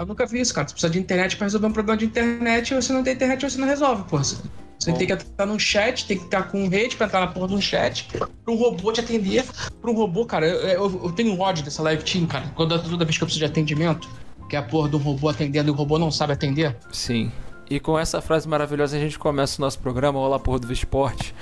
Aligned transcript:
Eu 0.00 0.06
nunca 0.06 0.26
vi 0.26 0.40
isso, 0.40 0.54
cara. 0.54 0.66
Você 0.66 0.72
precisa 0.72 0.92
de 0.92 0.98
internet 0.98 1.36
pra 1.36 1.46
resolver 1.46 1.66
um 1.66 1.72
problema 1.72 1.98
de 1.98 2.06
internet 2.06 2.70
e 2.70 2.74
você 2.74 2.92
não 2.92 3.02
tem 3.02 3.12
internet 3.12 3.42
você 3.42 3.58
não 3.58 3.68
resolve, 3.68 4.02
porra. 4.04 4.24
Você 4.24 4.92
Bom. 4.92 4.96
tem 4.96 5.06
que 5.06 5.12
entrar 5.12 5.44
no 5.44 5.60
chat, 5.60 6.06
tem 6.06 6.16
que 6.16 6.24
estar 6.24 6.44
com 6.44 6.66
rede 6.66 6.96
pra 6.96 7.06
entrar 7.06 7.20
na 7.20 7.26
porra 7.26 7.48
do 7.48 7.60
chat, 7.60 8.08
pra 8.14 8.28
um 8.48 8.56
robô 8.56 8.90
te 8.92 9.00
atender. 9.00 9.44
Pra 9.78 9.90
um 9.90 9.94
robô, 9.94 10.24
cara, 10.24 10.46
eu, 10.46 10.56
eu, 10.68 11.00
eu 11.04 11.12
tenho 11.12 11.38
ódio 11.38 11.62
dessa 11.62 11.82
live 11.82 12.02
team, 12.02 12.26
cara. 12.26 12.50
Quando, 12.54 12.82
toda 12.82 13.04
vez 13.04 13.18
que 13.18 13.22
eu 13.22 13.26
preciso 13.26 13.44
de 13.44 13.50
atendimento, 13.50 14.08
que 14.48 14.56
é 14.56 14.58
a 14.58 14.62
porra 14.62 14.88
do 14.88 14.96
robô 14.96 15.28
atendendo 15.28 15.68
e 15.68 15.70
o 15.70 15.74
robô 15.74 15.98
não 15.98 16.10
sabe 16.10 16.32
atender. 16.32 16.74
Sim. 16.90 17.30
E 17.68 17.78
com 17.78 17.98
essa 17.98 18.22
frase 18.22 18.48
maravilhosa 18.48 18.96
a 18.96 19.00
gente 19.00 19.18
começa 19.18 19.60
o 19.60 19.64
nosso 19.64 19.78
programa 19.78 20.18
Olá 20.18 20.38
Porra 20.38 20.60
do 20.60 20.72
Esporte. 20.72 21.34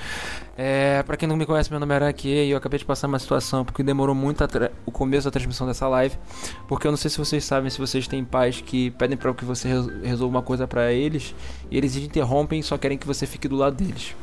É, 0.61 1.05
para 1.05 1.17
quem 1.17 1.29
não 1.29 1.37
me 1.37 1.47
conhece, 1.47 1.71
meu 1.71 1.79
nome 1.79 1.93
é 1.93 1.95
Aranque 1.95 2.29
e 2.29 2.51
eu 2.51 2.59
acabei 2.59 2.81
de 2.81 2.85
passar 2.85 3.07
uma 3.07 3.21
situação 3.21 3.65
porque 3.65 3.81
demorou 3.81 4.13
muito 4.13 4.43
o 4.85 4.91
começo 4.91 5.27
da 5.27 5.31
transmissão 5.31 5.69
dessa 5.69 5.87
live. 5.87 6.17
Porque 6.67 6.85
eu 6.85 6.91
não 6.91 6.97
sei 6.97 7.09
se 7.09 7.17
vocês 7.17 7.45
sabem, 7.45 7.71
se 7.71 7.79
vocês 7.79 8.09
têm 8.09 8.25
pais 8.25 8.61
que 8.61 8.91
pedem 8.91 9.17
para 9.17 9.33
que 9.33 9.45
você 9.45 9.69
resolva 10.03 10.37
uma 10.37 10.43
coisa 10.43 10.67
para 10.67 10.93
eles 10.93 11.33
e 11.71 11.77
eles 11.79 11.95
interrompem 11.95 12.59
e 12.59 12.63
só 12.65 12.77
querem 12.77 12.99
que 12.99 13.07
você 13.07 13.25
fique 13.25 13.47
do 13.47 13.55
lado 13.55 13.77
deles. 13.77 14.17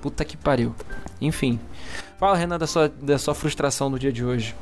Puta 0.00 0.24
que 0.24 0.36
pariu. 0.36 0.72
Enfim. 1.20 1.58
Fala, 2.16 2.36
Renan, 2.36 2.58
da 2.58 2.66
sua, 2.68 2.88
da 2.88 3.18
sua 3.18 3.34
frustração 3.34 3.90
no 3.90 3.98
dia 3.98 4.12
de 4.12 4.24
hoje 4.24 4.54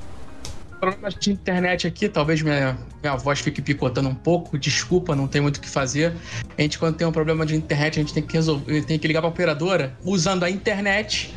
problemas 0.80 1.14
de 1.14 1.30
internet 1.30 1.86
aqui, 1.86 2.08
talvez 2.08 2.40
minha, 2.40 2.78
minha 3.02 3.16
voz 3.16 3.40
fique 3.40 3.60
picotando 3.60 4.08
um 4.08 4.14
pouco, 4.14 4.58
desculpa, 4.58 5.14
não 5.14 5.28
tem 5.28 5.40
muito 5.40 5.58
o 5.58 5.60
que 5.60 5.68
fazer. 5.68 6.14
A 6.56 6.62
gente, 6.62 6.78
quando 6.78 6.96
tem 6.96 7.06
um 7.06 7.12
problema 7.12 7.44
de 7.44 7.54
internet, 7.54 7.98
a 7.98 8.02
gente 8.02 8.14
tem 8.14 8.22
que 8.22 8.32
resolver, 8.32 8.82
tem 8.84 8.98
que 8.98 9.06
ligar 9.06 9.20
pra 9.20 9.28
operadora 9.28 9.96
usando 10.04 10.44
a 10.44 10.50
internet. 10.50 11.34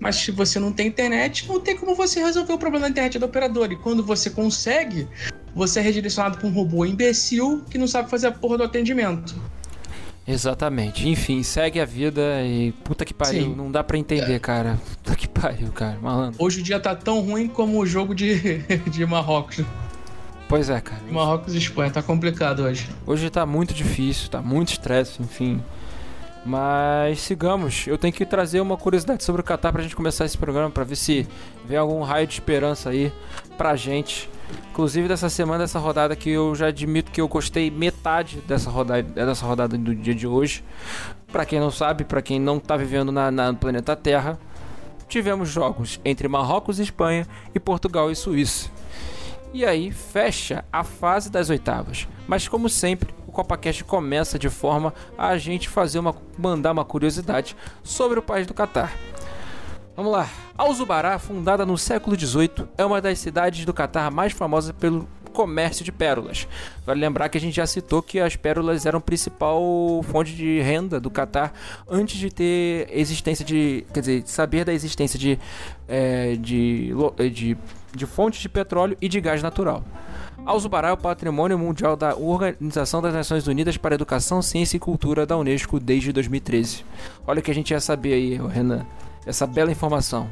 Mas 0.00 0.16
se 0.16 0.30
você 0.30 0.58
não 0.58 0.72
tem 0.72 0.88
internet, 0.88 1.46
não 1.46 1.60
tem 1.60 1.76
como 1.76 1.94
você 1.94 2.20
resolver 2.20 2.52
o 2.52 2.58
problema 2.58 2.86
da 2.86 2.90
internet 2.90 3.18
da 3.18 3.26
operadora. 3.26 3.72
E 3.72 3.76
quando 3.76 4.02
você 4.02 4.30
consegue, 4.30 5.06
você 5.54 5.78
é 5.78 5.82
redirecionado 5.82 6.38
pra 6.38 6.46
um 6.48 6.52
robô 6.52 6.84
imbecil 6.84 7.62
que 7.70 7.78
não 7.78 7.86
sabe 7.86 8.10
fazer 8.10 8.28
a 8.28 8.32
porra 8.32 8.58
do 8.58 8.64
atendimento. 8.64 9.34
Exatamente. 10.30 11.08
Enfim, 11.08 11.42
segue 11.42 11.80
a 11.80 11.84
vida 11.84 12.42
e 12.42 12.72
puta 12.84 13.04
que 13.04 13.12
pariu. 13.12 13.44
Sim. 13.44 13.54
Não 13.54 13.70
dá 13.70 13.82
para 13.82 13.98
entender, 13.98 14.34
é. 14.34 14.38
cara. 14.38 14.78
Puta 15.02 15.16
que 15.16 15.28
pariu, 15.28 15.68
cara. 15.72 15.98
Malandro. 16.00 16.42
Hoje 16.42 16.60
o 16.60 16.62
dia 16.62 16.78
tá 16.78 16.94
tão 16.94 17.20
ruim 17.20 17.48
como 17.48 17.78
o 17.78 17.86
jogo 17.86 18.14
de, 18.14 18.58
de 18.90 19.06
Marrocos. 19.06 19.64
Pois 20.48 20.68
é, 20.68 20.80
cara. 20.80 21.02
Marrocos 21.10 21.54
e 21.54 21.58
Espanha, 21.58 21.90
tá 21.90 22.02
complicado 22.02 22.64
hoje. 22.64 22.88
Hoje 23.06 23.30
tá 23.30 23.46
muito 23.46 23.72
difícil, 23.72 24.28
tá 24.28 24.42
muito 24.42 24.72
estresse, 24.72 25.22
enfim. 25.22 25.62
Mas 26.44 27.20
sigamos. 27.20 27.86
Eu 27.86 27.98
tenho 27.98 28.12
que 28.12 28.24
trazer 28.24 28.60
uma 28.60 28.76
curiosidade 28.76 29.22
sobre 29.22 29.42
o 29.42 29.44
Qatar 29.44 29.72
pra 29.72 29.82
gente 29.82 29.94
começar 29.94 30.24
esse 30.24 30.38
programa, 30.38 30.70
pra 30.70 30.84
ver 30.84 30.96
se 30.96 31.28
vem 31.64 31.76
algum 31.76 32.02
raio 32.02 32.26
de 32.26 32.34
esperança 32.34 32.90
aí 32.90 33.12
pra 33.58 33.76
gente. 33.76 34.28
Inclusive 34.70 35.06
dessa 35.06 35.28
semana, 35.28 35.58
dessa 35.60 35.78
rodada 35.78 36.16
que 36.16 36.30
eu 36.30 36.54
já 36.54 36.68
admito 36.68 37.10
que 37.10 37.20
eu 37.20 37.28
gostei 37.28 37.70
metade 37.70 38.38
dessa 38.48 38.70
rodada, 38.70 39.02
dessa 39.02 39.44
rodada 39.44 39.76
do 39.76 39.94
dia 39.94 40.14
de 40.14 40.26
hoje. 40.26 40.64
Para 41.30 41.44
quem 41.44 41.60
não 41.60 41.70
sabe, 41.70 42.04
para 42.04 42.22
quem 42.22 42.40
não 42.40 42.58
tá 42.58 42.76
vivendo 42.76 43.12
na, 43.12 43.30
na, 43.30 43.54
planeta 43.54 43.94
Terra, 43.94 44.38
tivemos 45.08 45.48
jogos 45.48 46.00
entre 46.04 46.26
Marrocos 46.26 46.78
e 46.78 46.82
Espanha 46.82 47.26
e 47.54 47.60
Portugal 47.60 48.10
e 48.10 48.16
Suíça. 48.16 48.70
E 49.52 49.64
aí 49.64 49.92
fecha 49.92 50.64
a 50.72 50.82
fase 50.82 51.30
das 51.30 51.50
oitavas. 51.50 52.08
Mas 52.26 52.48
como 52.48 52.68
sempre, 52.68 53.12
o 53.30 53.32
CopaCast 53.32 53.84
começa 53.84 54.36
de 54.36 54.50
forma 54.50 54.92
a 55.16 55.38
gente 55.38 55.68
fazer 55.68 56.00
uma 56.00 56.14
mandar 56.36 56.72
uma 56.72 56.84
curiosidade 56.84 57.56
sobre 57.80 58.18
o 58.18 58.22
país 58.22 58.44
do 58.44 58.52
Catar. 58.52 58.92
Vamos 59.94 60.10
lá. 60.10 60.28
Al-Zubará, 60.58 61.16
fundada 61.18 61.64
no 61.64 61.78
século 61.78 62.18
XVIII, 62.18 62.66
é 62.76 62.84
uma 62.84 63.00
das 63.00 63.20
cidades 63.20 63.64
do 63.64 63.72
Catar 63.72 64.10
mais 64.10 64.32
famosas 64.32 64.72
pelo 64.72 65.08
comércio 65.32 65.84
de 65.84 65.92
pérolas. 65.92 66.48
Vale 66.84 67.00
lembrar 67.00 67.28
que 67.28 67.38
a 67.38 67.40
gente 67.40 67.54
já 67.54 67.66
citou 67.66 68.02
que 68.02 68.18
as 68.18 68.34
pérolas 68.34 68.84
eram 68.84 68.98
a 68.98 69.02
principal 69.02 69.62
fonte 70.02 70.34
de 70.34 70.60
renda 70.60 70.98
do 70.98 71.08
Catar 71.08 71.52
antes 71.88 72.18
de 72.18 72.30
ter 72.30 72.88
existência 72.90 73.44
de. 73.44 73.86
quer 73.94 74.00
dizer, 74.00 74.22
saber 74.26 74.64
da 74.64 74.72
existência 74.72 75.16
de, 75.16 75.38
é, 75.86 76.34
de, 76.34 76.92
de, 77.32 77.56
de 77.94 78.06
fontes 78.06 78.40
de 78.40 78.48
petróleo 78.48 78.96
e 79.00 79.08
de 79.08 79.20
gás 79.20 79.40
natural. 79.40 79.84
Al-Zubará 80.44 80.88
é 80.88 80.92
o 80.92 80.96
patrimônio 80.96 81.58
mundial 81.58 81.96
da 81.96 82.16
Organização 82.16 83.00
das 83.00 83.14
Nações 83.14 83.46
Unidas 83.46 83.76
para 83.76 83.94
Educação, 83.94 84.42
Ciência 84.42 84.76
e 84.76 84.80
Cultura 84.80 85.26
da 85.26 85.36
Unesco 85.36 85.78
desde 85.78 86.12
2013. 86.12 86.84
Olha 87.26 87.40
o 87.40 87.42
que 87.42 87.50
a 87.50 87.54
gente 87.54 87.70
ia 87.70 87.80
saber 87.80 88.14
aí, 88.14 88.36
Renan 88.48 88.86
essa 89.26 89.46
bela 89.46 89.70
informação. 89.70 90.30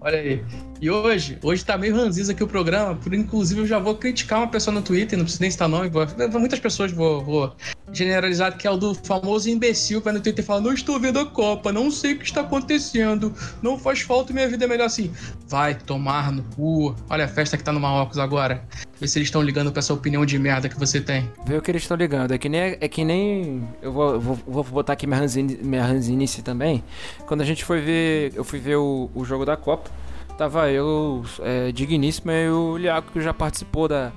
Olha 0.00 0.18
aí. 0.18 0.44
E 0.82 0.90
hoje, 0.90 1.38
hoje 1.44 1.64
tá 1.64 1.78
meio 1.78 1.94
ranziza 1.94 2.32
aqui 2.32 2.42
o 2.42 2.48
programa, 2.48 2.96
por 2.96 3.14
inclusive 3.14 3.60
eu 3.60 3.66
já 3.68 3.78
vou 3.78 3.94
criticar 3.94 4.40
uma 4.40 4.48
pessoa 4.48 4.74
no 4.74 4.82
Twitter, 4.82 5.16
não 5.16 5.24
preciso 5.24 5.40
nem 5.40 5.48
citar 5.48 5.68
nome, 5.68 5.88
vou, 5.88 6.04
muitas 6.40 6.58
pessoas 6.58 6.90
vou, 6.90 7.22
vou 7.22 7.54
generalizar, 7.92 8.58
que 8.58 8.66
é 8.66 8.70
o 8.72 8.76
do 8.76 8.92
famoso 8.92 9.48
imbecil 9.48 10.00
que 10.00 10.06
vai 10.06 10.14
no 10.14 10.20
Twitter 10.20 10.42
e 10.42 10.46
fala: 10.46 10.60
Não 10.60 10.72
estou 10.72 10.98
vendo 10.98 11.20
a 11.20 11.24
Copa, 11.24 11.70
não 11.70 11.88
sei 11.88 12.14
o 12.14 12.18
que 12.18 12.24
está 12.24 12.40
acontecendo, 12.40 13.32
não 13.62 13.78
faz 13.78 14.00
falta 14.00 14.32
minha 14.32 14.48
vida 14.48 14.64
é 14.64 14.66
melhor 14.66 14.86
assim. 14.86 15.12
Vai 15.46 15.76
tomar 15.76 16.32
no 16.32 16.42
cu. 16.42 16.96
Olha 17.08 17.26
a 17.26 17.28
festa 17.28 17.56
que 17.56 17.62
tá 17.62 17.72
no 17.72 17.78
Marrocos 17.78 18.18
agora. 18.18 18.64
Vê 19.00 19.06
se 19.06 19.20
eles 19.20 19.28
estão 19.28 19.40
ligando 19.40 19.70
pra 19.70 19.78
essa 19.78 19.94
opinião 19.94 20.26
de 20.26 20.36
merda 20.36 20.68
que 20.68 20.76
você 20.76 21.00
tem. 21.00 21.30
Vê 21.46 21.58
o 21.58 21.62
que 21.62 21.70
eles 21.70 21.82
estão 21.82 21.96
ligando. 21.96 22.32
É 22.32 22.38
que 22.38 22.48
nem. 22.48 22.76
É 22.80 22.88
que 22.88 23.04
nem 23.04 23.68
eu 23.80 23.92
vou, 23.92 24.20
vou, 24.20 24.38
vou 24.48 24.64
botar 24.64 24.94
aqui 24.94 25.06
minha 25.06 25.20
ranzinice, 25.20 25.62
minha 25.62 25.84
ranzinice 25.84 26.42
também. 26.42 26.82
Quando 27.24 27.40
a 27.40 27.44
gente 27.44 27.64
foi 27.64 27.80
ver. 27.80 28.32
Eu 28.34 28.42
fui 28.42 28.58
ver 28.58 28.78
o, 28.78 29.08
o 29.14 29.24
jogo 29.24 29.44
da 29.44 29.56
Copa. 29.56 29.88
Tava 30.36 30.70
eu, 30.70 31.22
é, 31.40 31.70
digníssimo, 31.72 32.32
e 32.32 32.48
o 32.48 32.76
Liaco 32.76 33.12
que 33.12 33.20
já 33.20 33.34
participou 33.34 33.86
da, 33.86 34.12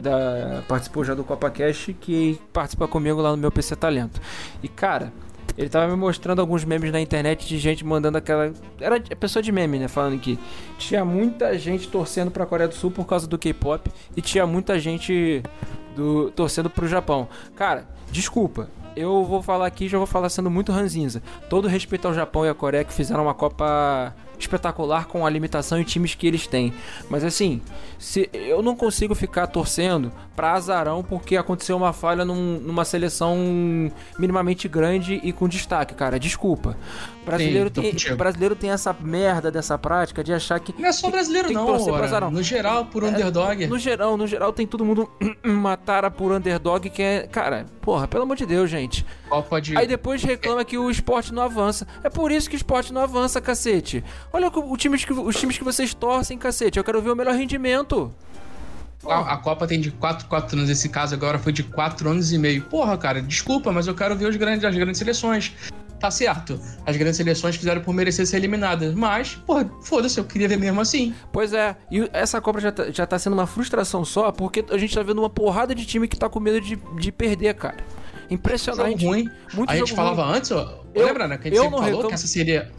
da. 0.00 0.62
Participou 0.66 1.04
já 1.04 1.14
do 1.14 1.22
Copa 1.22 1.50
Cash, 1.50 1.90
que 2.00 2.40
participa 2.52 2.88
comigo 2.88 3.20
lá 3.20 3.30
no 3.30 3.36
meu 3.36 3.52
PC 3.52 3.76
Talento. 3.76 4.20
E 4.62 4.68
cara, 4.68 5.12
ele 5.58 5.68
tava 5.68 5.88
me 5.88 5.96
mostrando 5.96 6.40
alguns 6.40 6.64
memes 6.64 6.92
na 6.92 7.00
internet 7.00 7.46
de 7.46 7.58
gente 7.58 7.84
mandando 7.84 8.16
aquela. 8.16 8.52
Era 8.80 9.00
pessoa 9.00 9.42
de 9.42 9.50
meme, 9.50 9.78
né? 9.78 9.88
Falando 9.88 10.18
que 10.20 10.38
tinha 10.78 11.04
muita 11.04 11.58
gente 11.58 11.88
torcendo 11.88 12.30
pra 12.30 12.46
Coreia 12.46 12.68
do 12.68 12.74
Sul 12.74 12.92
por 12.92 13.04
causa 13.04 13.26
do 13.26 13.36
K-pop 13.36 13.90
e 14.16 14.22
tinha 14.22 14.46
muita 14.46 14.78
gente 14.78 15.42
do 15.96 16.30
torcendo 16.30 16.70
pro 16.70 16.86
Japão. 16.86 17.28
Cara, 17.56 17.88
desculpa. 18.10 18.68
Eu 18.94 19.24
vou 19.24 19.42
falar 19.42 19.66
aqui, 19.66 19.88
já 19.88 19.98
vou 19.98 20.06
falar 20.06 20.28
sendo 20.28 20.50
muito 20.50 20.72
ranzinza. 20.72 21.22
Todo 21.50 21.68
respeito 21.68 22.06
ao 22.06 22.14
Japão 22.14 22.46
e 22.46 22.48
à 22.48 22.54
Coreia 22.54 22.84
que 22.84 22.92
fizeram 22.92 23.24
uma 23.24 23.34
Copa 23.34 24.14
espetacular 24.38 25.06
com 25.06 25.26
a 25.26 25.30
limitação 25.30 25.80
e 25.80 25.84
times 25.84 26.14
que 26.14 26.26
eles 26.26 26.46
têm. 26.46 26.72
Mas 27.08 27.24
assim, 27.24 27.60
se 27.98 28.28
eu 28.32 28.62
não 28.62 28.76
consigo 28.76 29.14
ficar 29.14 29.46
torcendo 29.46 30.12
para 30.36 30.52
azarão 30.52 31.02
porque 31.02 31.36
aconteceu 31.36 31.76
uma 31.76 31.92
falha 31.92 32.24
num, 32.24 32.60
numa 32.60 32.84
seleção 32.84 33.36
minimamente 34.18 34.68
grande 34.68 35.20
e 35.22 35.32
com 35.32 35.48
destaque, 35.48 35.94
cara. 35.94 36.18
Desculpa. 36.18 36.76
Brasileiro, 37.24 37.70
Sim, 37.74 37.92
tem, 37.92 38.16
brasileiro 38.16 38.56
tem 38.56 38.70
essa 38.70 38.96
merda 38.98 39.50
dessa 39.50 39.76
prática 39.76 40.24
de 40.24 40.32
achar 40.32 40.58
que. 40.60 40.74
Não 40.80 40.88
é 40.88 40.92
só 40.92 41.10
brasileiro, 41.10 41.52
não. 41.52 41.66
Ora, 41.68 42.30
no 42.30 42.42
geral, 42.42 42.86
por 42.86 43.02
é, 43.02 43.08
underdog. 43.08 43.66
No 43.66 43.78
geral, 43.78 44.16
no 44.16 44.26
geral, 44.26 44.52
tem 44.52 44.66
todo 44.66 44.84
mundo 44.84 45.10
uma 45.44 45.76
tara 45.76 46.10
por 46.10 46.32
underdog 46.32 46.88
que 46.88 47.02
é. 47.02 47.26
Cara, 47.26 47.66
porra, 47.88 48.06
pelo 48.06 48.24
amor 48.24 48.36
de 48.36 48.44
Deus, 48.44 48.68
gente. 48.68 49.02
De... 49.62 49.74
Aí 49.74 49.86
depois 49.86 50.22
reclama 50.22 50.62
que 50.62 50.76
o 50.76 50.90
esporte 50.90 51.32
não 51.32 51.42
avança. 51.42 51.86
É 52.04 52.10
por 52.10 52.30
isso 52.30 52.46
que 52.46 52.54
o 52.54 52.58
esporte 52.58 52.92
não 52.92 53.00
avança, 53.00 53.40
cacete. 53.40 54.04
Olha 54.30 54.48
o, 54.48 54.72
o 54.72 54.76
time 54.76 54.98
que, 54.98 55.10
os 55.10 55.36
times 55.36 55.56
que 55.56 55.64
vocês 55.64 55.94
torcem, 55.94 56.36
cacete. 56.36 56.76
Eu 56.76 56.84
quero 56.84 57.00
ver 57.00 57.08
o 57.08 57.16
melhor 57.16 57.34
rendimento. 57.34 58.12
A, 59.06 59.32
a, 59.32 59.36
Copa 59.38 59.66
tem 59.66 59.80
de 59.80 59.90
4, 59.90 60.28
4 60.28 60.58
anos, 60.58 60.68
esse 60.68 60.90
caso 60.90 61.14
agora 61.14 61.38
foi 61.38 61.50
de 61.50 61.62
4 61.62 62.10
anos 62.10 62.30
e 62.30 62.36
meio. 62.36 62.60
Porra, 62.64 62.98
cara, 62.98 63.22
desculpa, 63.22 63.72
mas 63.72 63.86
eu 63.86 63.94
quero 63.94 64.14
ver 64.14 64.28
os 64.28 64.36
grandes, 64.36 64.66
as 64.66 64.74
grandes 64.74 64.98
seleções 64.98 65.54
tá 65.98 66.10
certo. 66.10 66.60
As 66.86 66.96
grandes 66.96 67.16
seleções 67.16 67.56
fizeram 67.56 67.80
por 67.80 67.92
merecer 67.92 68.26
ser 68.26 68.36
eliminadas. 68.36 68.94
Mas, 68.94 69.34
porra, 69.34 69.70
foda-se, 69.82 70.18
eu 70.18 70.24
queria 70.24 70.48
ver 70.48 70.58
mesmo 70.58 70.80
assim. 70.80 71.14
Pois 71.32 71.52
é, 71.52 71.76
e 71.90 72.08
essa 72.12 72.40
Copa 72.40 72.60
já 72.60 72.72
tá, 72.72 72.90
já 72.90 73.06
tá 73.06 73.18
sendo 73.18 73.34
uma 73.34 73.46
frustração 73.46 74.04
só, 74.04 74.30
porque 74.32 74.64
a 74.70 74.78
gente 74.78 74.94
tá 74.94 75.02
vendo 75.02 75.18
uma 75.18 75.30
porrada 75.30 75.74
de 75.74 75.84
time 75.84 76.08
que 76.08 76.16
tá 76.16 76.28
com 76.28 76.40
medo 76.40 76.60
de, 76.60 76.76
de 76.98 77.12
perder, 77.12 77.54
cara. 77.54 77.76
Impressionante. 78.30 79.00
Jogo 79.00 79.12
ruim. 79.12 79.28
Muito 79.54 79.70
a 79.70 79.76
gente 79.76 79.94
falava 79.94 80.24
ruim. 80.24 80.36
antes, 80.36 80.50
ó. 80.50 80.84
Eu, 80.94 81.06
lembra, 81.06 81.28
né? 81.28 81.38
Que 81.38 81.48
a 81.48 81.50
gente 81.50 81.60
sempre 81.60 81.78
falou 81.78 82.08
que 82.08 82.14
essa 82.14 82.26
seria 82.26 82.70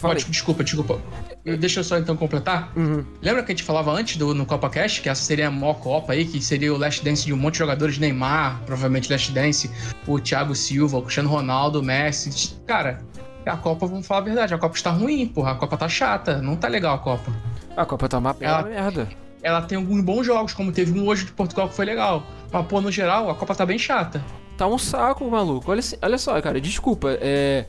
Pode, 0.00 0.24
desculpa, 0.24 0.64
desculpa. 0.64 1.00
Deixa 1.44 1.80
eu 1.80 1.84
só 1.84 1.98
então 1.98 2.16
completar. 2.16 2.72
Uhum. 2.76 3.04
Lembra 3.22 3.42
que 3.42 3.52
a 3.52 3.54
gente 3.54 3.62
falava 3.62 3.92
antes 3.92 4.16
do, 4.16 4.34
no 4.34 4.44
Copa 4.44 4.68
Cash 4.68 4.98
que 4.98 5.08
essa 5.08 5.22
seria 5.22 5.48
a 5.48 5.50
maior 5.50 5.74
Copa 5.74 6.12
aí, 6.12 6.24
que 6.24 6.42
seria 6.42 6.72
o 6.74 6.76
Last 6.76 7.04
Dance 7.04 7.24
de 7.24 7.32
um 7.32 7.36
monte 7.36 7.54
de 7.54 7.58
jogadores, 7.60 7.98
Neymar, 7.98 8.60
provavelmente 8.66 9.10
Last 9.10 9.32
Dance, 9.32 9.70
o 10.06 10.18
Thiago 10.18 10.54
Silva, 10.54 10.98
o 10.98 11.02
Cristiano 11.02 11.28
Ronaldo, 11.28 11.80
o 11.80 11.82
Messi. 11.82 12.56
Cara, 12.66 12.98
a 13.46 13.56
Copa, 13.56 13.86
vamos 13.86 14.06
falar 14.06 14.20
a 14.20 14.24
verdade, 14.24 14.54
a 14.54 14.58
Copa 14.58 14.76
está 14.76 14.90
ruim, 14.90 15.26
porra. 15.26 15.52
A 15.52 15.54
Copa 15.54 15.76
tá 15.76 15.88
chata, 15.88 16.42
não 16.42 16.56
tá 16.56 16.68
legal 16.68 16.96
a 16.96 16.98
Copa. 16.98 17.32
A 17.76 17.86
Copa 17.86 18.08
tá 18.08 18.18
uma 18.18 18.36
ela, 18.40 18.62
merda. 18.62 19.08
Ela 19.42 19.62
tem 19.62 19.78
alguns 19.78 20.02
bons 20.02 20.26
jogos, 20.26 20.52
como 20.52 20.72
teve 20.72 20.98
um 20.98 21.06
hoje 21.06 21.24
de 21.24 21.32
Portugal 21.32 21.68
que 21.68 21.74
foi 21.74 21.84
legal. 21.84 22.26
Mas, 22.52 22.66
pô, 22.66 22.80
no 22.80 22.90
geral, 22.90 23.30
a 23.30 23.34
Copa 23.34 23.54
tá 23.54 23.64
bem 23.64 23.78
chata 23.78 24.22
tá 24.58 24.66
um 24.66 24.76
saco, 24.76 25.30
maluco. 25.30 25.70
Olha, 25.70 25.80
olha 26.02 26.18
só, 26.18 26.42
cara, 26.42 26.60
desculpa. 26.60 27.16
É, 27.20 27.66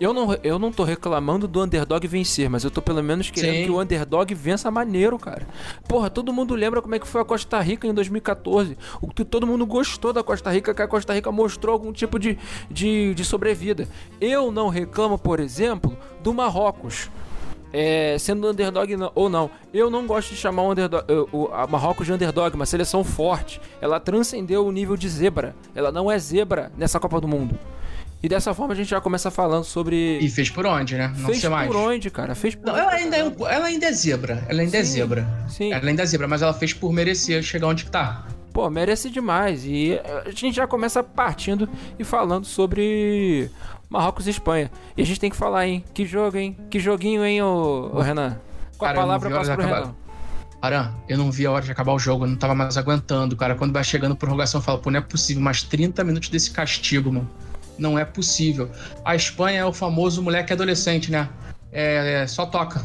eu 0.00 0.12
não, 0.12 0.32
eu 0.44 0.58
não 0.58 0.70
tô 0.70 0.84
reclamando 0.84 1.48
do 1.48 1.62
underdog 1.62 2.06
vencer, 2.06 2.48
mas 2.48 2.62
eu 2.62 2.70
tô 2.70 2.80
pelo 2.80 3.02
menos 3.02 3.30
querendo 3.30 3.56
Sim. 3.56 3.64
que 3.64 3.70
o 3.70 3.80
underdog 3.80 4.32
vença 4.34 4.70
maneiro, 4.70 5.18
cara. 5.18 5.46
Porra, 5.88 6.08
todo 6.08 6.32
mundo 6.32 6.54
lembra 6.54 6.80
como 6.80 6.94
é 6.94 6.98
que 6.98 7.06
foi 7.06 7.20
a 7.20 7.24
Costa 7.24 7.60
Rica 7.60 7.86
em 7.86 7.92
2014. 7.92 8.76
O 9.00 9.08
que 9.08 9.24
todo 9.24 9.46
mundo 9.46 9.66
gostou 9.66 10.12
da 10.12 10.22
Costa 10.22 10.50
Rica, 10.50 10.72
que 10.72 10.82
a 10.82 10.88
Costa 10.88 11.12
Rica 11.12 11.32
mostrou 11.32 11.72
algum 11.72 11.92
tipo 11.92 12.18
de, 12.18 12.38
de, 12.70 13.12
de 13.14 13.24
sobrevida. 13.24 13.88
Eu 14.20 14.52
não 14.52 14.68
reclamo, 14.68 15.18
por 15.18 15.40
exemplo, 15.40 15.96
do 16.22 16.32
Marrocos. 16.32 17.10
É, 17.70 18.16
sendo 18.18 18.48
underdog 18.48 18.96
ou 19.14 19.28
não, 19.28 19.50
eu 19.74 19.90
não 19.90 20.06
gosto 20.06 20.30
de 20.30 20.36
chamar 20.36 20.62
o, 20.62 20.70
underdog, 20.70 21.04
eh, 21.06 21.26
o 21.30 21.48
a 21.52 21.66
Marrocos 21.66 22.06
de 22.06 22.12
underdog, 22.14 22.54
uma 22.54 22.64
seleção 22.64 23.04
forte. 23.04 23.60
Ela 23.80 24.00
transcendeu 24.00 24.66
o 24.66 24.72
nível 24.72 24.96
de 24.96 25.08
zebra. 25.08 25.54
Ela 25.74 25.92
não 25.92 26.10
é 26.10 26.18
zebra 26.18 26.72
nessa 26.78 26.98
Copa 26.98 27.20
do 27.20 27.28
Mundo. 27.28 27.58
E 28.22 28.28
dessa 28.28 28.52
forma 28.52 28.74
a 28.74 28.76
gente 28.76 28.88
já 28.90 29.00
começa 29.00 29.30
falando 29.30 29.62
sobre. 29.64 30.18
E 30.18 30.28
fez 30.28 30.50
por 30.50 30.66
onde, 30.66 30.96
né? 30.96 31.12
Não 31.18 31.26
fez 31.26 31.40
sei 31.40 31.48
mais. 31.48 31.68
por 31.68 31.76
onde, 31.76 32.10
cara? 32.10 32.34
Fez 32.34 32.54
por 32.56 32.66
Não, 32.66 32.76
ela 32.76 32.92
ainda, 32.92 33.16
é, 33.16 33.24
um- 33.24 33.46
ela 33.46 33.66
ainda 33.66 33.86
é 33.86 33.92
zebra. 33.92 34.44
Ela 34.48 34.62
ainda 34.62 34.76
é 34.76 34.82
Sim, 34.84 34.92
zebra. 34.92 35.28
sim. 35.48 35.72
Ela 35.72 35.88
ainda 35.88 36.02
é 36.02 36.06
zebra, 36.06 36.26
mas 36.26 36.42
ela 36.42 36.52
fez 36.52 36.72
por 36.72 36.92
merecer 36.92 37.42
chegar 37.44 37.68
onde 37.68 37.84
que 37.84 37.90
tá. 37.92 38.26
Pô, 38.52 38.68
merece 38.68 39.08
demais. 39.08 39.64
E 39.64 40.00
a 40.26 40.30
gente 40.30 40.56
já 40.56 40.66
começa 40.66 41.00
partindo 41.02 41.68
e 41.96 42.02
falando 42.02 42.44
sobre 42.44 43.48
Marrocos 43.88 44.26
e 44.26 44.30
Espanha. 44.30 44.68
E 44.96 45.02
a 45.02 45.06
gente 45.06 45.20
tem 45.20 45.30
que 45.30 45.36
falar, 45.36 45.68
hein? 45.68 45.84
Que 45.94 46.04
jogo, 46.04 46.36
hein? 46.36 46.56
Que 46.68 46.80
joguinho, 46.80 47.24
hein, 47.24 47.40
ô, 47.40 47.90
ô 47.94 48.00
Renan? 48.00 48.36
Com 48.76 48.84
a 48.84 48.88
Cara, 48.88 49.00
palavra 49.00 49.30
eu 49.30 49.34
a 49.36 49.38
passo 49.38 49.50
hora 49.52 49.56
pro 49.62 49.66
de 49.68 49.72
Renan. 49.72 49.86
acabar. 49.90 50.08
Aran, 50.60 50.92
eu 51.08 51.16
não 51.16 51.30
vi 51.30 51.46
a 51.46 51.52
hora 51.52 51.64
de 51.64 51.70
acabar 51.70 51.92
o 51.92 52.00
jogo, 52.00 52.24
eu 52.24 52.28
não 52.30 52.36
tava 52.36 52.52
mais 52.52 52.76
aguentando, 52.76 53.36
cara. 53.36 53.54
Quando 53.54 53.72
vai 53.72 53.84
chegando 53.84 54.16
prorrogação, 54.16 54.58
eu 54.60 54.64
falo, 54.64 54.78
pô, 54.80 54.90
não 54.90 54.98
é 54.98 55.00
possível, 55.00 55.40
mais 55.40 55.62
30 55.62 56.02
minutos 56.02 56.28
desse 56.30 56.50
castigo, 56.50 57.12
mano. 57.12 57.30
Não 57.78 57.98
é 57.98 58.04
possível. 58.04 58.70
A 59.04 59.14
Espanha 59.14 59.60
é 59.60 59.64
o 59.64 59.72
famoso 59.72 60.22
moleque 60.22 60.52
adolescente, 60.52 61.10
né? 61.10 61.28
É, 61.72 62.22
é, 62.22 62.26
só 62.26 62.44
toca. 62.46 62.82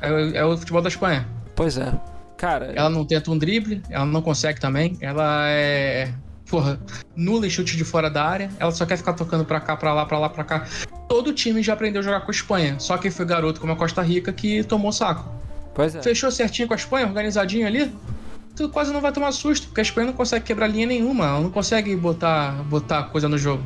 É, 0.00 0.10
o- 0.12 0.36
é 0.36 0.44
o 0.44 0.56
futebol 0.56 0.82
da 0.82 0.88
Espanha. 0.88 1.26
Pois 1.54 1.78
é. 1.78 1.92
Cara, 2.36 2.72
Ela 2.74 2.90
não 2.90 3.04
tenta 3.04 3.30
um 3.30 3.38
drible, 3.38 3.80
ela 3.88 4.04
não 4.04 4.20
consegue 4.20 4.60
também. 4.60 4.96
Ela 5.00 5.46
é. 5.48 6.12
Porra, 6.50 6.78
nula 7.16 7.46
em 7.46 7.50
chute 7.50 7.76
de 7.76 7.84
fora 7.84 8.10
da 8.10 8.22
área. 8.24 8.50
Ela 8.58 8.70
só 8.70 8.84
quer 8.84 8.98
ficar 8.98 9.14
tocando 9.14 9.44
pra 9.44 9.60
cá, 9.60 9.76
pra 9.76 9.94
lá, 9.94 10.04
pra 10.04 10.18
lá, 10.18 10.28
pra 10.28 10.44
cá. 10.44 10.66
Todo 11.08 11.32
time 11.32 11.62
já 11.62 11.72
aprendeu 11.72 12.00
a 12.00 12.04
jogar 12.04 12.20
com 12.20 12.30
a 12.30 12.34
Espanha. 12.34 12.76
Só 12.78 12.98
quem 12.98 13.10
foi 13.10 13.24
garoto 13.24 13.60
como 13.60 13.72
a 13.72 13.76
Costa 13.76 14.02
Rica 14.02 14.32
que 14.32 14.62
tomou 14.64 14.92
saco. 14.92 15.32
pois 15.74 15.94
é. 15.94 16.02
Fechou 16.02 16.30
certinho 16.30 16.68
com 16.68 16.74
a 16.74 16.76
Espanha, 16.76 17.06
organizadinho 17.06 17.66
ali. 17.66 17.90
Tu 18.54 18.68
quase 18.68 18.92
não 18.92 19.00
vai 19.00 19.10
tomar 19.10 19.32
susto, 19.32 19.66
porque 19.68 19.80
a 19.80 19.82
Espanha 19.82 20.08
não 20.08 20.12
consegue 20.14 20.44
quebrar 20.44 20.66
linha 20.66 20.86
nenhuma. 20.86 21.24
Ela 21.26 21.40
não 21.40 21.50
consegue 21.50 21.96
botar, 21.96 22.52
botar 22.64 23.04
coisa 23.04 23.28
no 23.28 23.38
jogo. 23.38 23.64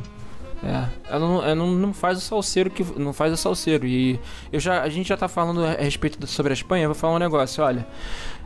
É, 0.63 0.85
ela 1.09 1.19
não, 1.19 1.43
ela 1.43 1.55
não, 1.55 1.93
faz 1.93 2.17
o 2.17 2.21
salseiro 2.21 2.69
que 2.69 2.83
não 2.99 3.13
faz 3.13 3.31
o 3.31 3.37
salseiro 3.37 3.87
e 3.87 4.19
eu 4.51 4.59
já 4.59 4.81
a 4.81 4.89
gente 4.89 5.07
já 5.07 5.15
tá 5.15 5.27
falando 5.29 5.63
a 5.65 5.71
respeito 5.71 6.19
do- 6.19 6.27
sobre 6.27 6.51
a 6.51 6.53
Espanha, 6.53 6.83
eu 6.83 6.89
vou 6.89 6.95
falar 6.95 7.13
um 7.15 7.19
negócio, 7.19 7.63
olha. 7.63 7.87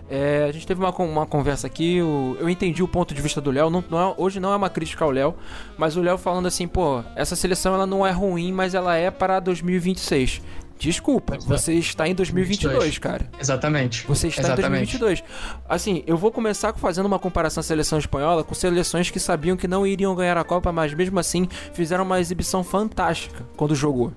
é, 0.09 0.45
a 0.47 0.51
gente 0.51 0.67
teve 0.67 0.79
uma, 0.79 0.91
uma 0.91 1.25
conversa 1.25 1.65
aqui, 1.65 1.99
o- 2.03 2.37
eu 2.39 2.47
entendi 2.47 2.83
o 2.83 2.87
ponto 2.87 3.15
de 3.15 3.21
vista 3.21 3.41
do 3.41 3.49
Léo. 3.49 3.69
não- 3.71 3.83
não 3.89 4.11
é- 4.11 4.13
hoje 4.17 4.39
não 4.39 4.53
é 4.53 4.55
uma 4.55 4.69
crítica 4.69 5.03
ao 5.03 5.09
Léo, 5.09 5.33
mas 5.75 5.95
o 5.97 6.01
Léo 6.01 6.17
falando 6.19 6.45
assim, 6.45 6.67
pô, 6.67 7.01
essa 7.15 7.35
seleção 7.35 7.73
ela 7.73 7.87
não 7.87 8.05
é 8.05 8.11
ruim, 8.11 8.51
mas 8.51 8.75
ela 8.75 8.95
é 8.95 9.09
para 9.09 9.39
2026. 9.39 10.39
Desculpa, 10.83 11.37
Pois 11.37 11.45
é. 11.45 11.47
você 11.47 11.73
está 11.75 12.07
em 12.07 12.13
2022, 12.13 12.97
cara. 12.97 13.29
Exatamente. 13.39 14.05
Você 14.05 14.27
está 14.27 14.41
Exatamente. 14.41 14.95
em 14.95 14.99
2022. 14.99 15.23
Assim, 15.67 16.03
eu 16.05 16.17
vou 16.17 16.31
começar 16.31 16.73
fazendo 16.73 17.05
uma 17.05 17.17
comparação 17.17 17.61
à 17.61 17.63
seleção 17.63 17.97
espanhola 17.97 18.43
com 18.43 18.53
seleções 18.53 19.09
que 19.09 19.19
sabiam 19.19 19.55
que 19.55 19.67
não 19.67 19.87
iriam 19.87 20.13
ganhar 20.13 20.37
a 20.37 20.43
Copa, 20.43 20.71
mas 20.73 20.93
mesmo 20.93 21.17
assim 21.19 21.47
fizeram 21.73 22.03
uma 22.03 22.19
exibição 22.19 22.63
fantástica 22.63 23.45
quando 23.55 23.73
jogou. 23.75 24.11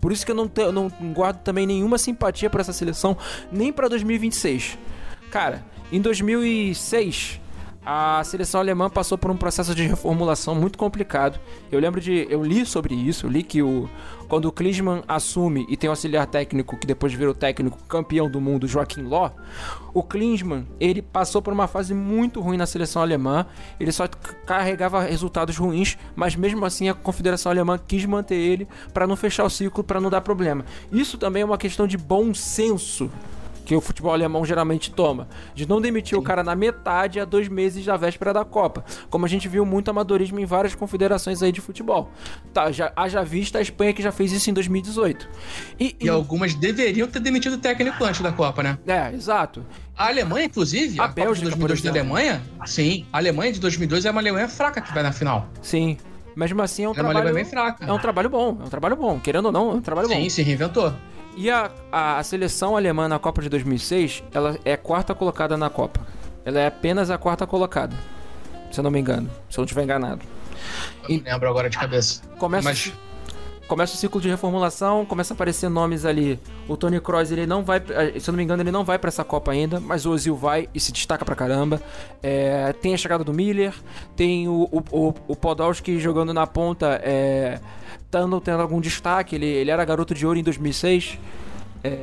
Por 0.00 0.12
isso 0.12 0.24
que 0.26 0.32
eu 0.32 0.36
não, 0.36 0.46
te- 0.48 0.60
eu 0.60 0.72
não 0.72 0.88
guardo 1.14 1.38
também 1.38 1.66
nenhuma 1.66 1.96
simpatia 1.98 2.48
para 2.50 2.60
essa 2.60 2.72
seleção, 2.72 3.16
nem 3.50 3.72
para 3.72 3.88
2026. 3.88 4.78
Cara, 5.30 5.64
em 5.92 6.00
2006, 6.00 7.40
a 7.84 8.22
seleção 8.24 8.60
alemã 8.60 8.90
passou 8.90 9.16
por 9.16 9.30
um 9.30 9.36
processo 9.36 9.74
de 9.74 9.86
reformulação 9.86 10.54
muito 10.54 10.76
complicado. 10.76 11.40
Eu 11.72 11.80
lembro 11.80 12.00
de. 12.00 12.26
Eu 12.28 12.42
li 12.42 12.66
sobre 12.66 12.94
isso, 12.94 13.26
eu 13.26 13.30
li 13.30 13.42
que 13.42 13.62
o, 13.62 13.88
quando 14.28 14.44
o 14.44 14.52
Klinsmann 14.52 15.02
assume 15.08 15.64
e 15.68 15.76
tem 15.76 15.88
um 15.88 15.92
auxiliar 15.92 16.26
técnico 16.26 16.76
que 16.76 16.86
depois 16.86 17.14
virou 17.14 17.34
técnico 17.34 17.82
campeão 17.84 18.30
do 18.30 18.40
mundo, 18.40 18.68
Joaquim 18.68 19.02
Ló, 19.02 19.30
o 19.94 20.02
Klinsmann 20.02 20.66
ele 20.78 21.00
passou 21.00 21.40
por 21.40 21.54
uma 21.54 21.66
fase 21.66 21.94
muito 21.94 22.40
ruim 22.40 22.58
na 22.58 22.66
seleção 22.66 23.00
alemã. 23.00 23.46
Ele 23.78 23.92
só 23.92 24.06
carregava 24.44 25.02
resultados 25.02 25.56
ruins, 25.56 25.96
mas 26.14 26.36
mesmo 26.36 26.64
assim 26.66 26.90
a 26.90 26.94
Confederação 26.94 27.50
Alemã 27.50 27.78
quis 27.78 28.04
manter 28.04 28.36
ele 28.36 28.68
para 28.92 29.06
não 29.06 29.16
fechar 29.16 29.44
o 29.44 29.50
ciclo, 29.50 29.82
para 29.82 30.00
não 30.00 30.10
dar 30.10 30.20
problema. 30.20 30.66
Isso 30.92 31.16
também 31.16 31.42
é 31.42 31.44
uma 31.46 31.58
questão 31.58 31.86
de 31.86 31.96
bom 31.96 32.34
senso 32.34 33.10
que 33.64 33.74
o 33.76 33.80
futebol 33.80 34.12
alemão 34.12 34.44
geralmente 34.44 34.90
toma, 34.90 35.28
de 35.54 35.68
não 35.68 35.80
demitir 35.80 36.18
o 36.18 36.22
cara 36.22 36.42
na 36.42 36.54
metade 36.56 37.20
a 37.20 37.24
dois 37.24 37.46
meses 37.48 37.84
da 37.84 37.96
véspera 37.96 38.32
da 38.32 38.44
Copa, 38.44 38.84
como 39.08 39.24
a 39.26 39.28
gente 39.28 39.48
viu 39.48 39.64
muito 39.64 39.90
amadorismo 39.90 40.40
em 40.40 40.44
várias 40.44 40.74
confederações 40.74 41.42
aí 41.42 41.52
de 41.52 41.60
futebol. 41.60 42.10
Tá, 42.52 42.72
já, 42.72 42.92
haja 42.96 43.22
vista 43.22 43.58
a 43.58 43.62
Espanha 43.62 43.92
que 43.92 44.02
já 44.02 44.10
fez 44.10 44.32
isso 44.32 44.50
em 44.50 44.52
2018. 44.52 45.28
E, 45.78 45.96
E 46.00 46.06
e- 46.06 46.08
algumas 46.08 46.54
deveriam 46.54 47.06
ter 47.06 47.20
demitido 47.20 47.54
o 47.54 47.58
técnico 47.58 48.02
antes 48.04 48.20
da 48.20 48.32
Copa, 48.32 48.62
né? 48.62 48.78
é, 48.86 49.12
exato. 49.14 49.64
A 49.96 50.06
Alemanha, 50.08 50.46
inclusive, 50.46 50.98
A 50.98 51.04
a, 51.04 51.08
Copa 51.08 51.20
Bélgica, 51.22 51.50
de 51.50 51.56
por 51.56 51.68
2002 51.68 51.82
da. 51.82 51.90
Alemanha, 51.90 52.42
sim, 52.66 53.06
a 53.12 53.18
Alemanha 53.18 53.52
de 53.52 53.60
2002 53.60 54.04
é 54.06 54.10
uma 54.10 54.20
Alemanha 54.20 54.48
fraca 54.48 54.80
que 54.80 54.92
vai 54.94 55.02
na 55.02 55.12
final. 55.12 55.46
Sim. 55.60 55.96
Mesmo 56.34 56.62
assim 56.62 56.84
é 56.84 56.88
um 56.88 56.90
É 56.90 56.94
uma 56.94 56.98
trabalho 57.00 57.18
Alemanha 57.18 57.44
bem 57.44 57.50
fraca. 57.50 57.84
é 57.84 57.92
um 57.92 57.98
trabalho 57.98 58.30
bom, 58.30 58.56
é 58.60 58.64
um 58.64 58.68
trabalho 58.68 58.96
bom, 58.96 59.20
querendo 59.20 59.46
ou 59.46 59.52
não, 59.52 59.70
é 59.72 59.74
um 59.74 59.80
trabalho 59.82 60.08
bom. 60.08 60.14
Sim, 60.14 60.28
se 60.30 60.42
reinventou. 60.42 60.92
E 61.40 61.50
a, 61.50 61.70
a, 61.90 62.18
a 62.18 62.22
seleção 62.22 62.76
alemã 62.76 63.08
na 63.08 63.18
Copa 63.18 63.40
de 63.40 63.48
2006, 63.48 64.22
ela 64.30 64.58
é 64.62 64.76
quarta 64.76 65.14
colocada 65.14 65.56
na 65.56 65.70
Copa. 65.70 65.98
Ela 66.44 66.60
é 66.60 66.66
apenas 66.66 67.10
a 67.10 67.16
quarta 67.16 67.46
colocada. 67.46 67.96
Se 68.70 68.78
eu 68.78 68.84
não 68.84 68.90
me 68.90 69.00
engano. 69.00 69.30
Se 69.48 69.58
eu 69.58 69.62
não 69.62 69.64
estiver 69.64 69.82
enganado. 69.84 70.20
Eu 71.08 71.16
não 71.16 71.24
lembro 71.32 71.48
agora 71.48 71.70
de 71.70 71.78
cabeça. 71.78 72.20
Começa, 72.38 72.68
Mas- 72.68 72.92
começa 73.66 73.94
o 73.94 73.96
ciclo 73.96 74.20
de 74.20 74.28
reformulação, 74.28 75.06
começa 75.06 75.32
a 75.32 75.34
aparecer 75.34 75.70
nomes 75.70 76.04
ali. 76.04 76.38
O 76.68 76.76
Tony 76.76 77.00
Kroos, 77.00 77.32
ele 77.32 77.46
não 77.46 77.64
vai, 77.64 77.78
eh, 77.88 78.20
se 78.20 78.28
eu 78.28 78.32
não 78.32 78.36
me 78.36 78.44
engano, 78.44 78.62
ele 78.62 78.70
não 78.70 78.84
vai 78.84 78.98
pra 78.98 79.08
essa 79.08 79.24
Copa 79.24 79.50
ainda, 79.50 79.80
mas 79.80 80.04
o 80.04 80.10
Ozil 80.10 80.36
vai 80.36 80.68
e 80.74 80.78
se 80.78 80.92
destaca 80.92 81.24
pra 81.24 81.34
caramba. 81.34 81.80
É, 82.22 82.70
tem 82.74 82.92
a 82.92 82.98
chegada 82.98 83.24
do 83.24 83.32
Miller, 83.32 83.72
tem 84.14 84.46
o, 84.46 84.68
o, 84.70 84.82
o, 85.08 85.14
o 85.28 85.36
Podolski 85.36 85.98
jogando 85.98 86.34
na 86.34 86.46
ponta, 86.46 87.00
é, 87.02 87.58
tendo, 88.10 88.40
tendo 88.40 88.60
algum 88.60 88.80
destaque. 88.80 89.36
Ele, 89.36 89.46
ele 89.46 89.70
era 89.70 89.84
garoto 89.84 90.14
de 90.14 90.26
ouro 90.26 90.38
em 90.38 90.42
2006. 90.42 91.18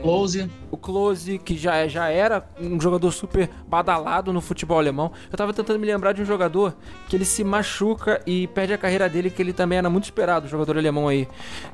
Close. 0.02 0.50
O 0.72 0.78
Klose, 0.78 1.38
que 1.38 1.56
já, 1.56 1.88
já 1.88 2.10
era 2.10 2.44
um 2.60 2.82
jogador 2.82 3.12
super 3.12 3.50
badalado 3.68 4.34
no 4.34 4.42
futebol 4.42 4.80
alemão. 4.80 5.12
Eu 5.32 5.38
tava 5.38 5.54
tentando 5.54 5.80
me 5.80 5.86
lembrar 5.86 6.14
de 6.14 6.22
um 6.22 6.26
jogador 6.26 6.76
que 7.08 7.16
ele 7.16 7.26
se 7.26 7.44
machuca 7.44 8.22
e 8.26 8.48
perde 8.48 8.74
a 8.74 8.78
carreira 8.78 9.08
dele, 9.08 9.30
que 9.30 9.42
ele 9.42 9.54
também 9.54 9.78
era 9.78 9.90
muito 9.90 10.06
esperado, 10.06 10.48
o 10.48 10.50
jogador 10.50 10.78
alemão 10.78 11.08
aí. 11.08 11.28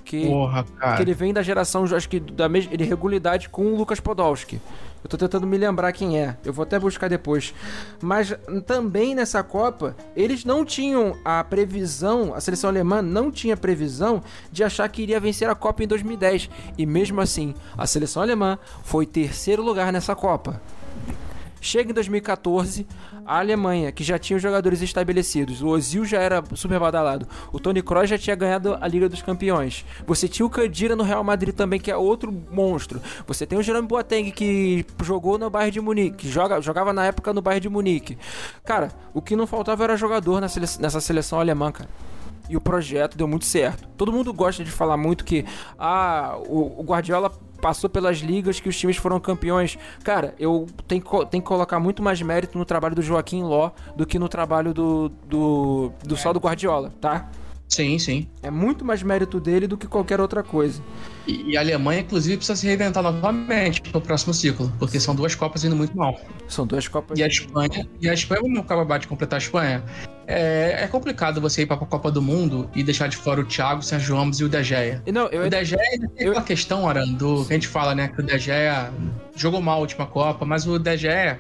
Que, 0.03 0.27
Porra, 0.27 0.65
cara. 0.77 0.98
que 0.98 1.01
ele 1.01 1.13
vem 1.13 1.34
da 1.34 1.41
geração, 1.41 1.86
acho 1.86 2.10
que 2.10 2.19
da 2.19 2.50
mesma 2.50 2.74
ele 2.74 2.84
regularidade 2.84 3.48
com 3.48 3.67
o 3.67 3.77
Lucas 3.77 4.00
Podolski. 4.00 4.60
Eu 5.03 5.10
tô 5.10 5.17
tentando 5.17 5.45
me 5.45 5.57
lembrar 5.57 5.91
quem 5.91 6.19
é. 6.19 6.38
Eu 6.45 6.53
vou 6.53 6.63
até 6.63 6.79
buscar 6.79 7.10
depois. 7.10 7.53
Mas 8.01 8.33
também 8.65 9.13
nessa 9.13 9.43
Copa, 9.43 9.95
eles 10.15 10.45
não 10.45 10.63
tinham 10.63 11.17
a 11.25 11.43
previsão, 11.43 12.33
a 12.33 12.39
seleção 12.39 12.69
alemã 12.69 13.01
não 13.01 13.29
tinha 13.29 13.57
previsão 13.57 14.24
de 14.51 14.63
achar 14.63 14.88
que 14.88 15.01
iria 15.01 15.19
vencer 15.19 15.50
a 15.50 15.55
Copa 15.55 15.83
em 15.83 15.88
2010. 15.88 16.50
E 16.77 16.86
mesmo 16.86 17.19
assim, 17.19 17.53
a 17.77 17.86
seleção 17.86 18.22
alemã 18.22 18.57
foi 18.83 19.05
terceiro 19.05 19.62
lugar 19.62 19.91
nessa 19.91 20.15
Copa. 20.15 20.62
Chega 21.63 21.91
em 21.91 21.93
2014, 21.93 22.86
a 23.25 23.39
Alemanha, 23.39 23.89
que 23.89 24.03
já 24.03 24.20
tinha 24.20 24.36
os 24.36 24.43
jogadores 24.43 24.82
estabelecidos, 24.82 25.62
o 25.62 25.70
Ozil 25.70 26.03
já 26.03 26.20
era 26.20 26.43
super 26.55 26.77
badalado, 26.77 27.25
o 27.53 27.60
Toni 27.60 27.82
Kroos 27.82 28.10
já 28.10 28.17
tinha 28.17 28.36
ganhado 28.36 28.77
a 28.82 28.86
Liga 28.86 29.08
dos 29.08 29.22
Campeões. 29.22 29.86
Você 30.05 30.27
tinha 30.27 30.46
o 30.46 30.50
Kadira 30.50 30.93
no 30.93 31.03
Real 31.03 31.24
Madrid 31.24 31.55
também, 31.55 31.79
que 31.79 31.89
é 31.89 31.96
outro 31.96 32.34
monstro. 32.51 33.01
Você 33.25 33.46
tem 33.46 33.58
o 33.58 33.63
Jerome 33.63 33.88
Boateng, 33.88 34.29
que 34.32 34.86
jogou 35.03 35.38
no 35.38 35.50
Bayern 35.50 35.72
de 35.72 35.79
Munique, 35.79 36.17
que 36.17 36.29
joga, 36.29 36.60
jogava 36.60 36.91
na 36.91 37.05
época 37.05 37.32
no 37.32 37.41
Bayern 37.41 37.62
de 37.62 37.70
Munique. 37.70 38.17
Cara, 38.65 38.89
o 39.13 39.22
que 39.22 39.34
não 39.34 39.48
faltava 39.48 39.86
era 39.86 39.96
jogador 39.96 40.41
nessa 40.41 41.00
seleção 41.00 41.39
alemã, 41.39 41.72
cara. 41.72 41.89
E 42.50 42.58
o 42.58 42.62
projeto 42.62 43.17
deu 43.17 43.25
muito 43.25 43.46
certo. 43.46 43.88
Todo 43.96 44.12
mundo 44.12 44.34
gosta 44.34 44.65
de 44.65 44.70
falar 44.70 44.98
muito 44.98 45.24
que 45.24 45.46
ah, 45.79 46.36
o 46.46 46.84
Guardiola 46.84 47.32
passou 47.63 47.89
pelas 47.89 48.17
ligas 48.17 48.60
que 48.60 48.67
os 48.67 48.77
times 48.77 48.98
foram 48.98 49.22
campeões. 49.22 49.77
Cara, 50.03 50.36
eu 50.38 50.67
tenho, 50.86 51.01
que 51.01 51.10
tenho 51.27 51.41
que 51.41 51.48
colocar 51.48 51.79
muito 51.79 52.03
mais 52.03 52.22
mérito 52.22 52.58
no 52.58 52.65
trabalho 52.65 52.93
do 52.93 53.01
Joaquim 53.01 53.41
Ló 53.41 53.72
do 53.96 54.05
que 54.05 54.20
no 54.20 54.27
trabalho 54.27 54.74
do, 54.74 55.08
do, 55.29 55.89
do 56.03 56.17
só 56.17 56.34
do 56.34 56.39
Guardiola, 56.41 56.91
tá? 57.00 57.29
Sim, 57.74 57.98
sim. 57.98 58.27
É 58.44 58.51
muito 58.51 58.86
mais 58.86 59.01
mérito 59.01 59.39
dele 59.39 59.65
do 59.65 59.75
que 59.75 59.88
qualquer 59.88 60.22
outra 60.22 60.44
coisa. 60.44 60.80
E, 61.25 61.51
e 61.51 61.58
a 61.58 61.62
Alemanha, 61.62 62.01
inclusive, 62.01 62.38
precisa 62.38 62.56
se 62.56 62.68
reinventar 62.68 63.01
novamente 63.01 63.82
no 63.92 64.00
próximo 64.00 64.32
ciclo, 64.32 64.72
porque 64.77 65.00
são 65.00 65.15
duas 65.15 65.34
Copas 65.34 65.63
indo 65.63 65.75
muito 65.75 65.98
mal. 65.98 66.20
São 66.48 66.68
duas 66.68 66.88
Copas. 66.88 67.18
E 67.18 67.24
a 67.24 67.27
Espanha, 67.27 67.88
e 68.00 68.08
a 68.08 68.13
Espanha 68.13 68.42
vamos 68.44 68.60
acabar 68.60 69.00
de 69.00 69.08
completar 69.08 69.38
a 69.39 69.42
Espanha. 69.42 69.84
É, 70.27 70.84
é 70.84 70.88
complicado 70.88 71.42
você 71.42 71.63
ir 71.63 71.65
para 71.65 71.75
a 71.77 71.80
Copa 71.80 72.12
do 72.12 72.22
Mundo 72.22 72.70
e 72.75 72.84
deixar 72.84 73.08
de 73.10 73.18
fora 73.18 73.42
o 73.42 73.44
Thiago, 73.46 73.80
o 73.80 73.84
Sérgio 73.84 74.15
Ramos 74.15 74.39
e 74.39 74.44
o 74.44 74.50
De 74.50 74.63
Gea. 74.63 75.01
Não, 75.12 75.27
eu... 75.30 75.48
O 75.48 75.50
De 75.50 75.65
Gea 75.65 75.80
tem 76.15 76.27
eu- 76.27 76.32
aquela 76.32 76.46
questão, 76.46 76.88
Aran, 76.88 77.12
do 77.13 77.44
que 77.44 77.53
a 77.53 77.56
gente 77.56 77.68
fala, 77.68 77.96
né? 77.96 78.08
Que 78.10 78.22
o 78.22 78.24
De 78.24 78.38
Gea 78.38 78.92
jogou 79.36 79.62
mal 79.62 79.77
a 79.80 79.82
última 79.82 80.06
Copa, 80.06 80.46
mas 80.46 80.68
o 80.68 80.77
De 80.77 80.96
Gea, 80.96 81.39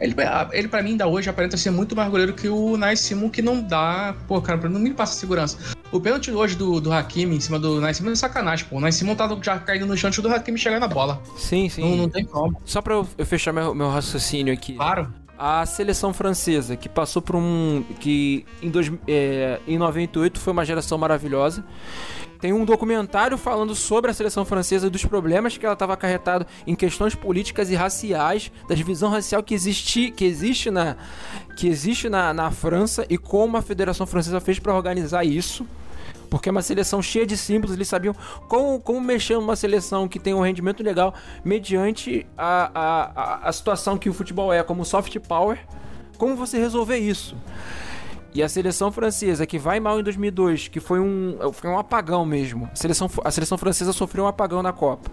ele, 0.00 0.14
ele 0.52 0.68
para 0.68 0.82
mim 0.82 0.90
ainda 0.90 1.06
hoje 1.06 1.28
aparenta 1.30 1.56
ser 1.56 1.70
muito 1.70 1.94
mais 1.96 2.10
goleiro 2.10 2.32
que 2.34 2.48
o 2.48 2.76
Nais 2.76 3.00
Simon, 3.00 3.28
que 3.30 3.40
não 3.42 3.60
dá, 3.62 4.14
pô, 4.26 4.40
cara, 4.42 4.58
pra- 4.58 4.68
não 4.68 4.80
me 4.80 4.92
passa 4.92 5.14
segurança. 5.14 5.56
O 5.92 6.00
pênalti 6.00 6.30
hoje 6.30 6.56
do, 6.56 6.80
do 6.80 6.92
Hakimi 6.92 7.36
em 7.36 7.40
cima 7.40 7.58
do 7.58 7.80
Nais 7.80 7.96
Simon 7.96 8.10
é 8.10 8.14
sacanagem, 8.16 8.66
pô. 8.68 8.76
O 8.76 8.80
Nais 8.80 8.94
Simon 8.96 9.14
tá 9.14 9.28
já 9.42 9.58
caindo 9.58 9.86
no 9.86 9.96
chão 9.96 10.08
antes 10.08 10.18
do 10.20 10.28
Hakimi 10.28 10.58
chegar 10.58 10.80
na 10.80 10.88
bola. 10.88 11.22
Sim, 11.36 11.68
sim. 11.68 11.82
Não, 11.82 11.96
não 11.96 12.08
tem 12.08 12.24
como. 12.24 12.60
Só 12.64 12.80
pra 12.82 12.94
eu 12.94 13.06
eu 13.16 13.24
fechar 13.26 13.52
meu, 13.52 13.74
meu 13.74 13.88
raciocínio 13.90 14.52
aqui. 14.52 14.74
Claro. 14.74 15.12
A 15.36 15.66
seleção 15.66 16.12
francesa, 16.12 16.76
que 16.76 16.88
passou 16.88 17.20
por 17.20 17.34
um. 17.34 17.84
que 17.98 18.44
em, 18.62 18.70
dois, 18.70 18.90
é, 19.08 19.58
em 19.66 19.76
98 19.78 20.38
foi 20.38 20.52
uma 20.52 20.64
geração 20.64 20.96
maravilhosa. 20.96 21.64
Tem 22.44 22.52
um 22.52 22.66
documentário 22.66 23.38
falando 23.38 23.74
sobre 23.74 24.10
a 24.10 24.12
seleção 24.12 24.44
francesa 24.44 24.86
e 24.86 24.90
dos 24.90 25.02
problemas 25.02 25.56
que 25.56 25.64
ela 25.64 25.72
estava 25.72 25.94
acarretado 25.94 26.46
em 26.66 26.74
questões 26.74 27.14
políticas 27.14 27.70
e 27.70 27.74
raciais, 27.74 28.52
da 28.68 28.74
divisão 28.74 29.08
racial 29.08 29.42
que, 29.42 29.54
existi, 29.54 30.10
que 30.10 30.26
existe, 30.26 30.70
na, 30.70 30.94
que 31.56 31.66
existe 31.66 32.06
na, 32.10 32.34
na 32.34 32.50
França 32.50 33.06
e 33.08 33.16
como 33.16 33.56
a 33.56 33.62
Federação 33.62 34.06
Francesa 34.06 34.42
fez 34.42 34.58
para 34.58 34.74
organizar 34.74 35.24
isso. 35.24 35.66
Porque 36.28 36.50
é 36.50 36.52
uma 36.52 36.60
seleção 36.60 37.00
cheia 37.00 37.26
de 37.26 37.34
símbolos, 37.34 37.74
eles 37.74 37.88
sabiam 37.88 38.14
como, 38.46 38.78
como 38.78 39.00
mexer 39.00 39.36
numa 39.36 39.56
seleção 39.56 40.06
que 40.06 40.18
tem 40.18 40.34
um 40.34 40.42
rendimento 40.42 40.82
legal 40.82 41.14
mediante 41.42 42.26
a, 42.36 42.70
a, 42.74 43.22
a, 43.22 43.48
a 43.48 43.52
situação 43.52 43.96
que 43.96 44.10
o 44.10 44.12
futebol 44.12 44.52
é, 44.52 44.62
como 44.62 44.84
soft 44.84 45.18
power. 45.20 45.58
Como 46.18 46.36
você 46.36 46.58
resolver 46.58 46.98
isso? 46.98 47.34
E 48.34 48.42
a 48.42 48.48
seleção 48.48 48.90
francesa, 48.90 49.46
que 49.46 49.58
vai 49.60 49.78
mal 49.78 50.00
em 50.00 50.02
2002, 50.02 50.66
que 50.66 50.80
foi 50.80 50.98
um, 50.98 51.38
foi 51.52 51.70
um 51.70 51.78
apagão 51.78 52.26
mesmo. 52.26 52.68
A 52.72 52.74
seleção, 52.74 53.08
a 53.22 53.30
seleção 53.30 53.56
francesa 53.56 53.92
sofreu 53.92 54.24
um 54.24 54.26
apagão 54.26 54.60
na 54.60 54.72
Copa. 54.72 55.08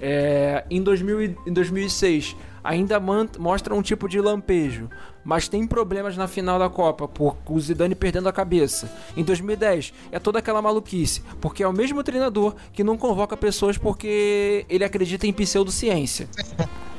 É, 0.00 0.64
em, 0.70 0.80
2000, 0.80 1.22
e- 1.22 1.36
em 1.44 1.52
2006, 1.52 2.36
ainda 2.62 3.00
mostra 3.38 3.74
um 3.74 3.82
tipo 3.82 4.08
de 4.08 4.20
lampejo, 4.20 4.88
mas 5.24 5.48
tem 5.48 5.66
problemas 5.66 6.16
na 6.16 6.28
final 6.28 6.56
da 6.56 6.68
Copa, 6.68 7.08
por 7.08 7.36
o 7.48 7.60
Zidane 7.60 7.96
perdendo 7.96 8.28
a 8.28 8.32
cabeça. 8.32 8.88
Em 9.16 9.24
2010, 9.24 9.92
é 10.12 10.20
toda 10.20 10.38
aquela 10.38 10.62
maluquice, 10.62 11.20
porque 11.40 11.64
é 11.64 11.68
o 11.68 11.72
mesmo 11.72 12.02
treinador 12.04 12.54
que 12.72 12.84
não 12.84 12.96
convoca 12.96 13.36
pessoas 13.36 13.76
porque 13.76 14.64
ele 14.68 14.84
acredita 14.84 15.26
em 15.26 15.32
pseudociência. 15.32 16.28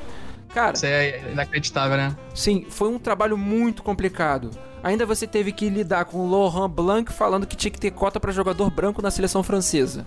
Cara, 0.53 0.75
Isso 0.75 0.85
é 0.85 1.31
inacreditável, 1.31 1.97
né? 1.97 2.15
Sim, 2.33 2.65
foi 2.69 2.89
um 2.89 2.99
trabalho 2.99 3.37
muito 3.37 3.81
complicado. 3.81 4.51
Ainda 4.83 5.05
você 5.05 5.25
teve 5.25 5.51
que 5.51 5.69
lidar 5.69 6.05
com 6.05 6.17
o 6.17 6.29
Laurent 6.29 6.69
Blanc 6.69 7.11
falando 7.11 7.47
que 7.47 7.55
tinha 7.55 7.71
que 7.71 7.79
ter 7.79 7.91
cota 7.91 8.19
para 8.19 8.31
jogador 8.31 8.69
branco 8.69 9.01
na 9.01 9.09
seleção 9.09 9.41
francesa. 9.41 10.05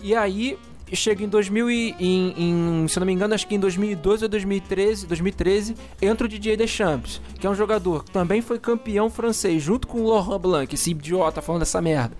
E 0.00 0.14
aí 0.14 0.58
chega 0.96 1.24
em 1.24 1.28
2000 1.28 1.70
e, 1.70 1.94
em, 1.98 2.34
em- 2.82 2.88
se 2.88 2.98
não 2.98 3.06
me 3.06 3.12
engano, 3.12 3.34
acho 3.34 3.46
que 3.46 3.54
em 3.54 3.60
2012 3.60 4.24
ou 4.24 4.28
2013, 4.28 5.06
2013, 5.06 5.76
entra 6.00 6.26
o 6.26 6.28
Didier 6.28 6.56
Deschamps, 6.56 7.20
que 7.38 7.46
é 7.46 7.50
um 7.50 7.54
jogador 7.54 8.04
que 8.04 8.10
também 8.10 8.40
foi 8.42 8.58
campeão 8.58 9.08
francês, 9.10 9.62
junto 9.62 9.86
com 9.86 10.00
o 10.02 10.08
Laurent 10.10 10.40
Blanc, 10.40 10.74
esse 10.74 10.90
idiota 10.90 11.40
falando 11.42 11.62
essa 11.62 11.80
merda. 11.80 12.16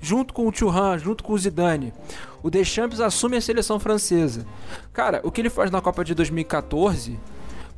Junto 0.00 0.32
com 0.32 0.46
o 0.46 0.52
Thuram, 0.52 0.98
junto 0.98 1.24
com 1.24 1.32
o 1.32 1.38
Zidane. 1.38 1.92
O 2.42 2.50
Deschamps 2.50 3.00
assume 3.00 3.36
a 3.36 3.40
seleção 3.40 3.78
francesa. 3.78 4.44
Cara, 4.92 5.20
o 5.24 5.30
que 5.30 5.40
ele 5.40 5.50
faz 5.50 5.70
na 5.70 5.80
Copa 5.80 6.04
de 6.04 6.14
2014 6.14 7.18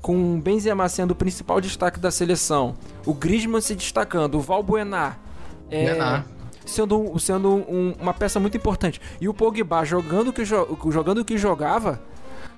com 0.01 0.35
o 0.35 0.39
Benzema 0.39 0.87
sendo 0.89 1.13
o 1.13 1.15
principal 1.15 1.61
destaque 1.63 1.99
da 1.99 2.11
seleção, 2.11 2.75
o 3.07 3.15
Griezmann 3.15 3.61
se 3.63 3.75
destacando, 3.75 4.35
o 4.37 4.41
Valbuena 4.41 5.19
é. 5.71 5.85
Sendo, 6.65 7.19
sendo 7.19 7.49
um- 7.55 7.95
uma 8.01 8.15
peça 8.15 8.39
muito 8.41 8.57
importante 8.57 9.01
e 9.21 9.29
o 9.29 9.35
Pogba 9.35 9.85
jogando 9.85 10.29
o 10.29 10.33
que, 10.33 10.45
jo- 10.45 10.79
jogando 10.91 11.19
o 11.19 11.25
que 11.25 11.37
jogava. 11.39 12.01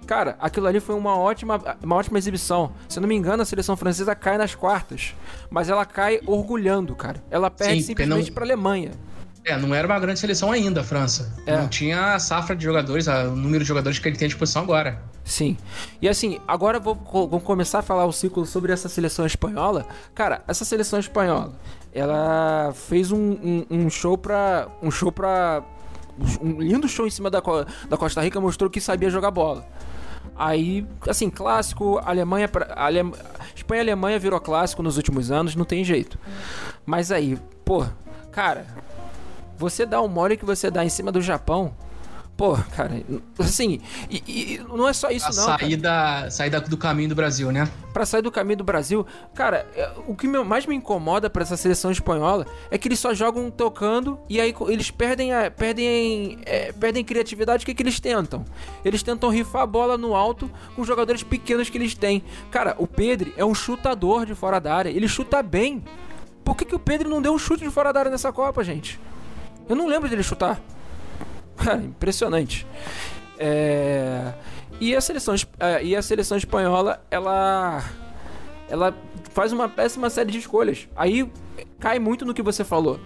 Cara, 0.07 0.37
aquilo 0.39 0.67
ali 0.69 0.79
foi 0.79 0.95
uma 0.95 1.17
ótima, 1.19 1.61
uma 1.83 1.97
ótima 1.97 2.17
exibição. 2.19 2.71
Se 2.89 2.99
eu 2.99 3.01
não 3.01 3.09
me 3.09 3.17
engano, 3.17 3.43
a 3.43 3.47
seleção 3.47 3.77
francesa 3.77 4.15
cai 4.15 4.39
nas 4.39 4.55
quartas. 4.55 5.15
Mas 5.51 5.69
ela 5.69 5.85
cai 5.85 6.21
orgulhando, 6.27 6.95
cara. 6.95 7.21
Ela 7.31 7.51
perde 7.51 7.81
Sim, 7.81 7.87
simplesmente 7.89 8.27
não- 8.29 8.35
pra 8.35 8.45
Alemanha. 8.45 8.93
É, 9.45 9.57
não 9.57 9.73
era 9.75 9.87
uma 9.87 9.99
grande 9.99 10.19
seleção 10.19 10.51
ainda, 10.51 10.81
a 10.81 10.85
França. 10.85 11.33
É. 11.47 11.57
Não 11.57 11.69
tinha 11.69 12.15
a 12.15 12.19
safra 12.19 12.55
de 12.55 12.65
jogadores, 12.65 13.07
a- 13.09 13.25
o 13.25 13.37
número 13.37 13.63
de 13.65 13.69
jogadores 13.69 13.99
que 13.99 14.09
ele 14.09 14.17
tem 14.17 14.27
à 14.27 14.29
disposição 14.29 14.63
agora. 14.63 15.01
Sim. 15.25 15.57
E 16.03 16.09
assim, 16.09 16.41
agora 16.47 16.79
vou, 16.81 16.95
vou 16.95 17.41
começar 17.41 17.81
a 17.81 17.83
falar 17.83 18.05
o 18.07 18.13
ciclo 18.13 18.45
sobre 18.47 18.73
essa 18.73 18.89
seleção 18.89 19.25
espanhola. 19.27 19.87
Cara, 20.15 20.43
essa 20.49 20.65
seleção 20.65 20.99
espanhola, 20.99 21.53
ela 21.99 22.73
fez 22.75 23.11
um, 23.11 23.19
um, 23.19 23.67
um 23.71 23.91
show 23.91 24.17
pra. 24.19 24.69
Um 24.83 24.91
show 24.91 25.11
pra. 25.11 25.63
Um 26.41 26.61
lindo 26.61 26.89
show 26.89 27.07
em 27.07 27.11
cima 27.11 27.31
da, 27.31 27.43
da 27.89 27.97
Costa 27.97 28.21
Rica 28.23 28.41
mostrou 28.41 28.71
que 28.71 28.81
sabia 28.81 29.11
jogar 29.11 29.31
bola. 29.31 29.67
Aí, 30.35 30.87
assim, 31.09 31.31
clássico, 31.31 31.99
Alemanha, 32.05 32.51
Ale- 32.75 33.13
Espanha 33.55 33.81
e 33.81 33.85
Alemanha 33.85 34.19
virou 34.19 34.39
clássico 34.41 34.83
nos 34.83 34.97
últimos 34.97 35.31
anos, 35.31 35.57
não 35.57 35.65
tem 35.65 35.85
jeito. 35.85 36.19
Mas 36.85 37.11
aí, 37.11 37.39
pô, 37.65 37.85
cara, 38.31 38.67
você 39.57 39.87
dá 39.87 40.01
o 40.01 40.09
mole 40.09 40.37
que 40.37 40.45
você 40.45 40.71
dá 40.71 40.85
em 40.85 40.89
cima 40.91 41.11
do 41.11 41.23
Japão, 41.23 41.75
pô, 42.37 42.57
cara, 42.77 43.03
assim, 43.39 43.81
e, 44.11 44.23
e 44.27 44.59
não 44.69 44.87
é 44.87 44.93
só 44.93 45.11
isso 45.11 45.27
A 45.27 45.31
não, 45.31 45.47
cara. 45.47 45.59
saída, 45.59 46.31
saída 46.31 46.61
do 46.61 46.77
caminho 46.77 47.09
do 47.09 47.15
Brasil, 47.15 47.51
né? 47.51 47.69
Pra 47.93 48.05
sair 48.05 48.21
do 48.21 48.31
caminho 48.31 48.59
do 48.59 48.65
Brasil, 48.65 49.07
cara, 49.35 49.67
é, 49.75 49.91
o 50.07 50.15
que 50.15 50.29
mais 50.29 50.67
me 50.67 50.75
incomoda 50.75 51.31
pra 51.31 51.43
essa 51.43 51.57
seleção 51.57 51.91
espanhola 51.91 52.47
é 52.71 52.77
que 52.77 52.89
eles 52.89 52.99
só 52.99 53.15
jogam 53.15 53.51
tocando 53.51 54.19
e 54.29 54.39
aí 54.39 54.55
eles 54.69 54.91
perdem 54.91 55.33
a, 55.33 55.51
perdem, 55.51 56.39
é, 56.45 56.73
perdem 56.73 57.03
criatividade. 57.03 57.63
O 57.63 57.67
que, 57.67 57.75
que 57.75 57.83
eles 57.83 57.99
tentam? 57.99 58.45
Eles 58.85 59.03
tentam 59.03 59.31
rifar 59.31 59.63
a 59.63 59.67
bola 59.67 59.97
no 59.97 60.15
alto 60.15 60.51
com 60.75 60.83
os 60.83 60.89
jogadores 60.89 61.23
pequenos 61.23 61.71
que 61.71 61.79
eles 61.79 61.95
têm. 61.95 62.23
Cara, 62.51 62.77
o 62.79 62.87
Pedro 62.87 63.33
é 63.37 63.45
um 63.45 63.55
chutador 63.55 64.27
de 64.27 64.35
fora 64.35 64.61
da 64.61 64.75
área, 64.75 64.91
ele 64.91 65.09
chuta 65.09 65.43
bem. 65.43 65.83
Por 66.45 66.55
que, 66.55 66.65
que 66.65 66.75
o 66.75 66.79
Pedro 66.79 67.09
não 67.09 67.23
deu 67.23 67.33
um 67.33 67.39
chute 67.39 67.65
de 67.65 67.71
fora 67.71 67.93
da 67.93 68.01
área 68.01 68.11
nessa 68.11 68.31
Copa, 68.31 68.63
gente? 68.63 69.01
Eu 69.69 69.75
não 69.75 69.89
lembro 69.89 70.09
dele 70.09 70.23
chutar. 70.23 70.61
Impressionante. 71.85 72.67
É, 73.39 74.33
E 74.81 74.95
a 74.95 75.01
seleção 75.01 75.35
é, 75.59 75.85
e 75.85 75.97
a 75.97 76.03
seleção 76.03 76.37
espanhola, 76.37 77.03
ela 77.11 77.83
ela 78.69 78.95
faz 79.31 79.53
uma 79.53 79.69
péssima 79.69 80.11
série 80.11 80.33
de 80.33 80.39
escolhas. 80.39 80.89
Aí 80.97 81.31
cai 81.79 81.99
muito 81.99 82.25
no 82.25 82.35
que 82.35 82.43
você 82.43 82.65
falou. 82.65 82.99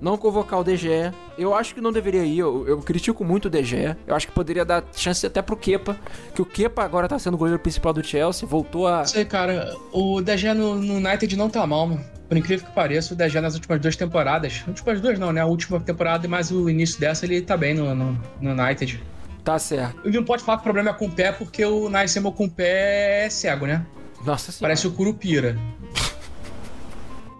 Não 0.00 0.16
convocar 0.16 0.60
o 0.60 0.64
DGE. 0.64 1.12
Eu 1.36 1.54
acho 1.54 1.74
que 1.74 1.80
não 1.80 1.92
deveria 1.92 2.24
ir. 2.24 2.38
Eu, 2.38 2.66
eu 2.66 2.78
critico 2.78 3.24
muito 3.24 3.46
o 3.46 3.50
DGE. 3.50 3.96
Eu 4.06 4.14
acho 4.14 4.26
que 4.26 4.32
poderia 4.32 4.64
dar 4.64 4.84
chance 4.94 5.26
até 5.26 5.42
pro 5.42 5.56
Kepa. 5.56 5.98
Que 6.34 6.42
o 6.42 6.44
Kepa 6.46 6.84
agora 6.84 7.08
tá 7.08 7.18
sendo 7.18 7.34
o 7.34 7.38
goleiro 7.38 7.60
principal 7.60 7.92
do 7.92 8.04
Chelsea. 8.04 8.46
Voltou 8.46 8.86
a. 8.86 9.04
Sei, 9.04 9.24
cara, 9.24 9.74
o 9.92 10.20
DG 10.20 10.54
no, 10.54 10.76
no 10.76 10.94
United 10.94 11.36
não 11.36 11.50
tá 11.50 11.66
mal, 11.66 11.86
mano. 11.86 12.04
Por 12.28 12.36
incrível 12.36 12.66
que 12.66 12.74
pareça, 12.74 13.14
o 13.14 13.16
DG 13.16 13.40
nas 13.40 13.54
últimas 13.54 13.80
duas 13.80 13.96
temporadas. 13.96 14.62
Últimas 14.68 15.00
duas 15.00 15.18
não, 15.18 15.32
né? 15.32 15.40
A 15.40 15.46
última 15.46 15.80
temporada 15.80 16.26
e 16.26 16.28
mais 16.28 16.50
o 16.50 16.68
início 16.68 17.00
dessa, 17.00 17.24
ele 17.24 17.40
tá 17.40 17.56
bem 17.56 17.74
no, 17.74 17.94
no, 17.94 18.20
no 18.40 18.50
United. 18.50 19.02
Tá 19.42 19.58
certo. 19.58 20.06
E 20.06 20.10
não 20.10 20.24
pode 20.24 20.42
falar 20.42 20.58
que 20.58 20.62
o 20.62 20.64
problema 20.64 20.90
é 20.90 20.92
com 20.92 21.06
o 21.06 21.10
pé, 21.10 21.32
porque 21.32 21.64
o 21.64 21.88
Naisemo 21.88 22.30
com 22.32 22.44
o 22.44 22.50
pé 22.50 23.24
é 23.24 23.30
cego, 23.30 23.66
né? 23.66 23.84
Nossa 24.24 24.52
senhora. 24.52 24.60
Parece 24.60 24.86
o 24.86 24.92
Curupira. 24.92 25.56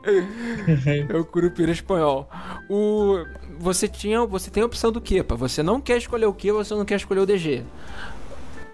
É 1.08 1.16
o 1.16 1.24
Curupira 1.24 1.70
espanhol. 1.70 2.28
O... 2.68 3.24
Você, 3.58 3.88
tinha, 3.88 4.24
você 4.24 4.50
tem 4.50 4.62
a 4.62 4.66
opção 4.66 4.92
do 4.92 5.00
Kepa. 5.00 5.36
Você 5.36 5.62
não 5.62 5.80
quer 5.80 5.98
escolher 5.98 6.26
o 6.26 6.34
Kepa, 6.34 6.64
você 6.64 6.74
não 6.74 6.84
quer 6.84 6.96
escolher 6.96 7.20
o 7.20 7.26
DG. 7.26 7.64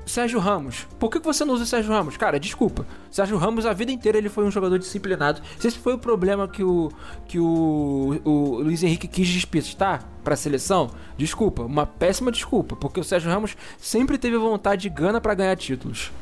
Sérgio 0.07 0.39
Ramos. 0.39 0.87
Por 0.99 1.11
que 1.11 1.19
você 1.19 1.45
não 1.45 1.55
usa 1.55 1.65
o 1.65 1.67
Sérgio 1.67 1.91
Ramos? 1.91 2.17
Cara, 2.17 2.39
desculpa. 2.39 2.87
Sérgio 3.11 3.39
Ramos, 3.39 3.65
a 3.65 3.73
vida 3.73 3.91
inteira, 3.91 4.19
ele 4.19 4.29
foi 4.29 4.45
um 4.45 4.51
jogador 4.51 4.79
disciplinado. 4.79 5.41
Se 5.59 5.69
esse 5.69 5.79
foi 5.79 5.95
o 5.95 5.99
problema 5.99 6.47
que 6.47 6.63
o, 6.63 6.91
que 7.27 7.39
o, 7.39 8.21
o 8.25 8.61
Luiz 8.61 8.83
Henrique 8.83 9.09
quis 9.09 9.29
despistar 9.29 10.07
pra 10.23 10.37
seleção, 10.37 10.91
desculpa. 11.17 11.63
Uma 11.63 11.87
péssima 11.87 12.31
desculpa. 12.31 12.77
Porque 12.77 13.01
o 13.01 13.05
Sérgio 13.05 13.31
Ramos 13.31 13.57
sempre 13.79 14.19
teve 14.19 14.37
vontade 14.37 14.87
e 14.87 14.91
gana 14.91 15.21
pra 15.21 15.35
ganhar 15.35 15.57
títulos. 15.57 16.13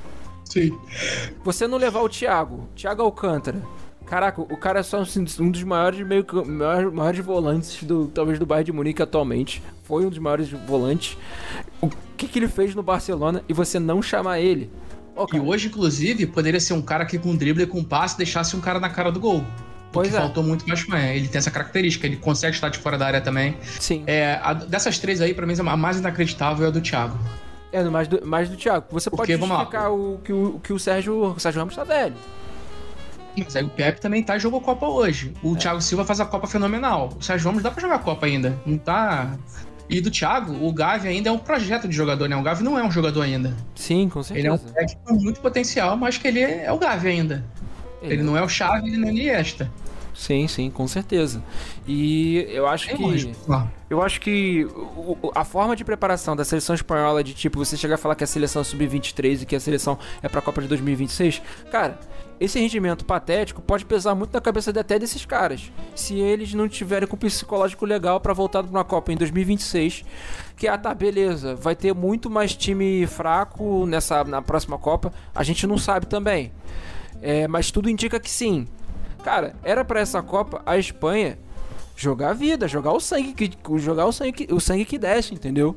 Sim. 0.45 0.79
Você 1.45 1.67
não 1.67 1.79
levar 1.79 2.03
o 2.03 2.09
Thiago, 2.09 2.69
Thiago 2.77 3.03
Alcântara. 3.03 3.63
Caraca, 4.13 4.43
o 4.43 4.59
cara 4.59 4.81
é 4.81 4.83
só 4.83 5.03
um 5.41 5.51
dos 5.51 5.65
maiores 5.65 6.07
meio 6.07 6.27
maiores, 6.47 6.93
maiores 6.93 7.25
volantes 7.25 7.83
do 7.83 8.09
talvez 8.09 8.39
do 8.39 8.45
Bayern 8.45 8.67
de 8.67 8.71
Munique 8.71 9.01
atualmente. 9.01 9.63
Foi 9.85 10.05
um 10.05 10.11
dos 10.11 10.19
maiores 10.19 10.51
volantes. 10.51 11.17
O 11.81 11.89
que, 12.15 12.29
que 12.29 12.39
ele 12.39 12.47
fez 12.47 12.75
no 12.75 12.83
Barcelona 12.83 13.43
e 13.49 13.55
você 13.55 13.79
não 13.79 14.03
chamar 14.03 14.39
ele? 14.39 14.71
Ô, 15.17 15.27
E 15.33 15.41
hoje, 15.41 15.69
inclusive, 15.69 16.27
poderia 16.27 16.61
ser 16.61 16.75
um 16.75 16.83
cara 16.83 17.07
que 17.07 17.19
com 17.19 17.35
drible 17.35 17.63
e 17.63 17.67
com 17.67 17.83
passe 17.83 18.19
deixasse 18.19 18.55
um 18.55 18.61
cara 18.61 18.79
na 18.79 18.91
cara 18.91 19.11
do 19.11 19.19
gol. 19.19 19.43
Pois 19.91 20.13
é. 20.13 20.19
faltou 20.19 20.43
muito 20.43 20.69
mais 20.69 20.81
Espanha. 20.81 21.15
Ele 21.15 21.27
tem 21.27 21.39
essa 21.39 21.51
característica, 21.51 22.07
ele 22.07 22.17
consegue 22.17 22.55
estar 22.55 22.69
de 22.69 22.77
fora 22.77 22.99
da 22.99 23.07
área 23.07 23.21
também. 23.23 23.57
Sim. 23.63 24.05
É, 24.07 24.39
a, 24.43 24.53
dessas 24.53 24.99
três 24.99 25.23
aí, 25.23 25.33
pra 25.33 25.47
mim, 25.47 25.55
a 25.59 25.75
mais 25.75 25.99
inacreditável 25.99 26.67
é 26.67 26.69
a 26.69 26.71
do 26.71 26.83
Thiago. 26.83 27.19
É, 27.73 27.83
mais 27.85 28.07
do, 28.09 28.27
mais 28.27 28.51
do 28.51 28.59
Thiago. 28.59 28.85
Você 28.91 29.09
Porque, 29.09 29.39
pode 29.39 29.51
justificar 29.51 29.91
o 29.91 30.21
que 30.23 30.35
o, 30.35 30.61
que 30.63 30.75
o 30.75 30.79
Sérgio, 30.79 31.33
o 31.35 31.41
Sérgio 31.41 31.61
Ramos 31.61 31.75
tá 31.75 31.83
velho. 31.83 32.15
Mas 33.37 33.57
aí 33.57 33.65
o 33.65 33.69
Pepe 33.69 34.01
também 34.01 34.23
tá 34.23 34.39
jogou 34.39 34.61
Copa 34.61 34.87
hoje. 34.87 35.33
O 35.43 35.55
é. 35.55 35.59
Thiago 35.59 35.81
Silva 35.81 36.05
faz 36.05 36.21
a 36.21 36.27
Copa 36.27 36.47
fenomenal. 36.47 37.11
O 37.19 37.23
Sérgio 37.23 37.49
Ramos 37.49 37.63
dá 37.63 37.71
pra 37.71 37.81
jogar 37.81 37.99
Copa 38.01 38.27
ainda. 38.27 38.59
Não 38.67 38.79
tá. 38.79 39.37
E 39.89 40.01
do 40.01 40.11
Thiago, 40.11 40.65
o 40.65 40.73
Gavi 40.73 41.09
ainda 41.09 41.29
é 41.29 41.33
um 41.33 41.39
projeto 41.39 41.87
de 41.87 41.95
jogador, 41.95 42.29
né? 42.29 42.37
O 42.37 42.43
Gavi 42.43 42.63
não 42.63 42.79
é 42.79 42.85
um 42.85 42.91
jogador 42.91 43.23
ainda. 43.23 43.55
Sim, 43.75 44.09
com 44.09 44.23
certeza. 44.23 44.47
Ele 44.47 44.49
é 44.49 44.53
um 44.53 44.59
técnico 44.59 45.03
com 45.05 45.15
muito 45.15 45.41
potencial, 45.41 45.97
mas 45.97 46.17
que 46.17 46.29
ele 46.29 46.41
é 46.41 46.71
o 46.73 46.79
Gavi 46.79 47.09
ainda. 47.09 47.45
Ele, 48.01 48.15
ele 48.15 48.23
não 48.23 48.37
é 48.37 48.43
o 48.43 48.49
Chave, 48.49 48.89
ele 48.89 48.97
não 48.97 49.09
é 49.09 49.11
o 49.11 49.15
Iniesta. 49.15 49.71
Sim, 50.15 50.47
sim, 50.47 50.71
com 50.71 50.87
certeza. 50.87 51.43
E 51.87 52.47
eu 52.51 52.67
acho 52.67 52.91
é 52.91 52.97
que. 52.97 53.33
Eu 53.89 54.03
acho 54.03 54.21
que 54.21 54.67
a 55.35 55.45
forma 55.45 55.75
de 55.75 55.85
preparação 55.85 56.37
da 56.37 56.45
seleção 56.45 56.75
espanhola 56.75 57.23
de 57.25 57.35
tipo 57.35 57.59
você 57.59 57.77
chegar 57.77 57.97
a 57.97 57.99
falar 57.99 58.15
que 58.15 58.25
a 58.25 58.27
seleção 58.27 58.63
é 58.63 58.65
sub-23 58.65 59.43
e 59.43 59.47
que 59.47 59.57
a 59.57 59.61
seleção 59.61 59.99
é 60.23 60.29
pra 60.29 60.41
Copa 60.41 60.63
de 60.63 60.69
2026, 60.69 61.43
cara, 61.71 61.99
esse 62.43 62.59
rendimento 62.59 63.05
patético 63.05 63.63
pode 63.63 63.85
pesar 63.85 64.15
muito 64.17 64.33
na 64.33 64.41
cabeça 64.41 64.71
até 64.71 64.99
desses 64.99 65.25
caras. 65.25 65.71
Se 65.95 66.19
eles 66.19 66.53
não 66.55 66.69
tiverem 66.69 67.07
com 67.07 67.15
o 67.15 67.19
psicológico 67.19 67.87
legal 67.87 68.21
para 68.21 68.33
voltar 68.33 68.63
para 68.65 68.71
uma 68.71 68.85
Copa 68.85 69.13
em 69.13 69.17
2026, 69.17 70.05
que 70.57 70.67
ah 70.67 70.77
tá, 70.77 70.93
beleza, 70.93 71.55
vai 71.55 71.77
ter 71.77 71.95
muito 71.95 72.29
mais 72.29 72.57
time 72.57 73.07
fraco 73.07 73.87
nessa 73.87 74.25
na 74.25 74.43
próxima 74.43 74.77
Copa, 74.77 75.13
a 75.33 75.45
gente 75.45 75.67
não 75.67 75.79
sabe 75.79 76.07
também. 76.07 76.51
É, 77.21 77.47
mas 77.47 77.71
tudo 77.71 77.89
indica 77.89 78.19
que 78.19 78.31
sim. 78.31 78.67
Cara, 79.23 79.55
era 79.63 79.85
para 79.85 80.01
essa 80.01 80.21
Copa 80.21 80.61
a 80.67 80.77
Espanha 80.77 81.39
jogar 81.95 82.31
a 82.31 82.35
vida, 82.35 82.67
jogar 82.67 82.93
o 82.93 82.99
sangue 82.99 83.33
que 83.33 83.51
jogar 83.79 84.07
o 84.07 84.13
sangue 84.13 84.33
que, 84.33 84.53
o 84.53 84.59
sangue 84.59 84.85
que 84.85 84.99
desce, 84.99 85.33
entendeu? 85.33 85.77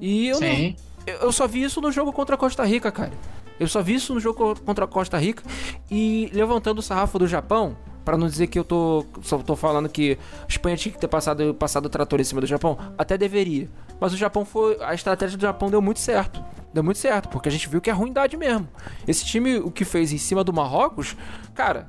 E 0.00 0.28
eu 0.28 0.36
Sim. 0.36 0.74
Não, 1.06 1.14
eu 1.20 1.32
só 1.32 1.46
vi 1.46 1.62
isso 1.62 1.80
no 1.80 1.92
jogo 1.92 2.12
contra 2.12 2.34
a 2.34 2.38
Costa 2.38 2.64
Rica, 2.64 2.90
cara. 2.90 3.12
Eu 3.58 3.68
só 3.68 3.82
vi 3.82 3.94
isso 3.94 4.14
no 4.14 4.20
jogo 4.20 4.54
contra 4.60 4.84
a 4.84 4.88
Costa 4.88 5.18
Rica 5.18 5.42
e 5.90 6.30
levantando 6.32 6.78
o 6.78 6.82
sarrafo 6.82 7.18
do 7.18 7.26
Japão, 7.26 7.76
para 8.04 8.16
não 8.16 8.26
dizer 8.26 8.46
que 8.46 8.58
eu 8.58 8.64
tô 8.64 9.04
só 9.22 9.38
tô 9.38 9.54
falando 9.54 9.88
que 9.88 10.18
a 10.42 10.46
Espanha 10.48 10.76
tinha 10.76 10.92
que 10.92 10.98
ter 10.98 11.08
passado 11.08 11.52
passado 11.54 11.86
o 11.86 11.88
trator 11.88 12.20
em 12.20 12.24
cima 12.24 12.40
do 12.40 12.46
Japão, 12.46 12.78
até 12.96 13.18
deveria. 13.18 13.68
Mas 14.00 14.14
o 14.14 14.16
Japão 14.16 14.44
foi 14.44 14.78
a 14.80 14.94
estratégia 14.94 15.36
do 15.36 15.42
Japão 15.42 15.70
deu 15.70 15.82
muito 15.82 16.00
certo. 16.00 16.42
Deu 16.72 16.84
muito 16.84 16.98
certo, 16.98 17.28
porque 17.28 17.48
a 17.48 17.52
gente 17.52 17.68
viu 17.68 17.80
que 17.80 17.90
é 17.90 17.92
ruindade 17.92 18.36
mesmo. 18.36 18.68
Esse 19.06 19.24
time 19.24 19.58
o 19.58 19.70
que 19.70 19.84
fez 19.84 20.12
em 20.12 20.18
cima 20.18 20.44
do 20.44 20.52
Marrocos, 20.52 21.16
cara, 21.54 21.86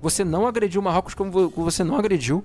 você 0.00 0.24
não 0.24 0.46
agrediu 0.46 0.80
o 0.80 0.84
Marrocos 0.84 1.14
como 1.14 1.50
você 1.50 1.82
não 1.82 1.96
agrediu. 1.96 2.44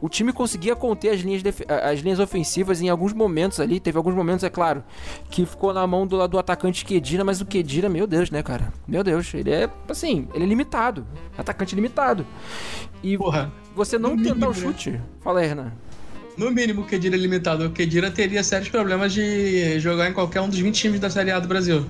O 0.00 0.08
time 0.08 0.32
conseguia 0.32 0.74
conter 0.74 1.10
as 1.10 1.20
linhas, 1.20 1.42
as 1.68 2.00
linhas 2.00 2.18
ofensivas 2.18 2.80
em 2.80 2.88
alguns 2.88 3.12
momentos 3.12 3.60
ali. 3.60 3.78
Teve 3.78 3.98
alguns 3.98 4.14
momentos, 4.14 4.42
é 4.44 4.50
claro, 4.50 4.82
que 5.30 5.44
ficou 5.44 5.74
na 5.74 5.86
mão 5.86 6.06
do, 6.06 6.26
do 6.26 6.38
atacante 6.38 6.84
Kedira, 6.84 7.24
mas 7.24 7.40
o 7.40 7.46
Kedira, 7.46 7.88
meu 7.88 8.06
Deus, 8.06 8.30
né, 8.30 8.42
cara? 8.42 8.72
Meu 8.86 9.04
Deus, 9.04 9.32
ele 9.34 9.50
é 9.50 9.68
assim, 9.88 10.26
ele 10.34 10.44
é 10.44 10.46
limitado. 10.46 11.06
Atacante 11.36 11.74
limitado. 11.74 12.26
E 13.02 13.16
Porra, 13.16 13.52
você 13.74 13.98
não 13.98 14.16
tentar 14.16 14.34
mínimo, 14.34 14.46
o 14.46 14.48
né? 14.48 14.54
chute. 14.54 15.00
Fala 15.20 15.40
aí, 15.40 15.46
Renan. 15.46 15.72
No 16.36 16.50
mínimo, 16.50 16.82
o 16.82 16.86
Kedira 16.86 17.16
é 17.16 17.18
limitado. 17.18 17.66
O 17.66 17.70
Kedira 17.70 18.10
teria 18.10 18.42
sérios 18.42 18.70
problemas 18.70 19.12
de 19.12 19.78
jogar 19.78 20.08
em 20.08 20.12
qualquer 20.14 20.40
um 20.40 20.48
dos 20.48 20.58
20 20.58 20.74
times 20.74 21.00
da 21.00 21.10
Série 21.10 21.30
A 21.30 21.38
do 21.38 21.48
Brasil. 21.48 21.84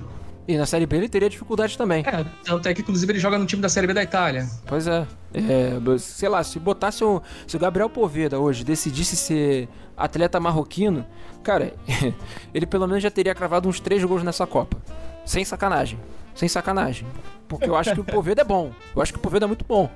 E 0.47 0.57
na 0.57 0.65
Série 0.65 0.85
B 0.85 0.97
ele 0.97 1.09
teria 1.09 1.29
dificuldade 1.29 1.77
também. 1.77 2.03
É, 2.05 2.25
tanto 2.43 2.67
é 2.67 2.73
que 2.73 2.81
inclusive 2.81 3.11
ele 3.11 3.19
joga 3.19 3.37
no 3.37 3.45
time 3.45 3.61
da 3.61 3.69
Série 3.69 3.87
B 3.87 3.93
da 3.93 4.03
Itália. 4.03 4.47
Pois 4.65 4.87
é. 4.87 5.05
é 5.33 5.97
sei 5.99 6.29
lá, 6.29 6.43
se 6.43 6.59
botasse 6.59 7.03
o. 7.03 7.21
Se 7.47 7.55
o 7.55 7.59
Gabriel 7.59 7.89
Poveda 7.89 8.39
hoje 8.39 8.63
decidisse 8.63 9.15
ser 9.15 9.69
atleta 9.95 10.39
marroquino, 10.39 11.05
cara, 11.43 11.73
ele 12.53 12.65
pelo 12.65 12.87
menos 12.87 13.03
já 13.03 13.11
teria 13.11 13.35
cravado 13.35 13.69
uns 13.69 13.79
três 13.79 14.03
gols 14.03 14.23
nessa 14.23 14.47
Copa. 14.47 14.77
Sem 15.25 15.45
sacanagem. 15.45 15.99
Sem 16.35 16.47
sacanagem. 16.47 17.07
Porque 17.51 17.69
eu 17.69 17.75
acho 17.75 17.93
que 17.93 17.99
o 17.99 18.03
Poveda 18.05 18.43
é 18.43 18.45
bom. 18.45 18.71
Eu 18.95 19.01
acho 19.01 19.11
que 19.11 19.19
o 19.19 19.21
Poveda 19.21 19.45
é 19.45 19.47
muito 19.47 19.65
bom. 19.65 19.89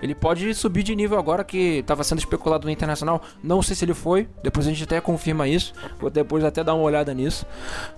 Ele 0.00 0.14
pode 0.14 0.54
subir 0.54 0.82
de 0.82 0.96
nível 0.96 1.18
agora 1.18 1.44
que 1.44 1.80
estava 1.80 2.02
sendo 2.02 2.18
especulado 2.18 2.66
no 2.66 2.70
Internacional. 2.70 3.20
Não 3.42 3.60
sei 3.60 3.76
se 3.76 3.84
ele 3.84 3.92
foi. 3.92 4.26
Depois 4.42 4.66
a 4.66 4.70
gente 4.70 4.84
até 4.84 4.98
confirma 5.02 5.46
isso. 5.46 5.74
Vou 6.00 6.08
depois 6.08 6.42
até 6.42 6.64
dar 6.64 6.72
uma 6.72 6.82
olhada 6.82 7.12
nisso. 7.12 7.44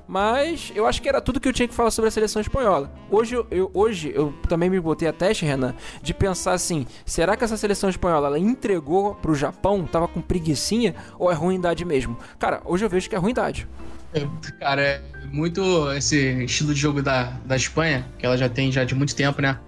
Mas 0.09 0.73
eu 0.75 0.87
acho 0.87 1.01
que 1.01 1.09
era 1.09 1.21
tudo 1.21 1.39
que 1.39 1.49
eu 1.49 1.53
tinha 1.53 1.69
que 1.69 1.75
falar 1.75 1.93
sobre 1.93 2.09
a 2.09 2.11
seleção 2.11 2.43
espanhola. 2.43 2.91
Hoje 3.09 3.37
eu, 3.49 3.71
hoje 3.73 4.13
eu 4.13 4.33
também 4.49 4.69
me 4.69 4.81
botei 4.81 5.07
a 5.07 5.13
teste, 5.13 5.47
Renan, 5.47 5.77
de 6.03 6.13
pensar 6.13 6.55
assim: 6.55 6.85
será 7.05 7.37
que 7.37 7.45
essa 7.45 7.57
seleção 7.57 7.89
espanhola 7.89 8.27
ela 8.27 8.39
entregou 8.41 9.15
pro 9.15 9.37
Japão? 9.37 9.87
Tava 9.87 10.09
com 10.09 10.21
preguiçinha? 10.21 10.97
Ou 11.17 11.31
é 11.31 11.35
ruindade 11.35 11.85
mesmo? 11.85 12.19
Cara, 12.41 12.61
hoje 12.65 12.85
eu 12.85 12.91
vejo 12.91 13.09
que 13.09 13.15
é 13.15 13.19
ruindade. 13.19 13.69
Cara, 14.59 14.83
é 14.83 15.03
muito 15.33 15.91
esse 15.93 16.45
estilo 16.45 16.75
de 16.75 16.81
jogo 16.81 17.03
da, 17.03 17.25
da 17.45 17.57
Espanha, 17.57 18.07
que 18.19 18.27
ela 18.27 18.37
já 18.37 18.49
tem 18.49 18.71
já 18.71 18.85
de 18.85 18.95
muito 18.95 19.15
tempo, 19.15 19.41
né? 19.41 19.59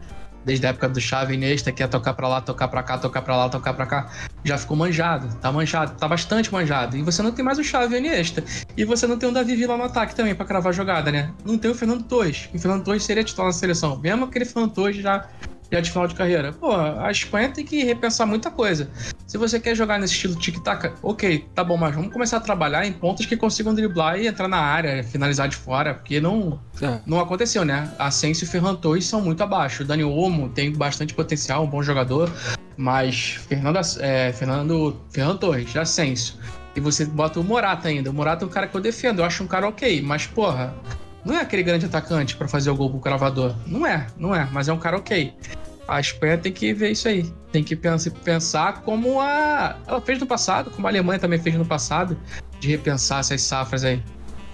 Desde 0.44 0.66
a 0.66 0.70
época 0.70 0.88
do 0.88 1.00
Xavi 1.00 1.34
Iniesta, 1.34 1.70
que 1.72 1.82
é 1.82 1.86
tocar 1.86 2.14
pra 2.14 2.26
lá, 2.26 2.40
tocar 2.40 2.68
pra 2.68 2.82
cá, 2.82 2.96
tocar 2.96 3.20
pra 3.20 3.36
lá, 3.36 3.48
tocar 3.48 3.74
pra 3.74 3.84
cá. 3.84 4.10
Já 4.44 4.56
ficou 4.56 4.76
manjado, 4.76 5.34
tá 5.36 5.52
manjado, 5.52 5.92
tá 5.98 6.08
bastante 6.08 6.50
manjado. 6.50 6.96
E 6.96 7.02
você 7.02 7.22
não 7.22 7.32
tem 7.32 7.44
mais 7.44 7.58
o 7.58 7.64
Xavi 7.64 7.96
Iniesta. 7.96 8.42
E 8.76 8.84
você 8.84 9.06
não 9.06 9.18
tem 9.18 9.28
o 9.28 9.32
Davi 9.32 9.54
Villa 9.54 9.76
no 9.76 9.84
ataque 9.84 10.14
também 10.14 10.34
pra 10.34 10.46
cravar 10.46 10.72
jogada, 10.72 11.12
né? 11.12 11.32
Não 11.44 11.58
tem 11.58 11.70
o 11.70 11.74
Fernando 11.74 12.04
Torres. 12.04 12.48
O 12.54 12.58
Fernando 12.58 12.84
Torres 12.84 13.02
seria 13.02 13.22
titular 13.24 13.48
na 13.48 13.52
seleção. 13.52 13.98
Mesmo 13.98 14.24
aquele 14.24 14.44
Fernando 14.46 14.72
Torres 14.72 14.96
já 14.96 15.28
já 15.70 15.81
de 15.81 15.90
final 15.90 16.07
de 16.07 16.14
carreira. 16.14 16.52
Pô, 16.52 16.74
a 16.74 17.11
Espanha 17.11 17.50
tem 17.50 17.64
que 17.64 17.85
repensar 17.85 18.26
muita 18.26 18.50
coisa. 18.50 18.90
Se 19.26 19.37
você 19.37 19.61
quer 19.61 19.74
jogar 19.74 19.98
nesse 19.98 20.14
estilo 20.14 20.35
tic-tac, 20.37 20.92
ok, 21.02 21.46
tá 21.54 21.62
bom, 21.62 21.76
mas 21.76 21.94
vamos 21.94 22.12
começar 22.12 22.38
a 22.38 22.40
trabalhar 22.40 22.87
em 22.87 22.92
pontos 22.92 23.26
que 23.26 23.37
consigam 23.37 23.74
driblar 23.74 24.18
e 24.18 24.26
entrar 24.26 24.48
na 24.48 24.59
área, 24.59 25.04
finalizar 25.04 25.48
de 25.48 25.57
fora, 25.57 25.94
porque 25.94 26.20
não, 26.20 26.59
é. 26.81 26.98
não 27.07 27.20
aconteceu, 27.20 27.64
né? 27.64 27.92
Asensio 27.98 28.44
e 28.44 28.48
Ferran 28.48 28.74
Torres 28.74 29.04
são 29.07 29.20
muito 29.20 29.42
abaixo. 29.42 29.83
O 29.83 29.87
Dani 29.87 30.04
Olmo 30.04 30.48
tem 30.48 30.72
bastante 30.72 31.12
potencial, 31.12 31.64
um 31.64 31.68
bom 31.68 31.83
jogador, 31.83 32.33
mas 32.76 33.38
Fernando, 33.48 33.78
é, 34.00 34.33
Fernando 34.33 34.98
Ferran 35.11 35.37
Torres, 35.37 35.76
Asensio. 35.76 36.37
E 36.74 36.81
você 36.81 37.04
bota 37.04 37.40
o 37.40 37.44
Morata 37.44 37.88
ainda. 37.88 38.09
O 38.09 38.14
Morata 38.14 38.44
é 38.44 38.46
um 38.46 38.50
cara 38.50 38.68
que 38.68 38.76
eu 38.76 38.81
defendo, 38.81 39.18
eu 39.18 39.24
acho 39.24 39.42
um 39.42 39.46
cara 39.46 39.68
ok, 39.68 40.00
mas 40.00 40.26
porra, 40.26 40.72
não 41.28 41.36
é 41.36 41.42
aquele 41.42 41.62
grande 41.62 41.84
atacante 41.84 42.34
para 42.34 42.48
fazer 42.48 42.70
o 42.70 42.74
gol 42.74 42.88
pro 42.88 43.00
cravador. 43.00 43.54
Não 43.66 43.86
é, 43.86 44.06
não 44.16 44.34
é, 44.34 44.48
mas 44.50 44.66
é 44.66 44.72
um 44.72 44.78
cara 44.78 44.96
ok. 44.96 45.34
A 45.86 46.00
Espanha 46.00 46.38
tem 46.38 46.50
que 46.50 46.72
ver 46.72 46.92
isso 46.92 47.06
aí. 47.06 47.30
Tem 47.52 47.62
que 47.62 47.76
pensar 47.76 48.80
como 48.80 49.20
a 49.20 49.76
ela 49.86 50.00
fez 50.00 50.18
no 50.18 50.26
passado, 50.26 50.70
como 50.70 50.86
a 50.86 50.90
Alemanha 50.90 51.18
também 51.18 51.38
fez 51.38 51.54
no 51.54 51.66
passado, 51.66 52.18
de 52.58 52.68
repensar 52.68 53.20
essas 53.20 53.42
safras 53.42 53.84
aí. 53.84 54.02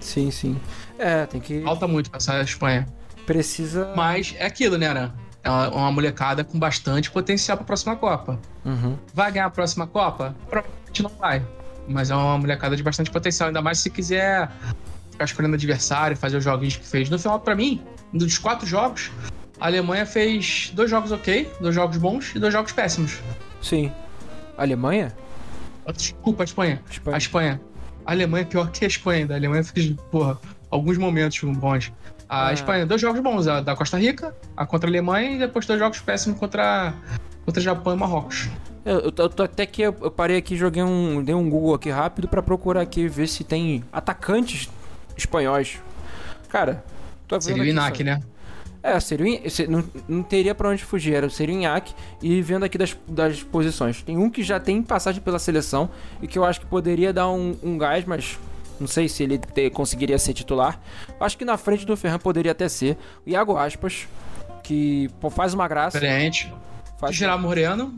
Sim, 0.01 0.33
sim. 0.33 0.61
É, 0.99 1.27
tem 1.27 1.41
que. 1.41 1.63
Falta 1.63 1.87
muito 1.87 2.11
passar 2.11 2.41
a 2.41 2.43
Espanha. 2.43 2.87
Precisa. 3.25 3.93
Mas 3.95 4.35
é 4.37 4.45
aquilo, 4.45 4.77
né, 4.77 4.89
Aran? 4.89 5.13
É 5.45 5.51
uma 5.51 5.93
molecada 5.93 6.43
com 6.43 6.59
bastante 6.59 7.09
potencial 7.09 7.57
para 7.57 7.65
a 7.65 7.67
próxima 7.67 7.95
Copa. 7.95 8.41
Uhum. 8.65 8.99
Vai 9.13 9.31
ganhar 9.31 9.47
a 9.47 9.51
próxima 9.51 9.87
Copa? 9.87 10.35
Provavelmente 10.51 11.03
não 11.03 11.11
vai. 11.11 11.47
Mas 11.87 12.11
é 12.11 12.17
uma 12.17 12.39
molecada 12.39 12.77
de 12.77 12.83
bastante 12.83 13.11
potencial, 13.11 13.49
ainda 13.49 13.63
mais 13.63 13.79
se 13.79 13.91
quiser 13.91 14.51
ficar 15.15 15.25
escolhendo 15.25 15.55
adversário, 15.55 16.17
fazer 16.17 16.37
os 16.37 16.45
joguinhos 16.45 16.77
que 16.77 16.87
fez. 16.87 17.09
No 17.09 17.19
final, 17.19 17.41
para 17.41 17.55
mim, 17.55 17.81
dos 18.13 18.37
quatro 18.37 18.67
jogos, 18.67 19.11
a 19.61 19.67
Alemanha 19.67 20.05
fez 20.05 20.71
dois 20.75 20.91
jogos 20.91 21.13
ok, 21.13 21.51
dois 21.61 21.75
jogos 21.75 21.97
bons 21.97 22.35
e 22.35 22.39
dois 22.39 22.53
jogos 22.53 22.73
péssimos. 22.73 23.21
Sim. 23.63 23.91
A 24.59 24.63
Alemanha? 24.63 25.15
Desculpa, 25.97 26.43
a 26.43 26.45
Espanha. 26.45 26.83
Espanha. 26.91 27.15
A 27.15 27.19
Espanha. 27.19 27.61
A 28.05 28.13
Alemanha 28.13 28.43
é 28.43 28.47
pior 28.47 28.71
que 28.71 28.85
a 28.85 28.89
Espanha 28.89 29.21
ainda. 29.21 29.35
A 29.35 29.37
Alemanha 29.37 29.65
fez, 29.65 29.95
porra, 30.11 30.39
alguns 30.71 30.99
momentos 30.99 31.41
bons. 31.41 31.93
A 32.29 32.49
ah. 32.49 32.53
Espanha, 32.53 32.85
dois 32.85 33.01
jogos 33.01 33.21
bons, 33.21 33.47
a 33.47 33.61
da 33.61 33.77
Costa 33.77 33.99
Rica, 33.99 34.35
a 34.57 34.67
contra 34.67 34.89
a 34.89 34.91
Alemanha 34.91 35.33
e 35.33 35.39
depois 35.39 35.67
dois 35.67 35.79
jogos 35.79 36.01
péssimos 36.01 36.39
contra, 36.39 36.93
contra 37.45 37.63
Japão 37.63 37.95
e 37.95 37.97
Marrocos. 37.97 38.49
Eu, 38.85 39.01
eu, 39.01 39.13
eu 39.17 39.45
até 39.45 39.65
que 39.65 39.83
eu, 39.83 39.93
parei 39.93 40.37
aqui, 40.37 40.57
joguei 40.57 40.83
um, 40.83 41.23
dei 41.23 41.35
um 41.35 41.49
Google 41.49 41.75
aqui 41.75 41.91
rápido 41.91 42.29
para 42.29 42.43
procurar 42.43 42.83
aqui 42.83 43.09
ver 43.09 43.29
se 43.29 43.43
tem 43.43 43.83
atacantes 43.93 44.69
espanhóis. 45.17 45.79
Cara, 46.49 46.85
tô 47.27 47.41
Seria 47.41 47.63
o 47.63 47.67
Inac, 47.67 48.03
né? 48.03 48.21
É, 48.83 49.01
seria 49.01 49.41
o, 49.41 49.71
não, 49.71 49.85
não 50.07 50.23
teria 50.23 50.55
para 50.55 50.69
onde 50.69 50.85
fugir, 50.85 51.15
era, 51.15 51.31
seria 51.31 51.55
o 51.55 51.59
Inhaque. 51.59 51.95
E 52.23 52.43
vendo 52.43 52.65
aqui 52.65 52.77
das, 52.77 52.95
das 53.09 53.43
posições, 53.43 54.03
tem 54.03 54.19
um 54.19 54.29
que 54.29 54.43
já 54.43 54.61
tem 54.61 54.83
passagem 54.83 55.23
pela 55.23 55.39
seleção 55.39 55.89
e 56.21 56.29
que 56.29 56.39
eu 56.39 56.45
acho 56.45 56.61
que 56.61 56.67
poderia 56.67 57.11
dar 57.11 57.31
um, 57.31 57.57
um 57.63 57.79
gás, 57.79 58.05
mas 58.05 58.39
não 58.79 58.87
sei 58.87 59.09
se 59.09 59.23
ele 59.23 59.39
ter, 59.39 59.71
conseguiria 59.71 60.19
ser 60.19 60.35
titular. 60.35 60.79
Acho 61.19 61.39
que 61.39 61.47
na 61.47 61.57
frente 61.57 61.87
do 61.87 61.97
Ferran 61.97 62.19
poderia 62.19 62.53
até 62.53 62.69
ser. 62.69 62.99
O 63.27 63.31
Iago 63.31 63.57
Aspas, 63.57 64.07
que 64.63 65.09
pô, 65.19 65.31
faz 65.31 65.55
uma 65.55 65.67
graça. 65.67 65.99
Diferente. 65.99 66.53
Faz... 66.99 67.17
Gerar 67.17 67.39
Moreno, 67.39 67.95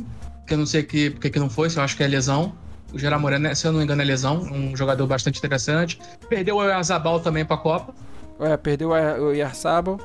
que 0.47 0.55
eu 0.55 0.59
não 0.59 0.67
sei 0.67 0.85
que, 0.85 1.11
porque 1.11 1.31
que 1.31 1.39
não 1.39 1.51
foi, 1.51 1.69
se 1.69 1.79
eu 1.79 1.83
acho 1.83 1.97
que 1.97 2.03
é 2.05 2.07
lesão. 2.07 2.55
O 2.97 2.99
Gerard 2.99 3.21
Moreno, 3.21 3.55
se 3.55 3.67
eu 3.67 3.73
não 3.73 3.79
me 3.81 3.85
engano, 3.85 4.01
é 4.01 4.05
lesão. 4.07 4.39
Um 4.39 4.75
jogador 4.75 5.07
bastante 5.07 5.39
interessante. 5.39 6.01
Perdeu 6.31 6.57
o 6.57 6.61
Arzabal 6.61 7.21
também 7.21 7.45
pra 7.45 7.59
Copa. 7.59 7.93
É, 8.41 8.57
perdeu 8.57 8.89
o 8.89 9.33
Yarzabal. 9.33 10.01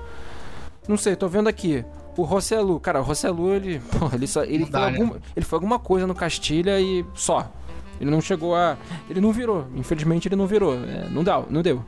Não 0.90 0.98
sei, 0.98 1.16
tô 1.16 1.30
vendo 1.30 1.48
aqui. 1.48 1.86
O 2.18 2.24
Rosselu, 2.24 2.78
cara, 2.82 3.00
o 3.00 3.04
Rosselu, 3.04 3.54
ele, 3.54 3.80
pô, 3.98 4.10
ele, 4.14 4.28
só, 4.28 4.44
ele, 4.44 4.64
foi 4.64 4.72
dá, 4.72 4.92
né? 4.92 5.00
alguma, 5.00 5.22
ele 5.34 5.46
foi 5.46 5.56
alguma 5.56 5.80
coisa 5.80 6.06
no 6.06 6.14
Castilha 6.14 6.82
e 6.82 7.06
só. 7.14 7.50
Ele 7.98 8.12
não 8.12 8.20
chegou 8.20 8.58
a. 8.58 8.78
Ele 9.10 9.22
não 9.22 9.32
virou. 9.32 9.66
Infelizmente 9.74 10.28
ele 10.28 10.36
não 10.36 10.46
virou. 10.46 10.74
É, 10.74 11.08
não 11.10 11.24
dá, 11.24 11.42
não 11.50 11.62
deu. 11.62 11.86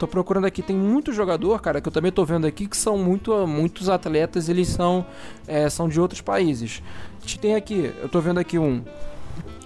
Tô 0.00 0.08
procurando 0.08 0.46
aqui, 0.46 0.62
tem 0.62 0.76
muito 0.76 1.12
jogador, 1.12 1.60
cara, 1.60 1.80
que 1.80 1.86
eu 1.86 1.92
também 1.92 2.10
tô 2.10 2.24
vendo 2.24 2.44
aqui, 2.44 2.66
que 2.66 2.76
são 2.76 2.98
muito, 2.98 3.46
muitos 3.46 3.88
atletas, 3.88 4.48
eles 4.48 4.66
são, 4.66 5.06
é, 5.46 5.68
são 5.68 5.88
de 5.88 6.00
outros 6.00 6.20
países. 6.20 6.82
A 7.18 7.20
gente 7.20 7.38
tem 7.38 7.54
aqui, 7.54 7.94
eu 8.00 8.08
tô 8.08 8.20
vendo 8.20 8.38
aqui 8.38 8.58
um 8.58 8.82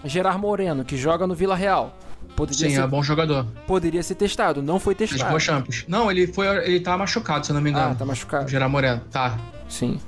Gerard 0.05 0.39
Moreno, 0.41 0.85
que 0.85 0.97
joga 0.97 1.27
no 1.27 1.35
Vila 1.35 1.55
Real. 1.55 1.97
Poderia, 2.37 2.69
Sim, 2.71 2.75
ser, 2.77 2.81
é 2.83 2.87
bom 2.87 3.03
jogador. 3.03 3.47
poderia 3.67 4.03
ser 4.03 4.15
testado, 4.15 4.63
não 4.63 4.81
foi 4.81 4.95
testado. 4.95 5.29
boa 5.29 5.39
Champions. 5.39 5.85
Não, 5.87 6.11
ele 6.11 6.27
foi. 6.27 6.47
Ele 6.65 6.81
tá 6.81 6.97
machucado, 6.97 7.45
se 7.45 7.53
eu 7.53 7.55
não 7.55 7.61
me 7.61 7.71
engano. 7.71 7.93
Ah, 7.93 7.95
tá 7.95 8.05
machucado. 8.07 8.49
Gerard 8.49 8.73
Moreno. 8.73 9.03
Tá. 9.11 9.39
Sim. 9.69 10.01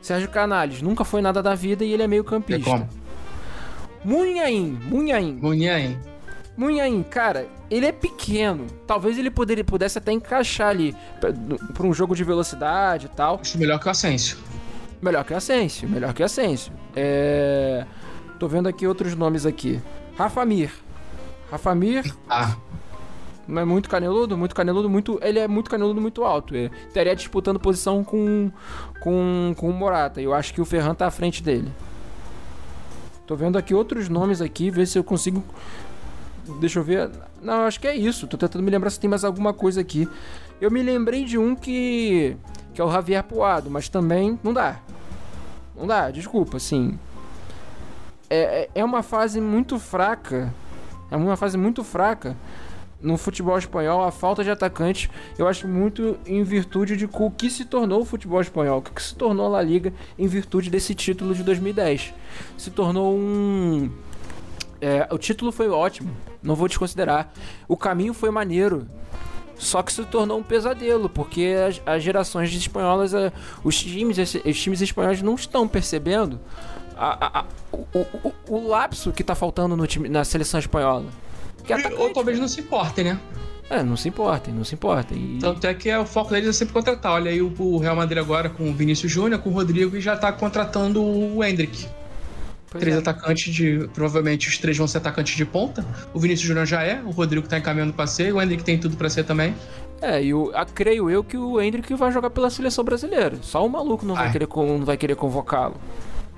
Sérgio 0.00 0.28
Canales, 0.28 0.80
nunca 0.80 1.04
foi 1.04 1.20
nada 1.20 1.42
da 1.42 1.54
vida 1.56 1.84
e 1.84 1.92
ele 1.92 2.02
é 2.02 2.06
meio 2.06 2.22
Tem 2.22 2.30
campista. 2.38 2.70
como. 2.70 2.88
Munhaim, 4.04 4.78
Munhaim. 4.88 5.38
Munhaim. 5.42 5.98
Munhaim, 6.56 7.02
cara, 7.02 7.46
ele 7.70 7.86
é 7.86 7.92
pequeno. 7.92 8.66
Talvez 8.86 9.18
ele 9.18 9.30
poderia, 9.30 9.64
pudesse 9.64 9.98
até 9.98 10.12
encaixar 10.12 10.68
ali 10.68 10.94
pra 11.74 11.86
um 11.86 11.92
jogo 11.92 12.14
de 12.14 12.22
velocidade 12.22 13.06
e 13.06 13.08
tal. 13.08 13.40
Acho 13.42 13.58
melhor 13.58 13.80
que 13.80 13.88
o 13.88 13.90
Asensio. 13.90 14.38
Melhor 15.02 15.24
que 15.24 15.32
o 15.34 15.36
Asensio, 15.36 15.88
melhor 15.88 16.14
que 16.14 16.22
o 16.22 16.24
Asensio. 16.24 16.72
É... 16.94 17.84
Tô 18.38 18.48
vendo 18.48 18.68
aqui 18.68 18.86
outros 18.86 19.14
nomes 19.14 19.46
aqui. 19.46 19.80
Rafa 20.16 20.44
Mir. 20.44 20.72
Rafa 21.50 21.74
Mir 21.74 22.14
Ah, 22.28 22.56
não 23.48 23.62
é 23.62 23.64
muito 23.64 23.88
caneludo, 23.88 24.36
muito 24.36 24.54
caneludo, 24.54 24.90
muito. 24.90 25.18
Ele 25.22 25.38
é 25.38 25.46
muito 25.46 25.70
caneludo, 25.70 26.00
muito 26.00 26.24
alto. 26.24 26.54
Ele 26.54 26.70
estaria 26.88 27.14
disputando 27.14 27.60
posição 27.60 28.02
com, 28.02 28.50
com, 29.00 29.54
com 29.56 29.70
o 29.70 29.72
Morata. 29.72 30.20
Eu 30.20 30.34
acho 30.34 30.52
que 30.52 30.60
o 30.60 30.64
Ferran 30.64 30.94
tá 30.94 31.06
à 31.06 31.10
frente 31.10 31.42
dele. 31.42 31.70
Tô 33.26 33.36
vendo 33.36 33.56
aqui 33.56 33.74
outros 33.74 34.08
nomes 34.08 34.40
aqui, 34.40 34.70
ver 34.70 34.86
se 34.86 34.98
eu 34.98 35.04
consigo. 35.04 35.44
Deixa 36.60 36.80
eu 36.80 36.84
ver. 36.84 37.10
Não, 37.40 37.64
acho 37.66 37.78
que 37.78 37.86
é 37.86 37.94
isso. 37.94 38.26
Tô 38.26 38.36
tentando 38.36 38.62
me 38.62 38.70
lembrar 38.70 38.90
se 38.90 38.98
tem 38.98 39.08
mais 39.08 39.24
alguma 39.24 39.52
coisa 39.52 39.80
aqui. 39.80 40.08
Eu 40.60 40.70
me 40.70 40.82
lembrei 40.82 41.24
de 41.24 41.38
um 41.38 41.54
que. 41.54 42.36
que 42.74 42.80
é 42.80 42.84
o 42.84 42.90
Javier 42.90 43.22
Poado, 43.22 43.70
mas 43.70 43.88
também 43.88 44.38
não 44.42 44.52
dá. 44.52 44.80
Não 45.76 45.86
dá, 45.86 46.10
desculpa, 46.10 46.56
assim. 46.56 46.98
É, 48.28 48.36
é- 48.62 48.68
é 48.76 48.84
uma 48.84 49.02
fase 49.02 49.40
muito 49.40 49.78
fraca. 49.78 50.52
É 51.10 51.16
uma 51.16 51.36
fase 51.36 51.56
muito 51.56 51.84
fraca 51.84 52.36
no 53.00 53.16
futebol 53.16 53.56
espanhol, 53.58 54.02
a 54.02 54.10
falta 54.10 54.42
de 54.42 54.50
atacante, 54.50 55.10
eu 55.38 55.46
acho 55.46 55.68
muito 55.68 56.16
em 56.26 56.42
virtude 56.42 56.96
de 56.96 57.04
o 57.12 57.30
que 57.30 57.50
se 57.50 57.64
tornou 57.64 58.00
o 58.00 58.04
futebol 58.04 58.40
espanhol, 58.40 58.78
o 58.78 58.82
que 58.82 59.02
se 59.02 59.14
tornou 59.14 59.46
a 59.46 59.48
La 59.50 59.62
Liga 59.62 59.92
em 60.18 60.26
virtude 60.26 60.70
desse 60.70 60.94
título 60.94 61.34
de 61.34 61.42
2010. 61.42 62.14
Se 62.56 62.70
tornou 62.70 63.14
um. 63.14 63.90
é, 64.80 65.06
o 65.10 65.18
título 65.18 65.52
foi 65.52 65.68
ótimo, 65.68 66.10
não 66.42 66.54
vou 66.54 66.68
desconsiderar. 66.68 67.32
O 67.68 67.76
caminho 67.76 68.14
foi 68.14 68.30
maneiro. 68.30 68.86
Só 69.58 69.82
que 69.82 69.90
se 69.90 70.04
tornou 70.04 70.38
um 70.38 70.42
pesadelo, 70.42 71.08
porque 71.08 71.54
as, 71.66 71.80
as 71.86 72.02
gerações 72.02 72.52
espanholas, 72.52 73.14
eh, 73.14 73.32
os 73.64 73.82
times, 73.82 74.18
os 74.18 74.60
times 74.60 74.82
espanhóis 74.82 75.22
não 75.22 75.34
estão 75.34 75.66
percebendo 75.66 76.38
a- 76.96 77.40
a- 77.40 77.44
o, 77.72 77.86
o- 78.24 78.32
o- 78.48 78.68
lapso 78.68 79.12
que 79.12 79.22
tá 79.24 79.34
faltando 79.34 79.76
no 79.76 79.86
time, 79.86 80.08
na 80.08 80.24
seleção 80.24 80.58
espanhola. 80.60 81.06
Que 81.64 81.72
é 81.72 81.88
Ou 81.98 82.12
talvez 82.12 82.38
não 82.38 82.48
se 82.48 82.60
importem, 82.60 83.04
né? 83.04 83.20
é, 83.68 83.82
não 83.82 83.96
se 83.96 84.08
importem, 84.08 84.54
não 84.54 84.62
se 84.64 84.74
importem. 84.74 85.36
E... 85.36 85.38
Tanto 85.40 85.66
é 85.66 85.74
que 85.74 85.90
é, 85.90 85.98
o 85.98 86.06
foco 86.06 86.30
deles 86.30 86.48
é 86.48 86.52
sempre 86.52 86.72
contratar. 86.74 87.12
Olha 87.12 87.30
aí 87.30 87.42
o, 87.42 87.52
o 87.58 87.78
Real 87.78 87.96
Madrid 87.96 88.18
agora 88.18 88.48
com 88.48 88.70
o 88.70 88.72
Vinícius 88.72 89.10
Júnior, 89.10 89.40
com 89.40 89.50
o 89.50 89.52
Rodrigo 89.52 89.96
e 89.96 90.00
já 90.00 90.16
tá 90.16 90.30
contratando 90.32 91.02
o 91.02 91.42
Hendrick. 91.42 91.86
Pois 92.70 92.80
três 92.80 92.96
é. 92.96 92.98
atacantes 93.00 93.52
de. 93.54 93.88
Provavelmente 93.94 94.48
os 94.48 94.58
três 94.58 94.76
vão 94.76 94.86
ser 94.86 94.98
atacantes 94.98 95.36
de 95.36 95.44
ponta. 95.44 95.84
O 96.14 96.18
Vinícius 96.20 96.46
Júnior 96.48 96.66
já 96.66 96.82
é, 96.82 97.00
o 97.04 97.10
Rodrigo 97.10 97.46
tá 97.48 97.58
encaminhando 97.58 97.92
pra 97.92 98.06
ser, 98.06 98.32
o 98.32 98.40
Hendrick 98.40 98.62
tem 98.64 98.78
tudo 98.78 98.96
pra 98.96 99.08
ser 99.10 99.24
também. 99.24 99.54
É, 100.00 100.22
e 100.22 100.30
a- 100.54 100.66
creio 100.66 101.08
eu 101.10 101.24
que 101.24 101.36
o 101.38 101.60
Hendrick 101.60 101.92
vai 101.94 102.12
jogar 102.12 102.30
pela 102.30 102.50
seleção 102.50 102.84
brasileira. 102.84 103.38
Só 103.42 103.64
o 103.64 103.68
maluco 103.68 104.04
não 104.06 104.14
vai, 104.14 104.24
Vai. 104.24 104.32
querer, 104.32 104.46
con- 104.46 104.78
não 104.78 104.84
vai 104.84 104.96
querer 104.96 105.16
convocá-lo. 105.16 105.74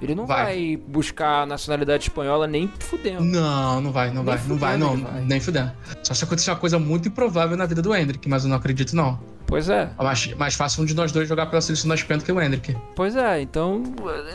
Ele 0.01 0.15
não 0.15 0.27
vai. 0.27 0.45
Vai. 0.45 0.77
buscar 0.87 1.43
a 1.43 1.47
nacionalidade 1.47 2.05
espanhola 2.05 2.47
nem 2.47 2.71
fudendo. 2.79 3.25
Não, 3.25 3.81
não 3.81 3.91
vai, 3.93 4.09
não 4.11 4.23
Nem 4.23 4.37
vai, 4.37 4.47
não 4.49 4.57
vai, 4.57 4.77
não, 4.77 4.97
vai. 4.97 5.21
nem 5.25 5.41
fudendo. 5.41 5.73
Só 6.03 6.15
se 6.15 6.23
acontecer 6.25 6.51
uma 6.51 6.57
coisa 6.57 6.79
muito 6.79 7.09
improvável 7.09 7.57
na 7.57 7.67
vida 7.67 7.83
do 7.83 7.95
Hendrick, 7.95 8.29
mas 8.29 8.45
eu 8.45 8.51
não 8.51 8.57
acredito, 8.57 8.95
não. 8.95 9.19
Pois 9.47 9.69
é, 9.71 9.89
É 9.99 10.03
mais, 10.05 10.35
mais 10.35 10.55
fácil 10.55 10.83
um 10.83 10.87
de 10.87 10.95
nós 10.95 11.11
dois 11.11 11.27
jogar 11.27 11.47
pela 11.47 11.63
seleção 11.63 11.89
da 11.89 11.95
Espanha 11.95 12.19
do 12.19 12.25
que 12.25 12.31
o 12.31 12.39
Hendrick. 12.41 12.77
pois 12.95 13.17
é. 13.17 13.41
Então, 13.41 13.83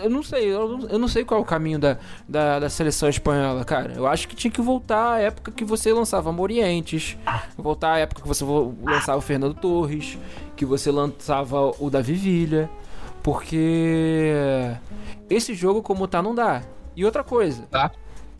eu 0.02 0.10
não 0.10 0.23
sei. 0.23 0.45
Eu, 0.52 0.67
não- 0.78 0.88
eu 0.89 0.97
não 0.99 1.08
sei 1.08 1.23
qual 1.23 1.39
é 1.39 1.43
o 1.43 1.45
caminho 1.45 1.78
da, 1.78 1.97
da, 2.28 2.60
da 2.60 2.67
seleção 2.69 3.08
espanhola, 3.08 3.63
cara. 3.63 3.93
Eu 3.95 4.08
acho 4.08 4.28
que 4.28 4.36
tinha 4.36 4.49
que 4.49 4.60
voltar 4.60 5.13
à 5.13 5.19
época 5.19 5.52
que 5.52 5.63
você 5.63 5.93
lançava 5.93 6.32
Morientes. 6.32 7.15
Voltar 7.56 7.93
à 7.93 7.99
época 7.99 8.23
que 8.23 8.28
você 8.28 8.43
vo- 8.43 8.76
lançava 8.84 9.19
o 9.19 9.21
Fernando 9.21 9.54
Torres. 9.54 10.17
Que 10.56 10.65
você 10.65 10.89
lançava 10.91 11.71
o 11.80 11.89
Davi 11.91 12.13
Villa. 12.13 12.67
Porque 13.23 14.75
esse 15.29 15.53
jogo, 15.53 15.81
como 15.81 16.07
tá, 16.07 16.21
não 16.21 16.36
dá. 16.36 16.62
E 16.95 17.03
outra 17.05 17.23
coisa, 17.23 17.63
Tá? 17.71 17.91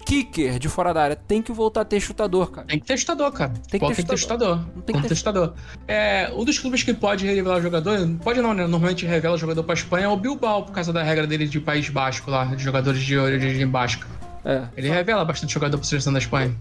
kicker 0.06 0.60
de 0.60 0.68
fora 0.68 0.94
da 0.94 1.02
área 1.02 1.16
tem 1.16 1.42
que 1.42 1.52
voltar 1.52 1.82
a 1.82 1.86
ter 1.86 2.00
chutador, 2.00 2.52
cara. 2.52 2.68
Tem 2.68 2.78
que 2.80 2.86
ter 2.86 2.98
chutador, 2.98 3.32
cara. 3.32 3.54
Tem 3.70 3.80
que 3.80 3.88
ter 3.88 4.04
ter 4.04 4.18
chutador. 4.18 4.60
Não 4.76 4.82
Tem 4.82 4.96
que 5.02 5.08
ter 5.08 5.16
chutador. 5.16 5.54
É, 5.88 6.32
um 6.36 6.44
dos 6.44 6.60
clubes 6.60 6.84
que 6.84 6.94
pode 6.94 7.26
revelar 7.26 7.62
jogador, 7.62 7.98
pode 8.22 8.42
não, 8.42 8.54
né? 8.54 8.68
Normalmente 8.68 9.06
revela 9.06 9.38
jogador 9.38 9.64
pra 9.64 9.74
Espanha 9.74 10.06
é 10.06 10.08
o 10.10 10.18
Bilbao, 10.18 10.64
por 10.64 10.74
causa 10.74 10.92
da 10.92 11.02
regra 11.02 11.26
dele 11.26 11.48
de 11.48 11.60
País 11.60 11.90
Basco 11.90 12.30
lá, 12.30 12.46
de 12.46 12.62
jogadores 12.62 13.02
de 13.02 13.18
origem 13.18 13.68
basca. 13.68 14.06
É. 14.44 14.64
Ele 14.76 14.90
revela 14.90 15.24
bastante 15.24 15.54
jogador 15.54 15.78
pra 15.78 15.88
seleção 15.88 16.12
da 16.12 16.20
Espanha. 16.20 16.54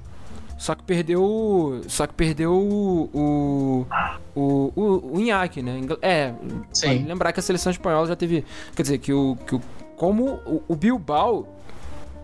Só 0.62 0.76
que 0.76 0.84
perdeu. 0.84 1.80
Só 1.88 2.06
que 2.06 2.14
perdeu 2.14 2.52
o. 2.52 3.10
O. 3.12 3.86
O, 4.32 4.72
o, 4.76 5.16
o 5.16 5.20
Inhaque, 5.20 5.60
né? 5.60 5.80
É. 6.00 6.32
Sim. 6.72 7.04
Lembrar 7.04 7.32
que 7.32 7.40
a 7.40 7.42
seleção 7.42 7.72
espanhola 7.72 8.06
já 8.06 8.14
teve. 8.14 8.44
Quer 8.76 8.82
dizer, 8.82 8.98
que 8.98 9.12
o. 9.12 9.36
Que 9.44 9.56
o 9.56 9.60
como 9.96 10.34
o, 10.46 10.62
o 10.68 10.76
Bilbao. 10.76 11.48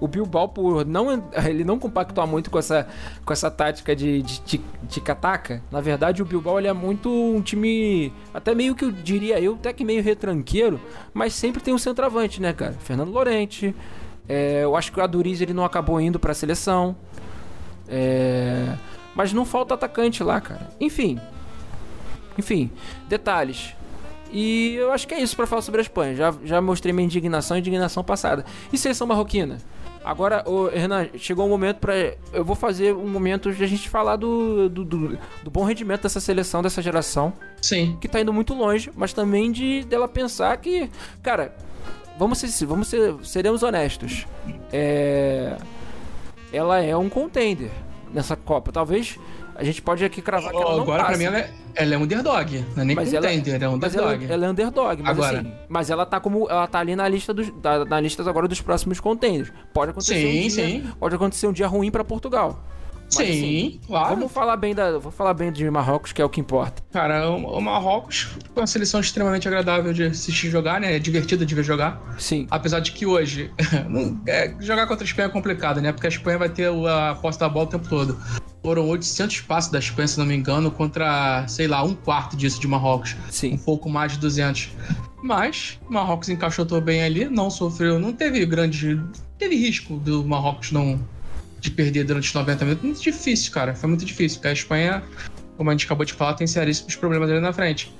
O 0.00 0.06
Bilbao, 0.06 0.48
por 0.50 0.86
não, 0.86 1.24
ele 1.48 1.64
não 1.64 1.80
compactuar 1.80 2.28
muito 2.28 2.48
com 2.48 2.60
essa, 2.60 2.86
com 3.24 3.32
essa 3.32 3.50
tática 3.50 3.96
de, 3.96 4.22
de, 4.22 4.40
de, 4.42 4.60
de 4.84 5.00
cataca. 5.00 5.60
Na 5.68 5.80
verdade, 5.80 6.22
o 6.22 6.24
Bilbao 6.24 6.60
ele 6.60 6.68
é 6.68 6.72
muito 6.72 7.10
um 7.10 7.42
time. 7.42 8.12
Até 8.32 8.54
meio 8.54 8.76
que 8.76 8.84
eu 8.84 8.92
diria 8.92 9.40
eu, 9.40 9.54
até 9.54 9.72
que 9.72 9.84
meio 9.84 10.00
retranqueiro. 10.00 10.80
Mas 11.12 11.34
sempre 11.34 11.60
tem 11.60 11.74
um 11.74 11.78
centroavante, 11.78 12.40
né, 12.40 12.52
cara? 12.52 12.74
Fernando 12.74 13.10
Lorente. 13.10 13.74
é, 14.28 14.62
eu 14.62 14.76
acho 14.76 14.92
que 14.92 15.00
o 15.00 15.02
Aduriz 15.02 15.40
ele 15.40 15.52
não 15.52 15.64
acabou 15.64 16.00
indo 16.00 16.20
pra 16.20 16.32
seleção. 16.32 16.94
É, 17.88 18.74
Mas 19.14 19.32
não 19.32 19.44
falta 19.44 19.74
atacante 19.74 20.22
lá, 20.22 20.40
cara. 20.40 20.68
Enfim. 20.80 21.18
Enfim, 22.36 22.70
detalhes. 23.08 23.74
E 24.30 24.74
eu 24.74 24.92
acho 24.92 25.08
que 25.08 25.14
é 25.14 25.20
isso 25.20 25.34
pra 25.34 25.46
falar 25.46 25.62
sobre 25.62 25.80
a 25.80 25.82
Espanha. 25.82 26.14
Já, 26.14 26.34
já 26.44 26.60
mostrei 26.60 26.92
minha 26.92 27.06
indignação 27.06 27.56
e 27.56 27.60
indignação 27.60 28.04
passada. 28.04 28.44
E 28.72 28.78
seleção 28.78 29.06
marroquina? 29.06 29.58
Agora, 30.04 30.42
ô, 30.46 30.68
Renan, 30.68 31.08
chegou 31.16 31.46
o 31.46 31.48
momento 31.48 31.78
pra. 31.78 31.94
Eu 32.32 32.44
vou 32.44 32.54
fazer 32.54 32.94
um 32.94 33.08
momento 33.08 33.52
de 33.52 33.62
a 33.64 33.66
gente 33.66 33.88
falar 33.88 34.16
do, 34.16 34.68
do, 34.68 34.84
do, 34.84 35.18
do 35.42 35.50
bom 35.50 35.64
rendimento 35.64 36.02
dessa 36.02 36.20
seleção, 36.20 36.62
dessa 36.62 36.80
geração, 36.80 37.32
Sim. 37.60 37.96
que 38.00 38.08
tá 38.08 38.20
indo 38.20 38.32
muito 38.32 38.54
longe, 38.54 38.90
mas 38.94 39.12
também 39.12 39.50
de 39.50 39.84
dela 39.84 40.06
pensar 40.06 40.56
que. 40.58 40.88
Cara, 41.22 41.54
vamos 42.18 42.38
ser, 42.38 42.66
vamos 42.66 42.88
ser. 42.88 43.14
Seremos 43.24 43.62
honestos. 43.62 44.26
É 44.72 45.56
ela 46.52 46.82
é 46.82 46.96
um 46.96 47.08
contender 47.08 47.70
nessa 48.12 48.36
Copa. 48.36 48.72
Talvez 48.72 49.18
a 49.54 49.64
gente 49.64 49.82
pode 49.82 50.04
aqui 50.04 50.22
cravar 50.22 50.50
que 50.50 50.56
ela 50.56 50.74
não 50.76 50.82
Agora, 50.82 50.98
pra 51.00 51.06
passe. 51.08 51.18
mim, 51.18 51.24
ela 51.26 51.38
é, 51.38 51.50
ela 51.74 51.94
é 51.94 51.98
underdog. 51.98 52.64
Não 52.76 52.82
é 52.82 52.86
nem 52.86 52.96
Mas 52.96 53.12
ela- 53.12 53.26
contender, 53.28 53.54
ela 53.62 53.72
é 53.74 53.76
Mas 53.76 53.94
ela, 53.94 54.06
underdog. 54.08 54.32
ela 54.32 54.46
é 54.46 54.48
underdog, 54.50 55.02
mas 55.02 55.10
Agora. 55.10 55.38
assim, 55.40 55.52
mas 55.68 55.90
ela 55.90 56.06
tá 56.06 56.20
como 56.20 56.48
ela 56.48 56.66
tá 56.66 56.78
ali 56.78 56.94
na 56.96 57.08
lista 57.08 57.34
dos 57.34 57.52
na 57.88 58.00
lista 58.00 58.28
agora 58.28 58.46
dos 58.48 58.60
próximos 58.60 59.00
contenders. 59.00 59.52
Pode 59.74 59.90
acontecer 59.90 60.14
Sim, 60.14 60.28
um 60.38 60.40
dia, 60.42 60.50
sim. 60.50 60.90
pode 60.98 61.14
acontecer 61.14 61.46
um 61.46 61.52
dia 61.52 61.66
ruim 61.66 61.90
pra 61.90 62.04
Portugal. 62.04 62.58
Mas, 63.14 63.26
Sim, 63.26 63.32
assim, 63.32 63.80
claro. 63.86 64.14
Vamos 64.16 64.32
falar 64.32 64.56
bem 64.56 64.74
da, 64.74 64.98
vou 64.98 65.10
falar 65.10 65.32
bem 65.32 65.50
de 65.50 65.68
Marrocos, 65.70 66.12
que 66.12 66.20
é 66.20 66.24
o 66.24 66.28
que 66.28 66.40
importa. 66.40 66.82
Cara, 66.92 67.30
o 67.30 67.56
o 67.56 67.60
Marrocos 67.60 68.28
é 68.54 68.60
uma 68.60 68.66
seleção 68.66 69.00
extremamente 69.00 69.48
agradável 69.48 69.92
de 69.94 70.04
assistir 70.04 70.50
jogar, 70.50 70.78
né? 70.80 70.94
É 70.96 70.98
divertida 70.98 71.46
de 71.46 71.54
ver 71.54 71.62
jogar. 71.64 72.00
Sim. 72.18 72.46
Apesar 72.50 72.80
de 72.80 72.92
que 72.92 73.06
hoje 73.06 73.50
é, 74.26 74.54
jogar 74.60 74.86
contra 74.86 75.04
a 75.04 75.06
Espanha 75.06 75.26
é 75.28 75.30
complicado, 75.30 75.80
né? 75.80 75.90
Porque 75.92 76.06
a 76.06 76.10
Espanha 76.10 76.36
vai 76.38 76.48
ter 76.50 76.68
o- 76.70 76.86
a 76.86 77.14
posse 77.14 77.38
da 77.38 77.48
bola 77.48 77.66
o 77.66 77.68
tempo 77.70 77.88
todo. 77.88 78.18
Foram 78.62 78.86
800 78.88 79.40
passos 79.40 79.70
da 79.70 79.78
Espanha, 79.78 80.06
se 80.08 80.18
não 80.18 80.26
me 80.26 80.34
engano, 80.36 80.70
contra, 80.70 81.46
sei 81.48 81.66
lá, 81.66 81.82
um 81.82 81.94
quarto 81.94 82.36
disso 82.36 82.60
de 82.60 82.68
Marrocos. 82.68 83.14
Um 83.26 83.32
Sim. 83.32 83.56
pouco 83.56 83.88
mais 83.88 84.12
de 84.12 84.18
200. 84.18 84.68
Mas 85.22 85.78
o 85.88 85.92
Marrocos 85.92 86.28
encaixotou 86.28 86.80
bem 86.80 87.02
ali, 87.02 87.24
não 87.28 87.48
sofreu, 87.50 87.98
não 87.98 88.12
teve 88.12 88.44
grande. 88.44 89.00
Teve 89.38 89.56
risco 89.56 89.96
do 89.96 90.22
Marrocos 90.24 90.70
não 90.72 90.98
de 91.60 91.70
perder 91.70 92.04
durante 92.04 92.28
os 92.28 92.34
90 92.34 92.64
minutos. 92.64 92.84
Muito 92.84 93.02
difícil, 93.02 93.52
cara. 93.52 93.74
Foi 93.74 93.88
muito 93.88 94.04
difícil. 94.04 94.38
Porque 94.38 94.48
a 94.48 94.52
Espanha, 94.52 95.02
como 95.56 95.70
a 95.70 95.72
gente 95.72 95.86
acabou 95.86 96.04
de 96.04 96.12
falar, 96.12 96.34
tem 96.34 96.46
seríssimos 96.46 96.94
problemas 96.96 97.30
ali 97.30 97.40
na 97.40 97.52
frente. 97.52 97.92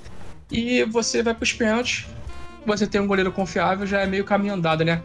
E 0.51 0.83
você 0.85 1.21
vai 1.21 1.33
pros 1.33 1.53
pênaltis. 1.53 2.05
você 2.65 2.85
tem 2.87 2.99
um 3.01 3.07
goleiro 3.07 3.31
confiável, 3.31 3.85
já 3.87 4.01
é 4.01 4.05
meio 4.05 4.23
caminho 4.23 4.53
andado, 4.53 4.83
né? 4.83 5.01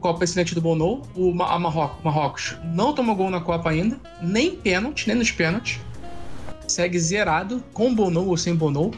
Copa 0.00 0.24
excelente 0.24 0.52
do 0.54 0.60
Bono, 0.60 1.02
o 1.14 1.32
Ma- 1.32 1.56
Marrocos, 1.60 2.02
Marrocos 2.02 2.56
não 2.64 2.92
tomou 2.92 3.14
gol 3.14 3.30
na 3.30 3.40
Copa 3.40 3.70
ainda, 3.70 4.00
nem 4.20 4.56
pênalti, 4.56 5.06
nem 5.06 5.16
nos 5.16 5.30
pênaltis. 5.30 5.78
Segue 6.66 6.98
zerado, 6.98 7.62
com 7.72 7.94
Bono 7.94 8.26
ou 8.26 8.36
sem 8.36 8.54
Bono. 8.54 8.90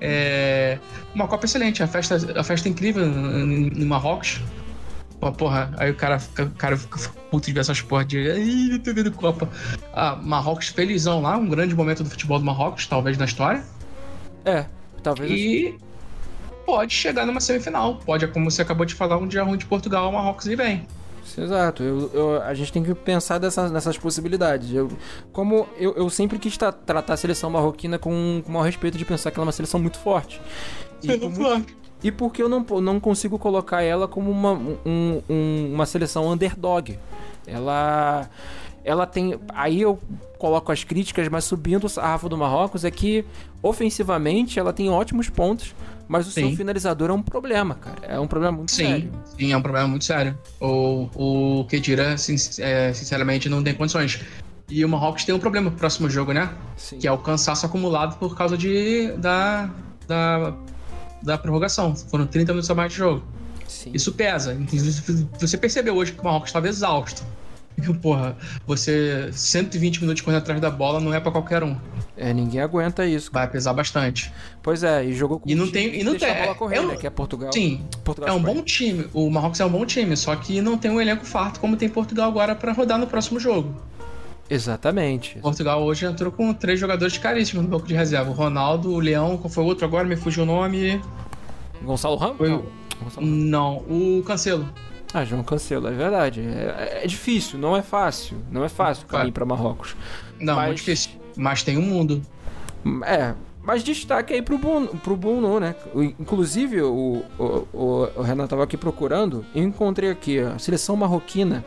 É 0.00 0.78
uma 1.12 1.26
Copa 1.26 1.44
excelente, 1.46 1.82
a 1.82 1.88
festa, 1.88 2.16
a 2.38 2.44
festa 2.44 2.68
é 2.68 2.70
incrível 2.70 3.04
em 3.04 3.84
Marrocos. 3.84 4.40
Porra, 5.32 5.72
aí 5.76 5.90
o 5.90 5.94
cara 5.94 6.18
fica, 6.18 6.44
o 6.44 6.50
cara 6.50 6.76
fica 6.76 6.98
puto 7.30 7.46
de 7.46 7.52
ver 7.52 7.60
essas 7.60 7.80
porra 7.80 8.04
de. 8.04 8.18
Ih, 8.18 8.78
tô 8.78 8.92
vendo 8.94 9.10
Copa. 9.12 9.48
Ah, 9.92 10.16
Marrocos 10.16 10.68
felizão 10.68 11.20
lá, 11.22 11.36
um 11.36 11.48
grande 11.48 11.74
momento 11.74 12.02
do 12.04 12.10
futebol 12.10 12.38
do 12.38 12.44
Marrocos, 12.44 12.86
talvez 12.86 13.16
na 13.18 13.24
história. 13.24 13.62
É, 14.44 14.66
talvez. 15.02 15.30
E 15.30 15.78
pode 16.66 16.92
chegar 16.94 17.26
numa 17.26 17.40
semifinal. 17.40 17.96
Pode, 17.96 18.26
como 18.28 18.50
você 18.50 18.62
acabou 18.62 18.84
de 18.86 18.94
falar, 18.94 19.16
um 19.18 19.26
dia 19.26 19.42
ruim 19.42 19.56
de 19.58 19.66
Portugal, 19.66 20.10
Marrocos 20.12 20.46
e 20.46 20.56
bem. 20.56 20.86
Exato, 21.36 21.82
eu, 21.82 22.10
eu- 22.12 22.42
a 22.42 22.52
gente 22.54 22.70
tem 22.70 22.82
que 22.84 22.94
pensar 22.94 23.38
dessas, 23.38 23.70
nessas 23.70 23.96
possibilidades. 23.96 24.70
Eu, 24.72 24.90
como 25.32 25.66
eu, 25.78 25.94
eu 25.96 26.08
sempre 26.10 26.38
quis 26.38 26.56
tra- 26.56 26.70
tratar 26.70 27.14
a 27.14 27.16
seleção 27.16 27.48
marroquina 27.48 27.98
com, 27.98 28.42
com 28.44 28.50
o 28.50 28.52
maior 28.52 28.64
respeito 28.64 28.98
de 28.98 29.04
pensar 29.06 29.30
que 29.30 29.38
ela 29.38 29.44
é 29.44 29.46
uma 29.46 29.52
seleção 29.52 29.80
muito 29.80 29.98
forte. 29.98 30.38
E, 31.02 31.08
por 31.18 31.30
mu- 31.30 31.64
e 32.04 32.12
porque 32.12 32.40
eu 32.42 32.48
não, 32.48 32.60
não 32.80 33.00
consigo 33.00 33.38
colocar 33.38 33.82
ela 33.82 34.06
como 34.06 34.30
uma, 34.30 34.52
um- 34.52 35.22
um- 35.28 35.70
uma 35.74 35.86
seleção 35.86 36.28
underdog. 36.30 36.96
Ela. 37.46 38.28
Ela 38.84 39.06
tem. 39.06 39.38
Aí 39.54 39.80
eu 39.80 39.98
coloco 40.38 40.70
as 40.70 40.84
críticas, 40.84 41.26
mas 41.28 41.44
subindo 41.44 41.84
o 41.84 41.88
sarrafo 41.88 42.28
do 42.28 42.36
Marrocos 42.36 42.84
é 42.84 42.90
que 42.90 43.24
ofensivamente 43.62 44.58
ela 44.58 44.74
tem 44.74 44.90
ótimos 44.90 45.30
pontos, 45.30 45.74
mas 46.06 46.26
o 46.28 46.30
seu 46.30 46.48
Sim. 46.50 46.56
finalizador 46.56 47.08
é 47.08 47.12
um 47.14 47.22
problema, 47.22 47.74
cara. 47.76 47.96
É 48.06 48.20
um 48.20 48.26
problema 48.26 48.58
muito 48.58 48.72
Sim, 48.72 48.84
sério. 48.86 49.12
sim, 49.38 49.52
é 49.52 49.56
um 49.56 49.62
problema 49.62 49.88
muito 49.88 50.04
sério. 50.04 50.38
O, 50.60 51.08
o 51.60 51.64
Kedira, 51.64 52.14
é, 52.58 52.92
sinceramente, 52.92 53.48
não 53.48 53.62
tem 53.62 53.72
condições. 53.74 54.20
E 54.68 54.84
o 54.84 54.88
Marrocos 54.88 55.24
tem 55.24 55.34
um 55.34 55.38
problema 55.38 55.70
pro 55.70 55.78
próximo 55.78 56.08
jogo, 56.10 56.32
né? 56.32 56.50
Sim. 56.76 56.98
Que 56.98 57.06
é 57.08 57.12
o 57.12 57.18
cansaço 57.18 57.64
acumulado 57.64 58.18
por 58.18 58.36
causa 58.36 58.56
de, 58.56 59.12
da, 59.18 59.70
da, 60.06 60.54
da 61.24 61.36
prorrogação. 61.38 61.94
Foram 61.96 62.26
30 62.26 62.52
minutos 62.52 62.70
a 62.70 62.74
mais 62.74 62.92
de 62.92 62.98
jogo. 62.98 63.22
Sim. 63.66 63.90
Isso 63.94 64.12
pesa. 64.12 64.56
Você 65.40 65.56
percebeu 65.56 65.96
hoje 65.96 66.12
que 66.12 66.20
o 66.20 66.24
Marrocos 66.24 66.50
estava 66.50 66.68
exausto. 66.68 67.22
Porra, 68.00 68.36
você 68.64 69.30
120 69.32 70.00
minutos 70.02 70.22
correndo 70.22 70.38
atrás 70.42 70.60
da 70.60 70.70
bola 70.70 71.00
não 71.00 71.12
é 71.12 71.18
pra 71.18 71.32
qualquer 71.32 71.64
um. 71.64 71.76
É, 72.16 72.32
ninguém 72.32 72.60
aguenta 72.60 73.04
isso. 73.04 73.30
Vai 73.32 73.50
pesar 73.50 73.72
bastante. 73.72 74.32
Pois 74.62 74.84
é, 74.84 75.04
e 75.04 75.12
jogou 75.12 75.40
com 75.40 75.50
E 75.50 75.56
não 75.56 75.68
tem- 75.68 75.98
e 76.00 76.04
não 76.04 76.16
tem- 76.16 76.30
a 76.30 76.42
bola 76.44 76.54
correr, 76.54 76.76
é 76.76 76.80
um- 76.80 76.86
né? 76.88 76.96
Que 76.96 77.06
é 77.06 77.10
Portugal. 77.10 77.52
Sim, 77.52 77.84
Portugal 78.04 78.30
é 78.30 78.32
um 78.32 78.36
Espanha. 78.38 78.54
bom 78.54 78.62
time. 78.62 79.06
O 79.12 79.28
Marrocos 79.28 79.58
é 79.58 79.64
um 79.64 79.70
bom 79.70 79.84
time, 79.84 80.16
só 80.16 80.36
que 80.36 80.60
não 80.60 80.78
tem 80.78 80.88
um 80.88 81.00
elenco 81.00 81.24
farto 81.24 81.58
como 81.58 81.76
tem 81.76 81.88
Portugal 81.88 82.28
agora 82.28 82.54
pra 82.54 82.72
rodar 82.72 82.96
no 82.98 83.08
próximo 83.08 83.40
jogo. 83.40 83.74
Exatamente. 84.48 85.38
Portugal 85.40 85.82
hoje 85.82 86.04
entrou 86.06 86.30
com 86.30 86.52
três 86.52 86.78
jogadores 86.78 87.16
caríssimos 87.18 87.64
no 87.64 87.70
banco 87.70 87.86
de 87.86 87.94
reserva. 87.94 88.30
O 88.30 88.34
Ronaldo, 88.34 88.92
o 88.92 88.98
Leão, 88.98 89.36
qual 89.36 89.48
foi 89.50 89.64
o 89.64 89.66
outro 89.66 89.84
agora? 89.84 90.06
Me 90.06 90.16
fugiu 90.16 90.42
o 90.42 90.46
nome. 90.46 91.00
Gonçalo 91.82 92.16
Ramos? 92.16 92.36
Foi 92.38 92.48
Não. 92.50 92.58
o- 92.58 92.64
Gonçalo... 93.04 93.26
Não, 93.26 93.76
o 93.78 94.22
Cancelo. 94.26 94.68
Ah, 95.12 95.24
João 95.24 95.42
Cancelo, 95.42 95.86
é 95.88 95.92
verdade. 95.92 96.40
É, 96.40 97.00
é 97.04 97.06
difícil, 97.06 97.58
não 97.58 97.76
é 97.76 97.82
fácil. 97.82 98.36
Não 98.50 98.64
é 98.64 98.68
fácil 98.68 99.04
o 99.04 99.08
caminho 99.08 99.32
para 99.32 99.44
Marrocos. 99.44 99.96
Não, 100.40 100.56
Mas- 100.56 100.66
muito 100.66 100.78
difícil. 100.78 101.10
Mas 101.36 101.62
tem 101.62 101.76
um 101.78 101.82
mundo. 101.82 102.22
É, 103.06 103.34
mas 103.62 103.82
destaque 103.82 104.34
aí 104.34 104.42
pro 104.42 104.58
Bruno, 104.58 104.88
pro 104.88 105.16
Bruno 105.16 105.58
né? 105.58 105.74
Inclusive, 106.20 106.82
o, 106.82 107.24
o, 107.38 107.44
o, 107.72 108.08
o 108.16 108.22
Renato 108.22 108.50
tava 108.50 108.62
aqui 108.64 108.76
procurando, 108.76 109.44
eu 109.54 109.62
encontrei 109.62 110.10
aqui, 110.10 110.40
ó, 110.42 110.50
a 110.54 110.58
seleção 110.58 110.94
marroquina, 110.96 111.64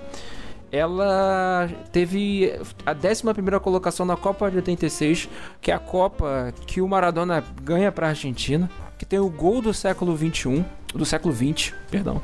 ela 0.78 1.70
teve 1.92 2.54
a 2.86 2.94
11ª 2.94 3.60
colocação 3.60 4.06
na 4.06 4.16
Copa 4.16 4.50
de 4.50 4.58
86, 4.58 5.30
que 5.62 5.72
é 5.72 5.74
a 5.74 5.80
Copa 5.80 6.54
que 6.66 6.82
o 6.82 6.88
Maradona 6.88 7.44
ganha 7.62 7.92
pra 7.92 8.10
Argentina, 8.10 8.70
que 8.98 9.06
tem 9.06 9.20
o 9.20 9.30
gol 9.30 9.62
do 9.62 9.74
século 9.74 10.16
21, 10.16 10.64
do 10.94 11.06
século 11.06 11.34
20, 11.34 11.74
perdão, 11.92 12.22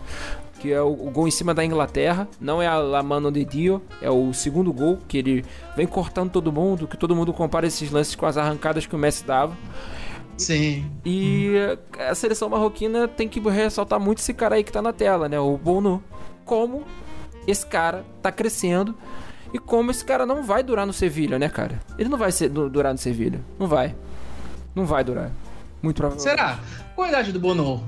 que 0.60 0.72
é 0.72 0.82
o, 0.82 0.92
o 0.92 1.12
gol 1.12 1.28
em 1.28 1.32
cima 1.32 1.54
da 1.54 1.63
Inglaterra. 1.63 2.28
Não 2.39 2.62
é 2.62 2.68
a 2.68 2.78
La 2.78 3.04
Mano 3.04 3.32
de 3.32 3.44
Dio, 3.44 3.82
é 4.02 4.10
o 4.10 4.34
segundo 4.34 4.72
gol, 4.72 4.98
que 5.08 5.18
ele 5.18 5.46
vem 5.76 5.86
cortando 5.86 6.32
todo 6.32 6.52
mundo, 6.52 6.88
que 6.88 6.98
todo 6.98 7.16
mundo 7.16 7.34
compara 7.34 7.68
esses 7.68 7.92
lances 7.92 8.16
com 8.16 8.26
as 8.26 8.38
arrancadas 8.38 8.86
que 8.86 8.96
o 8.96 9.00
Messi 9.00 9.26
dava. 9.26 9.56
Sim. 10.38 10.89
E 11.06 11.56
a 12.00 12.16
seleção 12.16 12.50
marroquina 12.50 13.08
tem 13.08 13.28
que 13.28 13.39
ressaltar 13.39 14.00
muito 14.00 14.20
esse 14.20 14.34
cara 14.34 14.56
aí 14.56 14.63
que 14.63 14.72
tá 14.72 14.82
na 14.82 14.94
tela, 14.94 15.30
né? 15.30 15.39
O 15.39 15.58
Bono. 15.58 16.04
Como 16.46 16.84
esse 17.47 17.65
cara 17.65 18.06
tá 18.21 18.32
crescendo 18.32 18.95
e 19.53 19.60
como 19.60 19.91
esse 19.91 20.03
cara 20.03 20.25
não 20.25 20.43
vai 20.43 20.63
durar 20.63 20.86
no 20.86 20.93
Sevilha, 20.93 21.38
né, 21.38 21.47
cara? 21.49 21.79
Ele 21.97 22.10
não 22.10 22.17
vai 22.17 22.32
ser, 22.32 22.49
du- 22.49 22.69
durar 22.69 22.91
no 22.91 22.97
Sevilha. 22.97 23.39
Não 23.60 23.67
vai. 23.67 23.95
Não 24.75 24.86
vai 24.86 25.03
durar. 25.03 25.32
Muito 25.82 25.97
provavelmente. 25.97 26.29
Será? 26.38 26.60
Qual 26.95 27.06
a 27.06 27.10
idade 27.10 27.32
do 27.32 27.39
Bono? 27.39 27.84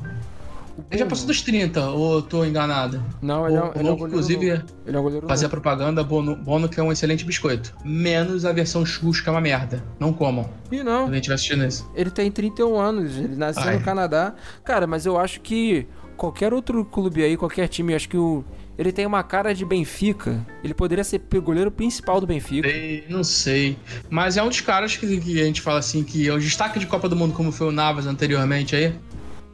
Ele 0.91 0.99
já 0.99 1.05
passou 1.05 1.25
dos 1.25 1.41
30, 1.41 1.89
ou 1.91 2.21
tô 2.21 2.43
enganado? 2.43 3.01
Não, 3.21 3.47
ele 3.47 3.55
é, 3.55 3.61
O 3.61 3.71
ele 3.75 3.87
é 3.87 3.91
um 3.91 3.95
goleiro 3.95 4.07
inclusive, 4.07 4.49
novo. 4.51 4.63
Ele 4.85 4.97
é 4.97 4.99
um 4.99 5.03
goleiro 5.03 5.27
Fazer 5.27 5.45
novo. 5.45 5.51
propaganda, 5.51 6.03
Bono, 6.03 6.35
Bono 6.35 6.67
que 6.67 6.77
é 6.77 6.83
um 6.83 6.91
excelente 6.91 7.23
biscoito. 7.23 7.73
Menos 7.85 8.43
a 8.43 8.51
versão 8.51 8.85
churros, 8.85 9.21
que 9.21 9.29
é 9.29 9.31
uma 9.31 9.39
merda. 9.39 9.81
Não 9.97 10.11
comam. 10.11 10.49
E 10.69 10.79
Se 10.79 10.83
não, 10.83 11.11
estiver 11.15 11.35
assistindo 11.35 11.63
isso. 11.65 11.89
ele 11.95 12.11
tem 12.11 12.29
31 12.29 12.77
anos, 12.77 13.15
ele 13.15 13.37
nasceu 13.37 13.63
Ai. 13.63 13.77
no 13.77 13.85
Canadá. 13.85 14.33
Cara, 14.65 14.85
mas 14.85 15.05
eu 15.05 15.17
acho 15.17 15.39
que 15.39 15.87
qualquer 16.17 16.53
outro 16.53 16.83
clube 16.83 17.23
aí, 17.23 17.37
qualquer 17.37 17.69
time, 17.69 17.93
eu 17.93 17.95
acho 17.95 18.09
que 18.09 18.17
o 18.17 18.43
ele 18.77 18.91
tem 18.91 19.05
uma 19.05 19.23
cara 19.23 19.53
de 19.53 19.65
Benfica. 19.65 20.45
Ele 20.63 20.73
poderia 20.73 21.03
ser 21.03 21.21
o 21.33 21.41
goleiro 21.41 21.71
principal 21.71 22.19
do 22.19 22.27
Benfica. 22.27 22.69
Sei, 22.69 23.03
não 23.09 23.23
sei. 23.23 23.77
Mas 24.09 24.38
é 24.38 24.43
um 24.43 24.49
dos 24.49 24.61
caras 24.61 24.95
que, 24.97 25.19
que 25.19 25.41
a 25.41 25.45
gente 25.45 25.61
fala 25.61 25.79
assim, 25.79 26.03
que 26.03 26.27
é 26.27 26.33
o 26.33 26.39
destaque 26.39 26.79
de 26.79 26.88
Copa 26.88 27.07
do 27.07 27.15
Mundo, 27.15 27.33
como 27.33 27.51
foi 27.51 27.67
o 27.67 27.71
Navas 27.71 28.05
anteriormente 28.05 28.75
aí, 28.75 28.93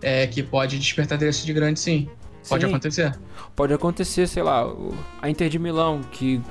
é 0.01 0.25
que 0.27 0.41
pode 0.41 0.77
despertar 0.79 1.15
interesse 1.15 1.45
de 1.45 1.53
grande 1.53 1.79
sim. 1.79 2.10
Pode 2.47 2.65
Sim. 2.65 2.71
acontecer. 2.71 3.19
Pode 3.55 3.73
acontecer, 3.73 4.27
sei 4.27 4.43
lá, 4.43 4.65
a 5.21 5.29
Inter 5.29 5.47
de 5.47 5.60
Milão, 5.60 6.01
que 6.12 6.41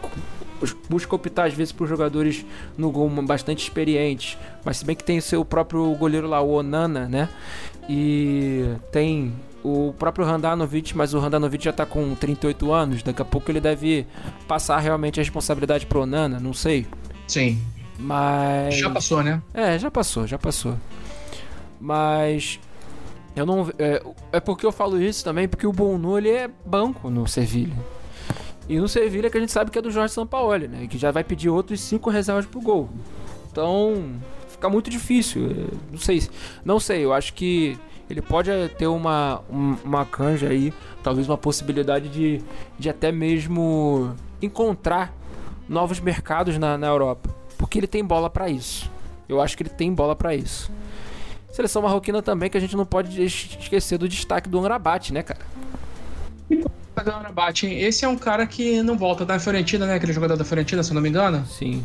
busca 0.89 1.15
optar 1.15 1.47
às 1.47 1.55
vezes 1.55 1.73
por 1.73 1.89
jogadores 1.89 2.45
no 2.77 2.91
gol 2.91 3.09
bastante 3.23 3.63
experientes, 3.63 4.37
mas 4.65 4.77
se 4.77 4.85
bem 4.85 4.95
que 4.95 5.03
tem 5.03 5.19
o 5.19 5.23
seu 5.23 5.45
próprio 5.45 5.93
goleiro 5.95 6.29
lá, 6.29 6.41
o 6.41 6.51
Onana, 6.51 7.09
né? 7.09 7.29
E 7.89 8.67
tem 8.93 9.33
o 9.63 9.95
próprio 9.99 10.27
Handanovic, 10.27 10.97
mas 10.97 11.13
o 11.15 11.19
Handanovic 11.19 11.65
já 11.65 11.73
tá 11.73 11.85
com 11.85 12.15
38 12.15 12.73
anos, 12.73 13.03
daqui 13.03 13.21
a 13.21 13.25
pouco 13.25 13.51
ele 13.51 13.61
deve 13.61 14.07
passar 14.49 14.79
realmente 14.79 15.21
a 15.21 15.23
responsabilidade 15.23 15.87
pro 15.87 16.03
Onana, 16.03 16.41
não 16.41 16.53
sei. 16.53 16.87
Sim. 17.27 17.61
Mas. 17.99 18.77
Já 18.77 18.89
passou, 18.89 19.23
né? 19.23 19.43
É, 19.53 19.79
já 19.79 19.91
passou, 19.91 20.27
já 20.27 20.39
passou. 20.39 20.77
Mas 21.81 22.59
eu 23.37 23.47
não 23.47 23.71
é, 23.79 24.03
é 24.33 24.41
porque 24.41 24.67
eu 24.67 24.73
falo 24.73 25.01
isso 25.01 25.25
também 25.25 25.49
porque 25.49 25.67
o 25.67 25.73
Bono 25.73 26.19
ele 26.19 26.31
é 26.31 26.51
banco 26.65 27.11
no 27.11 27.27
Sevilha. 27.27 27.77
E 28.69 28.79
no 28.79 28.89
Sevilha 28.89 29.29
que 29.29 29.37
a 29.37 29.41
gente 29.41 29.53
sabe 29.53 29.71
que 29.71 29.79
é 29.79 29.83
do 29.83 29.91
Jorge 29.91 30.15
Sampaoli, 30.15 30.69
né? 30.69 30.87
Que 30.87 30.97
já 30.97 31.11
vai 31.11 31.25
pedir 31.25 31.49
outros 31.49 31.81
cinco 31.81 32.09
reservas 32.09 32.47
pro 32.47 32.61
gol. 32.61 32.89
Então, 33.51 34.13
fica 34.49 34.69
muito 34.69 34.89
difícil. 34.89 35.51
É, 35.51 35.75
Não 35.91 35.99
sei, 35.99 36.29
não 36.65 36.81
sei, 36.81 37.05
eu 37.05 37.13
acho 37.13 37.35
que 37.35 37.77
ele 38.11 38.21
pode 38.23 38.51
é, 38.51 38.69
ter 38.69 38.87
uma, 38.87 39.41
um- 39.51 39.77
uma 39.85 40.05
canja 40.05 40.49
aí, 40.49 40.73
talvez 41.03 41.29
uma 41.29 41.39
possibilidade 41.39 42.09
de, 42.09 42.43
de 42.79 42.89
até 42.91 43.11
mesmo 43.13 44.15
encontrar 44.43 45.13
novos 45.69 46.01
mercados 46.01 46.59
na, 46.59 46.77
na 46.77 46.87
Europa. 46.89 47.31
Porque 47.57 47.79
ele 47.79 47.87
tem 47.87 48.05
bola 48.05 48.29
pra 48.29 48.49
isso. 48.49 48.91
Eu 49.29 49.41
acho 49.41 49.57
que 49.57 49.63
ele 49.63 49.71
tem 49.71 49.93
bola 49.95 50.17
pra 50.17 50.35
isso. 50.35 50.71
Seleção 51.53 51.83
marroquina 51.83 52.21
também, 52.23 52.49
que 52.51 52.57
a 52.57 52.61
gente 52.61 52.77
não 52.77 52.87
pode 52.87 53.23
es- 53.23 53.57
esquecer 53.61 53.99
do 53.99 54.09
destaque 54.09 54.49
do 54.49 54.59
Anrabat, 54.59 55.13
né, 55.13 55.23
cara? 55.23 55.41
Um 56.51 57.27
abate. 57.27 57.67
Esse 57.67 58.05
é 58.05 58.09
um 58.09 58.17
cara 58.17 58.47
que 58.47 58.83
não 58.83 58.97
volta 58.99 59.25
da 59.25 59.39
Fiorentina, 59.39 59.87
né? 59.87 59.95
Aquele 59.95 60.13
jogador 60.13 60.37
da 60.37 60.45
Fiorentina, 60.45 60.83
se 60.83 60.91
eu 60.91 60.95
não 60.95 61.01
me 61.01 61.09
engano. 61.09 61.47
Sim. 61.47 61.85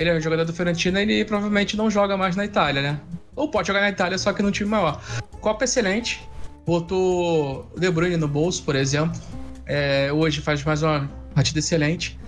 Ele 0.00 0.08
é 0.08 0.16
um 0.16 0.20
jogador 0.20 0.46
da 0.46 0.52
Fiorentina 0.54 1.02
ele 1.02 1.26
provavelmente 1.26 1.76
não 1.76 1.90
joga 1.90 2.16
mais 2.16 2.34
na 2.34 2.46
Itália, 2.46 2.80
né? 2.80 3.00
Ou 3.36 3.50
pode 3.50 3.68
jogar 3.68 3.82
na 3.82 3.90
Itália, 3.90 4.16
só 4.16 4.32
que 4.32 4.42
num 4.42 4.50
time 4.50 4.70
maior. 4.70 4.98
Copa 5.42 5.64
excelente. 5.64 6.26
Botou 6.64 7.70
o 7.76 7.78
De 7.78 7.90
Bruyne 7.90 8.16
no 8.16 8.26
bolso, 8.26 8.62
por 8.64 8.74
exemplo. 8.74 9.20
É, 9.66 10.10
hoje 10.10 10.40
faz 10.40 10.64
mais 10.64 10.82
uma 10.82 11.06
partida 11.34 11.58
excelente. 11.58 12.18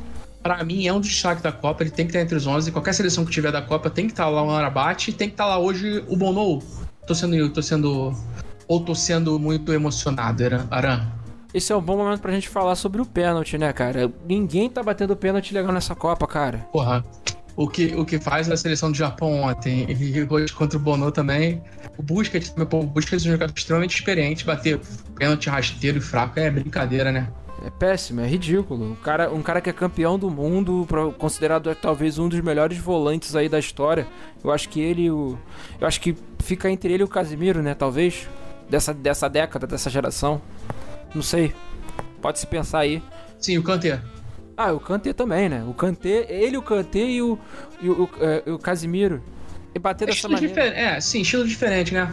Pra 0.42 0.62
mim, 0.62 0.86
é 0.86 0.92
um 0.92 1.00
destaque 1.00 1.42
da 1.42 1.50
Copa. 1.50 1.82
Ele 1.82 1.90
tem 1.90 2.04
que 2.04 2.10
estar 2.10 2.20
entre 2.20 2.36
os 2.36 2.46
11. 2.46 2.70
Qualquer 2.72 2.92
seleção 2.92 3.24
que 3.24 3.30
tiver 3.30 3.50
da 3.50 3.62
Copa 3.62 3.88
tem 3.88 4.04
que 4.04 4.12
estar 4.12 4.28
lá 4.28 4.42
o 4.42 4.50
Arabate. 4.50 5.10
E 5.10 5.14
tem 5.14 5.28
que 5.28 5.34
estar 5.34 5.46
lá 5.46 5.58
hoje 5.58 6.04
o 6.08 6.14
Bono. 6.14 6.62
Tô 7.06 7.14
sendo... 7.14 7.48
Tô 7.48 7.62
sendo 7.62 8.14
ou 8.68 8.80
tô 8.80 8.94
sendo 8.94 9.38
muito 9.38 9.72
emocionado, 9.72 10.44
Aran. 10.70 11.06
Esse 11.54 11.72
é 11.72 11.76
um 11.76 11.80
bom 11.80 11.96
momento 11.96 12.20
pra 12.20 12.32
gente 12.32 12.50
falar 12.50 12.74
sobre 12.74 13.00
o 13.00 13.06
pênalti, 13.06 13.56
né, 13.56 13.72
cara? 13.72 14.12
Ninguém 14.28 14.68
tá 14.68 14.82
batendo 14.82 15.16
pênalti 15.16 15.54
legal 15.54 15.72
nessa 15.72 15.94
Copa, 15.94 16.26
cara. 16.26 16.58
Porra. 16.70 17.02
O 17.56 17.68
que, 17.68 17.94
o 17.96 18.04
que 18.04 18.18
faz 18.18 18.50
a 18.50 18.56
seleção 18.56 18.90
do 18.90 18.96
Japão 18.96 19.42
ontem 19.42 19.86
e 19.90 20.26
hoje 20.28 20.52
contra 20.52 20.78
o 20.78 20.80
Bono 20.80 21.10
também. 21.10 21.62
O 21.96 22.02
Busquets, 22.02 22.54
o 22.56 22.82
Busquets 22.84 23.24
é 23.24 23.28
um 23.28 23.32
jogador 23.32 23.52
extremamente 23.56 23.94
experiente, 23.94 24.44
bater 24.44 24.80
pênalti 25.16 25.48
rasteiro 25.48 25.98
e 25.98 26.00
fraco 26.00 26.38
é 26.40 26.50
brincadeira, 26.50 27.12
né? 27.12 27.28
É 27.64 27.70
péssimo, 27.70 28.20
é 28.20 28.26
ridículo. 28.26 28.92
Um 28.92 28.94
cara, 28.96 29.30
um 29.32 29.40
cara 29.40 29.60
que 29.60 29.70
é 29.70 29.72
campeão 29.72 30.18
do 30.18 30.28
mundo, 30.28 30.86
considerado 31.16 31.72
talvez 31.76 32.18
um 32.18 32.28
dos 32.28 32.40
melhores 32.40 32.78
volantes 32.78 33.36
aí 33.36 33.48
da 33.48 33.58
história. 33.58 34.06
Eu 34.42 34.50
acho 34.50 34.68
que 34.68 34.80
ele, 34.80 35.08
o, 35.10 35.38
eu 35.80 35.86
acho 35.86 36.00
que 36.00 36.16
fica 36.40 36.68
entre 36.68 36.92
ele 36.92 37.02
e 37.02 37.04
o 37.04 37.08
Casimiro, 37.08 37.62
né? 37.62 37.72
Talvez 37.74 38.28
dessa, 38.68 38.92
dessa 38.92 39.28
década, 39.28 39.66
dessa 39.66 39.88
geração. 39.88 40.42
Não 41.14 41.22
sei. 41.22 41.54
Pode 42.20 42.40
se 42.40 42.46
pensar 42.46 42.80
aí. 42.80 43.00
Sim, 43.38 43.58
o 43.58 43.62
Kanté. 43.62 44.00
Ah, 44.56 44.72
o 44.72 44.80
Kanté 44.80 45.12
também, 45.12 45.48
né? 45.48 45.64
O 45.66 45.74
Kanté, 45.74 46.26
ele, 46.28 46.56
o 46.56 46.62
Kanté 46.62 47.00
e 47.00 47.22
o, 47.22 47.38
e 47.80 47.88
o, 47.88 48.04
o, 48.04 48.10
é, 48.20 48.50
o 48.50 48.58
Casimiro. 48.58 49.22
E 49.74 49.78
bater 49.78 50.06
dessa 50.06 50.28
maneira. 50.28 50.62
É, 50.62 51.00
sim, 51.00 51.22
estilo 51.22 51.46
diferente, 51.46 51.94
né? 51.94 52.12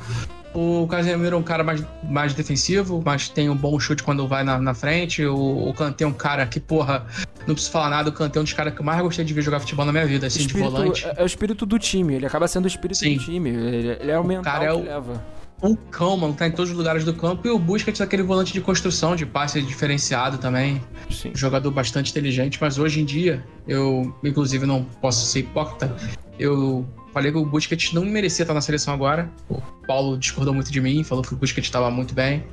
O 0.54 0.88
Casemiro 0.88 1.36
é 1.36 1.40
um 1.40 1.44
cara 1.44 1.64
mais, 1.64 1.84
mais 2.04 2.34
defensivo, 2.34 3.04
mas 3.06 3.30
tem 3.30 3.50
um 3.50 3.56
bom 3.56 3.80
chute 3.80 4.02
quando 4.02 4.28
vai 4.28 4.44
na, 4.44 4.58
na 4.58 4.74
frente. 4.74 5.24
O, 5.24 5.70
o 5.70 5.74
Kanté 5.74 6.06
é 6.06 6.08
um 6.08 6.14
cara 6.14 6.46
que, 6.48 6.60
porra, 6.60 7.06
não 7.46 7.54
preciso 7.54 7.72
falar 7.72 7.90
nada. 7.90 8.10
O 8.10 8.14
Kanté 8.14 8.40
é 8.40 8.42
um 8.42 8.44
dos 8.44 8.54
caras 8.54 8.74
que 8.74 8.80
eu 8.80 8.86
mais 8.86 9.00
gostei 9.02 9.24
de 9.24 9.34
ver 9.34 9.42
jogar 9.42 9.60
futebol 9.60 9.86
na 9.86 9.92
minha 9.92 10.08
vida, 10.08 10.26
assim, 10.26 10.40
espírito, 10.40 10.66
de 10.66 10.72
volante. 10.72 11.06
É, 11.06 11.14
é, 11.18 11.24
o 11.24 11.26
espírito 11.26 11.66
do 11.66 11.78
time, 11.78 12.16
ele 12.16 12.26
acaba 12.26 12.48
sendo 12.48 12.66
o 12.66 12.68
espírito 12.68 12.98
Sim. 12.98 13.18
do 13.18 13.24
time. 13.24 13.50
Ele, 13.50 13.98
ele 14.00 14.12
é 14.12 14.18
o 14.18 14.24
mental 14.24 14.42
o 14.42 14.58
cara 14.58 14.66
é 14.66 14.74
o, 14.74 14.80
que 14.80 14.88
leva. 14.88 15.24
Um 15.62 15.76
cão, 15.76 16.16
mano, 16.18 16.34
tá 16.34 16.48
em 16.48 16.52
todos 16.52 16.72
os 16.72 16.78
lugares 16.78 17.04
do 17.04 17.14
campo. 17.14 17.48
E 17.48 17.52
o 17.52 17.60
Busquets 17.60 18.00
é 18.00 18.04
aquele 18.04 18.24
volante 18.24 18.54
de 18.54 18.62
construção, 18.62 19.16
de 19.16 19.26
passe 19.26 19.62
diferenciado 19.62 20.38
também. 20.38 20.82
Sim. 21.10 21.32
jogador 21.34 21.72
bastante 21.72 22.12
inteligente, 22.12 22.58
mas 22.62 22.78
hoje 22.78 23.02
em 23.02 23.06
dia, 23.06 23.44
eu, 23.68 24.16
inclusive, 24.24 24.66
não 24.66 24.84
posso 24.84 25.26
ser 25.26 25.40
hipócrita. 25.40 25.96
Eu 26.38 26.88
Falei 27.12 27.32
que 27.32 27.38
o 27.38 27.46
Busquets 27.46 27.92
não 27.92 28.06
merecia 28.06 28.44
estar 28.44 28.54
na 28.54 28.62
seleção 28.62 28.94
agora. 28.94 29.30
O 29.50 29.60
Paulo 29.88 30.18
discordou 30.18 30.54
muito 30.54 30.72
de 30.72 30.80
mim, 30.80 31.04
falou 31.04 31.24
que 31.24 31.34
o 31.34 31.38
Busquets 31.38 31.68
estava 31.68 31.90
muito 31.90 32.14
bem. 32.14 32.44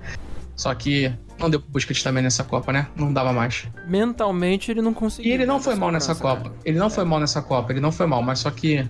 Só 0.56 0.74
que 0.74 1.12
não 1.38 1.50
deu 1.50 1.60
pro 1.60 1.70
Busquets 1.70 2.02
também 2.02 2.22
nessa 2.22 2.42
Copa, 2.42 2.72
né? 2.72 2.88
Não 2.96 3.12
dava 3.12 3.32
mais. 3.32 3.68
Mentalmente 3.86 4.70
ele 4.70 4.80
não 4.80 4.94
conseguiu. 4.94 5.30
E 5.30 5.34
ele 5.34 5.44
não 5.44 5.60
foi 5.60 5.74
mal 5.74 5.92
nessa 5.92 6.14
Copa. 6.14 6.52
Ele 6.64 6.78
não 6.78 6.88
foi 6.88 7.04
mal 7.04 7.20
nessa 7.20 7.42
Copa, 7.42 7.72
ele 7.72 7.80
não 7.80 7.92
foi 7.92 8.06
mal, 8.06 8.22
mas 8.22 8.38
só 8.38 8.50
que 8.50 8.88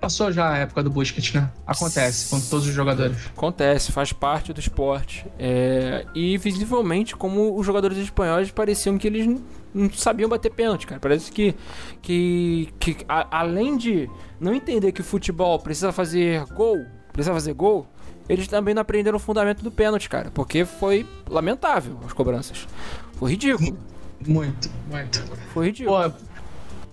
passou 0.00 0.30
já 0.32 0.50
a 0.52 0.58
época 0.58 0.82
do 0.82 0.90
Busquets, 0.90 1.32
né? 1.32 1.50
Acontece 1.66 2.30
com 2.30 2.40
todos 2.40 2.66
os 2.66 2.74
jogadores. 2.74 3.16
Acontece, 3.26 3.92
faz 3.92 4.12
parte 4.12 4.52
do 4.52 4.60
esporte. 4.60 5.26
É... 5.38 6.06
E 6.14 6.36
visivelmente, 6.38 7.16
como 7.16 7.58
os 7.58 7.66
jogadores 7.66 7.98
espanhóis 7.98 8.50
pareciam 8.50 8.98
que 8.98 9.06
eles 9.06 9.26
não 9.74 9.92
sabiam 9.92 10.28
bater 10.28 10.50
pênalti, 10.50 10.86
cara. 10.86 11.00
Parece 11.00 11.30
que, 11.30 11.54
que, 12.00 12.72
que 12.78 12.96
a, 13.08 13.38
além 13.40 13.76
de 13.76 14.08
não 14.40 14.54
entender 14.54 14.92
que 14.92 15.00
o 15.00 15.04
futebol 15.04 15.58
precisa 15.58 15.92
fazer 15.92 16.44
gol, 16.46 16.84
precisa 17.12 17.32
fazer 17.34 17.52
gol, 17.52 17.86
eles 18.28 18.48
também 18.48 18.74
não 18.74 18.82
aprenderam 18.82 19.16
o 19.16 19.20
fundamento 19.20 19.62
do 19.62 19.70
pênalti, 19.70 20.08
cara. 20.08 20.30
Porque 20.32 20.64
foi 20.64 21.06
lamentável 21.28 21.98
as 22.04 22.12
cobranças. 22.12 22.66
Foi 23.14 23.30
ridículo. 23.32 23.78
Muito, 24.26 24.70
muito. 24.90 25.22
Foi 25.52 25.66
ridículo. 25.66 26.10
Pô, 26.10 26.16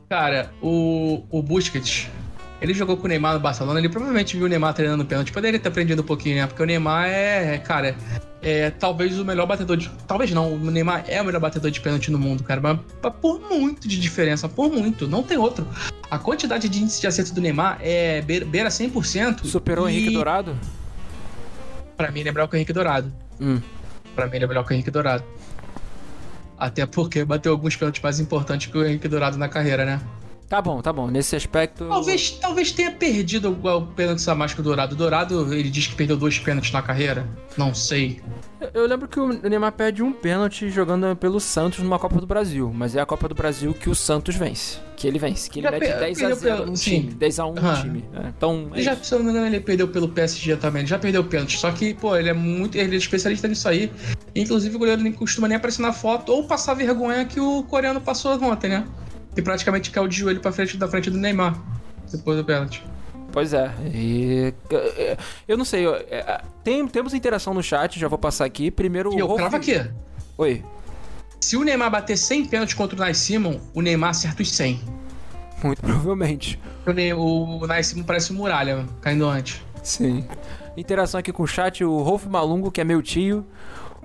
cara, 0.10 0.52
o, 0.62 1.24
o 1.30 1.42
Busquets, 1.42 2.10
ele 2.64 2.74
jogou 2.74 2.96
com 2.96 3.04
o 3.04 3.08
Neymar 3.10 3.34
no 3.34 3.42
Barcelona, 3.42 3.78
ele 3.78 3.90
provavelmente 3.90 4.38
viu 4.38 4.46
o 4.46 4.50
Neymar 4.50 4.74
treinando 4.74 5.04
pênalti. 5.04 5.34
Poderia 5.34 5.60
ter 5.60 5.68
aprendido 5.68 6.02
um 6.02 6.06
pouquinho, 6.06 6.38
né? 6.38 6.48
Porque 6.48 6.64
o 6.64 6.66
Neymar 6.66 7.08
é, 7.08 7.58
cara, 7.58 7.94
é 8.42 8.70
talvez 8.70 9.20
o 9.20 9.26
melhor 9.26 9.46
batedor 9.46 9.76
de. 9.76 9.92
Talvez 10.08 10.32
não, 10.32 10.54
o 10.54 10.72
Neymar 10.72 11.04
é 11.10 11.22
o 11.22 11.26
melhor 11.26 11.42
batedor 11.42 11.70
de 11.70 11.82
pênalti 11.82 12.10
no 12.10 12.18
mundo, 12.18 12.42
cara. 12.42 12.62
Mas 12.62 13.14
por 13.22 13.42
muito 13.42 13.86
de 13.86 14.00
diferença, 14.00 14.48
por 14.48 14.72
muito, 14.72 15.10
não 15.10 15.22
tem 15.22 15.38
outro. 15.38 15.68
A 16.10 16.18
quantidade 16.18 16.70
de 16.70 16.82
índice 16.82 17.02
de 17.02 17.08
acerto 17.08 17.34
do 17.34 17.42
Neymar 17.42 17.80
é 17.82 18.22
beira 18.22 18.70
100%. 18.70 19.44
Superou 19.44 19.90
e... 19.90 19.92
o 19.92 19.96
Henrique 19.96 20.14
Dourado? 20.14 20.58
Pra 21.98 22.12
mim, 22.12 22.22
ele 22.22 22.30
é 22.30 22.32
melhor 22.32 22.48
que 22.48 22.56
o 22.56 22.58
Henrique 22.58 22.72
Dourado. 22.72 23.12
Hum. 23.42 23.60
Pra 24.16 24.28
mim, 24.28 24.38
ele 24.38 24.46
é 24.46 24.48
melhor 24.48 24.64
que 24.64 24.72
o 24.72 24.74
Henrique 24.74 24.90
Dourado. 24.90 25.26
Até 26.58 26.86
porque 26.86 27.26
bateu 27.26 27.52
alguns 27.52 27.76
pênaltis 27.76 28.02
mais 28.02 28.22
importantes 28.22 28.72
que 28.72 28.78
o 28.78 28.86
Henrique 28.86 29.10
Dourado 29.10 29.38
na 29.38 29.50
carreira, 29.50 29.84
né? 29.84 30.00
Tá 30.54 30.62
bom, 30.62 30.84
tá 30.84 30.94
bom. 30.94 31.10
Nesse 31.10 31.36
aspecto. 31.36 31.88
Talvez, 31.88 32.30
talvez 32.30 32.72
tenha 32.72 32.92
perdido 32.92 33.50
o, 33.50 33.68
o 33.68 33.88
pênalti 33.88 34.30
a 34.30 34.36
mais 34.36 34.54
que 34.54 34.60
o 34.60 34.64
Dourado. 34.64 34.94
O 34.94 34.96
Dourado, 34.96 35.52
ele 35.52 35.68
diz 35.68 35.88
que 35.88 35.96
perdeu 35.96 36.16
dois 36.16 36.38
pênaltis 36.38 36.72
na 36.72 36.80
carreira. 36.80 37.28
Não 37.58 37.74
sei. 37.74 38.22
Eu 38.72 38.86
lembro 38.86 39.08
que 39.08 39.20
o 39.20 39.30
Neymar 39.30 39.72
perde 39.72 40.04
um 40.04 40.14
pênalti 40.14 40.70
jogando 40.70 41.16
pelo 41.16 41.40
Santos 41.40 41.80
numa 41.80 41.98
Copa 41.98 42.22
do 42.22 42.28
Brasil. 42.28 42.72
Mas 42.72 42.96
é 42.96 43.02
a 43.02 43.06
Copa 43.06 43.28
do 43.28 43.34
Brasil 43.34 43.74
que 43.74 43.90
o 43.90 43.96
Santos 43.96 44.36
vence. 44.36 44.78
Que 44.96 45.08
ele 45.08 45.18
vence. 45.18 45.50
Que 45.50 45.58
ele 45.58 45.64
Já 45.64 45.72
mete 45.72 45.88
10x0 45.88 46.40
pelo... 46.40 46.66
no 46.68 46.74
time. 46.74 47.16
10x1 47.20 47.60
no 47.60 47.82
time. 47.82 48.06
É, 48.14 48.28
então. 48.28 48.70
É 48.76 48.82
já, 48.84 48.96
se 48.96 49.12
eu 49.12 49.18
não 49.18 49.26
me 49.26 49.32
engano, 49.32 49.48
ele 49.48 49.60
perdeu 49.60 49.88
pelo 49.88 50.08
PSG 50.08 50.56
também. 50.58 50.82
Ele 50.82 50.88
já 50.88 51.00
perdeu 51.00 51.24
pênalti. 51.24 51.58
Só 51.58 51.72
que, 51.72 51.96
pô, 51.96 52.16
ele 52.16 52.30
é 52.30 52.34
muito. 52.34 52.78
Ele 52.78 52.94
é 52.94 52.98
especialista 53.00 53.48
nisso 53.48 53.68
aí. 53.68 53.92
Inclusive, 54.36 54.76
o 54.76 54.78
goleiro 54.78 55.02
nem 55.02 55.14
costuma 55.14 55.48
nem 55.48 55.58
aparecer 55.58 55.82
na 55.82 55.92
foto 55.92 56.32
ou 56.32 56.44
passar 56.44 56.76
vergonha 56.76 57.26
que 57.26 57.40
o 57.40 57.64
coreano 57.64 58.00
passou 58.00 58.40
ontem, 58.44 58.70
né? 58.70 58.86
E 59.36 59.42
praticamente 59.42 59.92
caiu 59.92 60.08
de 60.08 60.18
joelho 60.18 60.40
pra 60.40 60.52
frente 60.52 60.78
da 60.78 60.88
frente 60.88 61.10
do 61.10 61.18
Neymar 61.18 61.58
depois 62.12 62.38
do 62.38 62.46
pênalti. 62.46 62.84
Pois 63.32 63.52
é, 63.52 63.74
e, 63.92 64.54
eu 65.48 65.58
não 65.58 65.66
sei, 65.66 65.88
é, 65.88 66.42
tem, 66.64 66.88
temos 66.88 67.16
interação 67.16 67.52
no 67.52 67.64
chat, 67.64 68.00
já 68.00 68.08
vou 68.08 68.20
passar 68.20 68.46
aqui. 68.46 68.70
Primeiro 68.70 69.12
e 69.14 69.20
eu 69.20 69.26
Rolf... 69.26 69.40
cravo 69.40 69.56
aqui. 69.56 69.84
Oi. 70.38 70.64
Se 71.42 71.58
o 71.58 71.64
Neymar 71.64 71.90
bater 71.90 72.16
100 72.16 72.46
pênaltis 72.46 72.76
contra 72.76 72.96
o 72.96 73.00
Nais 73.00 73.18
Simon, 73.18 73.60
o 73.74 73.82
Neymar 73.82 74.12
acerta 74.12 74.44
os 74.44 74.52
100. 74.52 74.80
Muito 75.64 75.82
provavelmente. 75.84 76.60
O, 76.86 76.92
ne 76.92 77.14
o 77.14 77.66
Nais 77.66 77.88
Simon 77.88 78.04
parece 78.04 78.32
um 78.32 78.36
muralha, 78.36 78.86
caindo 79.02 79.26
antes. 79.26 79.62
Sim. 79.82 80.28
Interação 80.78 81.20
aqui 81.20 81.32
com 81.32 81.44
o 81.44 81.48
chat, 81.48 81.84
o 81.84 82.02
Rolf 82.02 82.26
Malungo, 82.26 82.72
que 82.72 82.82
é 82.82 82.84
meu 82.84 83.02
tio. 83.02 83.46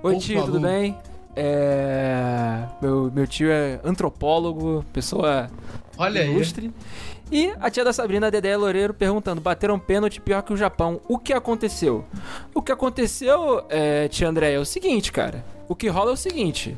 Oi, 0.03 0.17
tio, 0.19 0.45
tudo 0.45 0.61
bem? 0.61 0.97
É... 1.41 2.65
Meu, 2.83 3.13
meu 3.15 3.25
tio 3.25 3.49
é 3.49 3.79
antropólogo, 3.85 4.85
pessoa 4.93 5.49
Olha 5.97 6.25
ilustre. 6.25 6.67
Aí. 6.67 7.09
E 7.31 7.53
a 7.61 7.71
tia 7.71 7.85
da 7.85 7.93
Sabrina, 7.93 8.27
a 8.27 8.31
Dedé 8.31 8.57
Loureiro, 8.57 8.93
perguntando: 8.93 9.41
bateram 9.41 9.79
pênalti 9.79 10.21
pior 10.21 10.43
que 10.43 10.53
o 10.53 10.57
Japão. 10.57 11.01
O 11.07 11.17
que 11.17 11.33
aconteceu? 11.33 12.05
O 12.53 12.61
que 12.61 12.73
aconteceu, 12.73 13.63
é, 13.69 14.09
tia 14.09 14.29
André, 14.29 14.55
é 14.55 14.59
o 14.59 14.65
seguinte, 14.65 15.13
cara. 15.13 15.45
O 15.69 15.77
que 15.77 15.87
rola 15.87 16.11
é 16.11 16.15
o 16.15 16.17
seguinte: 16.17 16.77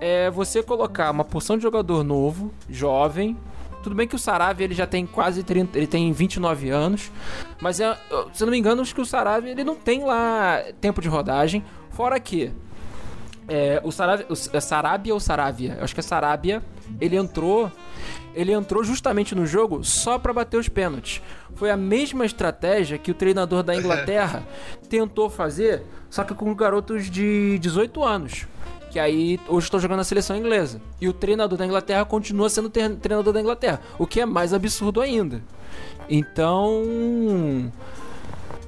é 0.00 0.30
você 0.30 0.62
colocar 0.62 1.10
uma 1.10 1.24
porção 1.24 1.58
de 1.58 1.62
jogador 1.62 2.02
novo, 2.02 2.54
jovem. 2.70 3.36
Tudo 3.82 3.94
bem 3.94 4.08
que 4.08 4.16
o 4.16 4.18
Sarave 4.18 4.64
ele 4.64 4.74
já 4.74 4.86
tem 4.86 5.04
quase 5.04 5.42
30, 5.42 5.76
ele 5.76 5.86
tem 5.86 6.10
29 6.10 6.70
anos, 6.70 7.12
mas 7.60 7.80
é, 7.80 7.94
se 8.32 8.42
eu 8.42 8.46
não 8.46 8.52
me 8.52 8.58
engano, 8.58 8.80
acho 8.80 8.94
que 8.94 9.00
o 9.02 9.04
Sarave 9.04 9.50
ele 9.50 9.62
não 9.62 9.76
tem 9.76 10.02
lá 10.02 10.64
tempo 10.80 11.02
de 11.02 11.08
rodagem. 11.08 11.62
Fora 11.90 12.18
que 12.18 12.50
é, 13.48 13.80
o, 13.84 13.92
Sarabia, 13.92 14.26
o 14.28 14.56
é 14.56 14.60
Sarabia 14.60 15.14
ou 15.14 15.20
Saravia? 15.20 15.74
Eu 15.78 15.84
acho 15.84 15.94
que 15.94 16.00
é 16.00 16.02
Sarabia. 16.02 16.62
Ele 17.00 17.16
entrou. 17.16 17.70
Ele 18.34 18.52
entrou 18.52 18.82
justamente 18.82 19.34
no 19.34 19.46
jogo 19.46 19.84
só 19.84 20.18
para 20.18 20.32
bater 20.32 20.56
os 20.56 20.68
pênaltis. 20.68 21.22
Foi 21.54 21.70
a 21.70 21.76
mesma 21.76 22.26
estratégia 22.26 22.98
que 22.98 23.10
o 23.10 23.14
treinador 23.14 23.62
da 23.62 23.76
Inglaterra 23.76 24.42
tentou 24.88 25.30
fazer, 25.30 25.82
só 26.10 26.24
que 26.24 26.34
com 26.34 26.52
garotos 26.54 27.08
de 27.08 27.58
18 27.60 28.02
anos. 28.02 28.46
Que 28.90 28.98
aí 28.98 29.40
hoje 29.48 29.66
estão 29.66 29.78
jogando 29.78 29.98
na 29.98 30.04
seleção 30.04 30.36
inglesa. 30.36 30.80
E 31.00 31.08
o 31.08 31.12
treinador 31.12 31.58
da 31.58 31.66
Inglaterra 31.66 32.04
continua 32.04 32.48
sendo 32.48 32.70
treinador 32.70 33.32
da 33.32 33.40
Inglaterra. 33.40 33.80
O 33.98 34.06
que 34.06 34.20
é 34.20 34.26
mais 34.26 34.52
absurdo 34.52 35.00
ainda. 35.00 35.42
Então. 36.08 37.72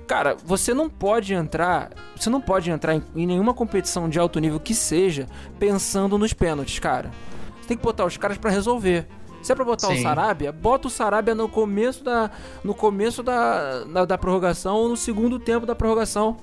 Cara, 0.06 0.36
você 0.44 0.72
não 0.72 0.88
pode 0.88 1.34
entrar. 1.34 1.90
Você 2.14 2.30
não 2.30 2.40
pode 2.40 2.70
entrar 2.70 2.94
em, 2.94 3.02
em 3.14 3.26
nenhuma 3.26 3.52
competição 3.52 4.08
de 4.08 4.18
alto 4.18 4.38
nível 4.38 4.60
que 4.60 4.74
seja 4.74 5.26
pensando 5.58 6.16
nos 6.16 6.32
pênaltis, 6.32 6.78
cara. 6.78 7.10
Você 7.60 7.68
tem 7.68 7.76
que 7.76 7.82
botar 7.82 8.04
os 8.04 8.16
caras 8.16 8.38
para 8.38 8.50
resolver. 8.50 9.06
Se 9.42 9.52
é 9.52 9.54
pra 9.54 9.64
botar 9.64 9.88
Sim. 9.88 9.98
o 9.98 10.02
Sarabia, 10.02 10.52
bota 10.52 10.88
o 10.88 10.90
Sarabia 10.90 11.34
no 11.34 11.48
começo 11.48 12.02
da. 12.02 12.30
No 12.64 12.74
começo 12.74 13.22
da, 13.22 13.84
da, 13.84 14.04
da, 14.04 14.18
prorrogação 14.18 14.76
ou 14.76 14.88
no 14.88 14.96
segundo 14.96 15.38
tempo 15.38 15.66
da 15.66 15.74
prorrogação. 15.74 16.36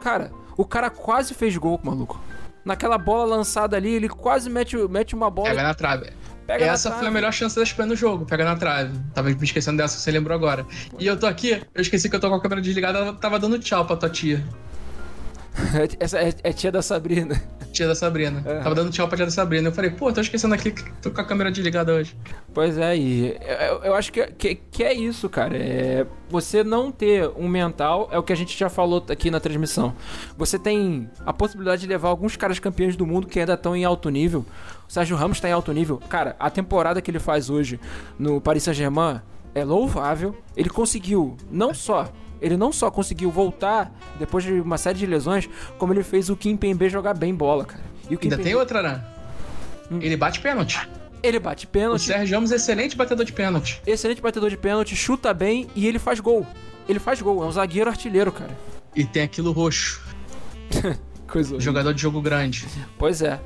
Cara, 0.00 0.30
o 0.56 0.64
cara 0.64 0.90
quase 0.90 1.34
fez 1.34 1.56
gol, 1.56 1.80
maluco. 1.82 2.20
Naquela 2.64 2.96
bola 2.96 3.36
lançada 3.36 3.76
ali, 3.76 3.90
ele 3.90 4.08
quase 4.08 4.48
mete, 4.48 4.76
mete 4.88 5.14
uma 5.14 5.30
bola. 5.30 5.50
Pega 5.50 5.62
na 5.62 5.74
trave. 5.74 6.12
Pega 6.46 6.66
Essa 6.66 6.92
foi 6.92 7.08
a 7.08 7.10
melhor 7.10 7.32
chance 7.32 7.56
da 7.56 7.62
Espanha 7.62 7.88
no 7.88 7.96
jogo, 7.96 8.26
pega 8.26 8.44
na 8.44 8.54
trave. 8.54 8.98
Tava 9.14 9.30
me 9.30 9.36
esquecendo 9.42 9.78
dessa, 9.78 9.98
você 9.98 10.10
lembrou 10.10 10.36
agora. 10.36 10.66
E 10.98 11.06
eu 11.06 11.18
tô 11.18 11.26
aqui, 11.26 11.62
eu 11.74 11.80
esqueci 11.80 12.10
que 12.10 12.16
eu 12.16 12.20
tô 12.20 12.28
com 12.28 12.34
a 12.34 12.40
câmera 12.40 12.60
desligada, 12.60 12.98
ela 12.98 13.12
tava 13.14 13.38
dando 13.38 13.58
tchau 13.58 13.86
pra 13.86 13.96
tua 13.96 14.10
tia. 14.10 14.44
Essa 16.00 16.18
é, 16.18 16.34
é 16.42 16.52
tia 16.52 16.70
da 16.70 16.82
Sabrina. 16.82 17.40
Tia 17.72 17.86
da 17.86 17.94
Sabrina. 17.94 18.42
É. 18.44 18.60
Tava 18.60 18.74
dando 18.74 18.90
tchau 18.90 19.06
pra 19.08 19.16
tia 19.16 19.26
da 19.26 19.32
Sabrina. 19.32 19.68
Eu 19.68 19.72
falei, 19.72 19.90
pô, 19.90 20.12
tô 20.12 20.20
esquecendo 20.20 20.54
aqui 20.54 20.70
que 20.70 20.92
tô 20.94 21.10
com 21.10 21.20
a 21.20 21.24
câmera 21.24 21.50
desligada 21.50 21.92
hoje. 21.92 22.16
Pois 22.52 22.78
é, 22.78 22.96
e 22.96 23.36
eu, 23.68 23.84
eu 23.84 23.94
acho 23.94 24.12
que, 24.12 24.26
que, 24.26 24.54
que 24.54 24.84
é 24.84 24.92
isso, 24.92 25.28
cara. 25.28 25.56
É, 25.56 26.06
você 26.28 26.64
não 26.64 26.90
ter 26.90 27.28
um 27.36 27.48
mental 27.48 28.08
é 28.12 28.18
o 28.18 28.22
que 28.22 28.32
a 28.32 28.36
gente 28.36 28.56
já 28.58 28.68
falou 28.68 29.04
aqui 29.08 29.30
na 29.30 29.40
transmissão. 29.40 29.94
Você 30.36 30.58
tem 30.58 31.08
a 31.24 31.32
possibilidade 31.32 31.82
de 31.82 31.88
levar 31.88 32.08
alguns 32.08 32.36
caras 32.36 32.58
campeões 32.58 32.96
do 32.96 33.06
mundo 33.06 33.26
que 33.26 33.38
ainda 33.38 33.54
estão 33.54 33.76
em 33.76 33.84
alto 33.84 34.08
nível. 34.08 34.44
O 34.88 34.92
Sérgio 34.92 35.16
Ramos 35.16 35.40
tá 35.40 35.48
em 35.48 35.52
alto 35.52 35.72
nível. 35.72 36.00
Cara, 36.08 36.36
a 36.38 36.50
temporada 36.50 37.00
que 37.00 37.10
ele 37.10 37.20
faz 37.20 37.48
hoje 37.48 37.80
no 38.18 38.40
Paris 38.40 38.62
Saint-Germain 38.64 39.20
é 39.54 39.64
louvável. 39.64 40.36
Ele 40.56 40.68
conseguiu 40.68 41.36
não 41.50 41.72
só 41.72 42.08
ele 42.40 42.56
não 42.56 42.72
só 42.72 42.90
conseguiu 42.90 43.30
voltar 43.30 43.92
depois 44.18 44.44
de 44.44 44.52
uma 44.52 44.78
série 44.78 44.98
de 44.98 45.06
lesões, 45.06 45.48
como 45.78 45.92
ele 45.92 46.02
fez 46.02 46.30
o 46.30 46.36
Kim 46.36 46.56
Pembe 46.56 46.88
jogar 46.88 47.14
bem 47.14 47.34
bola, 47.34 47.64
cara. 47.64 47.82
E 48.08 48.14
o 48.14 48.18
Ainda 48.22 48.38
tem 48.38 48.54
outra, 48.54 48.82
né? 48.82 49.04
Ele 50.00 50.16
bate 50.16 50.40
pênalti. 50.40 50.88
Ele 51.22 51.38
bate 51.38 51.64
O 51.64 51.68
pênalti, 51.68 52.02
Sérgio 52.02 52.34
Ramos 52.34 52.52
é 52.52 52.56
excelente 52.56 52.96
batedor 52.96 53.24
de 53.24 53.32
pênalti. 53.32 53.80
excelente 53.86 54.20
batedor 54.20 54.50
de 54.50 54.58
pênalti, 54.58 54.94
chuta 54.94 55.32
bem 55.32 55.68
e 55.74 55.86
ele 55.86 55.98
faz 55.98 56.20
gol. 56.20 56.46
Ele 56.86 56.98
faz 56.98 57.20
gol, 57.22 57.42
é 57.42 57.46
um 57.46 57.52
zagueiro 57.52 57.88
artilheiro, 57.88 58.30
cara. 58.30 58.56
E 58.94 59.04
tem 59.04 59.22
aquilo 59.22 59.50
roxo. 59.52 60.02
Coisa 61.26 61.58
Jogador 61.58 61.94
de 61.94 62.02
jogo 62.02 62.20
grande. 62.20 62.66
Pois 62.98 63.22
é. 63.22 63.40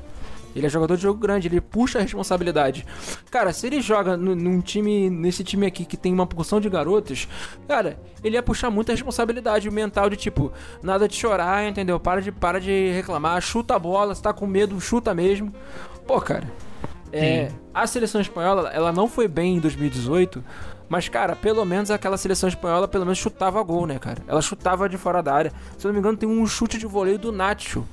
Ele 0.55 0.65
é 0.65 0.69
jogador 0.69 0.95
de 0.95 1.03
jogo 1.03 1.19
grande, 1.19 1.47
ele 1.47 1.61
puxa 1.61 1.99
a 1.99 2.01
responsabilidade. 2.01 2.85
Cara, 3.29 3.53
se 3.53 3.67
ele 3.67 3.81
joga 3.81 4.17
nu- 4.17 4.35
num 4.35 4.59
time, 4.61 5.09
nesse 5.09 5.43
time 5.43 5.65
aqui 5.65 5.85
que 5.85 5.95
tem 5.95 6.11
uma 6.11 6.25
porção 6.25 6.59
de 6.59 6.69
garotos, 6.69 7.27
cara, 7.67 7.99
ele 8.23 8.35
ia 8.35 8.43
puxar 8.43 8.69
muita 8.71 8.91
responsabilidade 8.91 9.69
mental 9.69 10.09
de 10.09 10.15
tipo, 10.15 10.51
nada 10.81 11.07
de 11.07 11.15
chorar, 11.15 11.67
entendeu? 11.67 11.99
Para 11.99 12.21
de, 12.21 12.31
para 12.31 12.59
de 12.59 12.91
reclamar, 12.91 13.39
chuta 13.41 13.75
a 13.75 13.79
bola, 13.79 14.15
se 14.15 14.21
tá 14.21 14.33
com 14.33 14.47
medo, 14.47 14.79
chuta 14.81 15.13
mesmo. 15.13 15.53
Pô, 16.07 16.19
cara, 16.19 16.47
é, 17.13 17.51
a 17.73 17.85
seleção 17.87 18.19
espanhola, 18.19 18.69
ela 18.69 18.91
não 18.91 19.07
foi 19.07 19.27
bem 19.27 19.57
em 19.57 19.59
2018, 19.59 20.43
mas, 20.87 21.07
cara, 21.07 21.35
pelo 21.35 21.63
menos 21.65 21.91
aquela 21.91 22.17
seleção 22.17 22.49
espanhola, 22.49 22.87
pelo 22.87 23.05
menos 23.05 23.19
chutava 23.19 23.61
gol, 23.61 23.85
né, 23.85 23.99
cara? 23.99 24.23
Ela 24.27 24.41
chutava 24.41 24.89
de 24.89 24.97
fora 24.97 25.21
da 25.21 25.33
área. 25.33 25.53
Se 25.77 25.85
eu 25.85 25.89
não 25.89 25.93
me 25.93 25.99
engano, 25.99 26.17
tem 26.17 26.27
um 26.27 26.45
chute 26.47 26.79
de 26.79 26.87
voleio 26.87 27.19
do 27.19 27.31
Nacho, 27.31 27.85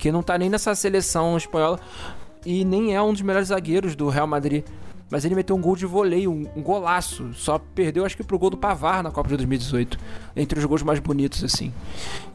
que 0.00 0.10
não 0.10 0.22
tá 0.22 0.36
nem 0.36 0.48
nessa 0.48 0.74
seleção 0.74 1.36
espanhola 1.36 1.78
e 2.44 2.64
nem 2.64 2.94
é 2.94 3.02
um 3.02 3.12
dos 3.12 3.22
melhores 3.22 3.48
zagueiros 3.48 3.94
do 3.94 4.08
Real 4.08 4.26
Madrid. 4.26 4.64
Mas 5.10 5.24
ele 5.24 5.34
meteu 5.34 5.56
um 5.56 5.60
gol 5.60 5.74
de 5.74 5.84
voleio, 5.86 6.30
um, 6.30 6.62
golaço. 6.62 7.34
Só 7.34 7.58
perdeu, 7.58 8.04
acho 8.04 8.16
que 8.16 8.22
pro 8.22 8.38
gol 8.38 8.50
do 8.50 8.56
Pavar 8.56 9.02
na 9.02 9.10
Copa 9.10 9.28
de 9.28 9.36
2018. 9.36 9.98
Entre 10.36 10.56
os 10.56 10.64
gols 10.64 10.84
mais 10.84 11.00
bonitos, 11.00 11.42
assim. 11.42 11.72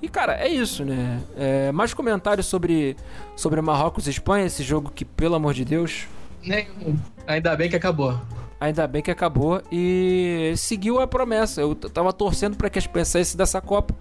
E, 0.02 0.10
cara, 0.10 0.34
é 0.34 0.50
isso, 0.50 0.84
né? 0.84 1.22
É, 1.38 1.72
mais 1.72 1.94
comentários 1.94 2.48
sobre, 2.48 2.98
sobre 3.34 3.62
Marrocos 3.62 4.08
e 4.08 4.10
Espanha, 4.10 4.46
esse 4.46 4.62
jogo 4.62 4.92
que, 4.94 5.06
pelo 5.06 5.36
amor 5.36 5.54
de 5.54 5.64
Deus, 5.64 6.06
Nenhum. 6.46 6.96
Ainda 7.26 7.56
bem 7.56 7.70
que 7.70 7.76
acabou. 7.76 8.20
Ainda 8.60 8.88
bem 8.88 9.02
que 9.02 9.12
acabou 9.12 9.62
e 9.72 10.54
seguiu 10.56 11.00
a 11.00 11.06
promessa. 11.08 11.60
Eu 11.62 11.76
tava 11.76 12.14
torcendo 12.14 12.56
para 12.56 12.70
que 12.70 12.80
a 12.80 12.82
Espanha 12.82 13.04
saísse 13.06 13.36
dessa 13.36 13.60
Copa, 13.60 13.94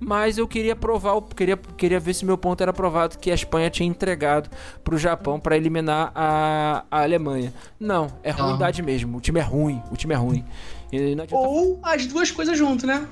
mas 0.00 0.36
eu 0.36 0.48
queria 0.48 0.74
provar, 0.74 1.14
o- 1.14 1.22
queria, 1.22 1.56
queria 1.56 2.00
ver 2.00 2.12
se 2.14 2.24
meu 2.24 2.36
ponto 2.36 2.60
era 2.60 2.72
provado 2.72 3.16
que 3.18 3.30
a 3.30 3.34
Espanha 3.34 3.70
tinha 3.70 3.88
entregado 3.88 4.50
pro 4.82 4.98
Japão 4.98 5.38
para 5.38 5.56
eliminar 5.56 6.10
a, 6.14 6.84
a 6.90 7.02
Alemanha. 7.02 7.54
Não, 7.78 8.08
é 8.22 8.32
ruindade 8.32 8.82
mesmo. 8.82 9.18
O 9.18 9.20
time 9.20 9.38
é 9.38 9.42
ruim, 9.44 9.80
o 9.92 9.96
time 9.96 10.12
é 10.12 10.16
ruim. 10.16 10.44
E 10.92 11.12
adianta- 11.12 11.36
Ou 11.36 11.78
as 11.82 12.04
duas 12.06 12.30
coisas 12.32 12.58
junto, 12.58 12.86
né? 12.86 13.06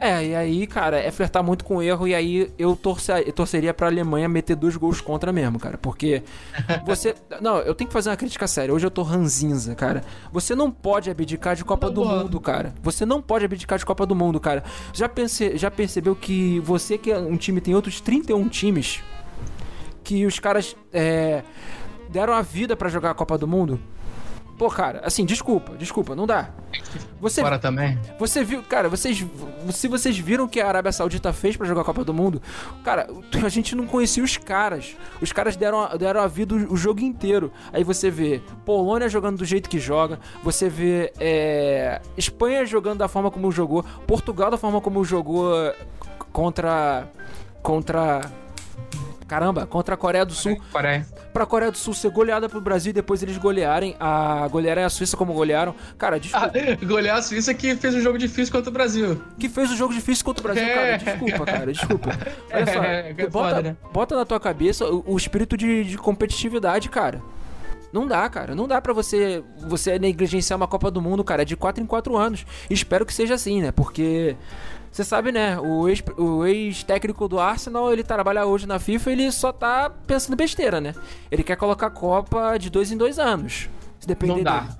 É, 0.00 0.24
e 0.24 0.34
aí, 0.34 0.66
cara, 0.66 0.98
é 0.98 1.10
flertar 1.10 1.44
muito 1.44 1.62
com 1.62 1.76
o 1.76 1.82
erro 1.82 2.08
e 2.08 2.14
aí 2.14 2.50
eu, 2.58 2.74
torce, 2.74 3.12
eu 3.12 3.32
torceria 3.34 3.74
pra 3.74 3.86
Alemanha 3.86 4.30
meter 4.30 4.56
dois 4.56 4.74
gols 4.74 4.98
contra 4.98 5.30
mesmo, 5.30 5.58
cara. 5.58 5.76
Porque 5.76 6.22
você. 6.86 7.14
Não, 7.42 7.58
eu 7.58 7.74
tenho 7.74 7.86
que 7.86 7.92
fazer 7.92 8.08
uma 8.08 8.16
crítica 8.16 8.46
séria. 8.48 8.72
Hoje 8.74 8.86
eu 8.86 8.90
tô 8.90 9.02
ranzinza, 9.02 9.74
cara. 9.74 10.02
Você 10.32 10.54
não 10.54 10.70
pode 10.70 11.10
abdicar 11.10 11.54
de 11.54 11.66
Copa 11.66 11.88
Tá 11.88 11.92
do. 11.92 12.04
Mundo, 12.04 12.40
cara. 12.40 12.74
Você 12.82 13.04
não 13.04 13.20
pode 13.20 13.44
abdicar 13.44 13.78
de 13.78 13.84
Copa 13.84 14.06
do 14.06 14.14
Mundo, 14.14 14.40
cara. 14.40 14.64
Já, 14.94 15.06
pense, 15.06 15.58
já 15.58 15.70
percebeu 15.70 16.16
que 16.16 16.58
você 16.60 16.96
que 16.96 17.12
é 17.12 17.18
um 17.18 17.36
time 17.36 17.60
tem 17.60 17.74
outros 17.74 18.00
31 18.00 18.48
times 18.48 19.02
que 20.02 20.24
os 20.24 20.38
caras 20.38 20.74
é, 20.92 21.42
deram 22.08 22.32
a 22.32 22.40
vida 22.40 22.74
pra 22.74 22.88
jogar 22.88 23.10
a 23.10 23.14
Copa 23.14 23.36
do 23.36 23.46
Mundo? 23.46 23.78
Pô, 24.60 24.68
cara, 24.68 25.00
assim, 25.02 25.24
desculpa, 25.24 25.74
desculpa, 25.78 26.14
não 26.14 26.26
dá. 26.26 26.50
Você 27.18 27.40
Fora 27.40 27.58
também. 27.58 27.98
você 28.18 28.44
viu, 28.44 28.62
cara, 28.62 28.90
vocês. 28.90 29.24
Se 29.72 29.88
vocês 29.88 30.18
viram 30.18 30.44
o 30.44 30.48
que 30.50 30.60
a 30.60 30.68
Arábia 30.68 30.92
Saudita 30.92 31.32
fez 31.32 31.56
pra 31.56 31.66
jogar 31.66 31.80
a 31.80 31.84
Copa 31.84 32.04
do 32.04 32.12
Mundo, 32.12 32.42
cara, 32.84 33.08
a 33.42 33.48
gente 33.48 33.74
não 33.74 33.86
conhecia 33.86 34.22
os 34.22 34.36
caras. 34.36 34.94
Os 35.18 35.32
caras 35.32 35.56
deram, 35.56 35.80
a- 35.80 35.96
deram 35.96 36.20
a 36.20 36.26
vida 36.26 36.54
o, 36.54 36.74
o 36.74 36.76
jogo 36.76 37.00
inteiro. 37.00 37.50
Aí 37.72 37.82
você 37.82 38.10
vê 38.10 38.42
Polônia 38.66 39.08
jogando 39.08 39.38
do 39.38 39.46
jeito 39.46 39.66
que 39.66 39.78
joga, 39.78 40.20
você 40.44 40.68
vê 40.68 41.10
é, 41.18 42.02
Espanha 42.14 42.66
jogando 42.66 42.98
da 42.98 43.08
forma 43.08 43.30
como 43.30 43.50
jogou, 43.50 43.82
Portugal 44.06 44.50
da 44.50 44.58
forma 44.58 44.78
como 44.82 45.02
jogou 45.02 45.54
contra. 46.34 47.08
Contra. 47.62 48.20
Caramba, 49.30 49.64
contra 49.64 49.94
a 49.94 49.96
Coreia 49.96 50.24
do 50.24 50.32
Sul 50.32 50.60
Coreia. 50.72 51.06
pra 51.32 51.46
Coreia 51.46 51.70
do 51.70 51.78
Sul 51.78 51.94
ser 51.94 52.10
goleada 52.10 52.48
pro 52.48 52.60
Brasil 52.60 52.90
e 52.90 52.92
depois 52.92 53.22
eles 53.22 53.38
golearem 53.38 53.94
a 54.00 54.48
golearem 54.48 54.82
a 54.82 54.88
Suíça 54.90 55.16
como 55.16 55.32
golearam. 55.32 55.72
Cara, 55.96 56.18
desculpa. 56.18 56.50
Ah, 56.52 56.74
golear 56.84 57.16
a 57.18 57.22
Suíça 57.22 57.54
que 57.54 57.76
fez 57.76 57.94
um 57.94 58.00
jogo 58.00 58.18
difícil 58.18 58.52
contra 58.52 58.68
o 58.68 58.72
Brasil. 58.72 59.22
que 59.38 59.48
fez 59.48 59.70
o 59.70 59.76
jogo 59.76 59.94
difícil 59.94 60.24
contra 60.24 60.40
o 60.40 60.52
Brasil, 60.52 60.68
cara. 60.74 60.86
É. 60.88 60.96
Desculpa, 60.98 61.46
cara, 61.46 61.72
desculpa. 61.72 62.10
Olha 62.52 62.66
só, 62.66 62.82
É, 62.82 63.10
é 63.10 63.12
bota, 63.28 63.30
foda, 63.30 63.62
né? 63.62 63.76
bota 63.92 64.16
na 64.16 64.24
tua 64.24 64.40
cabeça 64.40 64.84
o, 64.84 65.04
o 65.06 65.16
espírito 65.16 65.56
de, 65.56 65.84
de 65.84 65.96
competitividade, 65.96 66.88
cara. 66.88 67.22
Não 67.92 68.06
dá, 68.06 68.28
cara. 68.28 68.54
Não 68.54 68.66
dá 68.66 68.80
pra 68.80 68.92
você 68.92 69.44
você 69.66 69.98
negligenciar 69.98 70.56
uma 70.56 70.66
Copa 70.66 70.90
do 70.90 71.00
Mundo, 71.00 71.22
cara. 71.22 71.42
É 71.42 71.44
de 71.44 71.56
4 71.56 71.82
em 71.82 71.86
4 71.86 72.16
anos. 72.16 72.44
Espero 72.68 73.06
que 73.06 73.14
seja 73.14 73.34
assim, 73.34 73.62
né? 73.62 73.70
Porque 73.72 74.36
você 74.90 75.04
sabe, 75.04 75.30
né? 75.32 75.58
O 75.58 75.88
ex- 75.88 76.02
o 76.16 76.44
ex-técnico 76.44 77.28
do 77.28 77.38
Arsenal, 77.38 77.92
ele 77.92 78.02
trabalha 78.02 78.44
hoje 78.46 78.66
na 78.66 78.78
FIFA 78.78 79.12
ele 79.12 79.30
só 79.32 79.52
tá 79.52 79.90
pensando 80.06 80.36
besteira, 80.36 80.80
né? 80.80 80.94
Ele 81.30 81.42
quer 81.42 81.56
colocar 81.56 81.86
a 81.86 81.90
Copa 81.90 82.56
de 82.58 82.68
dois 82.70 82.90
em 82.90 82.96
dois 82.96 83.18
anos. 83.18 83.68
Se 84.00 84.06
depender 84.08 84.34
Não 84.36 84.42
dá. 84.42 84.60
dele. 84.60 84.72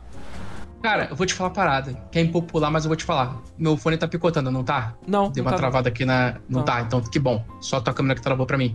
Cara, 0.82 1.08
eu 1.10 1.16
vou 1.16 1.26
te 1.26 1.34
falar 1.34 1.50
uma 1.50 1.54
parada. 1.54 1.92
Que 2.10 2.18
é 2.18 2.22
impopular, 2.22 2.70
mas 2.70 2.84
eu 2.84 2.88
vou 2.88 2.96
te 2.96 3.04
falar. 3.04 3.36
Meu 3.58 3.76
fone 3.76 3.98
tá 3.98 4.08
picotando, 4.08 4.50
não 4.50 4.64
tá? 4.64 4.94
Não, 5.06 5.30
Deu 5.30 5.44
não 5.44 5.50
uma 5.50 5.56
tá- 5.56 5.58
travada 5.58 5.88
aqui 5.90 6.04
na. 6.06 6.32
Não, 6.48 6.60
Não. 6.60 6.62
tá, 6.64 6.80
então 6.80 7.00
que 7.02 7.18
bom. 7.18 7.44
Só 7.60 7.80
tua 7.80 7.92
câmera 7.92 8.14
que 8.14 8.22
travou 8.22 8.46
pra 8.46 8.56
mim. 8.56 8.74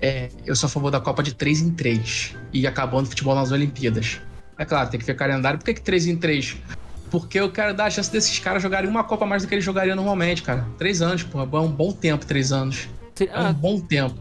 É, 0.00 0.28
eu 0.46 0.54
sou 0.54 0.68
a 0.68 0.70
favor 0.70 0.90
da 0.90 1.00
Copa 1.00 1.22
de 1.22 1.34
3 1.34 1.60
em 1.60 1.70
3 1.72 2.36
e 2.52 2.64
acabando 2.66 3.06
o 3.06 3.08
futebol 3.08 3.34
nas 3.34 3.50
Olimpíadas. 3.50 4.20
É 4.56 4.64
claro, 4.64 4.88
tem 4.88 5.00
que 5.00 5.06
ver 5.06 5.14
calendário. 5.14 5.58
Por 5.58 5.64
que, 5.64 5.74
que 5.74 5.80
3 5.80 6.06
em 6.06 6.16
3? 6.16 6.56
Porque 7.12 7.38
eu 7.38 7.52
quero 7.52 7.74
dar 7.74 7.84
a 7.84 7.90
chance 7.90 8.10
desses 8.10 8.38
caras 8.38 8.62
jogarem 8.62 8.88
uma 8.88 9.04
Copa 9.04 9.26
mais 9.26 9.42
do 9.42 9.48
que 9.48 9.54
eles 9.54 9.64
jogariam 9.64 9.94
normalmente, 9.94 10.42
cara. 10.42 10.66
Três 10.78 11.02
anos, 11.02 11.22
porra. 11.22 11.46
É 11.52 11.60
um 11.60 11.68
bom 11.70 11.92
tempo, 11.92 12.24
três 12.24 12.50
anos. 12.52 12.88
Tri- 13.14 13.28
É 13.30 13.38
um 13.38 13.46
Ah, 13.48 13.52
bom 13.52 13.78
tempo. 13.78 14.14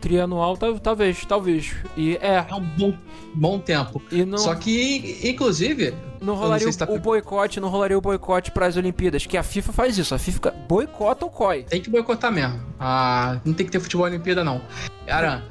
trianual, 0.00 0.56
tal- 0.56 0.78
talvez, 0.80 1.24
talvez. 1.24 1.72
E 1.96 2.16
é, 2.20 2.44
É 2.50 2.54
um 2.54 2.60
bom, 2.60 2.94
bom 3.32 3.58
tempo. 3.60 4.02
e 4.10 4.24
não, 4.24 4.38
Só 4.38 4.54
que, 4.56 5.20
inclusive, 5.22 5.94
não 6.20 6.34
rolaria 6.34 6.64
sei 6.64 6.72
se 6.72 6.78
tá- 6.78 6.86
o, 6.90 6.96
o 6.96 6.98
boicote, 6.98 7.60
não 7.60 7.68
rolaria 7.68 7.96
o 7.96 8.00
boicote 8.00 8.50
para 8.50 8.66
as 8.66 8.76
Olimpíadas, 8.76 9.24
que 9.24 9.36
a 9.36 9.42
FIFA 9.44 9.72
faz 9.72 9.96
isso, 9.96 10.12
a 10.14 10.18
FIFA 10.18 10.50
boicota 10.68 11.24
o 11.24 11.30
COI. 11.30 11.62
tem 11.62 11.80
que 11.80 11.88
boicotar 11.88 12.32
mesmo. 12.32 12.60
Ah, 12.78 13.38
não 13.44 13.54
tem 13.54 13.64
que 13.64 13.70
ter 13.72 13.78
futebol 13.80 14.04
Olimpíada, 14.06 14.42
não. 14.44 14.60
Cara, 15.06 15.44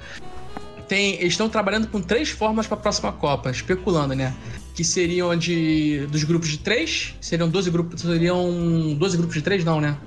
tem, 0.90 1.14
eles 1.16 1.34
estão 1.34 1.48
trabalhando 1.50 1.88
com 1.88 2.02
três 2.02 2.30
formas 2.30 2.68
para 2.68 2.78
a 2.78 2.82
próxima 2.82 3.12
Copa, 3.14 3.50
especulando, 3.50 4.14
né? 4.14 4.34
Que 4.76 4.84
seriam 4.84 5.36
de 5.38 6.06
dos 6.12 6.26
grupos 6.26 6.50
de 6.50 6.58
três, 6.58 7.16
seriam 7.22 7.48
12 7.50 7.72
grupos, 7.72 8.02
seriam 8.02 8.94
12 9.00 9.16
grupos 9.16 9.36
de 9.36 9.42
três, 9.42 9.64
não, 9.64 9.80
né? 9.80 9.98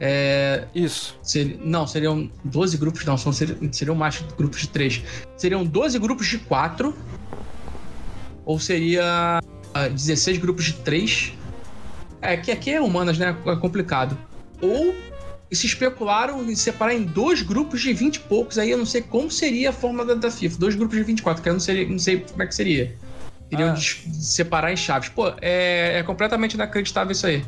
É, 0.00 0.66
Isso. 0.74 1.16
seri- 1.22 1.60
não, 1.62 1.86
seriam 1.86 2.28
12 2.44 2.76
grupos, 2.76 3.04
não, 3.04 3.16
são, 3.16 3.32
seri- 3.32 3.56
seriam 3.70 3.94
mais 3.94 4.20
grupos 4.36 4.60
de 4.62 4.68
três. 4.68 5.02
Seriam 5.36 5.64
12 5.64 6.00
grupos 6.00 6.26
de 6.26 6.38
quatro, 6.38 6.96
ou 8.44 8.58
seria 8.58 9.38
ah, 9.72 9.88
16 9.88 10.38
grupos 10.38 10.64
de 10.64 10.72
três. 10.74 11.34
É, 12.20 12.36
que 12.36 12.50
aqui 12.50 12.70
é 12.72 12.80
humanas, 12.80 13.16
né? 13.18 13.36
É 13.46 13.56
complicado. 13.56 14.18
Ou 14.60 14.92
se 15.52 15.66
especularam 15.66 16.42
em 16.50 16.56
separar 16.56 16.94
em 16.94 17.04
dois 17.04 17.42
grupos 17.42 17.80
de 17.80 17.92
20 17.92 18.16
e 18.16 18.20
poucos. 18.20 18.58
Aí 18.58 18.70
eu 18.70 18.78
não 18.78 18.86
sei 18.86 19.02
como 19.02 19.30
seria 19.30 19.70
a 19.70 19.72
forma 19.72 20.04
da, 20.04 20.14
da 20.14 20.30
FIFA. 20.30 20.58
Dois 20.58 20.74
grupos 20.74 20.96
de 20.98 21.04
24, 21.04 21.40
que 21.40 21.48
eu 21.48 21.52
não 21.52 21.60
sei, 21.60 21.88
não 21.88 21.98
sei 22.00 22.18
como 22.20 22.42
é 22.42 22.46
que 22.48 22.54
seria. 22.54 22.96
Iriam 23.52 23.72
Ah. 23.72 23.76
separar 23.76 24.72
em 24.72 24.76
chaves. 24.76 25.08
Pô, 25.08 25.28
é, 25.40 25.98
é 25.98 26.02
completamente 26.02 26.54
inacreditável 26.54 27.12
isso 27.12 27.26
aí. 27.26 27.44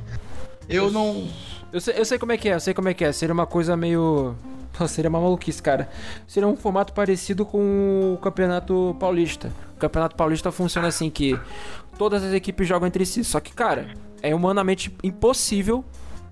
Eu 0.69 0.91
não. 0.91 1.27
Eu 1.73 1.81
sei, 1.81 1.95
eu 1.99 2.05
sei 2.05 2.19
como 2.19 2.33
é 2.33 2.37
que 2.37 2.49
é, 2.49 2.55
eu 2.55 2.61
sei 2.61 2.73
como 2.75 2.89
é 2.89 2.95
que 2.95 3.05
é. 3.05 3.11
Seria 3.13 3.33
uma 3.33 3.47
coisa 3.47 3.77
meio. 3.77 4.35
Pô, 4.77 4.89
Seria 4.89 5.09
uma 5.09 5.21
maluquice, 5.21 5.63
cara. 5.63 5.89
Seria 6.27 6.49
um 6.49 6.57
formato 6.57 6.93
parecido 6.93 7.47
com 7.47 8.15
o 8.15 8.19
Campeonato 8.19 8.97
Paulista. 8.99 9.53
O 9.77 9.79
Campeonato 9.79 10.17
Paulista 10.17 10.51
funciona 10.51 10.89
assim 10.89 11.09
que 11.09 11.39
todas 11.97 12.25
as 12.25 12.33
equipes 12.33 12.67
jogam 12.67 12.89
entre 12.89 13.07
si. 13.07 13.23
Só 13.23 13.39
que, 13.39 13.53
cara, 13.53 13.89
é 14.21 14.35
humanamente 14.35 14.93
impossível 15.03 15.85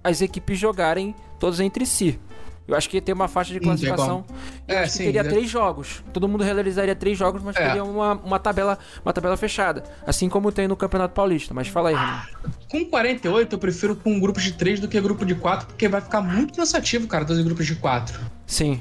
as 0.02 0.20
equipes 0.20 0.58
jogarem 0.58 1.14
todas 1.38 1.60
entre 1.60 1.86
si. 1.86 2.18
Eu 2.66 2.76
acho 2.76 2.88
que 2.88 2.96
ia 2.96 3.02
ter 3.02 3.12
uma 3.12 3.26
faixa 3.28 3.52
de 3.52 3.60
classificação. 3.60 4.24
Eu 4.68 4.76
É, 4.76 4.78
acho 4.80 4.92
que 4.92 4.98
sim, 4.98 5.04
teria 5.06 5.22
né? 5.24 5.28
três 5.30 5.50
jogos. 5.50 6.02
Todo 6.12 6.28
mundo 6.28 6.44
realizaria 6.44 6.94
três 6.94 7.18
jogos, 7.18 7.42
mas 7.42 7.56
É. 7.56 7.66
teria 7.66 7.82
uma, 7.84 8.12
uma, 8.14 8.38
tabela, 8.38 8.78
uma 9.04 9.12
tabela 9.12 9.36
fechada. 9.36 9.82
Assim 10.06 10.28
como 10.28 10.52
tem 10.52 10.68
no 10.68 10.76
Campeonato 10.76 11.12
Paulista. 11.14 11.52
Mas 11.52 11.68
fala 11.68 11.88
aí, 11.90 11.94
Renan. 11.94 12.22
Com 12.70 12.84
48, 12.84 13.54
eu 13.54 13.58
prefiro 13.58 13.96
com 13.96 14.18
grupos 14.20 14.42
de 14.44 14.52
3 14.52 14.78
do 14.80 14.88
que 14.88 15.00
grupo 15.00 15.24
de 15.26 15.34
4, 15.34 15.66
porque 15.66 15.88
vai 15.88 16.00
ficar 16.00 16.20
muito 16.20 16.54
cansativo, 16.54 17.06
cara, 17.08 17.24
dois 17.24 17.40
grupos 17.40 17.66
de 17.66 17.74
4. 17.74 18.20
Sim. 18.46 18.80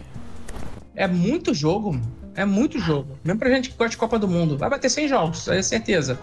É 0.95 1.07
muito 1.07 1.53
jogo, 1.53 1.99
é 2.35 2.45
muito 2.45 2.77
jogo. 2.79 3.17
Mesmo 3.23 3.39
pra 3.39 3.49
gente 3.49 3.69
que 3.71 3.75
gosta 3.77 3.89
de 3.91 3.97
Copa 3.97 4.19
do 4.19 4.27
Mundo. 4.27 4.57
Vai 4.57 4.69
bater 4.69 4.89
100 4.89 5.07
jogos, 5.07 5.47
é 5.47 5.61
certeza. 5.61 6.19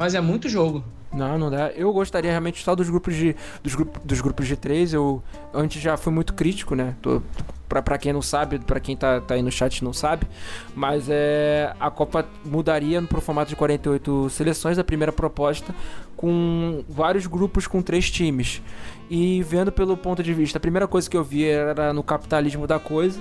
Mas 0.00 0.14
é 0.14 0.20
muito 0.22 0.48
jogo. 0.48 0.82
Não, 1.12 1.36
não 1.36 1.50
dá. 1.50 1.70
Eu 1.72 1.92
gostaria 1.92 2.30
realmente 2.30 2.64
só 2.64 2.74
dos 2.74 2.88
grupos 2.88 3.14
de 3.14 3.36
dos, 3.62 3.74
grupo, 3.74 4.00
dos 4.02 4.22
grupos 4.22 4.46
de 4.46 4.56
três. 4.56 4.94
Eu 4.94 5.22
antes 5.52 5.82
já 5.82 5.94
fui 5.98 6.10
muito 6.10 6.32
crítico, 6.32 6.74
né? 6.74 6.96
Tô, 7.02 7.20
pra, 7.68 7.82
pra 7.82 7.98
quem 7.98 8.10
não 8.10 8.22
sabe, 8.22 8.58
pra 8.60 8.80
quem 8.80 8.96
tá, 8.96 9.20
tá 9.20 9.34
aí 9.34 9.42
no 9.42 9.52
chat 9.52 9.84
não 9.84 9.92
sabe, 9.92 10.26
mas 10.74 11.04
é 11.10 11.74
a 11.78 11.90
Copa 11.90 12.26
mudaria 12.46 13.02
pro 13.02 13.20
formato 13.20 13.50
de 13.50 13.56
48 13.56 14.30
seleções, 14.30 14.78
a 14.78 14.84
primeira 14.84 15.12
proposta, 15.12 15.74
com 16.16 16.82
vários 16.88 17.26
grupos 17.26 17.66
com 17.66 17.82
três 17.82 18.10
times. 18.10 18.62
E 19.10 19.42
vendo 19.42 19.70
pelo 19.70 19.98
ponto 19.98 20.22
de 20.22 20.32
vista, 20.32 20.56
a 20.56 20.60
primeira 20.60 20.88
coisa 20.88 21.10
que 21.10 21.16
eu 21.16 21.22
vi 21.22 21.44
era 21.44 21.92
no 21.92 22.02
capitalismo 22.02 22.66
da 22.66 22.78
coisa, 22.78 23.20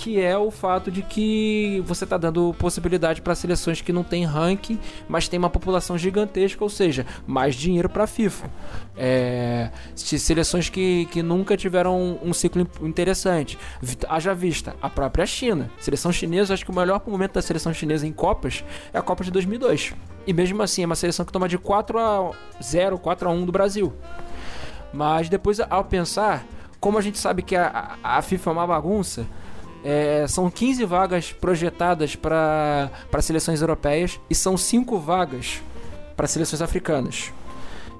que 0.00 0.20
é 0.20 0.38
o 0.38 0.50
fato 0.50 0.90
de 0.90 1.02
que 1.02 1.82
você 1.86 2.04
está 2.04 2.16
dando 2.16 2.54
possibilidade 2.58 3.20
para 3.20 3.34
seleções 3.34 3.80
que 3.80 3.92
não 3.92 4.04
têm 4.04 4.24
ranking, 4.24 4.78
mas 5.08 5.26
tem 5.26 5.38
uma 5.38 5.50
população 5.50 5.98
gigantesca, 5.98 6.62
ou 6.62 6.70
seja, 6.70 7.04
mais 7.26 7.54
dinheiro 7.56 7.88
para 7.88 8.04
a 8.04 8.06
FIFA. 8.06 8.48
É, 8.96 9.70
se- 9.96 10.18
seleções 10.18 10.68
que, 10.68 11.06
que 11.06 11.22
nunca 11.22 11.56
tiveram 11.56 12.18
um 12.22 12.32
ciclo 12.32 12.62
in- 12.62 12.86
interessante. 12.86 13.58
Haja 14.08 14.32
vista 14.34 14.76
a 14.80 14.88
própria 14.88 15.26
China. 15.26 15.68
Seleção 15.80 16.12
chinesa, 16.12 16.54
acho 16.54 16.64
que 16.64 16.70
o 16.70 16.74
melhor 16.74 17.02
momento 17.06 17.32
da 17.34 17.42
seleção 17.42 17.74
chinesa 17.74 18.06
em 18.06 18.12
Copas 18.12 18.64
é 18.92 18.98
a 18.98 19.02
Copa 19.02 19.24
de 19.24 19.30
2002. 19.32 19.94
E 20.26 20.32
mesmo 20.32 20.62
assim, 20.62 20.82
é 20.82 20.86
uma 20.86 20.94
seleção 20.96 21.24
que 21.26 21.32
toma 21.32 21.48
de 21.48 21.58
4 21.58 21.98
a 21.98 22.30
0, 22.62 22.98
4 22.98 23.28
a 23.28 23.32
1 23.32 23.44
do 23.46 23.52
Brasil. 23.52 23.92
Mas 24.92 25.28
depois, 25.28 25.58
ao 25.60 25.84
pensar, 25.84 26.44
como 26.80 26.98
a 26.98 27.00
gente 27.00 27.18
sabe 27.18 27.42
que 27.42 27.56
a 27.56 27.96
a 28.02 28.22
FIFA 28.22 28.50
é 28.50 28.52
uma 28.52 28.66
bagunça, 28.66 29.26
é, 29.84 30.26
são 30.26 30.50
15 30.50 30.84
vagas 30.84 31.32
projetadas 31.32 32.16
para 32.16 32.90
seleções 33.20 33.60
europeias 33.60 34.20
e 34.28 34.34
são 34.34 34.56
5 34.56 34.98
vagas 34.98 35.62
para 36.16 36.26
seleções 36.26 36.60
africanas. 36.60 37.32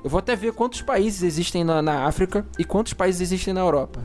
Eu 0.02 0.10
vou 0.10 0.18
até 0.18 0.36
ver 0.36 0.52
quantos 0.52 0.82
países 0.82 1.22
existem 1.22 1.64
na, 1.64 1.82
na 1.82 2.06
África 2.06 2.46
e 2.58 2.64
quantos 2.64 2.92
países 2.92 3.20
existem 3.20 3.52
na 3.52 3.60
Europa. 3.60 4.00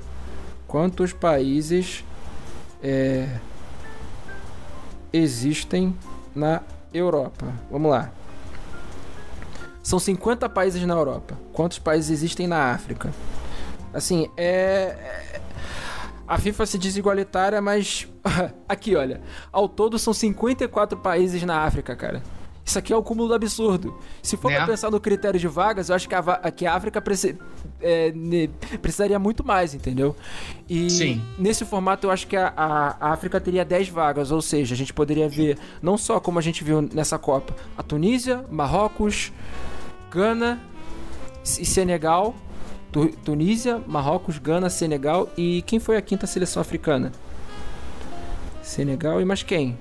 Quantos 0.68 1.14
países 1.14 2.04
é, 2.82 3.38
existem 5.12 5.96
na 6.36 6.62
Europa? 6.94 7.46
Vamos 7.70 7.92
lá. 7.92 8.12
São 9.84 10.00
50 10.00 10.48
países 10.50 10.82
na 10.84 10.94
Europa. 10.94 11.38
Quantos 11.52 11.78
países 11.78 12.10
existem 12.10 12.48
na 12.48 12.72
África? 12.72 13.14
Assim, 13.94 14.30
é. 14.36 15.42
É- 16.34 16.36
A 16.36 16.38
FIFA 16.40 16.66
se 16.66 16.78
diz 16.78 16.98
igualitária, 16.98 17.62
mas. 17.62 18.08
Aqui, 18.68 18.96
olha. 18.96 19.22
Ao 19.52 19.68
todo 19.70 19.98
são 20.00 20.14
54 20.14 20.98
países 20.98 21.44
na 21.44 21.60
África, 21.62 21.96
cara. 21.96 22.22
Isso 22.66 22.80
aqui 22.80 22.94
é 22.94 22.96
o 22.96 23.04
cúmulo 23.04 23.28
do 23.28 23.34
absurdo. 23.34 23.94
Se 24.22 24.38
for 24.38 24.50
Né? 24.50 24.56
pra 24.56 24.68
pensar 24.68 24.90
no 24.90 24.98
critério 24.98 25.38
de 25.38 25.50
vagas, 25.50 25.90
eu 25.90 25.96
acho 25.96 26.08
que 26.08 26.16
a, 26.16 26.24
que 26.50 26.66
a 26.66 26.74
África 26.74 27.02
preci- 27.02 27.38
é, 27.82 28.14
precisaria 28.82 29.20
muito 29.20 29.46
mais, 29.46 29.74
entendeu? 29.76 30.16
E 30.70 30.90
Sim. 30.90 31.22
nesse 31.38 31.66
formato 31.66 32.08
eu 32.08 32.12
acho 32.12 32.26
que 32.26 32.38
a, 32.38 32.54
a- 32.56 32.96
a 33.02 33.12
África 33.12 33.42
teria 33.42 33.66
10 33.66 33.90
vagas, 33.90 34.32
ou 34.32 34.42
seja, 34.42 34.74
a 34.76 34.78
gente 34.78 34.94
poderia 34.94 35.28
ver, 35.28 35.58
não 35.82 35.98
só 35.98 36.22
como 36.22 36.40
a 36.40 36.42
gente 36.42 36.64
viu 36.64 36.82
nessa 36.82 37.20
Copa, 37.20 37.54
a 37.78 37.84
Tunísia, 37.84 38.46
Marrocos, 38.50 39.34
Gana 40.10 40.58
e 41.60 41.66
Senegal. 41.66 42.34
Tu- 42.94 43.10
Tunísia, 43.26 43.82
Marrocos, 43.88 44.38
Gana, 44.38 44.70
Senegal 44.70 45.28
e 45.36 45.62
quem 45.64 45.80
foi 45.80 45.98
a 45.98 46.02
quinta 46.02 46.26
seleção 46.28 46.62
africana? 46.62 47.12
Senegal 48.62 49.20
e 49.20 49.26
mais 49.26 49.44
quem? 49.44 49.78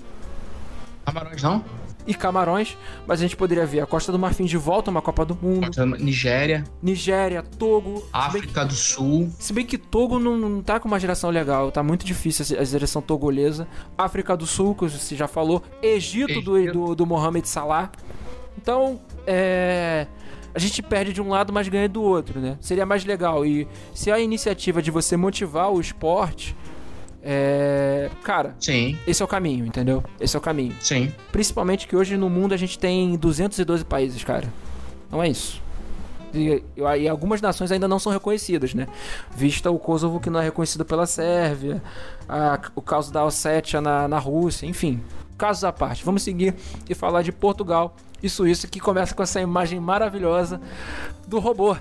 Camarões 1.04 1.42
não? 1.42 1.64
E 2.04 2.14
Camarões, 2.14 2.76
mas 3.06 3.20
a 3.20 3.22
gente 3.22 3.36
poderia 3.36 3.64
ver 3.64 3.78
a 3.80 3.86
Costa 3.86 4.10
do 4.10 4.18
Marfim 4.18 4.44
de 4.44 4.56
volta 4.56 4.90
uma 4.90 5.00
Copa 5.00 5.24
do 5.24 5.38
Mundo, 5.40 5.68
Nigéria, 6.00 6.64
Nigéria, 6.82 7.42
Togo, 7.44 7.92
bem 7.92 8.00
que- 8.00 8.08
África 8.12 8.64
do 8.64 8.74
Sul. 8.74 9.30
se 9.38 9.52
bem 9.52 9.64
que 9.64 9.78
Togo 9.78 10.18
não, 10.18 10.36
não 10.36 10.60
tá 10.62 10.80
com 10.80 10.88
uma 10.88 10.98
geração 10.98 11.30
legal, 11.30 11.70
tá 11.70 11.80
muito 11.80 12.04
difícil 12.04 12.58
a 12.58 12.64
geração 12.64 13.00
togolesa. 13.00 13.68
África 13.96 14.36
do 14.36 14.46
Sul, 14.48 14.74
que 14.74 14.88
você 14.88 15.14
já 15.14 15.28
falou. 15.28 15.62
Egito, 15.80 16.40
do, 16.40 16.56
Egito. 16.58 16.72
do, 16.72 16.94
do 16.96 17.06
Mohamed 17.06 17.46
Salah. 17.48 17.92
Então, 18.58 19.00
é. 19.24 20.08
A 20.54 20.58
gente 20.58 20.82
perde 20.82 21.12
de 21.12 21.20
um 21.22 21.28
lado, 21.30 21.52
mas 21.52 21.66
ganha 21.68 21.88
do 21.88 22.02
outro, 22.02 22.38
né? 22.40 22.56
Seria 22.60 22.84
mais 22.84 23.04
legal. 23.04 23.44
E 23.46 23.66
se 23.94 24.10
a 24.10 24.18
iniciativa 24.20 24.82
de 24.82 24.90
você 24.90 25.16
motivar 25.16 25.70
o 25.72 25.80
esporte. 25.80 26.54
É. 27.22 28.10
Cara, 28.24 28.54
Sim, 28.58 28.98
esse 29.06 29.22
é 29.22 29.24
o 29.24 29.28
caminho, 29.28 29.64
entendeu? 29.64 30.02
Esse 30.20 30.34
é 30.36 30.38
o 30.38 30.42
caminho. 30.42 30.74
sim. 30.80 31.12
Principalmente 31.30 31.86
que 31.86 31.94
hoje 31.96 32.16
no 32.16 32.28
mundo 32.28 32.52
a 32.52 32.56
gente 32.56 32.78
tem 32.78 33.16
212 33.16 33.84
países, 33.84 34.24
cara. 34.24 34.52
Não 35.10 35.22
é 35.22 35.28
isso. 35.28 35.62
E, 36.34 36.62
e 36.98 37.08
algumas 37.08 37.40
nações 37.40 37.70
ainda 37.70 37.86
não 37.86 37.98
são 37.98 38.10
reconhecidas, 38.10 38.74
né? 38.74 38.88
Vista 39.36 39.70
o 39.70 39.78
Kosovo 39.78 40.18
que 40.18 40.30
não 40.30 40.40
é 40.40 40.44
reconhecido 40.44 40.84
pela 40.84 41.06
Sérvia, 41.06 41.82
a- 42.28 42.58
o 42.74 42.80
caso 42.82 43.12
da 43.12 43.24
Ossétia 43.24 43.80
na, 43.80 44.08
na 44.08 44.18
Rússia, 44.18 44.66
enfim. 44.66 45.00
Casos 45.38 45.62
à 45.64 45.70
parte. 45.72 46.04
Vamos 46.04 46.22
seguir 46.22 46.54
e 46.88 46.94
falar 46.94 47.22
de 47.22 47.30
Portugal 47.30 47.94
e 48.22 48.28
Suíça, 48.28 48.66
que 48.68 48.78
começa 48.80 49.14
com 49.14 49.22
essa 49.22 49.40
imagem 49.40 49.80
maravilhosa 49.80 50.60
do 51.26 51.38
robô. 51.38 51.76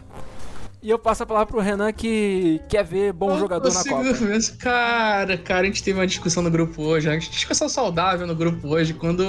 E 0.84 0.90
eu 0.90 0.98
passo 0.98 1.22
a 1.22 1.26
palavra 1.28 1.46
pro 1.48 1.60
Renan 1.62 1.92
que 1.94 2.60
quer 2.68 2.84
ver 2.84 3.14
bom 3.14 3.30
Não 3.30 3.40
jogador 3.40 3.72
na 3.72 3.84
Copa. 3.84 4.08
esse- 4.36 4.54
Cara, 4.54 5.38
cara, 5.38 5.62
a 5.62 5.66
gente 5.66 5.84
teve 5.84 6.00
uma 6.00 6.08
discussão 6.08 6.42
no 6.42 6.50
grupo 6.50 6.82
hoje, 6.82 7.08
uma 7.08 7.18
discussão 7.20 7.70
saudável 7.70 8.26
no 8.26 8.36
grupo 8.36 8.68
hoje, 8.70 8.94
quando 8.96 9.24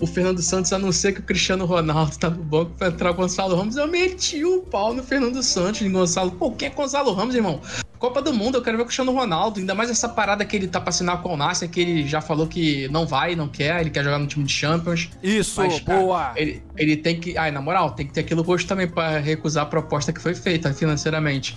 o 0.00 0.06
Fernando 0.06 0.42
Santos 0.42 0.72
anuncia 0.72 1.12
que 1.12 1.20
o 1.20 1.22
Cristiano 1.22 1.64
Ronaldo 1.64 2.18
tá 2.18 2.28
no 2.28 2.42
banco 2.42 2.72
pra 2.76 2.88
entrar 2.88 3.12
o 3.12 3.14
Gonçalo 3.14 3.54
Ramos, 3.54 3.76
eu 3.76 3.86
meti 3.86 4.44
o 4.44 4.62
pau 4.62 4.92
no 4.92 5.04
Fernando 5.04 5.40
Santos, 5.44 5.80
em 5.82 5.92
Gonçalo. 5.92 6.32
Pô, 6.32 6.50
quem 6.50 6.66
é 6.66 6.70
Gonçalo 6.72 7.12
Ramos, 7.12 7.36
irmão? 7.36 7.60
Copa 8.02 8.20
do 8.20 8.32
Mundo, 8.32 8.58
eu 8.58 8.62
quero 8.62 8.76
ver 8.76 8.82
o 8.82 8.86
Cristiano 8.86 9.12
Ronaldo, 9.12 9.60
ainda 9.60 9.76
mais 9.76 9.88
essa 9.88 10.08
parada 10.08 10.44
que 10.44 10.56
ele 10.56 10.66
tá 10.66 10.80
pra 10.80 10.88
assinar 10.88 11.22
com 11.22 11.34
o 11.34 11.36
Nasser, 11.36 11.70
que 11.70 11.80
ele 11.80 12.08
já 12.08 12.20
falou 12.20 12.48
que 12.48 12.88
não 12.88 13.06
vai, 13.06 13.36
não 13.36 13.46
quer, 13.46 13.80
ele 13.80 13.90
quer 13.90 14.02
jogar 14.02 14.18
no 14.18 14.26
time 14.26 14.44
de 14.44 14.52
Champions. 14.52 15.08
Isso, 15.22 15.60
Mas, 15.60 15.78
cara, 15.78 16.00
boa! 16.00 16.32
Ele, 16.34 16.60
ele 16.76 16.96
tem 16.96 17.20
que. 17.20 17.38
Ai, 17.38 17.52
na 17.52 17.62
moral, 17.62 17.92
tem 17.92 18.04
que 18.04 18.12
ter 18.12 18.22
aquilo 18.22 18.42
gosto 18.42 18.66
também 18.66 18.88
pra 18.88 19.20
recusar 19.20 19.62
a 19.62 19.66
proposta 19.66 20.12
que 20.12 20.20
foi 20.20 20.34
feita 20.34 20.74
financeiramente. 20.74 21.56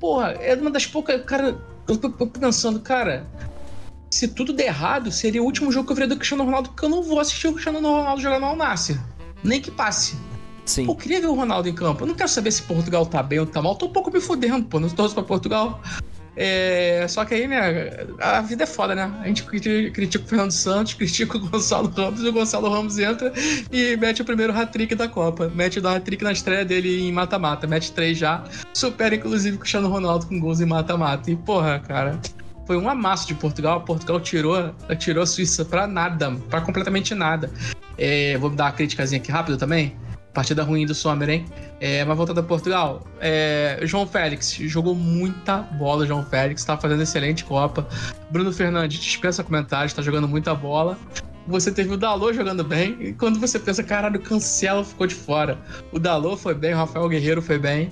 Porra, 0.00 0.30
é 0.40 0.54
uma 0.54 0.70
das 0.70 0.86
poucas. 0.86 1.22
Cara, 1.26 1.60
eu 1.86 1.96
tô 1.98 2.08
pensando, 2.26 2.80
cara. 2.80 3.26
Se 4.10 4.28
tudo 4.28 4.54
der 4.54 4.68
errado, 4.68 5.12
seria 5.12 5.42
o 5.42 5.44
último 5.44 5.70
jogo 5.70 5.84
que 5.84 5.92
eu 5.92 5.96
veria 5.96 6.08
do 6.08 6.16
Cristiano 6.16 6.42
Ronaldo, 6.42 6.70
porque 6.70 6.86
eu 6.86 6.88
não 6.88 7.02
vou 7.02 7.20
assistir 7.20 7.48
o 7.48 7.52
Cristiano 7.52 7.82
Ronaldo 7.82 8.22
jogar 8.22 8.40
no 8.40 8.46
Al-Nassr. 8.46 8.98
Nem 9.44 9.60
que 9.60 9.70
passe. 9.70 10.16
Sim. 10.64 10.86
Pô, 10.86 10.94
queria 10.94 11.20
ver 11.20 11.26
o 11.26 11.34
Ronaldo 11.34 11.68
em 11.68 11.74
campo. 11.74 12.04
Eu 12.04 12.08
não 12.08 12.14
quero 12.14 12.28
saber 12.28 12.50
se 12.50 12.62
Portugal 12.62 13.04
tá 13.04 13.22
bem 13.22 13.40
ou 13.40 13.46
tá 13.46 13.60
mal. 13.60 13.74
Tô 13.74 13.86
um 13.86 13.92
pouco 13.92 14.10
me 14.12 14.20
fudendo, 14.20 14.64
pô. 14.64 14.78
Não 14.78 14.88
torço 14.88 15.14
pra 15.14 15.24
Portugal. 15.24 15.80
É, 16.34 17.04
só 17.10 17.26
que 17.26 17.34
aí, 17.34 17.46
né, 17.46 18.06
a 18.18 18.40
vida 18.40 18.62
é 18.62 18.66
foda, 18.66 18.94
né? 18.94 19.12
A 19.20 19.26
gente 19.26 19.42
criti- 19.42 19.90
critica 19.92 20.24
o 20.24 20.26
Fernando 20.26 20.50
Santos, 20.50 20.94
critica 20.94 21.36
o 21.36 21.40
Gonçalo 21.40 21.92
Ramos, 21.94 22.22
e 22.22 22.28
o 22.28 22.32
Gonçalo 22.32 22.70
Ramos 22.70 22.98
entra 22.98 23.30
e 23.70 23.98
mete 23.98 24.22
o 24.22 24.24
primeiro 24.24 24.50
hat-trick 24.50 24.94
da 24.94 25.06
Copa. 25.08 25.52
Mete 25.54 25.78
o 25.78 25.86
hat-trick 25.86 26.24
na 26.24 26.32
estreia 26.32 26.64
dele 26.64 27.02
em 27.06 27.12
mata-mata. 27.12 27.66
Mete 27.66 27.92
três 27.92 28.16
já. 28.16 28.44
Supera, 28.72 29.14
inclusive, 29.14 29.56
o 29.56 29.58
Cristiano 29.58 29.88
Ronaldo 29.88 30.26
com 30.26 30.40
gols 30.40 30.60
em 30.60 30.64
mata-mata. 30.66 31.30
E, 31.30 31.36
porra, 31.36 31.80
cara, 31.80 32.18
foi 32.66 32.78
um 32.78 32.88
amasso 32.88 33.26
de 33.26 33.34
Portugal. 33.34 33.82
Portugal 33.82 34.18
tirou, 34.18 34.74
tirou 34.98 35.24
a 35.24 35.26
Suíça 35.26 35.66
pra 35.66 35.86
nada, 35.86 36.30
pra 36.48 36.62
completamente 36.62 37.14
nada. 37.14 37.50
É, 37.98 38.38
vou 38.38 38.48
dar 38.48 38.64
uma 38.64 38.72
criticazinha 38.72 39.20
aqui 39.20 39.30
rápido 39.30 39.58
também. 39.58 39.94
Partida 40.32 40.62
ruim 40.62 40.86
do 40.86 40.94
Sommer, 40.94 41.28
hein? 41.28 41.44
É, 41.78 42.04
mas 42.04 42.16
voltando 42.16 42.40
a 42.40 42.42
Portugal, 42.42 43.06
é, 43.20 43.78
João 43.82 44.06
Félix 44.06 44.54
jogou 44.54 44.94
muita 44.94 45.58
bola. 45.58 46.06
João 46.06 46.24
Félix 46.24 46.64
tá 46.64 46.76
fazendo 46.76 47.02
excelente 47.02 47.44
Copa. 47.44 47.86
Bruno 48.30 48.52
Fernandes 48.52 48.98
dispensa 48.98 49.44
comentários, 49.44 49.92
tá 49.92 50.00
jogando 50.00 50.26
muita 50.26 50.54
bola. 50.54 50.98
Você 51.46 51.72
teve 51.72 51.92
o 51.92 51.96
Dalot 51.96 52.34
jogando 52.34 52.62
bem, 52.62 52.96
e 53.00 53.12
quando 53.12 53.40
você 53.40 53.58
pensa, 53.58 53.82
caralho, 53.82 54.20
Cancelo 54.20 54.84
ficou 54.84 55.06
de 55.06 55.14
fora. 55.14 55.58
O 55.90 55.98
Dalot 55.98 56.40
foi 56.40 56.54
bem, 56.54 56.72
o 56.72 56.76
Rafael 56.76 57.08
Guerreiro 57.08 57.42
foi 57.42 57.58
bem. 57.58 57.90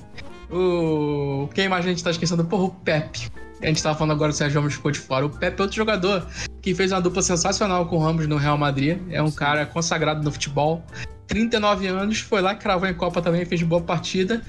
O. 0.51 1.49
Quem 1.55 1.69
mais 1.69 1.85
a 1.85 1.89
gente 1.89 2.03
tá 2.03 2.11
esquecendo? 2.11 2.45
Porra, 2.45 2.65
o 2.65 2.71
Pepe. 2.71 3.31
A 3.63 3.67
gente 3.67 3.83
tava 3.83 3.97
falando 3.97 4.13
agora, 4.13 4.31
o 4.31 4.35
Sérgio 4.35 4.61
Ramos 4.61 4.75
ficou 4.75 4.91
de 4.91 4.99
fora. 4.99 5.27
O 5.27 5.31
Pepe 5.31 5.61
é 5.61 5.63
outro 5.63 5.77
jogador 5.77 6.27
que 6.63 6.75
fez 6.75 6.93
uma 6.93 7.01
dupla 7.01 7.23
sensacional 7.23 7.87
com 7.87 7.97
o 7.97 7.99
Ramos 7.99 8.27
no 8.27 8.37
Real 8.37 8.57
Madrid. 8.57 8.99
É 9.11 9.23
um 9.23 9.31
cara 9.31 9.67
consagrado 9.67 10.23
no 10.23 10.33
futebol. 10.33 10.83
39 11.27 11.87
anos, 11.87 12.21
foi 12.21 12.41
lá, 12.41 12.55
cravou 12.55 12.89
em 12.89 12.95
Copa 12.95 13.21
também, 13.23 13.45
fez 13.45 13.63
boa 13.63 13.81
partida. 13.83 14.43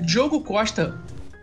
Diogo 0.00 0.40
Costa 0.42 0.94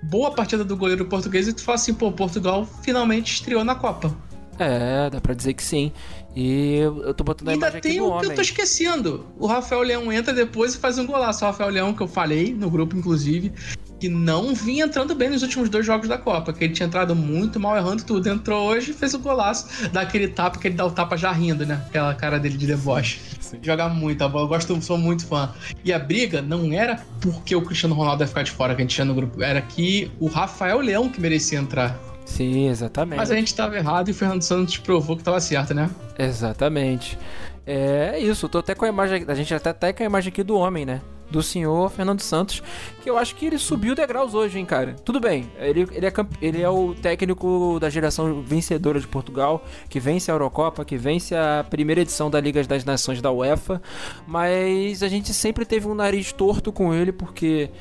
boa 0.04 0.32
partida 0.32 0.64
do 0.64 0.78
goleiro 0.78 1.06
português 1.06 1.48
e 1.48 1.54
tu 1.54 1.62
fala 1.64 1.76
assim, 1.76 1.94
pô, 1.94 2.12
Portugal 2.12 2.68
finalmente 2.84 3.34
estreou 3.34 3.64
na 3.64 3.76
Copa. 3.76 4.16
É, 4.58 5.10
dá 5.10 5.20
pra 5.20 5.34
dizer 5.34 5.54
que 5.54 5.64
sim. 5.64 5.92
E 6.36 6.78
eu 6.78 7.14
tô 7.14 7.24
botando 7.24 7.50
a 7.50 7.52
Ainda 7.52 7.66
imagem 7.68 7.82
tem 7.82 7.98
do 7.98 8.06
o 8.06 8.10
homem. 8.10 8.22
que 8.22 8.28
eu 8.32 8.36
tô 8.36 8.42
esquecendo. 8.42 9.26
O 9.38 9.48
Rafael 9.48 9.82
Leão 9.82 10.12
entra 10.12 10.34
depois 10.34 10.76
e 10.76 10.78
faz 10.78 10.98
um 10.98 11.06
golaço. 11.06 11.44
O 11.44 11.48
Rafael 11.48 11.70
Leão, 11.70 11.94
que 11.94 12.02
eu 12.02 12.08
falei 12.08 12.54
no 12.54 12.70
grupo, 12.70 12.96
inclusive, 12.96 13.52
que 14.00 14.10
não 14.10 14.54
vinha 14.54 14.86
entrando 14.86 15.16
bem 15.16 15.30
nos 15.30 15.42
últimos 15.42 15.70
dois 15.70 15.86
jogos 15.86 16.08
da 16.08 16.18
Copa, 16.18 16.52
que 16.54 16.64
ele 16.64 16.74
tinha 16.74 16.88
entrado 16.88 17.16
muito 17.16 17.60
mal, 17.60 17.78
errando 17.78 18.04
tudo. 18.04 18.28
Entrou 18.30 18.68
hoje 18.68 18.92
e 18.92 18.94
fez 18.94 19.14
o 19.14 19.20
golaço, 19.20 19.90
dá 19.92 20.02
aquele 20.02 20.28
tapa 20.28 20.60
que 20.60 20.68
ele 20.68 20.76
dá 20.76 20.86
o 20.86 20.92
tapa 20.92 21.18
já 21.18 21.32
rindo, 21.32 21.66
né? 21.66 21.82
Aquela 21.88 22.14
cara 22.14 22.40
dele 22.40 22.58
de 22.58 22.68
deboche. 22.68 23.20
Joga 23.62 23.88
muito 23.88 24.22
a 24.24 24.28
bola, 24.28 24.46
eu 24.46 24.50
gosto, 24.50 24.82
sou 24.82 24.98
muito 24.98 25.26
fã. 25.26 25.54
E 25.84 25.94
a 25.94 26.00
briga 26.00 26.42
não 26.42 26.72
era 26.74 27.02
porque 27.22 27.56
o 27.56 27.62
Cristiano 27.62 27.96
Ronaldo 27.96 28.24
ia 28.24 28.28
ficar 28.28 28.44
de 28.44 28.52
fora 28.52 28.76
que 28.76 28.82
a 28.82 28.84
gente 28.84 28.96
tinha 28.96 29.06
no 29.06 29.14
grupo, 29.14 29.42
era 29.42 29.62
que 29.62 30.12
o 30.20 30.28
Rafael 30.28 30.80
Leão 30.80 31.10
que 31.10 31.22
merecia 31.22 31.60
entrar. 31.60 31.98
Sim, 32.26 32.68
exatamente. 32.70 33.18
Mas 33.18 33.30
a 33.30 33.36
gente 33.36 33.54
tava 33.54 33.78
errado 33.78 34.10
e 34.10 34.12
o 34.12 34.14
Fernando 34.14 34.42
Santos 34.42 34.78
provou 34.78 35.16
que 35.16 35.24
tava 35.24 35.40
certo, 35.40 35.74
né? 35.74 35.90
Exatamente. 36.18 37.18
É 37.66 38.20
isso, 38.20 38.46
eu 38.46 38.50
tô 38.50 38.60
até 38.60 38.76
com 38.76 38.86
a 38.86 38.88
imagem. 38.88 39.26
A 39.28 39.34
gente 39.34 39.54
até 39.54 39.74
tá 39.74 39.92
com 39.92 40.04
a 40.04 40.06
imagem 40.06 40.30
aqui 40.32 40.44
do 40.44 40.56
homem, 40.56 40.86
né? 40.86 41.02
Do 41.32 41.42
senhor 41.42 41.90
Fernando 41.90 42.22
Santos, 42.22 42.62
que 43.02 43.10
eu 43.10 43.18
acho 43.18 43.36
que 43.36 43.48
ele 43.48 43.58
subiu 43.58 43.96
degraus 43.96 44.36
hoje, 44.36 44.60
hein, 44.60 44.66
cara. 44.66 44.96
Tudo 45.04 45.20
bem, 45.20 45.50
ele, 45.58 45.88
ele, 45.92 46.06
é, 46.06 46.14
ele 46.40 46.62
é 46.62 46.70
o 46.70 46.94
técnico 46.94 47.80
da 47.82 47.90
geração 47.90 48.44
vencedora 48.44 49.00
de 49.00 49.08
Portugal, 49.08 49.66
que 49.90 50.00
vence 50.00 50.30
a 50.30 50.36
Eurocopa, 50.36 50.86
que 50.86 50.96
vence 50.96 51.36
a 51.36 51.66
primeira 51.68 52.02
edição 52.02 52.30
da 52.30 52.40
Liga 52.40 52.64
das 52.64 52.86
Nações 52.86 53.24
da 53.24 53.32
UEFA, 53.32 53.82
mas 54.28 55.02
a 55.02 55.08
gente 55.08 55.34
sempre 55.34 55.66
teve 55.66 55.88
um 55.88 55.96
nariz 55.96 56.32
torto 56.32 56.72
com 56.72 56.94
ele, 56.94 57.12
porque 57.12 57.72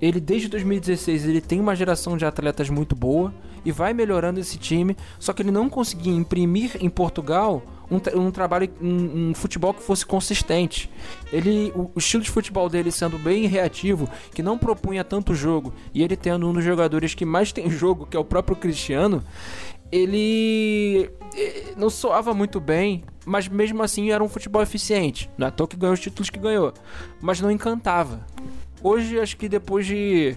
ele 0.00 0.18
desde 0.18 0.48
2016 0.48 1.28
ele 1.28 1.42
tem 1.42 1.60
uma 1.60 1.76
geração 1.76 2.16
de 2.16 2.24
atletas 2.24 2.70
muito 2.70 2.96
boa 2.96 3.34
e 3.66 3.70
vai 3.70 3.92
melhorando 3.92 4.40
esse 4.40 4.56
time, 4.56 4.96
só 5.18 5.34
que 5.34 5.42
ele 5.42 5.50
não 5.50 5.68
conseguia 5.68 6.14
imprimir 6.14 6.78
em 6.80 6.88
Portugal 6.88 7.62
um, 7.90 8.20
um 8.20 8.30
trabalho, 8.30 8.70
um, 8.80 9.30
um 9.30 9.34
futebol 9.34 9.74
que 9.74 9.82
fosse 9.82 10.04
consistente. 10.04 10.90
Ele, 11.32 11.72
o, 11.74 11.90
o 11.94 11.98
estilo 11.98 12.22
de 12.22 12.30
futebol 12.30 12.68
dele 12.68 12.90
sendo 12.90 13.18
bem 13.18 13.46
reativo, 13.46 14.08
que 14.34 14.42
não 14.42 14.58
propunha 14.58 15.04
tanto 15.04 15.34
jogo, 15.34 15.72
e 15.92 16.02
ele 16.02 16.16
tendo 16.16 16.48
um 16.48 16.52
dos 16.52 16.64
jogadores 16.64 17.14
que 17.14 17.24
mais 17.24 17.52
tem 17.52 17.68
jogo, 17.70 18.06
que 18.06 18.16
é 18.16 18.20
o 18.20 18.24
próprio 18.24 18.56
Cristiano, 18.56 19.22
ele 19.92 21.10
eh, 21.36 21.74
não 21.76 21.88
soava 21.88 22.34
muito 22.34 22.58
bem, 22.58 23.04
mas 23.24 23.46
mesmo 23.46 23.82
assim 23.82 24.10
era 24.10 24.24
um 24.24 24.28
futebol 24.28 24.62
eficiente. 24.62 25.30
Não 25.38 25.46
é 25.46 25.48
à 25.48 25.52
toa 25.52 25.68
que 25.68 25.76
ganhou 25.76 25.94
os 25.94 26.00
títulos 26.00 26.30
que 26.30 26.38
ganhou, 26.38 26.72
mas 27.20 27.40
não 27.40 27.50
encantava. 27.50 28.26
Hoje, 28.82 29.18
acho 29.18 29.36
que 29.36 29.48
depois 29.48 29.86
de. 29.86 30.36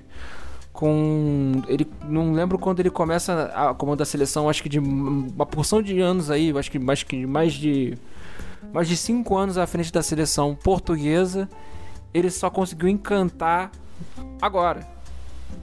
Com. 0.78 1.64
Ele. 1.68 1.88
Não 2.08 2.34
lembro 2.34 2.60
quando 2.60 2.80
ele 2.82 2.92
começa 2.92 3.46
a 3.56 3.74
comandar 3.74 4.04
a 4.04 4.06
seleção, 4.06 4.48
acho 4.48 4.62
que 4.62 4.70
de 4.70 4.78
uma 4.78 5.44
porção 5.44 5.82
de 5.82 6.00
anos 6.00 6.30
aí, 6.30 6.56
acho 6.56 6.70
que 6.70 6.78
mais, 6.78 7.02
que 7.02 7.26
mais 7.26 7.54
de. 7.54 7.98
Mais 8.72 8.88
de 8.88 8.96
cinco 8.96 9.36
anos 9.36 9.58
à 9.58 9.66
frente 9.66 9.92
da 9.92 10.04
seleção 10.04 10.54
portuguesa, 10.54 11.50
ele 12.14 12.30
só 12.30 12.48
conseguiu 12.52 12.88
encantar 12.90 13.72
agora. 14.40 14.88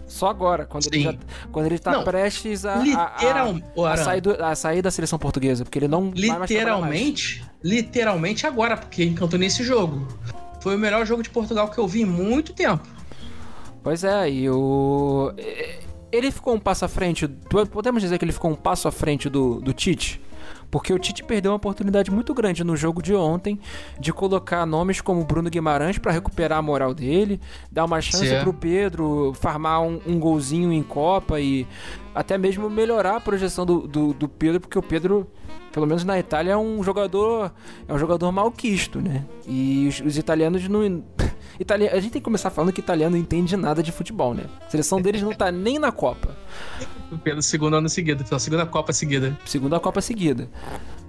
Só 0.09 0.27
agora, 0.27 0.65
quando 0.67 0.87
ele, 0.89 0.97
Sim. 0.99 1.03
já, 1.05 1.15
quando 1.53 1.67
ele 1.67 1.79
tá 1.79 1.93
Não, 1.93 2.03
prestes 2.05 2.65
a, 2.65 2.73
a- 2.73 2.77
a- 2.79 2.83
Literal, 2.83 3.55
Ô, 3.77 3.85
a, 3.85 3.93
Aran, 3.93 4.05
sair 4.05 4.21
do- 4.21 4.45
a 4.45 4.55
sair 4.57 4.83
da 4.83 4.91
seleção 4.91 5.17
portuguesa, 5.19 5.65
porque 5.65 5.79
ele 5.79 5.87
não 5.89 6.11
vai 6.11 6.21
mais 6.29 6.39
mais. 6.39 6.51
literalmente, 6.51 7.45
literalmente 7.63 8.47
agora, 8.49 8.77
porque 8.77 9.05
encantou 9.05 9.39
nesse 9.39 9.63
jogo. 9.63 10.09
Foi 10.61 10.75
o 10.75 10.79
melhor 10.79 11.07
jogo 11.07 11.23
de 11.23 11.31
Portugal 11.31 11.69
que 11.71 11.79
eu 11.79 11.87
vi 11.87 12.03
em 12.03 12.07
muito 12.07 12.53
tempo. 12.53 12.89
Pois 13.85 14.03
é, 14.03 14.31
e 14.31 14.49
o. 14.49 15.31
Ele 16.11 16.31
ficou 16.31 16.55
um 16.55 16.59
passo 16.59 16.87
à 16.87 16.89
frente. 16.89 17.29
Podemos 17.71 18.03
dizer 18.03 18.17
que 18.19 18.25
ele 18.25 18.33
ficou 18.33 18.51
um 18.51 18.55
passo 18.55 18.89
à 18.89 18.93
frente 18.93 19.29
do, 19.29 19.61
do 19.61 19.75
Tite? 19.75 20.21
Porque 20.71 20.93
o 20.93 20.99
Tite 20.99 21.23
perdeu 21.23 21.53
uma 21.53 21.57
oportunidade 21.57 22.11
muito 22.11 22.33
grande 22.33 22.65
no 22.65 22.77
jogo 22.77 23.03
de 23.03 23.15
ontem 23.15 23.61
de 24.01 24.13
colocar 24.13 24.65
nomes 24.65 25.01
como 25.01 25.23
Bruno 25.25 25.51
Guimarães 25.51 25.99
para 25.99 26.13
recuperar 26.13 26.59
a 26.59 26.63
moral 26.63 26.95
dele, 26.95 27.39
dar 27.71 27.85
uma 27.85 28.01
chance 28.01 28.27
Sim. 28.27 28.41
pro 28.41 28.55
Pedro 28.55 29.33
farmar 29.35 29.83
um, 29.83 30.01
um 30.07 30.19
golzinho 30.19 30.73
em 30.73 30.83
Copa 30.83 31.39
e 31.39 31.67
até 32.15 32.39
mesmo 32.39 32.71
melhorar 32.71 33.17
a 33.17 33.21
projeção 33.21 33.67
do, 33.67 33.87
do, 33.87 34.15
do 34.15 34.29
Pedro, 34.29 34.61
porque 34.61 34.79
o 34.79 34.83
Pedro, 34.83 35.31
pelo 35.73 35.87
menos 35.87 36.05
na 36.05 36.19
Itália, 36.19 36.53
é 36.53 36.57
um 36.57 36.83
jogador 36.83 37.53
é 37.87 37.93
um 37.93 37.99
jogador 37.99 38.33
malquisto, 38.33 39.01
né? 39.01 39.25
E 39.47 39.87
os, 39.89 40.01
os 40.01 40.17
italianos 40.17 40.67
não 40.69 40.81
Itali... 41.59 41.89
A 41.89 41.95
gente 42.01 42.13
tem 42.13 42.21
que 42.21 42.25
começar 42.25 42.51
falando 42.51 42.73
que 42.73 42.81
italiano 42.81 43.17
não 43.17 43.23
entende 43.23 43.57
nada 43.57 43.83
de 43.83 43.93
futebol, 43.93 44.35
né? 44.35 44.45
A 44.67 44.71
seleção 44.71 45.01
deles 45.01 45.23
não 45.23 45.33
tá 45.33 45.51
nem 45.53 45.79
na 45.79 45.93
Copa. 45.93 46.37
Pelo 47.23 47.43
segundo 47.43 47.77
ano 47.77 47.89
seguido, 47.89 48.25
pela 48.25 48.39
segunda 48.41 48.67
Copa 48.67 48.93
seguida. 48.93 49.39
Segunda 49.45 49.79
Copa 49.79 50.01
seguida. 50.01 50.49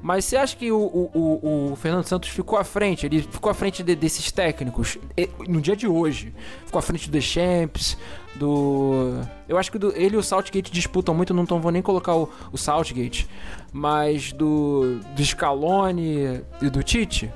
Mas 0.04 0.26
você 0.26 0.38
acha 0.38 0.56
que 0.56 0.72
o, 0.72 0.78
o, 0.78 1.72
o- 1.72 1.76
Fernando 1.76 2.04
Santos 2.06 2.30
ficou 2.30 2.60
à 2.60 2.64
frente? 2.64 3.08
Ele 3.08 3.24
ficou 3.24 3.50
à 3.50 3.56
frente 3.56 3.82
de- 3.82 3.96
desses 3.96 4.32
técnicos 4.32 5.00
no 5.48 5.60
dia 5.60 5.76
de 5.76 5.88
hoje? 5.88 6.32
Ficou 6.64 6.78
à 6.78 6.82
frente 6.82 7.10
do 7.10 7.12
Deschamps, 7.14 7.98
do. 8.36 9.20
Eu 9.50 9.58
acho 9.58 9.72
que 9.72 9.80
do- 9.80 9.92
ele 9.96 10.14
e 10.16 10.18
o 10.18 10.22
Southgate 10.22 10.72
disputam 10.72 11.16
muito, 11.16 11.34
não 11.34 11.44
tão, 11.44 11.60
vou 11.60 11.72
nem 11.72 11.82
colocar 11.82 12.14
o, 12.16 12.30
o 12.52 12.58
Southgate, 12.58 13.28
mas 13.74 14.32
do, 14.32 15.00
do 15.16 15.26
Scaloni 15.26 16.42
e 16.62 16.70
do 16.70 16.84
Tite? 16.84 17.32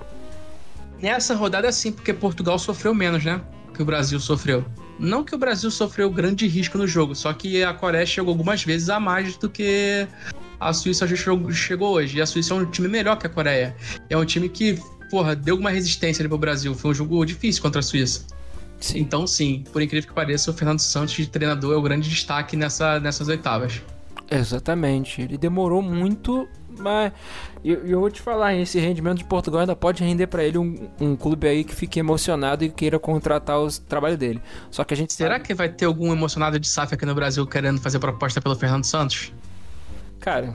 Nessa 1.02 1.36
rodada 1.36 1.68
é 1.68 1.70
assim, 1.70 1.92
porque 1.92 2.14
Portugal 2.14 2.60
sofreu 2.60 2.94
menos, 2.94 3.24
né? 3.24 3.42
Que 3.74 3.82
o 3.82 3.86
Brasil 3.86 4.20
sofreu. 4.20 4.66
Não 5.00 5.24
que 5.24 5.34
o 5.34 5.38
Brasil 5.38 5.72
sofreu 5.72 6.10
grande 6.10 6.46
risco 6.46 6.78
no 6.78 6.86
jogo, 6.86 7.16
só 7.16 7.32
que 7.32 7.64
a 7.64 7.74
Coreia 7.74 8.06
chegou 8.06 8.32
algumas 8.32 8.64
vezes 8.64 8.90
a 8.90 9.00
mais 9.00 9.38
do 9.38 9.50
que 9.50 10.06
a 10.60 10.74
Suíça 10.74 11.08
já 11.08 11.16
chegou, 11.54 11.94
hoje. 11.94 12.18
E 12.18 12.22
a 12.22 12.26
Suíça 12.26 12.54
é 12.54 12.58
um 12.58 12.66
time 12.66 12.90
melhor 12.90 13.18
que 13.18 13.26
a 13.26 13.30
Coreia. 13.30 13.76
É 14.10 14.18
um 14.18 14.26
time 14.26 14.50
que, 14.50 14.78
porra, 15.10 15.36
deu 15.36 15.56
uma 15.56 15.70
resistência 15.70 16.22
ali 16.22 16.28
pro 16.28 16.38
Brasil. 16.38 16.76
Foi 16.76 16.92
um 16.92 16.94
jogo 16.94 17.24
difícil 17.24 17.62
contra 17.62 17.80
a 17.80 17.84
Suíça. 17.84 18.26
Sim. 18.80 19.00
Então, 19.00 19.26
sim, 19.26 19.64
por 19.72 19.82
incrível 19.82 20.10
que 20.10 20.14
pareça, 20.14 20.52
o 20.52 20.54
Fernando 20.54 20.80
Santos, 20.80 21.14
de 21.14 21.28
treinador, 21.28 21.74
é 21.74 21.78
o 21.78 21.82
grande 21.82 22.10
destaque 22.10 22.58
nessa, 22.58 23.00
nessas 23.00 23.30
oitavas. 23.30 23.82
Exatamente. 24.30 25.22
Ele 25.22 25.38
demorou 25.38 25.82
muito, 25.82 26.48
mas 26.78 27.12
e 27.64 27.72
eu, 27.72 27.86
eu 27.86 28.00
vou 28.00 28.10
te 28.10 28.22
falar, 28.22 28.56
esse 28.56 28.80
rendimento 28.80 29.18
de 29.18 29.24
Portugal 29.26 29.62
ainda 29.62 29.76
pode 29.76 30.04
render 30.04 30.28
pra 30.28 30.44
ele 30.44 30.58
um, 30.58 30.88
um 31.00 31.16
clube 31.16 31.48
aí 31.48 31.64
que 31.64 31.76
fique 31.76 32.00
emocionado 32.00 32.64
e 32.64 32.70
queira 32.70 32.98
contratar 33.00 33.60
o 33.60 33.68
trabalho 33.82 34.18
dele. 34.18 34.42
Só 34.72 34.84
que 34.84 34.94
a 34.94 34.98
gente 34.98 35.14
Será 35.14 35.36
sabe- 35.36 35.46
que 35.46 35.54
vai 35.54 35.70
ter 35.70 35.86
algum 35.86 36.12
emocionado 36.14 36.60
de 36.60 36.68
SAF 36.68 36.94
aqui 36.94 37.06
no 37.06 37.14
Brasil 37.16 37.46
querendo 37.46 37.82
fazer 37.82 38.00
proposta 38.00 38.40
pelo 38.42 38.56
Fernando 38.56 38.86
Santos? 38.86 39.34
Cara, 40.20 40.54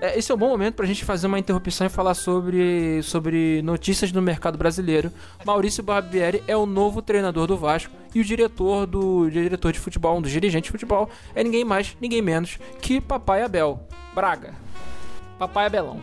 é, 0.00 0.18
esse 0.18 0.32
é 0.32 0.34
um 0.34 0.38
bom 0.38 0.48
momento 0.48 0.74
pra 0.74 0.84
gente 0.86 1.04
fazer 1.04 1.28
uma 1.28 1.38
interrupção 1.38 1.86
e 1.86 1.90
falar 1.90 2.14
sobre, 2.14 3.00
sobre 3.02 3.62
notícias 3.62 4.10
do 4.10 4.20
mercado 4.20 4.58
brasileiro. 4.58 5.12
Maurício 5.44 5.82
Barbieri 5.82 6.42
é 6.48 6.56
o 6.56 6.66
novo 6.66 7.00
treinador 7.00 7.46
do 7.46 7.56
Vasco 7.56 7.92
e 8.14 8.20
o 8.20 8.24
diretor 8.24 8.84
do 8.86 9.30
diretor 9.30 9.72
de 9.72 9.78
futebol, 9.78 10.18
um 10.18 10.22
dos 10.22 10.30
dirigentes 10.32 10.66
de 10.68 10.72
futebol, 10.72 11.08
é 11.36 11.42
ninguém 11.44 11.64
mais, 11.64 11.96
ninguém 12.00 12.20
menos 12.20 12.58
que 12.80 13.00
Papai 13.00 13.42
Abel 13.42 13.80
Braga. 14.14 14.54
Papai 15.42 15.66
Abelão. 15.66 16.00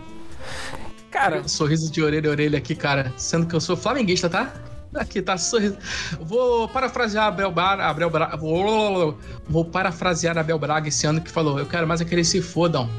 Cara, 1.09 1.47
Sorriso 1.47 1.89
de 1.89 2.03
orelha 2.03 2.29
a 2.29 2.31
orelha 2.31 2.57
aqui, 2.57 2.75
cara. 2.75 3.13
Sendo 3.15 3.47
que 3.47 3.55
eu 3.55 3.61
sou 3.61 3.77
flamenguista, 3.77 4.29
tá? 4.29 4.53
Aqui 4.93 5.21
tá 5.21 5.37
sorriso. 5.37 5.77
Vou 6.19 6.67
parafrasear 6.67 7.27
Abel 7.27 7.51
Braga. 7.51 7.85
Abel 7.85 8.09
Braga 8.09 8.35
vou, 8.35 9.17
vou 9.47 9.63
parafrasear 9.63 10.37
Abel 10.37 10.59
Braga 10.59 10.89
esse 10.89 11.07
ano 11.07 11.21
que 11.21 11.31
falou: 11.31 11.57
Eu 11.57 11.65
quero 11.65 11.87
mais 11.87 12.01
é 12.01 12.05
que 12.05 12.13
eles 12.13 12.27
se 12.27 12.41
fodam. 12.41 12.89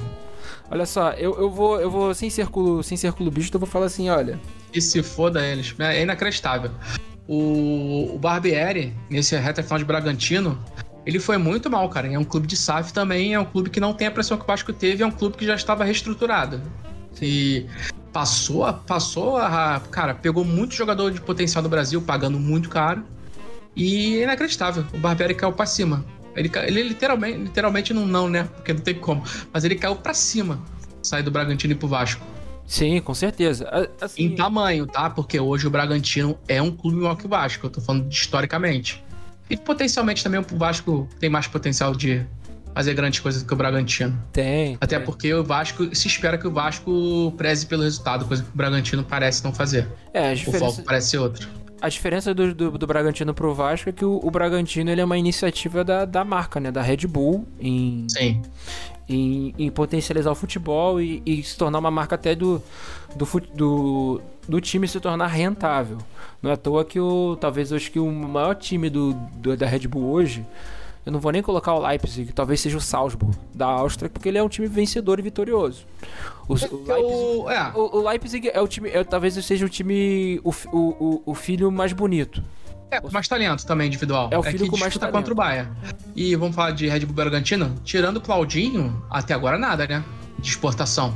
olha 0.70 0.86
só, 0.86 1.11
eu, 1.11 1.38
eu 1.38 1.51
vou 1.51 1.80
eu 1.80 1.91
vou 1.91 2.14
sem 2.14 2.30
clube, 2.47 2.84
sem 2.84 2.97
ser 2.97 3.12
clubista, 3.12 3.57
eu 3.57 3.61
vou 3.61 3.68
falar 3.68 3.86
assim, 3.86 4.09
olha, 4.09 4.41
E 4.72 4.80
se 4.80 5.03
foda 5.03 5.45
eles. 5.45 5.74
É 5.78 6.03
inacreditável. 6.03 6.70
O, 7.28 8.14
o 8.14 8.18
Barbieri, 8.18 8.97
nesse 9.11 9.36
reta 9.36 9.62
final 9.62 9.78
de 9.78 9.84
Bragantino, 9.84 10.59
ele 11.07 11.19
foi 11.19 11.37
muito 11.39 11.71
mal, 11.71 11.89
cara. 11.89 12.07
É 12.13 12.19
um 12.19 12.25
clube 12.25 12.47
de 12.47 12.57
SAF 12.57 12.93
também, 12.93 13.35
é 13.35 13.41
um 13.41 13.45
clube 13.45 13.71
que 13.71 13.81
não 13.81 13.93
tem 13.93 14.07
a 14.07 14.11
pressão 14.11 14.37
que 14.37 14.45
o 14.45 14.47
Vasco 14.47 14.73
teve, 14.73 15.03
é 15.03 15.07
um 15.07 15.11
clube 15.11 15.37
que 15.37 15.47
já 15.47 15.55
estava 15.55 15.85
reestruturado. 15.85 16.61
E 17.21 17.67
passou, 18.13 18.65
a- 18.65 18.73
passou 18.73 19.37
a. 19.37 19.81
Cara, 19.91 20.15
pegou 20.15 20.45
muito 20.45 20.75
jogador 20.75 21.11
de 21.11 21.21
potencial 21.21 21.63
do 21.63 21.69
Brasil, 21.69 22.01
pagando 22.01 22.39
muito 22.39 22.69
caro. 22.69 23.03
E 23.77 24.17
é 24.19 24.23
inacreditável. 24.25 24.85
O 24.93 24.99
Barbieri 24.99 25.35
caiu 25.35 25.53
pra 25.53 25.67
cima. 25.67 26.05
Ele, 26.37 26.51
ele 26.67 26.83
literalmente, 26.85 27.39
literalmente 27.39 27.95
não, 27.95 28.07
não, 28.07 28.29
né? 28.29 28.45
Porque 28.57 28.73
não 28.73 28.81
tem 28.81 28.95
como. 28.95 29.23
Mas 29.53 29.65
ele 29.65 29.75
caiu 29.75 29.97
pra 29.97 30.15
cima. 30.15 30.61
Sair 31.03 31.23
do 31.23 31.31
Bragantino 31.31 31.73
e 31.73 31.77
pro 31.77 31.89
Vasco. 31.89 32.23
sim, 32.67 33.01
com 33.01 33.15
certeza. 33.15 33.69
Assim, 34.01 34.25
Em 34.25 34.35
tamanho, 34.35 34.87
tá? 34.87 35.09
Porque 35.11 35.41
hoje 35.41 35.67
o 35.67 35.71
Bragantino 35.71 36.39
é 36.47 36.61
um 36.63 36.71
clube 36.71 36.99
maior 36.99 37.17
que 37.17 37.27
o 37.27 37.29
Vasco. 37.29 37.67
Eu 37.67 37.71
tô 37.71 37.81
falando 37.81 38.11
historicamente. 38.11 39.03
E 39.51 39.57
potencialmente 39.57 40.23
também 40.23 40.41
o 40.41 40.57
Vasco 40.57 41.09
tem 41.19 41.29
mais 41.29 41.47
potencial 41.49 41.95
de 41.95 42.25
fazer 42.75 42.95
grandes 42.95 43.21
coisas 43.21 43.43
do 43.43 43.47
que 43.49 43.53
o 43.53 43.57
Bragantino. 43.57 44.17
tem. 44.33 44.79
Até 44.81 44.97
tem. 44.97 45.05
porque 45.05 45.35
o 45.35 45.43
Vasco 45.43 45.95
se 45.95 46.07
espera 46.07 46.39
que 46.39 46.47
o 46.47 46.53
Vasco 46.53 47.33
preze 47.37 47.67
pelo 47.67 47.83
resultado, 47.83 48.25
coisa 48.25 48.43
que 48.43 48.49
o 48.49 48.57
Bragantino 48.57 49.03
parece 49.03 49.43
não 49.45 49.53
fazer. 49.53 49.89
É, 50.15 50.33
as 50.33 50.47
O 50.47 50.53
foco 50.53 50.83
parece 50.83 51.11
ser 51.11 51.19
outro. 51.19 51.49
a 51.81 51.89
diferença 51.89 52.33
do, 52.33 52.55
do, 52.55 52.79
do, 52.79 52.87
Bragantino 52.87 53.35
pro 53.35 53.55
Vasco 53.55 53.89
é 53.89 53.93
que 53.93 54.05
o, 54.05 54.21
o, 54.23 54.31
Bragantino 54.31 54.91
ele 54.91 55.01
é 55.01 55.05
uma 55.05 55.19
iniciativa 55.19 55.83
da, 55.83 56.05
da 56.05 56.25
marca, 56.25 56.61
né? 56.61 56.71
Da 56.71 56.83
Red 56.83 57.07
Bull 57.09 57.47
em, 57.59 58.07
Sim. 58.09 58.43
em, 59.09 59.55
em 59.59 59.71
potencializar 59.71 60.31
o 60.31 60.35
futebol 60.35 61.01
e, 61.01 61.23
e, 61.27 61.43
se 61.43 61.57
tornar 61.57 61.79
uma 61.79 61.91
marca 61.91 62.15
até 62.15 62.35
do, 62.35 62.63
do, 63.17 63.27
do, 63.55 64.23
do 64.49 64.61
time 64.61 64.86
se 64.88 64.99
tornar 65.01 65.28
rentável. 65.28 65.99
Não 66.43 66.51
é 66.51 66.55
à 66.55 66.57
toa 66.57 66.84
que 66.84 66.99
o 66.99 67.36
talvez 67.36 67.70
eu 67.70 67.76
acho 67.76 67.91
que 67.91 67.99
o 67.99 68.11
maior 68.11 68.55
time 68.55 68.91
do, 68.91 69.12
do 69.12 69.57
da 69.57 69.66
Red 69.66 69.86
Bull 69.86 70.11
hoje 70.11 70.45
eu 71.05 71.12
não 71.12 71.20
vou 71.20 71.32
nem 71.32 71.43
colocar 71.43 71.74
o 71.74 71.86
Leipzig, 71.86 72.32
talvez 72.32 72.61
seja 72.61 72.76
o 72.76 72.80
Salzburg 72.80 73.36
da 73.55 73.66
Áustria, 73.66 74.11
porque 74.11 74.28
ele 74.28 74.36
é 74.36 74.43
um 74.43 74.49
time 74.49 74.66
vencedor 74.66 75.18
e 75.18 75.22
vitorioso. 75.22 75.86
O, 76.47 76.55
é 76.55 76.99
o, 76.99 77.45
Leipzig, 77.45 77.49
é. 77.49 77.72
o, 77.74 77.97
o 77.97 78.09
Leipzig, 78.09 78.51
é 78.53 78.61
o 78.61 78.68
time, 78.68 78.91
é, 78.91 79.03
talvez 79.03 79.34
seja 79.45 79.64
o 79.64 79.68
time, 79.68 80.41
o, 80.45 81.22
o, 81.24 81.34
filho 81.34 81.70
mais 81.72 81.93
bonito. 81.93 82.43
É, 82.91 83.01
com 83.01 83.11
mais 83.11 83.26
talento 83.28 83.64
também 83.64 83.86
individual. 83.86 84.28
É 84.30 84.38
o 84.38 84.43
filho 84.43 84.66
é 84.66 84.68
com 84.68 84.76
mais 84.76 84.97
talento. 84.97 85.14
contra 85.14 85.32
o 85.32 85.36
Bayern. 85.36 85.70
E 86.14 86.34
vamos 86.36 86.55
falar 86.55 86.72
de 86.72 86.86
Red 86.88 87.01
Bull 87.01 87.14
Bragantino? 87.14 87.74
Tirando 87.82 88.18
o 88.18 88.20
Claudinho, 88.20 89.03
até 89.09 89.32
agora 89.32 89.57
nada, 89.57 89.86
né? 89.86 90.05
De 90.38 90.51
exportação. 90.51 91.14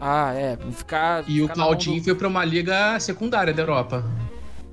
Ah, 0.00 0.32
é. 0.34 0.56
Ficar. 0.72 1.24
E 1.26 1.40
ficar 1.40 1.44
o 1.44 1.48
Claudinho 1.54 2.00
do... 2.00 2.04
foi 2.04 2.14
pra 2.14 2.28
uma 2.28 2.44
liga 2.44 2.98
secundária 3.00 3.52
da 3.52 3.62
Europa. 3.62 4.04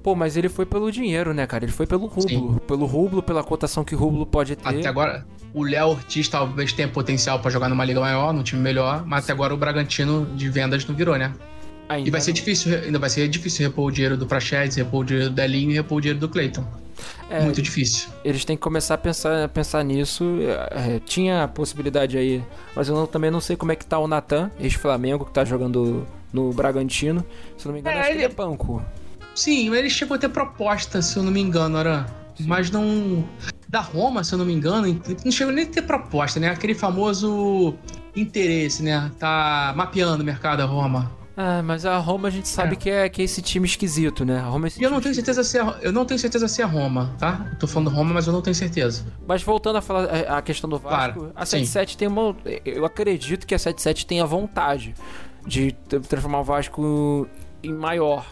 Pô, 0.04 0.16
mas 0.16 0.36
ele 0.36 0.50
foi 0.50 0.66
pelo 0.66 0.92
dinheiro, 0.92 1.34
né, 1.34 1.48
cara? 1.48 1.64
Ele 1.64 1.72
foi 1.72 1.88
pelo 1.88 2.08
rublo. 2.08 2.30
Sim. 2.30 2.60
Pelo 2.68 2.86
rublo, 2.86 3.24
pela 3.24 3.42
cotação 3.42 3.86
que 3.86 3.96
o 3.96 3.98
rublo 3.98 4.26
pode 4.26 4.58
ter. 4.58 4.68
Até 4.68 4.88
agora, 4.88 5.26
o 5.54 5.64
Léo 5.64 5.88
Ortiz 5.88 6.28
talvez 6.28 6.74
tenha 6.74 6.90
potencial 6.90 7.40
para 7.40 7.50
jogar 7.50 7.70
numa 7.70 7.86
liga 7.86 8.02
maior, 8.02 8.34
num 8.34 8.44
time 8.44 8.62
melhor, 8.62 9.06
mas 9.06 9.24
até 9.24 9.32
agora 9.32 9.54
o 9.54 9.58
Bragantino 9.58 10.26
de 10.36 10.50
vendas 10.50 10.86
não 10.86 10.94
virou, 10.94 11.18
né? 11.18 11.32
Ainda 11.88 12.08
e 12.08 12.12
vai 12.12 12.20
não. 12.20 12.26
ser 12.26 12.34
difícil, 12.34 12.78
ainda 12.78 13.00
vai 13.00 13.10
ser 13.10 13.28
difícil 13.30 13.66
repor 13.66 13.86
o 13.86 13.92
dinheiro 13.92 14.18
do 14.18 14.26
Prachedes, 14.26 14.76
repor 14.76 15.02
o 15.02 15.04
dinheiro 15.06 15.30
do 15.30 15.36
Delinho 15.36 15.72
e 15.72 15.74
repor 15.76 16.00
o 16.00 16.02
dinheiro 16.02 16.20
do 16.20 16.28
Cleiton. 16.28 16.66
É, 17.30 17.42
Muito 17.44 17.62
difícil. 17.62 18.10
Eles 18.24 18.46
têm 18.46 18.56
que 18.56 18.62
começar 18.62 18.96
a 18.96 18.98
pensar, 18.98 19.46
a 19.46 19.48
pensar 19.48 19.84
nisso. 19.84 20.38
É, 20.72 21.00
tinha 21.00 21.44
a 21.44 21.48
possibilidade 21.48 22.18
aí, 22.18 22.44
mas 22.76 22.88
eu 22.88 22.96
não, 22.96 23.08
também 23.08 23.32
não 23.32 23.42
sei 23.42 23.56
como 23.56 23.72
é 23.72 23.76
que 23.76 23.86
tá 23.86 24.00
o 24.00 24.08
Natan, 24.08 24.52
ex-Flamengo, 24.60 25.26
que 25.26 25.32
tá 25.32 25.44
jogando 25.44 26.06
no 26.32 26.52
Bragantino. 26.52 27.26
Se 27.58 27.66
não 27.66 27.74
me 27.74 27.80
engano, 27.80 27.98
é, 27.98 28.00
acho 28.00 28.10
ele... 28.10 28.20
que 28.20 28.26
ele 28.26 28.34
é 28.34 28.36
banco. 28.36 28.84
Sim, 29.36 29.74
ele 29.74 29.90
chegou 29.90 30.16
a 30.16 30.18
ter 30.18 30.30
proposta, 30.30 31.02
se 31.02 31.18
eu 31.18 31.24
não 31.24 31.32
me 31.32 31.42
engano, 31.42 31.78
Aran. 31.78 32.06
Mas 32.42 32.70
não. 32.70 33.24
Da 33.68 33.80
Roma, 33.80 34.24
se 34.24 34.34
eu 34.34 34.38
não 34.38 34.46
me 34.46 34.54
engano, 34.54 35.02
não 35.24 35.32
chegou 35.32 35.54
nem 35.54 35.66
a 35.66 35.68
ter 35.68 35.82
proposta, 35.82 36.40
né? 36.40 36.50
Aquele 36.50 36.76
famoso 36.76 37.74
interesse, 38.16 38.84
né? 38.84 39.12
Tá 39.18 39.74
mapeando 39.76 40.22
o 40.22 40.26
mercado 40.26 40.60
da 40.60 40.66
Roma. 40.66 41.12
Ah, 41.36 41.62
mas 41.64 41.86
a 41.86 41.98
Roma 41.98 42.28
a 42.28 42.32
gente 42.32 42.48
sabe 42.48 42.74
é. 42.74 42.76
Que, 42.76 42.90
é, 42.90 43.10
que 43.10 43.22
é 43.22 43.26
esse 43.26 43.42
time 43.42 43.66
esquisito, 43.66 44.24
né? 44.24 44.40
A 44.40 44.46
Roma 44.46 44.66
é 44.66 44.70
esse 44.70 44.80
e 44.80 44.84
eu 44.84 44.90
não 44.90 45.02
tenho 45.02 45.16
certeza 45.16 45.44
se 45.44 45.58
é, 45.58 45.76
eu 45.82 45.92
não 45.92 46.06
tenho 46.06 46.20
certeza 46.20 46.48
se 46.48 46.62
é 46.62 46.66
Roma, 46.66 47.14
tá? 47.18 47.56
Tô 47.60 47.68
falando 47.68 47.90
Roma, 47.90 48.14
mas 48.14 48.28
eu 48.28 48.34
não 48.34 48.42
tenho 48.42 48.56
certeza. 48.56 49.06
Mas 49.28 49.42
voltando 49.42 49.78
a 49.78 49.82
falar 49.82 50.06
a 50.06 50.42
questão 50.42 50.70
do 50.70 50.78
Vasco, 50.78 51.20
claro, 51.20 51.32
a 51.36 51.46
77 51.46 51.98
tem 51.98 52.08
uma 52.08 52.36
eu 52.64 52.86
acredito 52.86 53.48
que 53.48 53.56
a 53.56 53.60
77 53.60 54.06
tem 54.06 54.22
a 54.22 54.26
vontade 54.26 54.94
de 55.46 55.72
transformar 56.08 56.42
o 56.42 56.44
Vasco 56.44 57.28
em 57.64 57.74
maior 57.74 58.26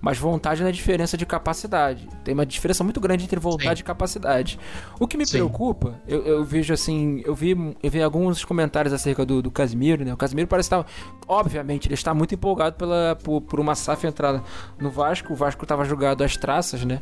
mas 0.00 0.18
vontade 0.18 0.60
não 0.62 0.68
é 0.68 0.72
diferença 0.72 1.16
de 1.16 1.24
capacidade. 1.24 2.08
Tem 2.22 2.34
uma 2.34 2.46
diferença 2.46 2.84
muito 2.84 3.00
grande 3.00 3.24
entre 3.24 3.40
vontade 3.40 3.78
Sim. 3.78 3.82
e 3.82 3.84
capacidade. 3.84 4.58
O 5.00 5.06
que 5.06 5.16
me 5.16 5.26
Sim. 5.26 5.32
preocupa, 5.38 6.00
eu, 6.06 6.24
eu, 6.24 6.44
vejo 6.44 6.72
assim, 6.72 7.22
eu 7.24 7.34
vi, 7.34 7.56
eu 7.82 7.90
vi 7.90 8.02
alguns 8.02 8.44
comentários 8.44 8.92
acerca 8.92 9.24
do, 9.24 9.42
do 9.42 9.50
Casimiro, 9.50 10.04
né? 10.04 10.12
O 10.12 10.16
Casimiro 10.16 10.46
parece 10.46 10.66
estar, 10.66 10.86
obviamente, 11.26 11.88
ele 11.88 11.94
está 11.94 12.14
muito 12.14 12.34
empolgado 12.34 12.76
pela, 12.76 13.16
por, 13.22 13.40
por 13.40 13.58
uma 13.58 13.74
SAF 13.74 14.06
entrada 14.06 14.42
no 14.78 14.90
Vasco. 14.90 15.32
O 15.32 15.36
Vasco 15.36 15.64
estava 15.64 15.84
jogado 15.84 16.22
às 16.22 16.36
traças, 16.36 16.84
né? 16.84 17.00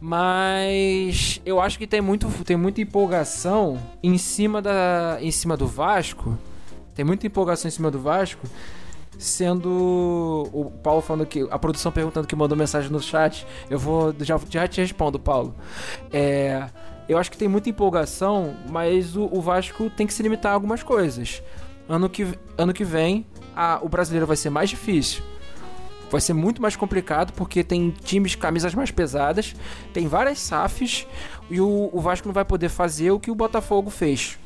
Mas 0.00 1.40
eu 1.44 1.60
acho 1.60 1.78
que 1.78 1.86
tem, 1.86 2.00
muito, 2.00 2.26
tem 2.44 2.56
muita 2.56 2.80
empolgação 2.80 3.78
em 4.02 4.16
cima, 4.16 4.62
da, 4.62 5.18
em 5.20 5.30
cima 5.30 5.56
do 5.56 5.66
Vasco. 5.66 6.38
Tem 6.94 7.04
muita 7.04 7.26
empolgação 7.26 7.68
em 7.68 7.72
cima 7.72 7.90
do 7.90 8.00
Vasco 8.00 8.46
sendo 9.20 10.48
o 10.52 10.70
Paulo 10.82 11.02
falando 11.02 11.26
que 11.26 11.46
a 11.50 11.58
produção 11.58 11.92
perguntando 11.92 12.26
que 12.26 12.34
mandou 12.34 12.56
mensagem 12.56 12.90
no 12.90 13.00
chat, 13.00 13.46
eu 13.68 13.78
vou 13.78 14.14
já, 14.20 14.40
já 14.48 14.66
te 14.66 14.80
respondo, 14.80 15.18
Paulo. 15.18 15.54
É, 16.10 16.66
eu 17.06 17.18
acho 17.18 17.30
que 17.30 17.36
tem 17.36 17.46
muita 17.46 17.68
empolgação, 17.68 18.56
mas 18.70 19.16
o, 19.16 19.28
o, 19.30 19.40
Vasco 19.40 19.90
tem 19.90 20.06
que 20.06 20.14
se 20.14 20.22
limitar 20.22 20.52
a 20.52 20.54
algumas 20.54 20.82
coisas. 20.82 21.42
Ano 21.86 22.08
que, 22.08 22.26
ano 22.56 22.72
que 22.72 22.82
vem, 22.82 23.26
a, 23.54 23.78
o 23.82 23.88
brasileiro 23.88 24.26
vai 24.26 24.36
ser 24.36 24.48
mais 24.48 24.70
difícil. 24.70 25.22
Vai 26.10 26.20
ser 26.20 26.32
muito 26.32 26.62
mais 26.62 26.74
complicado 26.74 27.32
porque 27.34 27.62
tem 27.62 27.90
times 27.90 28.34
camisas 28.34 28.74
mais 28.74 28.90
pesadas, 28.90 29.54
tem 29.92 30.08
várias 30.08 30.38
SAFs 30.40 31.06
e 31.50 31.60
o, 31.60 31.90
o 31.92 32.00
Vasco 32.00 32.26
não 32.26 32.32
vai 32.32 32.44
poder 32.44 32.70
fazer 32.70 33.10
o 33.10 33.20
que 33.20 33.30
o 33.30 33.34
Botafogo 33.34 33.90
fez. 33.90 34.38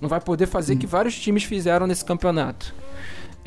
Não 0.00 0.08
vai 0.08 0.20
poder 0.20 0.46
fazer 0.46 0.74
o 0.74 0.78
que 0.78 0.86
vários 0.86 1.18
times 1.18 1.44
fizeram 1.44 1.86
nesse 1.86 2.04
campeonato. 2.04 2.74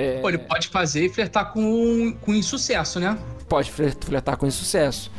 É... 0.01 0.19
Pô, 0.19 0.29
ele 0.29 0.39
pode 0.39 0.67
fazer 0.67 1.05
e 1.05 1.09
flertar 1.09 1.53
com, 1.53 2.13
com 2.21 2.33
insucesso, 2.33 2.99
né? 2.99 3.17
Pode 3.47 3.71
flertar 3.71 4.35
com 4.35 4.47
insucesso. 4.47 5.11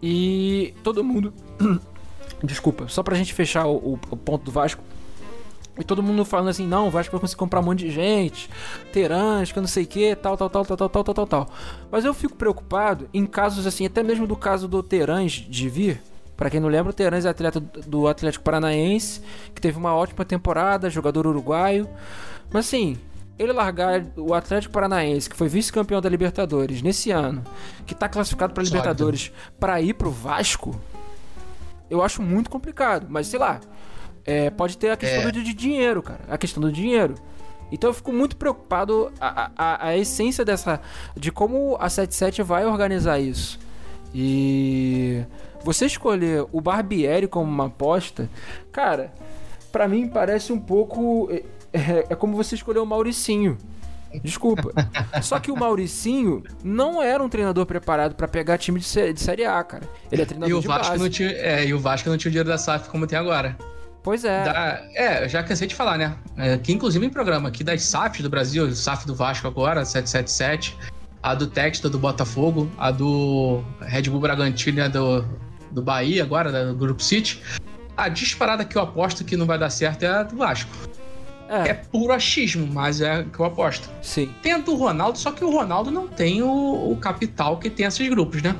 E 0.00 0.74
todo 0.82 1.02
mundo. 1.02 1.34
Desculpa, 2.42 2.88
só 2.88 3.02
pra 3.02 3.16
gente 3.16 3.32
fechar 3.32 3.66
o, 3.66 3.98
o, 4.10 4.16
ponto 4.16 4.44
do 4.44 4.50
Vasco. 4.50 4.82
E 5.78 5.84
todo 5.84 6.02
mundo 6.02 6.24
falando 6.24 6.48
assim, 6.48 6.66
não, 6.66 6.88
o 6.88 6.90
Vasco 6.90 7.12
vai 7.12 7.20
conseguir 7.20 7.38
comprar 7.38 7.60
um 7.60 7.62
monte 7.62 7.80
de 7.80 7.90
gente, 7.90 8.50
Terãs, 8.92 9.50
que 9.50 9.58
eu 9.58 9.62
não 9.62 9.68
sei 9.68 9.84
o 9.84 9.86
que, 9.86 10.14
tal, 10.14 10.36
tal, 10.36 10.50
tal, 10.50 10.64
tal, 10.66 10.76
tal, 10.76 10.88
tal, 10.88 11.14
tal, 11.14 11.26
tal. 11.26 11.50
Mas 11.90 12.04
eu 12.04 12.12
fico 12.12 12.34
preocupado 12.36 13.08
em 13.14 13.24
casos 13.24 13.66
assim, 13.66 13.86
até 13.86 14.02
mesmo 14.02 14.26
do 14.26 14.36
caso 14.36 14.68
do 14.68 14.82
Terãs 14.82 15.32
de 15.32 15.68
vir. 15.68 16.02
Para 16.36 16.50
quem 16.50 16.60
não 16.60 16.68
lembra, 16.68 16.90
o 16.90 16.92
Terãs 16.92 17.24
é 17.24 17.28
atleta 17.28 17.60
do 17.60 18.06
Atlético 18.06 18.44
Paranaense, 18.44 19.22
que 19.54 19.60
teve 19.60 19.78
uma 19.78 19.94
ótima 19.94 20.24
temporada, 20.24 20.90
jogador 20.90 21.26
uruguaio. 21.26 21.88
Mas 22.52 22.66
assim, 22.66 22.98
ele 23.38 23.52
largar 23.52 24.04
o 24.16 24.34
Atlético 24.34 24.72
Paranaense, 24.72 25.28
que 25.28 25.36
foi 25.36 25.48
vice-campeão 25.48 26.00
da 26.00 26.08
Libertadores 26.08 26.82
nesse 26.82 27.10
ano, 27.10 27.42
que 27.86 27.94
está 27.94 28.08
classificado 28.08 28.52
para 28.52 28.62
Libertadores, 28.62 29.32
para 29.58 29.80
ir 29.80 29.94
pro 29.94 30.10
Vasco, 30.10 30.78
eu 31.90 32.02
acho 32.02 32.22
muito 32.22 32.48
complicado. 32.48 33.06
Mas 33.08 33.26
sei 33.26 33.38
lá, 33.38 33.60
é, 34.24 34.50
pode 34.50 34.78
ter 34.78 34.90
a 34.90 34.96
questão 34.96 35.28
é. 35.28 35.30
de 35.30 35.54
dinheiro, 35.54 36.02
cara. 36.02 36.20
A 36.28 36.38
questão 36.38 36.60
do 36.60 36.72
dinheiro. 36.72 37.14
Então 37.70 37.90
eu 37.90 37.94
fico 37.94 38.12
muito 38.12 38.36
preocupado 38.36 39.10
a, 39.18 39.50
a, 39.56 39.86
a 39.88 39.96
essência 39.96 40.44
dessa. 40.44 40.80
de 41.16 41.32
como 41.32 41.76
a 41.80 41.88
77 41.88 42.42
vai 42.42 42.66
organizar 42.66 43.18
isso. 43.18 43.58
E 44.14 45.24
você 45.64 45.86
escolher 45.86 46.46
o 46.52 46.60
Barbieri 46.60 47.26
como 47.26 47.50
uma 47.50 47.66
aposta, 47.66 48.28
cara, 48.70 49.12
para 49.70 49.88
mim 49.88 50.06
parece 50.06 50.52
um 50.52 50.60
pouco 50.60 51.30
é, 51.72 52.06
é 52.10 52.14
como 52.14 52.36
você 52.36 52.54
escolher 52.54 52.78
o 52.78 52.86
Mauricinho. 52.86 53.56
Desculpa. 54.22 54.72
Só 55.22 55.38
que 55.38 55.50
o 55.50 55.56
Mauricinho 55.56 56.42
não 56.62 57.02
era 57.02 57.22
um 57.22 57.28
treinador 57.28 57.64
preparado 57.64 58.14
para 58.14 58.28
pegar 58.28 58.58
time 58.58 58.78
de, 58.78 58.84
sé 58.84 59.12
de, 59.12 59.20
Série 59.20 59.44
A, 59.44 59.62
cara. 59.64 59.88
Ele 60.10 60.22
é 60.22 60.24
treinador 60.24 60.50
e 60.50 60.54
o 60.54 60.60
de 60.60 60.66
Vasco 60.66 60.88
base. 60.88 61.02
Não 61.02 61.10
tinha, 61.10 61.30
é, 61.30 61.64
e 61.64 61.72
o 61.72 61.78
Vasco 61.78 62.10
não 62.10 62.16
tinha 62.18 62.28
o 62.28 62.32
dinheiro 62.32 62.48
da 62.48 62.58
SAF 62.58 62.88
como 62.88 63.06
tem 63.06 63.18
agora. 63.18 63.56
Pois 64.02 64.24
é. 64.24 64.44
Da, 64.44 64.82
é, 64.94 65.24
eu 65.24 65.28
já 65.28 65.42
cansei 65.42 65.66
de 65.66 65.74
falar, 65.74 65.96
né? 65.96 66.16
É, 66.36 66.58
que 66.58 66.72
inclusive 66.72 67.04
em 67.06 67.10
programa 67.10 67.48
aqui 67.48 67.62
das 67.62 67.82
SAFs 67.82 68.20
do 68.20 68.28
Brasil, 68.28 68.70
SAF 68.74 69.06
do 69.06 69.14
Vasco 69.14 69.46
agora, 69.46 69.84
777, 69.84 70.76
a 71.22 71.34
do 71.34 71.46
Texta 71.46 71.88
do 71.88 71.98
Botafogo, 71.98 72.68
a 72.76 72.90
do 72.90 73.62
Red 73.80 74.02
Bull 74.02 74.20
Bragantino 74.20 74.82
a 74.82 74.88
do, 74.88 75.24
do 75.70 75.82
Bahia 75.82 76.22
agora, 76.22 76.66
do 76.66 76.74
Grupo 76.74 77.02
City. 77.02 77.40
A 77.96 78.08
disparada 78.08 78.64
que 78.64 78.76
eu 78.76 78.82
aposto 78.82 79.24
que 79.24 79.36
não 79.36 79.46
vai 79.46 79.58
dar 79.58 79.70
certo 79.70 80.02
é 80.02 80.08
a 80.08 80.22
do 80.24 80.36
Vasco. 80.36 80.70
É. 81.52 81.68
é 81.68 81.74
puro 81.74 82.14
achismo, 82.14 82.66
mas 82.66 83.02
é 83.02 83.26
que 83.30 83.38
eu 83.38 83.44
aposto. 83.44 83.90
Sim. 84.00 84.34
Tem 84.42 84.52
a 84.52 84.58
do 84.58 84.74
Ronaldo, 84.74 85.18
só 85.18 85.30
que 85.30 85.44
o 85.44 85.50
Ronaldo 85.50 85.90
não 85.90 86.08
tem 86.08 86.42
o, 86.42 86.90
o 86.90 86.96
capital 86.96 87.58
que 87.58 87.68
tem 87.68 87.84
esses 87.84 88.08
grupos, 88.08 88.40
né? 88.40 88.56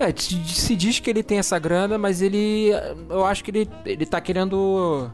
É, 0.00 0.12
se 0.16 0.74
diz 0.74 0.98
que 0.98 1.10
ele 1.10 1.22
tem 1.22 1.38
essa 1.38 1.58
grana, 1.58 1.98
mas 1.98 2.22
ele. 2.22 2.70
Eu 3.10 3.26
acho 3.26 3.44
que 3.44 3.50
ele, 3.50 3.70
ele 3.84 4.06
tá 4.06 4.22
querendo. 4.22 5.10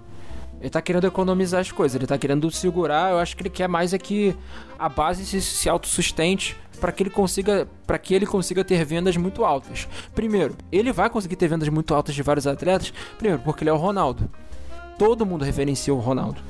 Ele 0.61 0.70
tá 0.70 0.80
querendo 0.80 1.06
economizar 1.06 1.61
as 1.61 1.72
coisas, 1.72 1.96
ele 1.96 2.06
tá 2.06 2.16
querendo 2.16 2.48
segurar. 2.50 3.11
Eu 3.11 3.18
acho 3.18 3.36
que 3.36 3.42
ele 3.42 3.50
quer 3.50 3.66
mais 3.66 3.92
é 3.92 3.98
que 3.98 4.36
a 4.78 4.88
base 4.88 5.24
se, 5.24 5.40
se 5.40 5.68
autossustente 5.68 6.56
para 6.78 6.92
que 6.92 7.02
ele 7.02 7.11
consiga 7.11 7.66
para 7.86 7.98
que 7.98 8.14
ele 8.14 8.26
consiga 8.26 8.62
ter 8.62 8.84
vendas 8.84 9.16
muito 9.16 9.44
altas. 9.44 9.88
Primeiro, 10.14 10.54
ele 10.70 10.92
vai 10.92 11.11
conseguir 11.11 11.36
ter 11.36 11.48
vendas 11.48 11.68
muito 11.68 11.94
altas 11.94 12.14
de 12.14 12.22
vários 12.22 12.46
atletas, 12.46 12.92
primeiro 13.18 13.42
porque 13.42 13.64
ele 13.64 13.70
é 13.70 13.72
o 13.72 13.76
Ronaldo. 13.76 14.30
Todo 14.98 15.24
mundo 15.26 15.44
referencia 15.44 15.94
o 15.94 15.98
Ronaldo. 15.98 16.42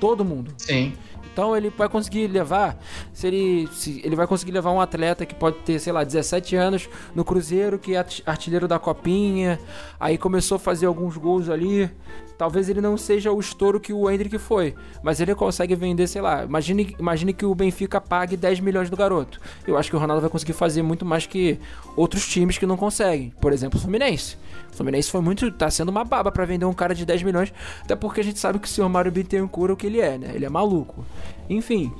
Todo 0.00 0.24
mundo. 0.24 0.52
Sim. 0.56 0.92
Então 1.38 1.56
ele 1.56 1.70
vai 1.70 1.88
conseguir 1.88 2.26
levar 2.26 2.76
se 3.12 3.28
ele, 3.28 3.68
se 3.72 4.00
ele 4.04 4.16
vai 4.16 4.26
conseguir 4.26 4.50
levar 4.50 4.72
um 4.72 4.80
atleta 4.80 5.24
que 5.24 5.36
pode 5.36 5.58
ter, 5.58 5.78
sei 5.78 5.92
lá, 5.92 6.02
17 6.02 6.56
anos 6.56 6.88
no 7.14 7.24
Cruzeiro, 7.24 7.78
que 7.78 7.94
é 7.94 8.04
artilheiro 8.26 8.66
da 8.66 8.76
Copinha, 8.76 9.60
aí 10.00 10.18
começou 10.18 10.56
a 10.56 10.58
fazer 10.58 10.86
alguns 10.86 11.16
gols 11.16 11.48
ali. 11.48 11.88
Talvez 12.36 12.68
ele 12.68 12.80
não 12.80 12.96
seja 12.96 13.30
o 13.30 13.38
estouro 13.38 13.78
que 13.78 13.92
o 13.92 14.10
Hendrick 14.10 14.36
foi, 14.36 14.74
mas 15.00 15.20
ele 15.20 15.32
consegue 15.32 15.76
vender, 15.76 16.08
sei 16.08 16.22
lá. 16.22 16.44
Imagine, 16.44 16.96
imagine 16.98 17.32
que 17.32 17.46
o 17.46 17.54
Benfica 17.54 18.00
pague 18.00 18.36
10 18.36 18.58
milhões 18.58 18.90
do 18.90 18.96
garoto. 18.96 19.40
Eu 19.64 19.78
acho 19.78 19.90
que 19.90 19.96
o 19.96 19.98
Ronaldo 19.98 20.20
vai 20.20 20.30
conseguir 20.30 20.54
fazer 20.54 20.82
muito 20.82 21.06
mais 21.06 21.24
que 21.24 21.58
outros 21.96 22.26
times 22.26 22.58
que 22.58 22.66
não 22.66 22.76
conseguem. 22.76 23.32
Por 23.40 23.52
exemplo, 23.52 23.78
o 23.78 23.80
Fluminense. 23.80 24.36
Fluminense 24.72 25.10
foi 25.10 25.20
muito. 25.20 25.50
tá 25.50 25.70
sendo 25.70 25.88
uma 25.88 26.04
baba 26.04 26.30
para 26.30 26.44
vender 26.44 26.64
um 26.64 26.72
cara 26.72 26.94
de 26.94 27.04
10 27.04 27.22
milhões, 27.22 27.52
até 27.82 27.96
porque 27.96 28.20
a 28.20 28.24
gente 28.24 28.38
sabe 28.38 28.58
que 28.58 28.66
o 28.66 28.70
senhor 28.70 28.88
Mário 28.88 29.10
Bittencourt 29.10 29.70
é 29.70 29.72
o 29.72 29.76
que 29.76 29.86
ele 29.86 30.00
é, 30.00 30.18
né? 30.18 30.32
Ele 30.34 30.44
é 30.44 30.48
maluco. 30.48 31.04
Enfim, 31.50 31.92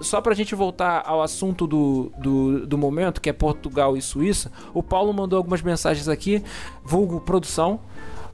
só 0.00 0.20
pra 0.20 0.34
gente 0.34 0.54
voltar 0.54 1.02
ao 1.06 1.22
assunto 1.22 1.66
do, 1.66 2.12
do, 2.18 2.66
do 2.66 2.78
momento, 2.78 3.20
que 3.20 3.30
é 3.30 3.32
Portugal 3.32 3.96
e 3.96 4.02
Suíça, 4.02 4.52
o 4.74 4.82
Paulo 4.82 5.12
mandou 5.12 5.38
algumas 5.38 5.62
mensagens 5.62 6.08
aqui, 6.08 6.42
vulgo 6.84 7.20
produção 7.20 7.80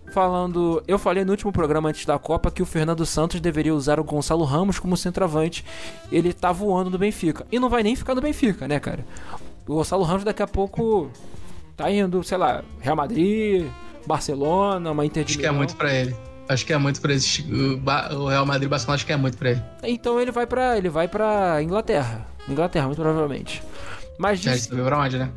falando. 0.09 0.83
Eu 0.87 0.99
falei 0.99 1.25
no 1.25 1.31
último 1.31 1.53
programa 1.53 1.89
antes 1.89 2.05
da 2.05 2.19
Copa 2.19 2.51
que 2.51 2.63
o 2.63 2.67
Fernando 2.67 3.05
Santos 3.07 3.41
deveria 3.41 3.75
usar 3.75 4.01
o 4.01 4.05
Gonçalo 4.05 4.45
Ramos 4.45 4.79
como 4.79 4.97
centroavante. 4.97 5.65
Ele 6.11 6.33
tá 6.33 6.51
voando 6.51 6.91
no 6.91 6.99
Benfica. 6.99 7.47
E 7.53 7.59
não 7.59 7.69
vai 7.69 7.83
nem 7.83 7.95
ficar 7.95 8.15
no 8.15 8.21
Benfica, 8.21 8.67
né, 8.67 8.81
cara? 8.81 9.05
O 9.67 9.75
Gonçalo 9.75 10.03
Ramos 10.03 10.25
daqui 10.25 10.43
a 10.43 10.47
pouco 10.47 11.11
tá 11.79 11.91
indo, 11.91 12.23
sei 12.25 12.37
lá, 12.37 12.63
Real 12.81 12.97
Madrid, 12.97 13.65
Barcelona, 14.05 14.91
uma 14.91 15.07
Inter 15.07 15.25
de 15.25 15.33
Acho 15.33 15.39
que 15.39 15.47
é 15.47 15.51
muito 15.53 15.77
para 15.77 15.95
ele. 15.95 16.15
Acho 16.49 16.67
que 16.67 16.73
é 16.73 16.79
muito 16.79 17.01
para 17.01 17.13
esse 17.13 17.47
o 18.13 18.27
Real 18.27 18.45
Madrid 18.45 18.69
Barcelona 18.69 18.97
acho 18.97 19.07
que 19.07 19.13
é 19.13 19.17
muito 19.17 19.39
para 19.39 19.51
ele. 19.53 19.63
Então 19.85 20.21
ele 20.21 20.33
vai 20.33 20.47
para 20.47 20.77
ele 20.77 20.89
vai 20.89 21.07
para 21.07 21.63
Inglaterra. 21.63 22.27
Inglaterra, 22.49 22.87
muito 22.87 23.01
provavelmente. 23.01 23.63
Mas 24.19 24.41
diz... 24.41 24.67
Já 24.67 24.85
pra 24.85 24.99
onde, 24.99 25.19
né? 25.19 25.31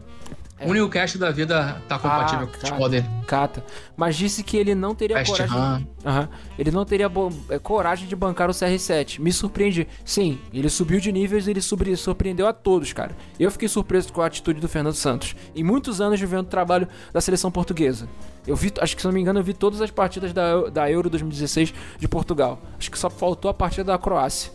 É. 0.62 0.68
O 0.68 0.74
Newcastle 0.74 1.20
da 1.20 1.32
vida 1.32 1.82
tá 1.88 1.98
compatível 1.98 2.46
ah, 2.46 2.48
com 2.48 2.56
o 2.56 2.60
futebol 2.60 2.88
dele. 2.88 3.10
Cata. 3.26 3.66
Mas 3.98 4.16
disse 4.16 4.44
que 4.44 4.56
ele 4.56 4.76
não 4.76 4.94
teria 4.94 5.24
coragem. 5.26 5.58
Uhum. 5.58 6.28
Ele 6.58 6.70
não 6.70 6.86
teria 6.86 7.12
é, 7.50 7.58
coragem 7.58 8.08
de 8.08 8.16
bancar 8.16 8.48
o 8.48 8.54
CR7. 8.54 9.20
Me 9.20 9.34
surpreende. 9.34 9.88
Sim, 10.06 10.40
ele 10.54 10.70
subiu 10.70 11.00
de 11.00 11.12
níveis 11.12 11.48
e 11.48 11.52
ele 11.52 11.62
surpreendeu 11.62 12.48
a 12.48 12.54
todos, 12.54 12.94
cara. 12.94 13.16
Eu 13.40 13.50
fiquei 13.50 13.68
surpreso 13.68 14.14
com 14.14 14.22
a 14.22 14.28
atitude 14.28 14.60
do 14.60 14.70
Fernando 14.70 14.94
Santos. 14.94 15.36
Em 15.56 15.64
muitos 15.64 16.00
anos 16.00 16.20
vivendo 16.20 16.46
o 16.46 16.50
trabalho 16.50 16.88
da 17.12 17.20
seleção 17.20 17.50
portuguesa. 17.50 18.08
Eu 18.46 18.56
vi, 18.56 18.72
acho 18.80 18.96
que 18.96 19.02
se 19.02 19.08
não 19.08 19.14
me 19.14 19.22
engano, 19.22 19.40
eu 19.40 19.44
vi 19.44 19.54
todas 19.54 19.82
as 19.82 19.90
partidas 19.90 20.32
da, 20.32 20.70
da 20.70 20.92
Euro 20.92 21.10
2016 21.10 21.74
de 21.98 22.08
Portugal. 22.08 22.60
Acho 22.78 22.92
que 22.92 23.00
só 23.00 23.10
faltou 23.10 23.50
a 23.50 23.54
partida 23.54 23.86
da 23.86 23.98
Croácia. 23.98 24.52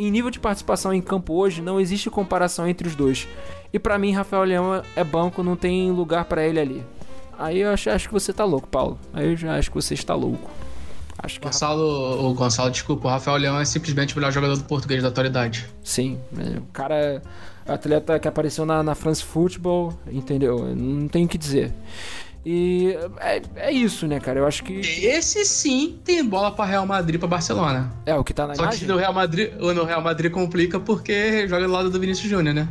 Em 0.00 0.10
nível 0.10 0.30
de 0.30 0.40
participação 0.40 0.94
em 0.94 1.02
campo 1.02 1.34
hoje, 1.34 1.60
não 1.60 1.78
existe 1.78 2.08
comparação 2.08 2.66
entre 2.66 2.88
os 2.88 2.94
dois. 2.94 3.28
E 3.70 3.78
para 3.78 3.98
mim, 3.98 4.12
Rafael 4.12 4.44
Leão 4.44 4.82
é 4.96 5.04
banco, 5.04 5.42
não 5.42 5.54
tem 5.54 5.90
lugar 5.90 6.24
para 6.24 6.42
ele 6.42 6.58
ali. 6.58 6.86
Aí 7.38 7.60
eu 7.60 7.70
acho, 7.70 7.90
acho 7.90 8.08
que 8.08 8.14
você 8.14 8.32
tá 8.32 8.42
louco, 8.42 8.66
Paulo. 8.66 8.98
Aí 9.12 9.30
eu 9.30 9.36
já 9.36 9.58
acho 9.58 9.70
que 9.70 9.74
você 9.74 9.92
está 9.92 10.14
louco. 10.14 10.50
Acho 11.18 11.38
que 11.38 11.46
Gonçalo, 11.46 12.30
o 12.30 12.32
Gonçalo, 12.32 12.70
desculpa, 12.70 13.08
o 13.08 13.10
Rafael 13.10 13.36
Leão 13.36 13.60
é 13.60 13.64
simplesmente 13.66 14.14
o 14.14 14.16
melhor 14.16 14.32
jogador 14.32 14.56
do 14.56 14.64
português 14.64 15.02
da 15.02 15.10
atualidade. 15.10 15.68
Sim, 15.84 16.18
o 16.32 16.72
cara 16.72 16.94
é 16.94 17.22
atleta 17.70 18.18
que 18.18 18.26
apareceu 18.26 18.64
na, 18.64 18.82
na 18.82 18.94
France 18.94 19.22
Football, 19.22 19.92
entendeu? 20.10 20.74
Não 20.74 21.08
tem 21.08 21.26
o 21.26 21.28
que 21.28 21.36
dizer. 21.36 21.74
E 22.44 22.96
é, 23.18 23.42
é 23.56 23.72
isso, 23.72 24.06
né, 24.06 24.18
cara? 24.18 24.38
Eu 24.38 24.46
acho 24.46 24.64
que. 24.64 24.80
Esse 24.80 25.44
sim 25.44 25.98
tem 26.04 26.24
bola 26.24 26.50
para 26.50 26.64
Real 26.64 26.86
Madrid 26.86 27.18
para 27.18 27.28
Barcelona. 27.28 27.92
É, 28.06 28.14
o 28.14 28.24
que 28.24 28.32
tá 28.32 28.46
na 28.46 28.54
Só 28.54 28.62
imagem? 28.62 28.80
que 28.80 28.86
no 28.86 28.96
Real 28.96 29.12
Madrid, 29.12 29.52
no 29.54 29.84
Real 29.84 30.00
Madrid 30.00 30.32
complica 30.32 30.80
porque 30.80 31.46
joga 31.46 31.66
do 31.66 31.72
lado 31.72 31.90
do 31.90 32.00
Vinícius 32.00 32.30
Júnior, 32.30 32.54
né? 32.54 32.68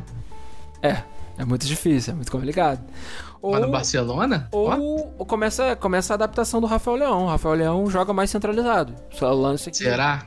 É, 0.82 1.04
é 1.38 1.46
muito 1.46 1.68
difícil, 1.68 2.14
é 2.14 2.16
muito 2.16 2.32
complicado. 2.32 2.82
Ou, 3.42 3.52
Mas 3.54 3.62
no 3.62 3.72
Barcelona? 3.72 4.50
Ou, 4.52 5.14
ou, 5.18 5.26
começa, 5.26 5.76
começa 5.76 6.14
a 6.14 6.16
adaptação 6.16 6.60
do 6.60 6.68
Rafael 6.68 6.98
Leão. 6.98 7.24
O 7.26 7.28
Rafael 7.30 7.56
Leão 7.56 7.90
joga 7.90 8.12
mais 8.12 8.30
centralizado. 8.30 8.94
Só 9.12 9.32
lance 9.32 9.70
aqui. 9.70 9.78
Será? 9.78 10.26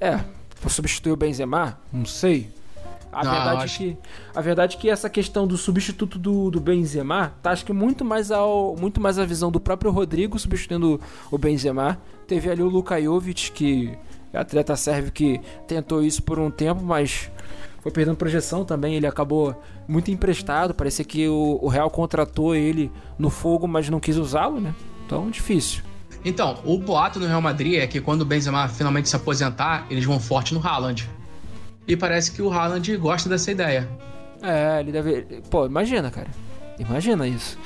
É, 0.00 0.20
substituir 0.68 1.12
o 1.12 1.16
Benzema? 1.16 1.78
Não 1.92 2.04
sei. 2.04 2.52
A 3.14 3.24
não, 3.24 3.32
verdade 3.32 3.64
acho... 3.64 3.78
que 3.78 3.98
a 4.34 4.40
verdade 4.40 4.76
é 4.76 4.80
que 4.80 4.90
essa 4.90 5.08
questão 5.08 5.46
do 5.46 5.56
substituto 5.56 6.18
do, 6.18 6.50
do 6.50 6.60
Benzema 6.60 7.32
tá 7.42 7.50
acho 7.50 7.64
que 7.64 7.72
muito 7.72 8.04
mais 8.04 8.30
ao 8.30 8.76
muito 8.76 9.00
mais 9.00 9.18
a 9.18 9.24
visão 9.24 9.50
do 9.50 9.60
próprio 9.60 9.90
Rodrigo 9.90 10.38
substituindo 10.38 11.00
o 11.30 11.38
Benzema. 11.38 11.98
Teve 12.26 12.50
ali 12.50 12.62
o 12.62 12.68
Luka 12.68 13.00
Jovic 13.00 13.52
que 13.52 13.96
é 14.32 14.38
atleta 14.38 14.74
sérvio 14.76 15.12
que 15.12 15.40
tentou 15.66 16.02
isso 16.02 16.22
por 16.22 16.38
um 16.38 16.50
tempo, 16.50 16.82
mas 16.82 17.30
foi 17.80 17.92
perdendo 17.92 18.16
projeção 18.16 18.64
também. 18.64 18.94
Ele 18.94 19.06
acabou 19.06 19.54
muito 19.86 20.10
emprestado. 20.10 20.74
Parecia 20.74 21.04
que 21.04 21.28
o, 21.28 21.58
o 21.62 21.68
Real 21.68 21.90
contratou 21.90 22.54
ele 22.54 22.90
no 23.18 23.30
fogo, 23.30 23.68
mas 23.68 23.88
não 23.88 24.00
quis 24.00 24.16
usá-lo, 24.16 24.58
né? 24.58 24.74
Então, 25.06 25.30
difícil. 25.30 25.82
Então, 26.24 26.58
o 26.64 26.78
boato 26.78 27.20
no 27.20 27.26
Real 27.26 27.42
Madrid 27.42 27.74
é 27.74 27.86
que 27.86 28.00
quando 28.00 28.22
o 28.22 28.24
Benzema 28.24 28.66
finalmente 28.66 29.10
se 29.10 29.14
aposentar, 29.14 29.86
eles 29.90 30.04
vão 30.04 30.18
forte 30.18 30.54
no 30.54 30.66
Haaland. 30.66 31.08
E 31.86 31.96
parece 31.96 32.32
que 32.32 32.42
o 32.42 32.50
Haaland 32.50 32.96
gosta 32.96 33.28
dessa 33.28 33.50
ideia. 33.50 33.88
É, 34.42 34.80
ele 34.80 34.92
deve. 34.92 35.42
Pô, 35.50 35.66
imagina, 35.66 36.10
cara. 36.10 36.28
Imagina 36.78 37.26
isso. 37.26 37.58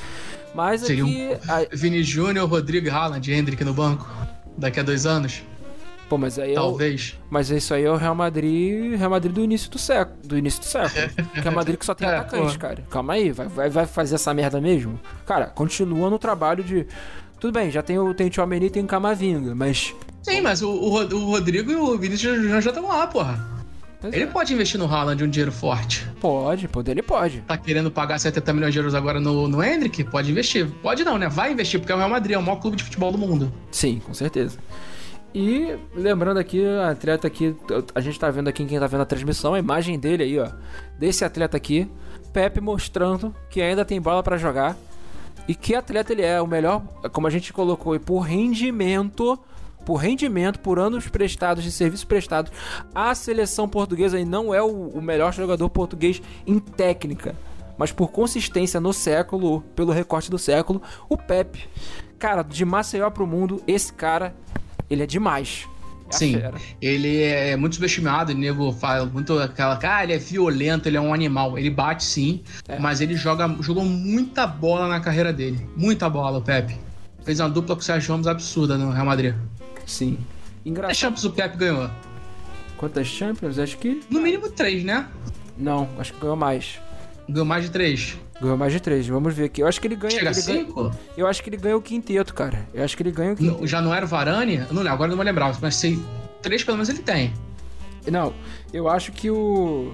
Mas 0.54 0.82
Seria 0.82 1.04
aqui. 1.04 1.28
Um... 1.72 1.76
Vini 1.76 2.02
Júnior, 2.02 2.48
Rodrigo 2.48 2.90
Haaland, 2.90 3.32
Hendrick 3.32 3.62
no 3.64 3.74
banco. 3.74 4.08
Daqui 4.56 4.80
a 4.80 4.82
dois 4.82 5.06
anos. 5.06 5.42
Pô, 6.08 6.16
mas 6.16 6.38
aí 6.38 6.52
é 6.52 6.54
Talvez. 6.54 7.16
É 7.16 7.22
o... 7.22 7.26
Mas 7.30 7.50
isso 7.50 7.74
aí 7.74 7.84
é 7.84 7.90
o 7.90 7.96
Real 7.96 8.14
Madrid, 8.14 8.98
Real 8.98 9.10
Madrid 9.10 9.32
do 9.32 9.44
início 9.44 9.70
do 9.70 9.78
século, 9.78 10.16
do 10.24 10.38
início 10.38 10.60
do 10.60 10.66
século. 10.66 11.10
é 11.44 11.48
o 11.48 11.54
Madrid 11.54 11.76
que 11.76 11.84
só 11.84 11.94
tem 11.94 12.08
é, 12.08 12.16
atacante, 12.16 12.54
pô. 12.54 12.58
cara. 12.58 12.84
Calma 12.88 13.12
aí, 13.12 13.30
vai, 13.30 13.46
vai, 13.46 13.68
vai 13.68 13.86
fazer 13.86 14.14
essa 14.14 14.32
merda 14.32 14.60
mesmo? 14.60 14.98
Cara, 15.26 15.46
continua 15.46 16.08
no 16.08 16.18
trabalho 16.18 16.64
de 16.64 16.86
tudo 17.38 17.52
bem, 17.52 17.70
já 17.70 17.82
tem 17.82 17.98
o 17.98 18.14
tem 18.14 18.26
o 18.26 18.30
Tchouameni 18.30 18.66
e 18.66 18.70
tem 18.70 18.82
o 18.82 18.86
Camavinga, 18.86 19.54
mas 19.54 19.94
Sim, 20.22 20.40
mas 20.40 20.62
o, 20.62 20.70
o, 20.70 20.94
o 20.94 21.30
Rodrigo 21.30 21.70
e 21.70 21.76
o 21.76 21.96
Vinícius 21.96 22.64
já 22.64 22.70
estão 22.70 22.88
lá, 22.88 23.06
porra. 23.06 23.57
Pois 24.00 24.14
ele 24.14 24.24
é. 24.24 24.26
pode 24.26 24.54
investir 24.54 24.78
no 24.78 24.86
Haaland 24.86 25.24
um 25.24 25.28
dinheiro 25.28 25.50
forte. 25.50 26.08
Pode, 26.20 26.68
poder 26.68 26.92
ele 26.92 27.02
pode. 27.02 27.40
Tá 27.40 27.56
querendo 27.56 27.90
pagar 27.90 28.18
70 28.18 28.52
milhões 28.52 28.72
de 28.72 28.78
euros 28.78 28.94
agora 28.94 29.18
no, 29.18 29.48
no 29.48 29.62
Hendrick? 29.62 30.04
Pode 30.04 30.30
investir. 30.30 30.68
Pode 30.82 31.04
não, 31.04 31.18
né? 31.18 31.28
Vai 31.28 31.52
investir, 31.52 31.80
porque 31.80 31.90
é 31.90 31.94
o 31.94 31.98
Real 31.98 32.10
Madrid, 32.10 32.36
é 32.36 32.38
o 32.38 32.42
maior 32.42 32.60
clube 32.60 32.76
de 32.76 32.84
futebol 32.84 33.10
do 33.10 33.18
mundo. 33.18 33.52
Sim, 33.72 34.00
com 34.04 34.14
certeza. 34.14 34.58
E 35.34 35.76
lembrando 35.94 36.38
aqui, 36.38 36.64
a 36.64 36.90
atleta 36.90 37.26
aqui, 37.26 37.54
a 37.94 38.00
gente 38.00 38.18
tá 38.18 38.30
vendo 38.30 38.48
aqui 38.48 38.64
quem 38.64 38.78
tá 38.78 38.86
vendo 38.86 39.02
a 39.02 39.06
transmissão, 39.06 39.54
a 39.54 39.58
imagem 39.58 39.98
dele 39.98 40.22
aí, 40.22 40.38
ó. 40.38 40.48
Desse 40.98 41.24
atleta 41.24 41.56
aqui, 41.56 41.90
Pepe 42.32 42.60
mostrando 42.60 43.34
que 43.50 43.60
ainda 43.60 43.84
tem 43.84 44.00
bola 44.00 44.22
para 44.22 44.36
jogar. 44.36 44.76
E 45.46 45.54
que 45.54 45.74
atleta 45.74 46.12
ele 46.12 46.22
é, 46.22 46.40
o 46.40 46.46
melhor, 46.46 46.82
como 47.12 47.26
a 47.26 47.30
gente 47.30 47.52
colocou, 47.52 47.98
por 47.98 48.20
rendimento 48.20 49.38
por 49.88 49.96
rendimento, 49.96 50.60
por 50.60 50.78
anos 50.78 51.08
prestados 51.08 51.64
de 51.64 51.72
serviço 51.72 52.06
prestado 52.06 52.50
à 52.94 53.14
seleção 53.14 53.66
portuguesa 53.66 54.20
e 54.20 54.24
não 54.24 54.54
é 54.54 54.62
o, 54.62 54.88
o 54.88 55.00
melhor 55.00 55.32
jogador 55.32 55.66
português 55.70 56.20
em 56.46 56.58
técnica, 56.58 57.34
mas 57.78 57.90
por 57.90 58.08
consistência 58.08 58.78
no 58.78 58.92
século, 58.92 59.62
pelo 59.74 59.90
recorte 59.90 60.30
do 60.30 60.36
século, 60.36 60.82
o 61.08 61.16
Pepe. 61.16 61.66
Cara, 62.18 62.42
de 62.42 62.66
Maceió 62.66 63.08
pro 63.08 63.26
mundo, 63.26 63.62
esse 63.66 63.90
cara, 63.90 64.34
ele 64.90 65.04
é 65.04 65.06
demais. 65.06 65.66
É 66.10 66.12
Sim, 66.12 66.36
ele 66.82 67.22
é 67.22 67.56
muito 67.56 67.76
subestimado, 67.76 68.32
o 68.32 68.34
nego 68.34 68.70
fala 68.72 69.06
muito 69.06 69.38
aquela, 69.38 69.78
ah, 69.82 70.04
ele 70.04 70.12
é 70.12 70.18
violento, 70.18 70.86
ele 70.86 70.98
é 70.98 71.00
um 71.00 71.14
animal. 71.14 71.58
Ele 71.58 71.70
bate 71.70 72.04
sim, 72.04 72.42
é. 72.68 72.78
mas 72.78 73.00
ele 73.00 73.16
joga, 73.16 73.48
jogou 73.62 73.86
muita 73.86 74.46
bola 74.46 74.86
na 74.86 75.00
carreira 75.00 75.32
dele. 75.32 75.66
Muita 75.74 76.10
bola, 76.10 76.40
o 76.40 76.42
Pepe. 76.42 76.76
Fez 77.24 77.40
uma 77.40 77.48
dupla 77.48 77.74
com 77.74 77.80
o 77.80 77.84
Sérgio 77.84 78.12
Ramos 78.12 78.26
absurda 78.26 78.76
no 78.76 78.90
Real 78.90 79.06
Madrid. 79.06 79.34
Sim. 79.88 80.18
Engraçado. 80.64 80.88
Quantas 80.88 80.96
Champions 80.98 81.24
o 81.24 81.30
Pep 81.30 81.56
ganhou? 81.56 81.90
Quantas 82.76 83.06
Champions? 83.08 83.58
Acho 83.58 83.76
que. 83.78 84.00
No 84.08 84.20
mínimo 84.20 84.48
três, 84.50 84.84
né? 84.84 85.08
Não, 85.56 85.88
acho 85.98 86.12
que 86.12 86.20
ganhou 86.20 86.36
mais. 86.36 86.78
Ganhou 87.28 87.44
mais 87.44 87.64
de 87.64 87.70
três. 87.70 88.16
Ganhou 88.40 88.56
mais 88.56 88.72
de 88.72 88.80
três, 88.80 89.06
vamos 89.08 89.34
ver 89.34 89.44
aqui. 89.44 89.62
Eu 89.62 89.66
acho 89.66 89.80
que 89.80 89.86
ele 89.88 89.96
ganha. 89.96 90.12
Chega 90.12 90.26
ele 90.26 90.34
cinco? 90.34 90.84
Ganha, 90.84 90.94
eu 91.16 91.26
acho 91.26 91.42
que 91.42 91.50
ele 91.50 91.56
ganhou 91.56 91.78
o 91.80 91.82
quinteto, 91.82 92.32
cara. 92.32 92.68
Eu 92.72 92.84
acho 92.84 92.96
que 92.96 93.02
ele 93.02 93.10
ganha 93.10 93.32
o 93.32 93.36
quinteto. 93.36 93.66
Já 93.66 93.80
não 93.82 93.92
era 93.92 94.04
o 94.04 94.08
Varane? 94.08 94.58
Não 94.70 94.86
agora 94.86 95.08
não 95.08 95.16
vou 95.16 95.24
lembrar, 95.24 95.56
mas 95.60 95.74
sei. 95.74 95.98
Três 96.40 96.62
pelo 96.62 96.76
menos 96.76 96.88
ele 96.88 97.00
tem. 97.00 97.32
Não, 98.10 98.32
eu 98.72 98.88
acho 98.88 99.10
que 99.12 99.30
o. 99.30 99.92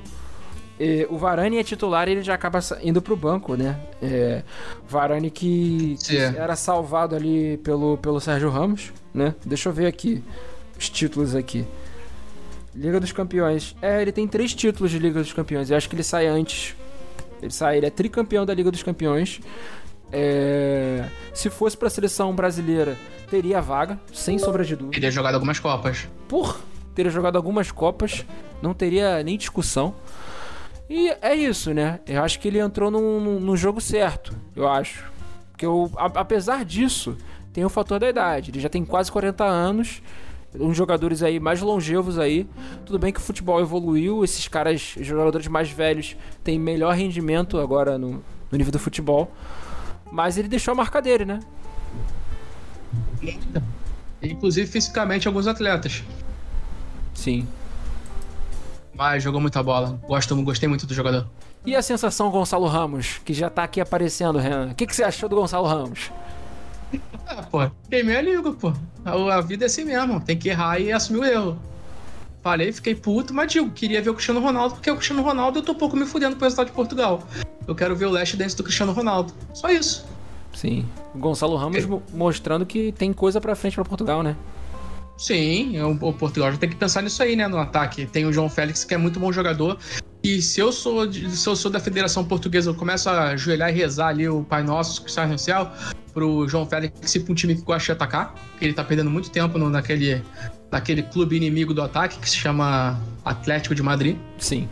É, 0.79 1.07
o 1.09 1.17
Varane 1.17 1.57
é 1.57 1.63
titular 1.63 2.09
e 2.09 2.13
ele 2.13 2.23
já 2.23 2.35
acaba 2.35 2.59
indo 2.83 3.01
pro 3.01 3.17
banco, 3.17 3.55
né? 3.55 3.81
É, 4.03 4.43
Varane 4.89 5.31
que, 5.31 5.97
que 6.05 6.17
era 6.17 6.57
salvado 6.57 7.15
ali 7.15 7.59
pelo, 7.59 7.97
pelo 7.99 8.21
Sérgio 8.21 8.51
Ramos, 8.51 8.93
né? 9.15 9.35
Deixa 9.45 9.69
eu 9.69 9.73
ver 9.73 9.87
aqui 9.87 10.23
os 10.79 10.91
títulos 10.91 11.35
aqui. 11.35 11.65
Liga 12.75 12.99
dos 12.99 13.13
Campeões. 13.13 13.77
É, 13.81 14.03
ele 14.03 14.11
tem 14.11 14.27
três 14.27 14.53
títulos 14.53 14.91
de 14.91 14.99
Liga 14.99 15.21
dos 15.21 15.33
Campeões. 15.33 15.71
Eu 15.71 15.77
acho 15.77 15.89
que 15.89 15.95
ele 15.95 16.03
sai 16.03 16.27
antes. 16.27 16.75
Ele 17.41 17.53
sai, 17.53 17.77
ele 17.77 17.87
é 17.87 17.91
tricampeão 17.91 18.45
da 18.45 18.53
Liga 18.53 18.71
dos 18.71 18.83
Campeões. 18.83 19.41
É, 20.11 21.09
se 21.33 21.49
fosse 21.49 21.77
para 21.77 21.89
a 21.89 21.91
seleção 21.91 22.35
brasileira, 22.35 22.97
teria 23.31 23.61
vaga, 23.61 23.99
sem 24.13 24.39
sombra 24.39 24.65
de 24.65 24.75
dúvida. 24.75 24.95
Teria 24.95 25.11
jogado 25.11 25.35
algumas 25.35 25.59
Copas. 25.59 26.09
Por 26.29 26.61
teria 26.95 27.11
jogado 27.11 27.37
algumas 27.37 27.71
Copas, 27.71 28.25
não 28.63 28.73
teria 28.73 29.23
nem 29.23 29.37
discussão. 29.37 29.95
E 30.89 31.09
é 31.21 31.35
isso, 31.35 31.73
né? 31.75 32.01
Eu 32.07 32.23
acho 32.23 32.39
que 32.39 32.49
ele 32.49 32.59
entrou 32.59 32.91
no, 32.91 33.41
no 33.41 33.57
jogo 33.57 33.81
certo, 33.81 34.35
eu 34.55 34.69
acho. 34.69 35.05
Porque 35.51 35.67
eu, 35.67 35.91
a, 35.97 36.07
apesar 36.07 36.65
disso, 36.65 37.17
tem 37.55 37.65
o 37.65 37.69
fator 37.69 38.01
da 38.01 38.09
idade. 38.09 38.51
Ele 38.51 38.61
já 38.61 38.69
tem 38.69 38.85
quase 38.85 39.11
40 39.13 39.45
anos, 39.45 40.03
dos 40.53 40.77
jogadores 40.77 41.23
aí 41.23 41.39
mais 41.39 41.63
longevos 41.63 42.19
aí. 42.19 42.47
Tudo 42.85 42.99
bem 42.99 43.13
que 43.13 43.21
o 43.21 43.23
futebol 43.23 43.61
evoluiu, 43.61 44.25
esses 44.25 44.49
caras, 44.49 44.95
jogadores 45.01 45.47
mais 45.47 45.71
velhos, 45.71 46.17
têm 46.43 46.59
melhor 46.59 46.95
rendimento 46.97 47.59
agora 47.59 47.97
no, 47.97 48.23
no 48.51 48.59
nível 48.59 48.73
do 48.73 48.79
futebol. 48.79 49.31
Mas 50.11 50.37
ele 50.37 50.49
deixou 50.49 50.73
a 50.73 50.75
marca 50.75 51.01
dele, 51.01 51.25
né? 51.25 51.41
Inclusive 54.21 54.67
fisicamente 54.67 55.29
alguns 55.29 55.47
atletas. 55.47 56.03
Sim. 57.15 57.47
Mas 58.93 59.23
jogou 59.23 59.41
muita 59.41 59.63
bola. 59.63 60.01
Gosto, 60.09 60.41
gostei 60.43 60.69
muito 60.69 60.87
do 60.87 60.95
jogador. 60.95 61.29
E 61.65 61.77
a 61.77 61.83
sensação 61.83 62.31
Gonçalo 62.31 62.67
Ramos, 62.67 63.21
que 63.25 63.33
já 63.33 63.49
tá 63.49 63.63
aqui 63.63 63.81
aparecendo, 63.81 64.39
Renan? 64.39 64.73
O 64.73 64.75
que, 64.75 64.87
que 64.87 64.95
você 64.95 65.05
achou 65.05 65.29
do 65.29 65.37
Gonçalo 65.37 65.67
Ramos? 65.67 66.11
Ah, 67.27 67.43
pô, 67.43 67.71
queimei 67.91 68.17
a 68.17 68.23
língua, 68.23 68.53
pô. 68.53 68.73
A, 69.05 69.37
a 69.37 69.41
vida 69.41 69.65
é 69.65 69.67
assim 69.67 69.85
mesmo, 69.85 70.21
tem 70.21 70.37
que 70.37 70.49
errar 70.49 70.79
e 70.79 70.93
assumir 70.93 71.21
o 71.21 71.25
erro. 71.25 71.59
Falei, 72.43 72.73
fiquei 72.73 72.95
puto, 72.95 73.33
mas 73.33 73.51
digo, 73.51 73.71
queria 73.71 74.03
ver 74.03 74.11
o 74.11 74.15
Cristiano 74.15 74.41
Ronaldo, 74.41 74.75
porque 74.75 74.91
o 74.91 74.97
Cristiano 74.97 75.23
Ronaldo 75.23 75.61
eu 75.61 75.63
tô 75.63 75.75
pouco 75.75 75.97
me 75.97 76.05
fudendo 76.05 76.37
pro 76.37 76.45
resultado 76.45 76.67
de 76.67 76.73
Portugal. 76.73 77.23
Eu 77.67 77.75
quero 77.75 77.97
ver 77.97 78.05
o 78.05 78.11
leste 78.11 78.37
dentro 78.37 78.57
do 78.59 78.63
Cristiano 78.63 78.93
Ronaldo. 78.93 79.33
Só 79.55 79.71
isso. 79.71 80.07
Sim. 80.53 80.85
O 81.15 81.19
Gonçalo 81.19 81.57
Ramos 81.57 81.85
é. 81.85 81.89
mostrando 82.13 82.67
que 82.67 82.93
tem 82.93 83.13
coisa 83.13 83.41
pra 83.41 83.55
frente 83.55 83.75
pra 83.75 83.85
Portugal, 83.85 84.23
né? 84.23 84.37
Sim, 85.17 85.81
o, 85.81 86.09
o 86.09 86.13
Portugal 86.13 86.53
já 86.53 86.59
tem 86.59 86.69
que 86.69 86.77
pensar 86.77 87.03
nisso 87.03 87.23
aí, 87.23 87.37
né? 87.37 87.49
No 87.49 87.59
ataque. 87.59 88.07
Tem 88.07 88.27
o 88.27 88.33
João 88.33 88.49
Félix, 88.49 88.85
que 88.85 88.95
é 88.95 88.99
muito 88.99 89.19
bom 89.19 89.33
jogador. 89.33 89.79
E 90.25 90.41
se 90.41 90.59
eu 90.59 90.73
sou, 90.73 91.13
se 91.13 91.47
eu 91.47 91.55
sou 91.55 91.71
da 91.71 91.79
Federação 91.79 92.25
Portuguesa, 92.25 92.71
eu 92.71 92.75
começo 92.75 93.11
a 93.11 93.33
ajoelhar 93.33 93.69
e 93.69 93.75
rezar 93.75 94.09
ali 94.09 94.27
o 94.27 94.43
Pai 94.43 94.63
Nosso 94.63 95.03
que 95.03 95.11
está 95.11 95.27
no 95.27 95.39
céu 95.39 95.71
pro 96.15 96.49
João 96.49 96.65
Félix 96.65 97.15
ir 97.15 97.21
pra 97.21 97.33
um 97.33 97.35
time 97.35 97.55
que 97.55 97.61
gosta 97.61 97.85
de 97.85 97.93
atacar, 97.93 98.35
que 98.59 98.65
ele 98.65 98.73
tá 98.73 98.83
perdendo 98.83 99.11
muito 99.11 99.31
tempo 99.31 99.59
no, 99.59 99.69
naquele, 99.69 100.23
naquele 100.71 101.03
clube 101.03 101.37
inimigo 101.37 101.75
do 101.75 101.83
ataque 101.83 102.19
que 102.19 102.31
se 102.31 102.37
chama 102.37 102.99
Atlético 103.23 103.75
de 103.75 103.83
Madrid. 103.83 104.17
Sim. 104.39 104.67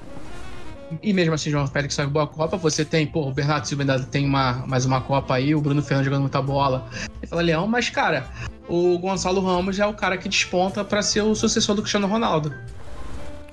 E 1.02 1.12
mesmo 1.12 1.34
assim, 1.34 1.50
João 1.50 1.66
Félix 1.66 1.96
sai 1.96 2.06
boa 2.06 2.26
Copa. 2.26 2.56
Você 2.56 2.82
tem, 2.82 3.06
pô, 3.06 3.28
o 3.28 3.32
Bernardo 3.32 3.66
Silva 3.66 3.82
ainda 3.82 4.00
tem 4.04 4.24
uma, 4.24 4.64
mais 4.66 4.86
uma 4.86 5.02
Copa 5.02 5.34
aí, 5.34 5.54
o 5.54 5.60
Bruno 5.60 5.82
Fernandes 5.82 6.06
jogando 6.06 6.22
muita 6.22 6.40
bola. 6.40 6.88
Ele 7.20 7.26
fala 7.26 7.42
Leão, 7.42 7.66
mas, 7.66 7.90
cara, 7.90 8.26
o 8.68 8.98
Gonçalo 8.98 9.40
Ramos 9.40 9.78
é 9.78 9.86
o 9.86 9.92
cara 9.92 10.16
que 10.16 10.28
desponta 10.30 10.82
para 10.82 11.02
ser 11.02 11.20
o 11.22 11.34
sucessor 11.34 11.74
do 11.74 11.82
Cristiano 11.82 12.06
Ronaldo. 12.06 12.54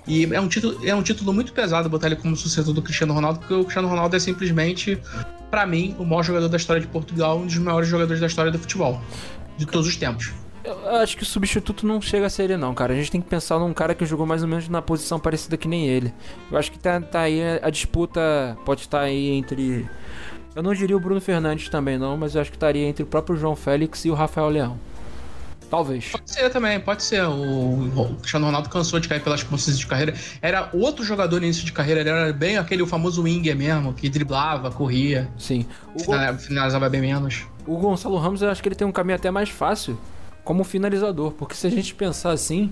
E 0.07 0.25
é 0.25 0.41
um, 0.41 0.47
título, 0.47 0.87
é 0.87 0.95
um 0.95 1.03
título 1.03 1.33
muito 1.33 1.53
pesado 1.53 1.89
botar 1.89 2.07
ele 2.07 2.15
como 2.15 2.35
sucessor 2.35 2.73
do 2.73 2.81
Cristiano 2.81 3.13
Ronaldo, 3.13 3.39
porque 3.39 3.53
o 3.53 3.63
Cristiano 3.63 3.87
Ronaldo 3.87 4.15
é 4.15 4.19
simplesmente, 4.19 4.99
para 5.51 5.65
mim, 5.65 5.95
o 5.99 6.05
maior 6.05 6.23
jogador 6.23 6.47
da 6.47 6.57
história 6.57 6.81
de 6.81 6.87
Portugal, 6.87 7.37
um 7.37 7.45
dos 7.45 7.57
maiores 7.57 7.87
jogadores 7.87 8.19
da 8.19 8.27
história 8.27 8.51
do 8.51 8.57
futebol, 8.57 8.99
de 9.57 9.65
todos 9.65 9.87
os 9.87 9.95
tempos. 9.95 10.33
Eu 10.63 10.97
acho 10.97 11.15
que 11.15 11.23
o 11.23 11.25
substituto 11.25 11.85
não 11.87 12.01
chega 12.01 12.25
a 12.25 12.29
ser 12.29 12.43
ele, 12.43 12.57
não, 12.57 12.73
cara. 12.73 12.93
A 12.93 12.95
gente 12.95 13.09
tem 13.09 13.21
que 13.21 13.27
pensar 13.27 13.57
num 13.59 13.73
cara 13.73 13.95
que 13.95 14.05
jogou 14.05 14.25
mais 14.25 14.41
ou 14.41 14.47
menos 14.47 14.67
na 14.67 14.81
posição 14.81 15.19
parecida 15.19 15.57
que 15.57 15.67
nem 15.67 15.87
ele. 15.87 16.13
Eu 16.51 16.57
acho 16.57 16.71
que 16.71 16.77
tá, 16.77 16.99
tá 16.99 17.21
aí 17.21 17.41
a 17.61 17.69
disputa, 17.69 18.57
pode 18.65 18.81
estar 18.81 19.01
aí 19.01 19.29
entre. 19.29 19.89
Eu 20.55 20.61
não 20.61 20.73
diria 20.73 20.97
o 20.97 20.99
Bruno 20.99 21.21
Fernandes 21.21 21.69
também, 21.69 21.97
não, 21.97 22.17
mas 22.17 22.35
eu 22.35 22.41
acho 22.41 22.51
que 22.51 22.57
estaria 22.57 22.85
entre 22.85 23.03
o 23.03 23.07
próprio 23.07 23.37
João 23.37 23.55
Félix 23.55 24.03
e 24.05 24.09
o 24.09 24.13
Rafael 24.13 24.49
Leão. 24.49 24.79
Talvez. 25.69 26.09
Pode 26.11 26.31
ser 26.31 26.49
também, 26.49 26.79
pode 26.79 27.03
ser. 27.03 27.21
O, 27.23 28.01
o 28.01 28.15
Cristiano 28.15 28.47
Ronaldo 28.47 28.69
cansou 28.69 28.99
de 28.99 29.07
cair 29.07 29.21
pelas 29.21 29.43
pontas 29.43 29.77
de 29.77 29.85
carreira. 29.85 30.15
Era 30.41 30.69
outro 30.73 31.03
jogador 31.03 31.39
no 31.39 31.45
início 31.45 31.63
de 31.63 31.71
carreira, 31.71 31.99
ele 31.99 32.09
era 32.09 32.33
bem 32.33 32.57
aquele 32.57 32.85
famoso 32.87 33.21
winger 33.21 33.55
mesmo, 33.55 33.93
que 33.93 34.09
driblava, 34.09 34.71
corria. 34.71 35.29
Sim. 35.37 35.65
O 35.93 36.37
finalizava 36.37 36.89
bem 36.89 37.01
menos. 37.01 37.45
O 37.67 37.77
Gonçalo 37.77 38.17
Ramos, 38.17 38.41
eu 38.41 38.49
acho 38.49 38.63
que 38.63 38.67
ele 38.67 38.75
tem 38.75 38.87
um 38.87 38.91
caminho 38.91 39.15
até 39.15 39.29
mais 39.29 39.49
fácil 39.49 39.99
como 40.43 40.63
finalizador, 40.63 41.33
porque 41.33 41.53
se 41.53 41.67
a 41.67 41.69
gente 41.69 41.93
pensar 41.93 42.31
assim, 42.31 42.71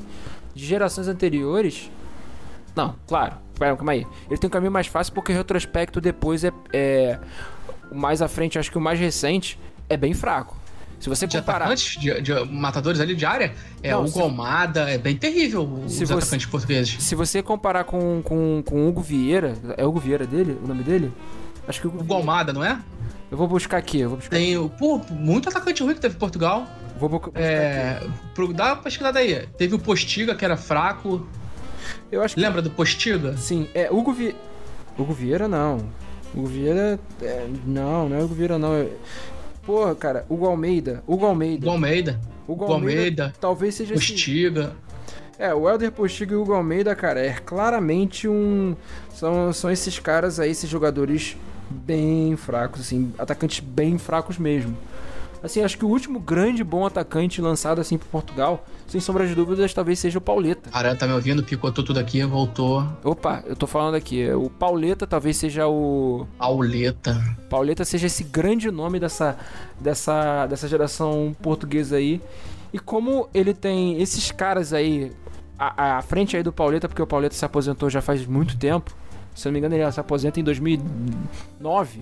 de 0.56 0.66
gerações 0.66 1.08
anteriores. 1.08 1.92
Não, 2.76 2.96
claro, 3.06 3.36
calma 3.60 3.92
aí. 3.92 4.08
Ele 4.28 4.38
tem 4.40 4.48
um 4.48 4.52
caminho 4.52 4.72
mais 4.72 4.88
fácil 4.88 5.14
porque 5.14 5.32
o 5.32 5.36
retrospecto 5.36 6.02
depois 6.02 6.44
é, 6.44 6.52
é. 6.74 7.20
Mais 7.92 8.22
à 8.22 8.28
frente, 8.28 8.58
acho 8.58 8.72
que 8.72 8.78
o 8.78 8.82
mais 8.82 9.00
recente 9.00 9.60
é 9.88 9.96
bem 9.96 10.14
fraco. 10.14 10.58
Se 11.00 11.10
você 11.10 11.28
de 11.28 11.38
comparar. 11.38 11.66
Atacantes, 11.66 12.00
de, 12.00 12.22
de, 12.22 12.34
matadores 12.46 13.00
ali 13.00 13.16
de 13.16 13.26
área, 13.26 13.54
é 13.84 13.96
o 13.96 14.06
Hugo 14.06 14.22
Almada, 14.22 14.90
é 14.90 14.98
bem 14.98 15.16
terrível 15.16 15.82
os 15.86 15.94
se 15.94 16.04
atacantes 16.04 16.46
você, 16.46 16.48
portugueses. 16.48 16.98
Se 17.00 17.16
você 17.16 17.44
comparar 17.44 17.84
com, 17.84 18.22
com, 18.24 18.64
com 18.66 18.88
Hugo 18.88 19.02
Vieira, 19.02 19.54
é 19.78 19.86
Hugo 19.86 20.00
Vieira 20.00 20.26
dele, 20.26 20.58
o 20.64 20.68
nome 20.68 20.84
dele? 20.84 21.12
Acho 21.68 21.82
que 21.82 21.88
Hugo, 21.88 22.00
Hugo 22.00 22.14
Almada, 22.14 22.52
não 22.52 22.64
é? 22.64 22.80
Eu 23.30 23.38
vou 23.38 23.48
buscar 23.48 23.78
aqui, 23.78 24.00
eu 24.00 24.10
vou 24.10 24.18
buscar 24.18 24.36
Tem, 24.36 24.56
aqui. 24.56 24.72
pô, 24.80 25.02
muito 25.12 25.50
atacante 25.50 25.84
ruim 25.84 25.94
que 25.94 26.00
teve 26.00 26.16
em 26.16 26.20
Portugal. 26.20 26.66
Vou 26.98 27.10
buscar 27.10 27.32
é, 27.36 28.02
pro, 28.34 28.52
dá 28.54 28.74
uma 28.74 28.78
pesquisada 28.78 29.20
aí. 29.20 29.46
Teve 29.58 29.76
o 29.76 29.80
Postiga, 29.80 30.34
que 30.34 30.46
era 30.46 30.58
fraco. 30.58 31.28
Eu 32.12 32.24
acho 32.24 32.36
que... 32.36 32.42
Lembra 32.42 32.62
do 32.62 32.72
Postiga? 32.72 33.36
Sim, 33.38 33.68
é 33.74 33.92
Hugo 33.92 34.14
Vieira. 34.14 34.38
Hugo 34.98 35.14
Vieira 35.14 35.48
não. 35.48 35.78
Hugo 36.34 36.48
Vieira. 36.48 37.00
É, 37.22 37.48
não, 37.66 38.10
não 38.10 38.18
é 38.18 38.24
Hugo 38.24 38.34
Vieira 38.34 38.58
não. 38.58 38.74
É... 38.74 38.88
Porra, 39.68 39.94
cara, 39.94 40.26
Hugo 40.30 40.46
Almeida. 40.46 41.04
Hugo 41.06 41.26
Almeida. 41.26 41.66
Hugo 41.66 41.72
Almeida. 41.72 42.20
Hugo 42.48 42.64
Almeida, 42.64 43.00
Almeida 43.02 43.34
talvez 43.42 43.76
seja 43.76 43.94
Postiga. 43.94 44.74
Esse... 45.38 45.44
É, 45.44 45.54
o 45.54 45.70
Helder 45.70 45.92
Postiga 45.92 46.34
e 46.34 46.38
o 46.38 46.42
Hugo 46.42 46.54
Almeida, 46.54 46.96
cara, 46.96 47.20
é 47.20 47.34
claramente 47.34 48.30
um. 48.30 48.78
São, 49.14 49.52
são 49.52 49.70
esses 49.70 50.00
caras 50.00 50.40
aí, 50.40 50.50
esses 50.50 50.70
jogadores 50.70 51.36
bem 51.70 52.38
fracos, 52.38 52.80
assim, 52.80 53.14
atacantes 53.18 53.60
bem 53.60 53.98
fracos 53.98 54.38
mesmo. 54.38 54.76
Assim, 55.42 55.62
acho 55.62 55.78
que 55.78 55.86
o 55.86 55.88
último 55.88 56.20
grande 56.20 56.64
bom 56.64 56.86
atacante 56.86 57.42
lançado 57.42 57.80
assim 57.80 57.98
para 57.98 58.08
Portugal, 58.08 58.66
sem 58.88 59.00
sombra 59.00 59.28
de 59.28 59.36
dúvidas, 59.36 59.74
talvez 59.74 60.00
seja 60.00 60.18
o 60.18 60.22
Pauleta. 60.22 60.70
Cara, 60.70 60.96
tá 60.96 61.06
me 61.06 61.14
ouvindo? 61.14 61.44
Picotou 61.44 61.84
tudo 61.84 62.00
aqui, 62.00 62.24
voltou. 62.24 62.84
Opa, 63.04 63.44
eu 63.46 63.56
tô 63.56 63.68
falando 63.68 63.96
aqui. 63.96 64.30
O 64.32 64.50
Pauleta 64.50 65.06
talvez 65.06 65.38
seja 65.38 65.68
o. 65.68 66.26
Pauleta. 66.38 67.22
Pauleta 67.50 67.86
seja 67.86 68.08
esse 68.08 68.24
grande 68.24 68.72
nome 68.72 69.00
dessa, 69.00 69.38
dessa, 69.80 70.48
dessa 70.48 70.68
geração 70.68 71.36
portuguesa 71.42 71.98
aí. 71.98 72.22
E 72.74 72.80
como 72.80 73.30
ele 73.34 73.54
tem 73.54 74.02
esses 74.02 74.32
caras 74.32 74.74
aí 74.74 75.12
à, 75.58 75.98
à 75.98 76.02
frente 76.02 76.36
aí 76.36 76.44
do 76.44 76.52
Pauleta, 76.52 76.88
porque 76.88 77.02
o 77.02 77.08
Pauleta 77.08 77.36
se 77.36 77.46
aposentou 77.46 77.90
já 77.90 78.02
faz 78.02 78.26
muito 78.26 78.58
tempo. 78.58 78.92
Se 79.34 79.48
eu 79.48 79.52
não 79.52 79.54
me 79.54 79.60
engano, 79.60 79.76
ele 79.76 79.92
se 79.92 80.00
aposenta 80.00 80.40
em 80.40 80.44
2009. 80.44 82.02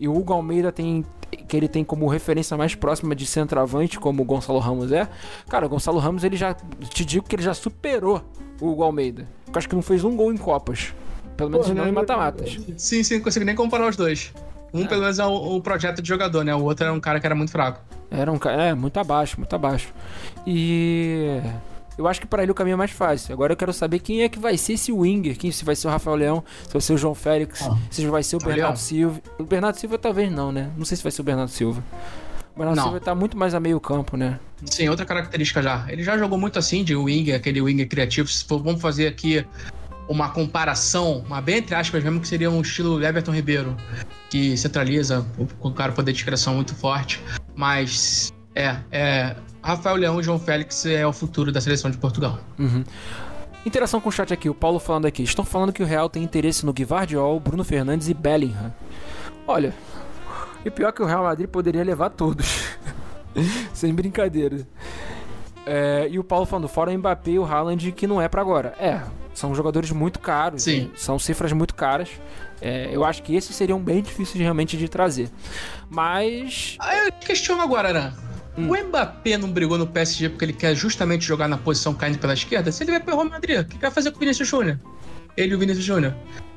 E 0.00 0.08
o 0.08 0.16
Hugo 0.16 0.32
Almeida 0.32 0.72
tem 0.72 1.04
que 1.46 1.56
ele 1.56 1.68
tem 1.68 1.84
como 1.84 2.08
referência 2.08 2.56
mais 2.56 2.74
próxima 2.74 3.14
de 3.14 3.24
centroavante, 3.24 4.00
como 4.00 4.22
o 4.22 4.24
Gonçalo 4.24 4.58
Ramos 4.58 4.90
é. 4.90 5.08
Cara, 5.48 5.66
o 5.66 5.68
Gonçalo 5.68 5.98
Ramos, 5.98 6.24
ele 6.24 6.36
já 6.36 6.54
te 6.54 7.04
digo 7.04 7.24
que 7.28 7.36
ele 7.36 7.42
já 7.42 7.54
superou 7.54 8.24
o 8.60 8.68
Hugo 8.68 8.82
Almeida. 8.82 9.28
Eu 9.46 9.52
acho 9.54 9.68
que 9.68 9.74
não 9.74 9.82
fez 9.82 10.02
um 10.02 10.16
gol 10.16 10.32
em 10.32 10.36
Copas. 10.36 10.92
Pelo 11.36 11.50
menos 11.50 11.68
Pô, 11.68 11.74
não, 11.74 11.86
em 11.86 11.92
mata-matas. 11.92 12.58
Sim, 12.76 13.02
sim, 13.04 13.16
não 13.16 13.22
consigo 13.22 13.44
nem 13.44 13.54
comparar 13.54 13.88
os 13.88 13.96
dois. 13.96 14.32
Um, 14.72 14.84
é. 14.84 14.86
pelo 14.86 15.02
menos, 15.02 15.18
é 15.18 15.24
o, 15.24 15.56
o, 15.56 15.60
projeto 15.60 16.02
de 16.02 16.08
jogador, 16.08 16.44
né? 16.44 16.54
O 16.54 16.62
outro 16.62 16.84
era 16.84 16.92
um 16.92 17.00
cara 17.00 17.20
que 17.20 17.26
era 17.26 17.34
muito 17.34 17.50
fraco. 17.50 17.80
Era 18.10 18.30
um 18.30 18.38
cara. 18.38 18.64
É, 18.64 18.74
muito 18.74 18.98
abaixo, 18.98 19.38
muito 19.38 19.54
abaixo. 19.54 19.92
E. 20.46 21.40
Eu 22.00 22.08
acho 22.08 22.18
que 22.18 22.26
para 22.26 22.42
ele 22.42 22.50
o 22.50 22.54
caminho 22.54 22.72
é 22.72 22.76
mais 22.78 22.92
fácil. 22.92 23.34
Agora 23.34 23.52
eu 23.52 23.56
quero 23.58 23.74
saber 23.74 23.98
quem 23.98 24.22
é 24.22 24.28
que 24.30 24.38
vai 24.38 24.56
ser 24.56 24.72
esse 24.72 24.90
winger. 24.90 25.36
Quem, 25.36 25.52
se 25.52 25.66
vai 25.66 25.76
ser 25.76 25.86
o 25.86 25.90
Rafael 25.90 26.16
Leão, 26.16 26.44
se 26.66 26.72
vai 26.72 26.80
ser 26.80 26.94
o 26.94 26.96
João 26.96 27.14
Félix, 27.14 27.60
ah. 27.60 27.76
se 27.90 28.06
vai 28.06 28.22
ser 28.22 28.36
o 28.36 28.38
Bernardo 28.38 28.58
Leão. 28.58 28.76
Silva. 28.76 29.20
O 29.38 29.44
Bernardo 29.44 29.76
Silva 29.76 29.98
talvez 29.98 30.32
não, 30.32 30.50
né? 30.50 30.70
Não 30.78 30.86
sei 30.86 30.96
se 30.96 31.02
vai 31.02 31.12
ser 31.12 31.20
o 31.20 31.24
Bernardo 31.24 31.50
Silva. 31.50 31.84
O 32.54 32.58
Bernardo 32.58 32.76
não. 32.78 32.84
Silva 32.84 33.00
tá 33.00 33.14
muito 33.14 33.36
mais 33.36 33.54
a 33.54 33.60
meio 33.60 33.78
campo, 33.78 34.16
né? 34.16 34.40
Sim, 34.64 34.88
outra 34.88 35.04
característica 35.04 35.62
já. 35.62 35.84
Ele 35.90 36.02
já 36.02 36.16
jogou 36.16 36.38
muito 36.38 36.58
assim 36.58 36.82
de 36.82 36.96
winger, 36.96 37.36
aquele 37.36 37.60
winger 37.60 37.86
criativo. 37.86 38.28
Se 38.28 38.46
for, 38.46 38.62
vamos 38.62 38.80
fazer 38.80 39.06
aqui 39.06 39.44
uma 40.08 40.30
comparação, 40.30 41.18
uma 41.26 41.42
bem 41.42 41.58
entre 41.58 41.74
aspas 41.74 42.02
mesmo, 42.02 42.18
que 42.18 42.28
seria 42.28 42.50
um 42.50 42.62
estilo 42.62 43.04
Everton 43.04 43.32
Ribeiro, 43.32 43.76
que 44.30 44.56
centraliza, 44.56 45.26
com 45.58 45.68
o 45.68 45.74
cara 45.74 45.92
poder 45.92 46.14
de 46.14 46.24
criação 46.24 46.54
muito 46.54 46.74
forte. 46.74 47.22
Mas 47.54 48.32
é, 48.60 48.76
é 48.90 49.36
Rafael 49.62 49.96
Leão 49.96 50.20
e 50.20 50.22
João 50.22 50.38
Félix 50.38 50.86
é 50.86 51.06
o 51.06 51.12
futuro 51.12 51.52
da 51.52 51.60
seleção 51.60 51.90
de 51.90 51.96
Portugal. 51.96 52.38
Uhum. 52.58 52.84
Interação 53.64 54.00
com 54.00 54.08
o 54.08 54.12
chat 54.12 54.32
aqui, 54.32 54.48
o 54.48 54.54
Paulo 54.54 54.78
falando 54.78 55.06
aqui. 55.06 55.22
Estão 55.22 55.44
falando 55.44 55.72
que 55.72 55.82
o 55.82 55.86
Real 55.86 56.08
tem 56.08 56.22
interesse 56.22 56.64
no 56.64 56.72
Guivardiol, 56.72 57.38
Bruno 57.38 57.62
Fernandes 57.62 58.08
e 58.08 58.14
Bellingham. 58.14 58.72
Olha, 59.46 59.74
e 60.64 60.70
pior 60.70 60.92
que 60.92 61.02
o 61.02 61.06
Real 61.06 61.24
Madrid 61.24 61.48
poderia 61.48 61.84
levar 61.84 62.10
todos. 62.10 62.46
Sem 63.72 63.92
brincadeira. 63.94 64.66
É, 65.66 66.08
e 66.10 66.18
o 66.18 66.24
Paulo 66.24 66.46
falando, 66.46 66.68
fora 66.68 66.90
o 66.90 66.98
Mbappé 66.98 67.32
e 67.32 67.38
o 67.38 67.44
Haaland, 67.44 67.92
que 67.92 68.06
não 68.06 68.20
é 68.20 68.28
para 68.28 68.40
agora. 68.40 68.74
É, 68.78 69.00
são 69.34 69.54
jogadores 69.54 69.90
muito 69.90 70.18
caros. 70.18 70.62
Sim. 70.62 70.84
Né? 70.84 70.90
São 70.96 71.18
cifras 71.18 71.52
muito 71.52 71.74
caras. 71.74 72.08
É, 72.62 72.90
eu 72.92 73.04
acho 73.04 73.22
que 73.22 73.34
esses 73.34 73.54
seriam 73.54 73.78
bem 73.78 74.02
difíceis 74.02 74.40
realmente 74.40 74.76
de 74.76 74.88
trazer. 74.88 75.30
Mas. 75.88 76.76
Ah, 76.78 77.06
eu 77.06 77.12
questiono 77.12 77.62
agora, 77.62 77.92
né? 77.92 78.12
Hum. 78.58 78.70
O 78.70 78.88
Mbappé 78.88 79.38
não 79.38 79.50
brigou 79.50 79.78
no 79.78 79.86
PSG 79.86 80.28
porque 80.30 80.44
ele 80.44 80.52
quer 80.52 80.74
justamente 80.74 81.24
jogar 81.24 81.48
na 81.48 81.56
posição 81.56 81.94
caindo 81.94 82.18
pela 82.18 82.34
esquerda? 82.34 82.72
Se 82.72 82.82
ele 82.82 82.90
vai 82.92 83.00
pro 83.00 83.14
Real 83.14 83.28
Madrid, 83.28 83.60
o 83.60 83.64
que 83.64 83.78
vai 83.78 83.90
fazer 83.90 84.10
com 84.10 84.16
o 84.16 84.20
Vinícius 84.20 84.48
Júnior? 84.48 84.78
Ele 85.36 85.52
e 85.52 85.54
o 85.54 85.58
Vinícius 85.58 85.84
Júnior. 85.84 86.14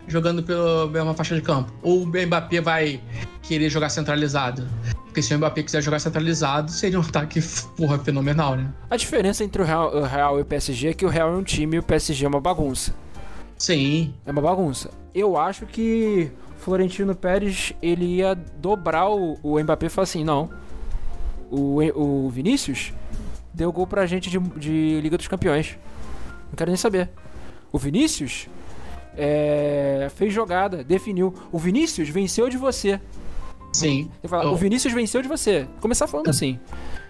jogando 0.07 0.43
pela 0.43 0.87
mesma 0.87 1.13
faixa 1.13 1.35
de 1.35 1.41
campo? 1.41 1.71
Ou 1.81 2.03
o 2.03 2.07
Mbappé 2.07 2.59
vai 2.61 3.01
querer 3.41 3.69
jogar 3.69 3.89
centralizado? 3.89 4.67
Porque 5.05 5.21
se 5.21 5.33
o 5.33 5.37
Mbappé 5.37 5.63
quiser 5.63 5.81
jogar 5.81 5.99
centralizado, 5.99 6.71
seria 6.71 6.99
um 6.99 7.03
ataque, 7.03 7.39
porra, 7.77 7.99
fenomenal, 7.99 8.55
né? 8.55 8.73
A 8.89 8.97
diferença 8.97 9.43
entre 9.43 9.61
o 9.61 9.65
Real, 9.65 9.95
o 9.95 10.03
Real 10.03 10.39
e 10.39 10.41
o 10.41 10.45
PSG 10.45 10.89
é 10.89 10.93
que 10.93 11.05
o 11.05 11.09
Real 11.09 11.31
é 11.31 11.35
um 11.35 11.43
time 11.43 11.75
e 11.75 11.79
o 11.79 11.83
PSG 11.83 12.25
é 12.25 12.27
uma 12.27 12.41
bagunça. 12.41 12.93
Sim. 13.57 14.13
É 14.25 14.31
uma 14.31 14.41
bagunça. 14.41 14.89
Eu 15.13 15.37
acho 15.37 15.65
que 15.67 16.31
Florentino 16.57 17.13
Pérez 17.15 17.73
ele 17.81 18.05
ia 18.05 18.35
dobrar 18.35 19.09
o, 19.09 19.37
o 19.43 19.59
Mbappé 19.59 19.85
e 19.85 19.89
falar 19.89 20.03
assim: 20.03 20.23
não. 20.23 20.49
O, 21.55 21.77
o 21.93 22.29
Vinícius 22.31 22.91
deu 23.53 23.71
gol 23.71 23.85
pra 23.85 24.07
gente 24.07 24.27
de, 24.27 24.39
de 24.39 24.99
Liga 25.01 25.17
dos 25.17 25.27
Campeões. 25.27 25.77
Não 26.49 26.55
quero 26.55 26.71
nem 26.71 26.77
saber. 26.77 27.11
O 27.71 27.77
Vinícius 27.77 28.47
é, 29.15 30.09
fez 30.15 30.33
jogada, 30.33 30.83
definiu. 30.83 31.31
O 31.51 31.59
Vinícius 31.59 32.09
venceu 32.09 32.49
de 32.49 32.57
você. 32.57 32.99
Sim. 33.71 34.09
Fala, 34.27 34.49
oh. 34.49 34.53
O 34.53 34.55
Vinícius 34.55 34.91
venceu 34.93 35.21
de 35.21 35.27
você. 35.27 35.67
Começar 35.79 36.07
falando 36.07 36.29
assim. 36.29 36.59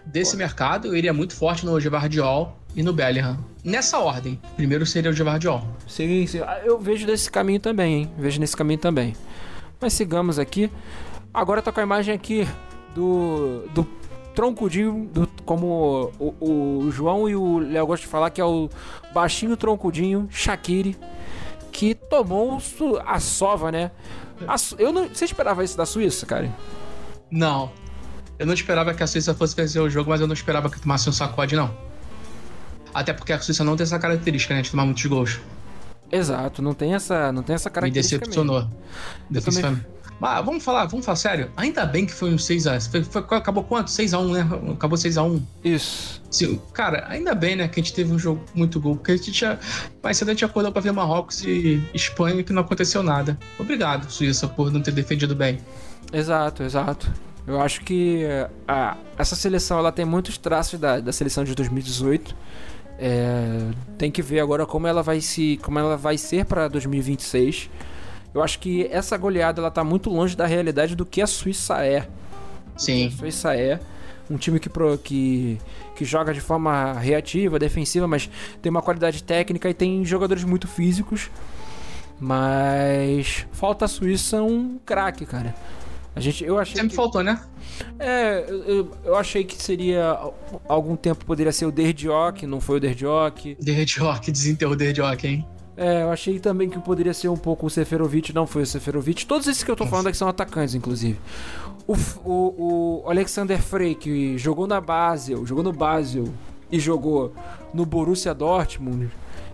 Desse 0.06 0.34
Pô. 0.34 0.40
mercado, 0.40 0.88
eu 0.88 0.96
iria 0.98 1.14
muito 1.14 1.34
forte 1.34 1.66
no 1.66 1.80
Gevardiol 1.80 2.58
e 2.76 2.84
no 2.84 2.92
Bellingham. 2.92 3.38
Nessa 3.64 4.00
ordem. 4.00 4.38
Primeiro 4.58 4.86
seria 4.86 5.10
o 5.10 5.14
Gevardiol. 5.14 5.66
Sim, 5.88 6.28
sim. 6.28 6.42
Ah, 6.42 6.60
eu 6.66 6.78
vejo 6.78 7.08
desse 7.08 7.32
caminho 7.32 7.62
também, 7.62 8.02
hein? 8.02 8.12
Vejo 8.18 8.42
nesse 8.42 8.58
caminho 8.58 8.80
também. 8.80 9.16
Mas 9.80 9.94
sigamos 9.94 10.38
aqui. 10.38 10.70
Agora 11.34 11.62
tá 11.62 11.72
com 11.72 11.80
a 11.80 11.84
imagem 11.84 12.14
aqui 12.14 12.46
do, 12.94 13.64
do 13.74 14.03
troncudinho, 14.34 15.10
do, 15.12 15.28
como 15.46 16.12
o, 16.20 16.36
o, 16.86 16.92
João 16.92 17.30
e 17.30 17.36
o 17.36 17.60
Léo 17.60 17.88
gostam 17.88 18.06
de 18.06 18.12
falar, 18.12 18.30
que 18.30 18.42
é 18.42 18.46
o 18.46 18.70
baixinho 19.14 19.56
troncudinho, 19.56 20.28
Shaqiri, 20.32 20.98
que 21.72 21.96
tomou 21.96 22.62
a 23.06 23.20
sova, 23.20 23.72
né? 23.72 23.92
A, 24.48 24.56
eu 24.78 24.92
não, 24.92 25.08
você 25.08 25.26
esperava 25.26 25.64
isso 25.64 25.78
da 25.78 25.86
Suíça, 25.86 26.26
cara? 26.26 26.54
Não. 27.32 27.72
Eu 28.38 28.46
não 28.46 28.54
esperava 28.54 28.94
que 28.94 29.04
a 29.04 29.08
Suíça 29.08 29.34
fosse 29.34 29.56
vencer 29.56 29.82
o 29.82 29.90
jogo, 29.90 30.10
mas 30.10 30.20
eu 30.20 30.28
não 30.28 30.34
esperava 30.34 30.70
que 30.70 30.80
tomasse 30.80 31.10
um 31.10 31.14
sacode, 31.14 31.56
não. 31.56 31.76
Até 32.94 33.14
porque 33.14 33.34
a 33.34 33.40
Suíça 33.40 33.64
não 33.64 33.76
tem 33.76 33.84
essa 33.84 33.98
característica, 33.98 34.54
né, 34.54 34.62
de 34.62 34.72
tomar 34.72 34.86
muitos 34.86 35.06
gols. 35.06 35.40
Exato, 36.12 36.62
não 36.62 36.74
tem 36.74 36.94
essa, 36.94 37.32
não 37.32 37.42
tem 37.42 37.56
essa 37.56 37.70
característica. 37.70 38.18
Me 38.18 38.20
decepcionou. 38.20 38.70
Decepcionou. 39.30 39.80
Vamos 40.42 40.64
falar, 40.64 40.86
vamos 40.86 41.06
falar 41.06 41.18
sério. 41.18 41.52
Ainda 41.58 41.86
bem 41.86 42.06
que 42.06 42.14
foi 42.14 42.34
um 42.34 42.38
6x. 42.38 42.90
Foi, 42.90 43.04
foi, 43.04 43.22
acabou 43.38 43.64
quanto? 43.64 43.90
6x1, 43.90 44.32
né? 44.32 44.74
Acabou 44.74 44.98
6x1. 44.98 45.42
Isso. 45.64 46.22
Sim, 46.32 46.62
cara, 46.74 47.06
ainda 47.10 47.36
bem, 47.36 47.56
né, 47.56 47.68
que 47.68 47.80
a 47.80 47.84
gente 47.84 47.94
teve 47.94 48.12
um 48.12 48.18
jogo 48.18 48.42
muito 48.56 48.80
gol. 48.80 48.96
Porque 48.96 49.12
a 49.12 49.18
gente 49.18 49.32
tinha. 49.32 49.60
Mais 50.02 50.18
cedo 50.18 50.30
a 50.30 50.32
gente 50.32 50.46
acordou 50.46 50.72
pra 50.72 50.82
ver 50.82 50.92
Marrocos 50.94 51.44
e 51.44 51.84
Espanha 51.94 52.42
que 52.42 52.54
não 52.54 52.62
aconteceu 52.62 53.04
nada. 53.04 53.38
Obrigado, 53.60 54.10
Suíça, 54.10 54.48
por 54.48 54.72
não 54.72 54.82
ter 54.82 54.92
defendido 54.92 55.36
bem. 55.36 55.60
Exato, 56.12 56.64
exato. 56.64 57.12
Eu 57.46 57.60
acho 57.60 57.82
que 57.82 58.24
a, 58.66 58.96
essa 59.18 59.36
seleção 59.36 59.78
ela 59.78 59.92
tem 59.92 60.06
muitos 60.06 60.38
traços 60.38 60.80
da, 60.80 61.00
da 61.02 61.12
seleção 61.12 61.44
de 61.44 61.54
2018 61.54 62.34
é, 62.98 63.72
tem 63.98 64.12
que 64.12 64.22
ver 64.22 64.40
agora 64.40 64.66
como 64.66 64.88
ela 64.88 65.02
vai 65.02 65.20
se, 65.20 65.60
como 65.62 65.80
ela 65.80 65.98
vai 65.98 66.18
ser 66.18 66.46
para 66.46 66.68
2026. 66.68 67.70
Eu 68.34 68.42
acho 68.42 68.60
que 68.60 68.88
essa 68.92 69.16
goleada 69.18 69.62
ela 69.62 69.70
tá 69.70 69.84
muito 69.84 70.10
longe 70.10 70.36
da 70.36 70.46
realidade 70.46 70.96
do 70.96 71.06
que 71.06 71.22
a 71.22 71.28
Suíça 71.28 71.86
é. 71.86 72.08
Sim. 72.76 73.08
A 73.08 73.12
Suíça 73.12 73.56
é 73.56 73.80
um 74.30 74.38
time 74.38 74.60
que, 74.60 74.70
que, 75.04 75.58
que 75.96 76.06
joga 76.06 76.34
de 76.34 76.42
forma 76.42 76.94
reativa, 76.94 77.60
defensiva, 77.60 78.08
mas 78.08 78.30
tem 78.62 78.70
uma 78.70 78.82
qualidade 78.82 79.24
técnica 79.24 79.70
e 79.70 79.74
tem 79.74 80.04
jogadores 80.04 80.44
muito 80.44 80.68
físicos. 80.68 81.30
Mas 82.20 83.46
falta 83.52 83.86
a 83.86 83.88
Suíça 83.88 84.42
um 84.42 84.80
craque, 84.86 85.26
cara. 85.26 85.54
A 86.16 86.20
gente, 86.20 86.44
eu 86.44 86.60
achei 86.60 86.76
Sempre 86.76 86.92
que... 86.92 86.96
faltou, 86.96 87.24
né? 87.24 87.42
É, 87.98 88.46
eu, 88.48 88.92
eu 89.04 89.16
achei 89.16 89.44
que 89.44 89.62
seria. 89.62 90.18
Algum 90.68 90.96
tempo 90.96 91.26
poderia 91.26 91.52
ser 91.52 91.66
o 91.66 91.72
Derdiok, 91.72 92.46
não 92.46 92.62
foi 92.62 92.78
o 92.78 92.80
Derdiok. 92.80 93.58
Derdiok, 93.60 94.32
desenterrou 94.32 94.76
o 94.76 94.78
Derdiok, 94.78 95.28
hein? 95.28 95.46
É, 95.76 96.04
eu 96.04 96.12
achei 96.12 96.40
também 96.40 96.70
que 96.70 96.80
poderia 96.80 97.14
ser 97.14 97.30
um 97.30 97.38
pouco 97.38 97.66
o 97.66 97.70
Seferovic, 97.70 98.34
não 98.34 98.46
foi 98.46 98.62
o 98.62 98.66
Seferovic. 98.66 99.26
Todos 99.26 99.48
esses 99.48 99.64
que 99.64 99.72
eu 99.72 99.76
tô 99.76 99.86
falando 99.86 100.08
aqui 100.08 100.18
são 100.18 100.28
atacantes, 100.28 100.76
inclusive. 100.76 101.20
O, 101.88 101.96
o, 102.24 103.04
o 103.06 103.10
Alexander 103.10 103.62
Frey, 103.62 103.96
que 103.96 104.38
jogou 104.38 104.68
na 104.68 104.80
Basel, 104.80 105.46
jogou 105.46 105.64
no 105.64 105.74
Basel 105.74 106.26
e 106.72 106.80
jogou 106.80 107.34
no 107.74 107.86
Borussia 107.86 108.34
Dortmund, 108.34 109.10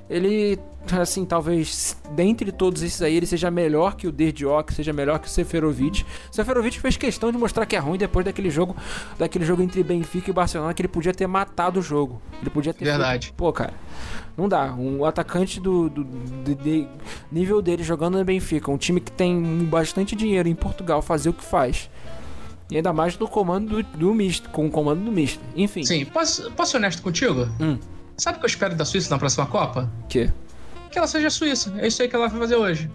ele, 0.10 0.58
assim, 1.00 1.24
talvez 1.24 1.96
dentre 2.16 2.52
todos 2.52 2.82
esses 2.82 3.00
aí, 3.02 3.16
ele 3.16 3.28
seja 3.28 3.52
melhor 3.52 3.96
que 3.96 4.08
o 4.08 4.12
Derdiok, 4.12 4.74
seja 4.74 4.92
melhor 4.92 5.20
que 5.20 5.28
o 5.28 5.30
Seferovic. 5.30 6.04
O 6.32 6.36
Seferovic 6.36 6.80
fez 6.80 6.98
questão 6.98 7.32
de 7.32 7.38
mostrar 7.38 7.66
que 7.68 7.76
é 7.76 7.80
ruim 7.80 7.98
depois 7.98 8.26
daquele 8.26 8.50
jogo, 8.50 8.76
daquele 9.20 9.46
jogo 9.46 9.62
entre 9.62 9.84
Benfica 9.84 10.32
e 10.32 10.34
Barcelona, 10.34 10.74
que 10.74 10.82
ele 10.82 10.88
podia 10.88 11.14
ter 11.14 11.28
matado 11.28 11.80
o 11.80 11.84
jogo. 11.84 12.20
Ele 12.42 12.50
podia 12.50 12.74
ter. 12.74 12.86
Verdade. 12.86 13.28
Feito... 13.28 13.38
Pô, 13.38 13.54
cara. 13.54 13.74
Não 14.40 14.48
dá. 14.48 14.74
Um 14.74 15.04
atacante 15.04 15.60
do, 15.60 15.90
do, 15.90 16.06
de, 16.56 16.88
nível 17.30 17.62
dele 17.62 17.84
jogando 17.84 18.18
no 18.18 18.24
Benfica, 18.24 18.72
um 18.72 18.78
time 18.78 19.02
que 19.02 19.12
tem 19.12 19.66
bastante 19.66 20.16
dinheiro 20.16 20.48
em 20.48 20.56
Portugal, 20.56 21.02
fazer 21.02 21.28
o 21.28 21.34
que 21.34 21.44
faz. 21.44 21.90
E 22.72 22.78
ainda 22.78 22.94
mais 22.94 23.18
no 23.18 23.28
comando 23.28 23.84
do, 23.84 23.98
do 23.98 24.14
misto, 24.14 24.50
com 24.50 24.66
o 24.66 24.72
comando 24.72 25.04
do 25.04 25.12
misto. 25.12 25.44
Enfim. 25.58 25.84
Sim, 25.84 26.06
posso, 26.06 26.50
posso 26.52 26.72
ser 26.72 26.78
honesto 26.78 27.02
contigo? 27.02 27.50
Hum. 27.60 27.78
Sabe 28.16 28.38
o 28.38 28.40
que 28.40 28.46
eu 28.46 28.50
espero 28.50 28.76
da 28.76 28.86
Suíça 28.86 29.10
na 29.10 29.20
próxima 29.20 29.46
Copa? 29.46 29.92
Que? 30.08 30.32
Que 30.90 30.98
ela 30.98 31.08
seja 31.08 31.30
Suíça. 31.30 31.74
É 31.78 31.88
isso 31.88 32.02
aí 32.02 32.08
que 32.08 32.16
ela 32.16 32.30
vai 32.30 32.40
fazer 32.40 32.56
hoje. 32.56 32.90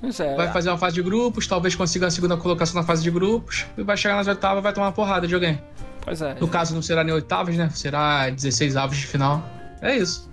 É, 0.00 0.36
vai 0.36 0.52
fazer 0.52 0.68
uma 0.68 0.78
fase 0.78 0.94
de 0.94 1.02
grupos, 1.02 1.48
talvez 1.48 1.74
consiga 1.74 2.06
a 2.06 2.10
segunda 2.10 2.36
colocação 2.36 2.80
na 2.80 2.86
fase 2.86 3.02
de 3.02 3.10
grupos, 3.10 3.66
e 3.76 3.82
vai 3.82 3.96
chegar 3.96 4.14
nas 4.14 4.28
oitavas 4.28 4.60
e 4.60 4.62
vai 4.62 4.72
tomar 4.72 4.86
uma 4.86 4.92
porrada 4.92 5.26
de 5.26 5.34
alguém. 5.34 5.60
Pois 6.02 6.22
é. 6.22 6.36
No 6.40 6.46
caso, 6.46 6.72
não 6.72 6.82
será 6.82 7.02
nem 7.02 7.12
oitavas, 7.12 7.56
né? 7.56 7.68
Será 7.70 8.30
16 8.30 8.76
avos 8.76 8.96
de 8.96 9.06
final. 9.06 9.42
É 9.82 9.96
isso. 9.96 10.28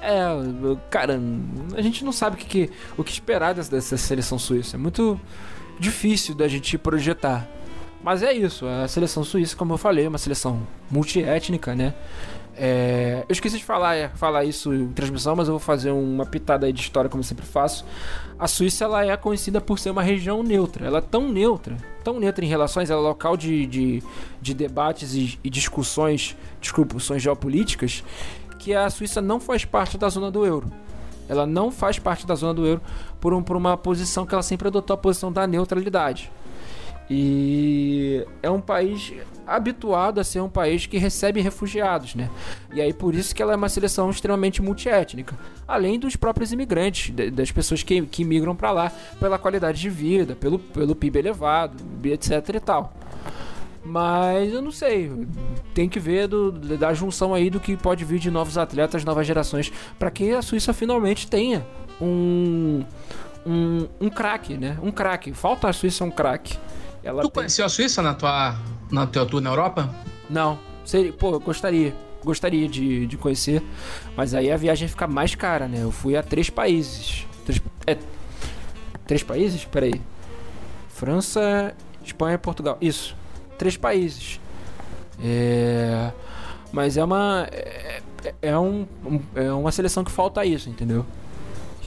É, 0.00 0.26
cara, 0.88 1.20
a 1.76 1.82
gente 1.82 2.04
não 2.04 2.12
sabe 2.12 2.36
o 2.36 2.38
que, 2.38 2.70
o 2.96 3.04
que 3.04 3.12
esperar 3.12 3.54
dessa, 3.54 3.70
dessa 3.70 3.96
seleção 3.96 4.38
suíça. 4.38 4.76
É 4.76 4.78
muito 4.78 5.20
difícil 5.78 6.34
da 6.34 6.48
gente 6.48 6.76
projetar. 6.78 7.48
Mas 8.02 8.22
é 8.22 8.32
isso, 8.32 8.66
a 8.66 8.88
seleção 8.88 9.22
suíça, 9.22 9.54
como 9.54 9.74
eu 9.74 9.78
falei, 9.78 10.06
é 10.06 10.08
uma 10.08 10.16
seleção 10.16 10.66
multiétnica, 10.90 11.74
né? 11.74 11.94
É, 12.56 13.24
eu 13.28 13.32
esqueci 13.32 13.56
de 13.56 13.64
falar, 13.64 13.94
é, 13.94 14.08
falar 14.08 14.44
isso 14.44 14.72
em 14.74 14.88
transmissão, 14.88 15.34
mas 15.36 15.48
eu 15.48 15.54
vou 15.54 15.60
fazer 15.60 15.90
uma 15.90 16.26
pitada 16.26 16.70
de 16.70 16.80
história 16.80 17.08
como 17.08 17.20
eu 17.20 17.26
sempre 17.26 17.46
faço. 17.46 17.84
A 18.38 18.46
Suíça 18.46 18.84
ela 18.84 19.04
é 19.04 19.16
conhecida 19.16 19.60
por 19.60 19.78
ser 19.78 19.90
uma 19.90 20.02
região 20.02 20.42
neutra. 20.42 20.86
Ela 20.86 20.98
é 20.98 21.00
tão 21.00 21.30
neutra, 21.30 21.76
tão 22.04 22.18
neutra 22.18 22.44
em 22.44 22.48
relações, 22.48 22.90
ela 22.90 23.00
é 23.00 23.04
local 23.04 23.36
de, 23.36 23.66
de, 23.66 24.02
de 24.42 24.52
debates 24.52 25.14
e, 25.14 25.38
e 25.42 25.48
discussões, 25.48 26.36
discussões 26.60 27.22
geopolíticas, 27.22 28.04
que 28.60 28.74
a 28.74 28.88
Suíça 28.90 29.20
não 29.20 29.40
faz 29.40 29.64
parte 29.64 29.96
da 29.96 30.08
zona 30.08 30.30
do 30.30 30.44
euro. 30.44 30.70
Ela 31.28 31.46
não 31.46 31.70
faz 31.70 31.98
parte 31.98 32.26
da 32.26 32.34
zona 32.34 32.52
do 32.52 32.66
euro 32.66 32.80
por, 33.20 33.32
um, 33.32 33.42
por 33.42 33.56
uma 33.56 33.76
posição 33.76 34.26
que 34.26 34.34
ela 34.34 34.42
sempre 34.42 34.68
adotou 34.68 34.94
a 34.94 34.98
posição 34.98 35.32
da 35.32 35.46
neutralidade. 35.46 36.30
E 37.08 38.24
é 38.42 38.50
um 38.50 38.60
país 38.60 39.12
habituado 39.46 40.20
a 40.20 40.24
ser 40.24 40.40
um 40.40 40.48
país 40.48 40.86
que 40.86 40.96
recebe 40.96 41.40
refugiados, 41.40 42.14
né? 42.14 42.30
E 42.72 42.80
aí 42.80 42.92
por 42.92 43.14
isso 43.16 43.34
que 43.34 43.42
ela 43.42 43.52
é 43.52 43.56
uma 43.56 43.68
seleção 43.68 44.08
extremamente 44.10 44.62
multiétnica, 44.62 45.36
além 45.66 45.98
dos 45.98 46.14
próprios 46.14 46.52
imigrantes, 46.52 47.12
das 47.32 47.50
pessoas 47.50 47.82
que, 47.82 48.02
que 48.02 48.24
migram 48.24 48.54
para 48.54 48.70
lá 48.70 48.92
pela 49.18 49.38
qualidade 49.38 49.80
de 49.80 49.90
vida, 49.90 50.36
pelo, 50.36 50.58
pelo 50.58 50.94
PIB 50.94 51.18
elevado, 51.18 51.74
etc 52.04 52.54
e 52.54 52.60
tal. 52.60 52.92
Mas 53.82 54.52
eu 54.52 54.60
não 54.60 54.70
sei, 54.70 55.10
tem 55.74 55.88
que 55.88 55.98
ver 55.98 56.28
do, 56.28 56.52
da 56.52 56.92
junção 56.92 57.32
aí 57.32 57.48
do 57.48 57.58
que 57.58 57.76
pode 57.76 58.04
vir 58.04 58.18
de 58.18 58.30
novos 58.30 58.58
atletas, 58.58 59.04
novas 59.04 59.26
gerações, 59.26 59.72
para 59.98 60.10
que 60.10 60.32
a 60.32 60.42
Suíça 60.42 60.74
finalmente 60.74 61.26
tenha 61.26 61.66
um 62.00 62.84
um, 63.46 63.88
um 64.00 64.10
craque, 64.10 64.56
né? 64.56 64.78
Um 64.82 64.90
craque. 64.90 65.32
Falta 65.32 65.68
a 65.68 65.72
Suíça 65.72 66.04
um 66.04 66.10
craque. 66.10 66.58
Ela 67.02 67.22
tu 67.22 67.28
tem... 67.28 67.32
conheceu 67.32 67.64
a 67.64 67.68
Suíça 67.68 68.02
na 68.02 68.14
tua, 68.14 68.56
na 68.90 69.06
tua 69.06 69.26
tour 69.26 69.40
na 69.40 69.50
Europa? 69.50 69.94
Não. 70.28 70.58
Seria, 70.84 71.12
pô, 71.12 71.32
eu 71.32 71.40
gostaria. 71.40 71.94
Gostaria 72.22 72.68
de, 72.68 73.06
de 73.06 73.16
conhecer. 73.16 73.62
Mas 74.14 74.34
aí 74.34 74.52
a 74.52 74.56
viagem 74.56 74.86
fica 74.86 75.06
mais 75.06 75.34
cara, 75.34 75.66
né? 75.66 75.82
Eu 75.82 75.90
fui 75.90 76.16
a 76.16 76.22
três 76.22 76.50
países. 76.50 77.26
Três, 77.44 77.62
é, 77.86 77.96
três 79.06 79.22
países? 79.22 79.64
Peraí. 79.64 80.00
França, 80.88 81.74
Espanha 82.04 82.34
e 82.34 82.38
Portugal. 82.38 82.76
Isso. 82.80 83.16
Três 83.60 83.76
países. 83.76 84.40
É. 85.22 86.10
Mas 86.72 86.96
é 86.96 87.04
uma. 87.04 87.46
É, 87.52 88.00
é, 88.40 88.58
um, 88.58 88.86
é 89.34 89.52
uma 89.52 89.70
seleção 89.70 90.02
que 90.02 90.10
falta 90.10 90.42
isso, 90.46 90.70
entendeu? 90.70 91.04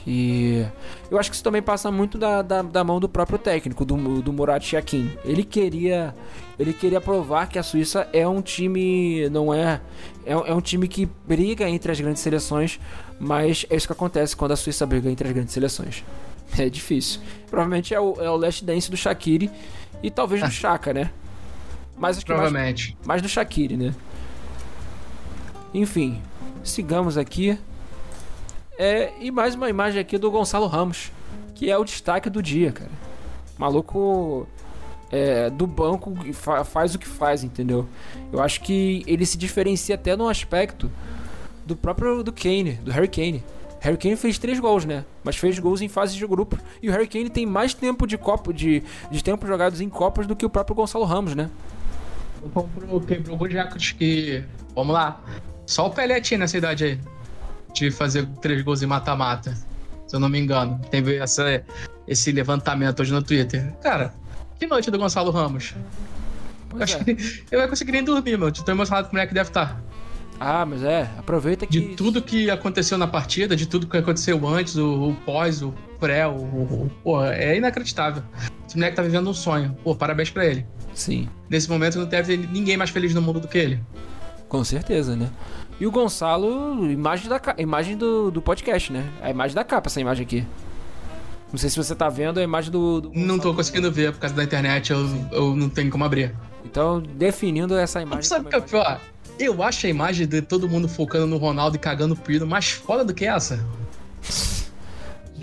E 0.06 0.64
eu 1.10 1.18
acho 1.18 1.30
que 1.30 1.34
isso 1.34 1.42
também 1.42 1.60
passa 1.60 1.90
muito 1.90 2.16
da, 2.16 2.42
da, 2.42 2.62
da 2.62 2.84
mão 2.84 3.00
do 3.00 3.08
próprio 3.08 3.40
técnico, 3.40 3.84
do, 3.84 4.22
do 4.22 4.32
Murat 4.32 4.72
Yakin. 4.72 5.10
Ele 5.24 5.42
queria 5.42 6.14
ele 6.56 6.72
queria 6.72 7.00
provar 7.00 7.48
que 7.48 7.58
a 7.58 7.62
Suíça 7.64 8.08
é 8.12 8.28
um 8.28 8.40
time, 8.40 9.28
não 9.30 9.52
é, 9.52 9.80
é, 10.24 10.32
é 10.32 10.54
um 10.54 10.60
time 10.60 10.86
que 10.86 11.08
briga 11.26 11.68
entre 11.68 11.90
as 11.90 11.98
grandes 12.00 12.22
seleções, 12.22 12.78
mas 13.18 13.66
é 13.68 13.74
isso 13.74 13.88
que 13.88 13.92
acontece 13.92 14.36
quando 14.36 14.52
a 14.52 14.56
Suíça 14.56 14.86
briga 14.86 15.10
entre 15.10 15.26
as 15.26 15.34
grandes 15.34 15.52
seleções. 15.52 16.04
É 16.56 16.68
difícil. 16.68 17.20
Provavelmente 17.50 17.92
é 17.92 17.98
o, 17.98 18.14
é 18.20 18.30
o 18.30 18.36
Last 18.36 18.64
Dance 18.64 18.88
do 18.88 18.96
Shaqiri 18.96 19.50
e 20.00 20.08
talvez 20.08 20.40
do 20.40 20.50
Chaka, 20.52 20.92
né? 20.92 21.10
Mas 21.96 22.16
acho 22.16 22.26
que 22.26 22.32
Provavelmente. 22.32 22.94
Mais, 22.98 23.06
mais 23.06 23.22
do 23.22 23.28
Shaqiri, 23.28 23.76
né? 23.76 23.94
Enfim, 25.72 26.20
sigamos 26.62 27.16
aqui. 27.16 27.58
É, 28.78 29.12
e 29.20 29.30
mais 29.30 29.54
uma 29.54 29.68
imagem 29.68 30.00
aqui 30.00 30.18
do 30.18 30.30
Gonçalo 30.30 30.66
Ramos, 30.66 31.12
que 31.54 31.70
é 31.70 31.78
o 31.78 31.84
destaque 31.84 32.28
do 32.28 32.42
dia, 32.42 32.72
cara. 32.72 32.90
Maluco 33.56 34.48
é, 35.10 35.48
do 35.50 35.66
banco 35.66 36.12
fa 36.32 36.64
faz 36.64 36.94
o 36.94 36.98
que 36.98 37.06
faz, 37.06 37.44
entendeu? 37.44 37.86
Eu 38.32 38.42
acho 38.42 38.60
que 38.60 39.04
ele 39.06 39.24
se 39.24 39.38
diferencia 39.38 39.94
até 39.94 40.16
no 40.16 40.28
aspecto 40.28 40.90
do 41.64 41.76
próprio 41.76 42.22
do 42.22 42.32
Kane, 42.32 42.72
do 42.72 42.90
Harry 42.90 43.08
Kane. 43.08 43.42
Harry 43.80 43.96
Kane 43.96 44.16
fez 44.16 44.38
três 44.38 44.58
gols, 44.58 44.84
né? 44.84 45.04
Mas 45.22 45.36
fez 45.36 45.58
gols 45.58 45.82
em 45.82 45.88
fases 45.88 46.16
de 46.16 46.26
grupo. 46.26 46.58
E 46.82 46.88
o 46.88 46.92
Harry 46.92 47.06
Kane 47.06 47.28
tem 47.28 47.44
mais 47.44 47.74
tempo 47.74 48.06
de 48.06 48.16
copo 48.16 48.52
de, 48.52 48.82
de 49.10 49.22
tempo 49.22 49.46
jogados 49.46 49.80
em 49.80 49.88
copas 49.88 50.26
do 50.26 50.34
que 50.34 50.44
o 50.44 50.50
próprio 50.50 50.74
Gonçalo 50.74 51.04
Ramos, 51.04 51.34
né? 51.34 51.50
Quebrou 53.06 53.34
alguns 53.34 53.52
recordes 53.52 53.92
que. 53.92 54.44
Vamos 54.74 54.94
lá. 54.94 55.20
Só 55.66 55.86
o 55.86 55.90
Pelé 55.90 56.20
tinha 56.20 56.38
nessa 56.38 56.58
idade 56.58 56.84
aí. 56.84 57.00
De 57.72 57.90
fazer 57.90 58.26
três 58.40 58.62
gols 58.62 58.82
em 58.82 58.86
mata-mata. 58.86 59.54
Se 60.06 60.16
eu 60.16 60.20
não 60.20 60.28
me 60.28 60.38
engano. 60.38 60.80
Teve 60.90 61.16
essa, 61.16 61.64
esse 62.06 62.30
levantamento 62.32 63.00
hoje 63.00 63.12
no 63.12 63.22
Twitter. 63.22 63.72
Cara, 63.82 64.14
que 64.58 64.66
noite 64.66 64.90
do 64.90 64.98
Gonçalo 64.98 65.30
Ramos. 65.30 65.74
Pois 66.68 66.82
acho 66.82 66.96
é. 66.98 67.04
que 67.04 67.10
ele 67.50 67.60
vai 67.60 67.68
conseguir 67.68 67.92
nem 67.92 68.04
dormir, 68.04 68.38
meu. 68.38 68.50
De 68.50 68.64
tão 68.64 68.74
emocionado 68.74 69.08
que 69.08 69.14
o 69.14 69.16
moleque 69.16 69.34
deve 69.34 69.50
estar. 69.50 69.80
Ah, 70.38 70.66
mas 70.66 70.82
é, 70.82 71.08
aproveita 71.16 71.66
que. 71.66 71.72
De 71.72 71.96
tudo 71.96 72.20
que 72.20 72.50
aconteceu 72.50 72.98
na 72.98 73.06
partida, 73.06 73.54
de 73.54 73.66
tudo 73.66 73.86
que 73.86 73.96
aconteceu 73.96 74.46
antes, 74.46 74.76
o, 74.76 75.10
o 75.10 75.14
pós, 75.24 75.62
o 75.62 75.72
pré, 76.00 76.26
o, 76.26 76.32
o, 76.32 76.90
Pô, 77.02 77.24
é 77.24 77.56
inacreditável. 77.56 78.22
Esse 78.74 78.78
moleque 78.80 78.96
tá 78.96 79.02
vivendo 79.02 79.30
um 79.30 79.34
sonho. 79.34 79.76
Pô, 79.84 79.94
parabéns 79.94 80.30
pra 80.30 80.44
ele. 80.44 80.66
Sim. 80.92 81.28
Nesse 81.48 81.70
momento 81.70 81.96
não 81.96 82.06
deve 82.06 82.36
ter 82.36 82.48
ninguém 82.48 82.76
mais 82.76 82.90
feliz 82.90 83.14
no 83.14 83.22
mundo 83.22 83.38
do 83.38 83.46
que 83.46 83.56
ele. 83.56 83.80
Com 84.48 84.64
certeza, 84.64 85.14
né? 85.14 85.30
E 85.78 85.86
o 85.86 85.92
Gonçalo, 85.92 86.90
imagem, 86.90 87.28
da, 87.28 87.40
imagem 87.56 87.96
do, 87.96 88.32
do 88.32 88.42
podcast, 88.42 88.92
né? 88.92 89.08
A 89.22 89.30
imagem 89.30 89.54
da 89.54 89.62
capa, 89.62 89.88
essa 89.88 90.00
imagem 90.00 90.24
aqui. 90.24 90.44
Não 91.52 91.58
sei 91.58 91.70
se 91.70 91.76
você 91.76 91.94
tá 91.94 92.08
vendo 92.08 92.40
a 92.40 92.42
imagem 92.42 92.72
do. 92.72 93.02
do 93.02 93.12
não 93.14 93.38
tô 93.38 93.54
conseguindo 93.54 93.92
ver 93.92 94.12
por 94.12 94.18
causa 94.18 94.34
da 94.34 94.42
internet, 94.42 94.90
eu, 94.90 95.06
eu 95.30 95.54
não 95.54 95.68
tenho 95.68 95.88
como 95.88 96.02
abrir. 96.02 96.34
Então, 96.64 97.00
definindo 97.00 97.78
essa 97.78 98.02
imagem. 98.02 98.18
Mas 98.18 98.26
sabe 98.26 98.46
o 98.46 98.48
que 98.48 98.56
é 98.56 98.60
pior? 98.60 99.00
Eu 99.38 99.62
acho 99.62 99.86
a 99.86 99.90
imagem 99.90 100.26
de 100.26 100.42
todo 100.42 100.68
mundo 100.68 100.88
focando 100.88 101.28
no 101.28 101.36
Ronaldo 101.36 101.76
e 101.76 101.78
cagando 101.78 102.14
o 102.14 102.16
pino 102.16 102.44
mais 102.44 102.70
foda 102.70 103.04
do 103.04 103.14
que 103.14 103.24
essa. 103.24 103.64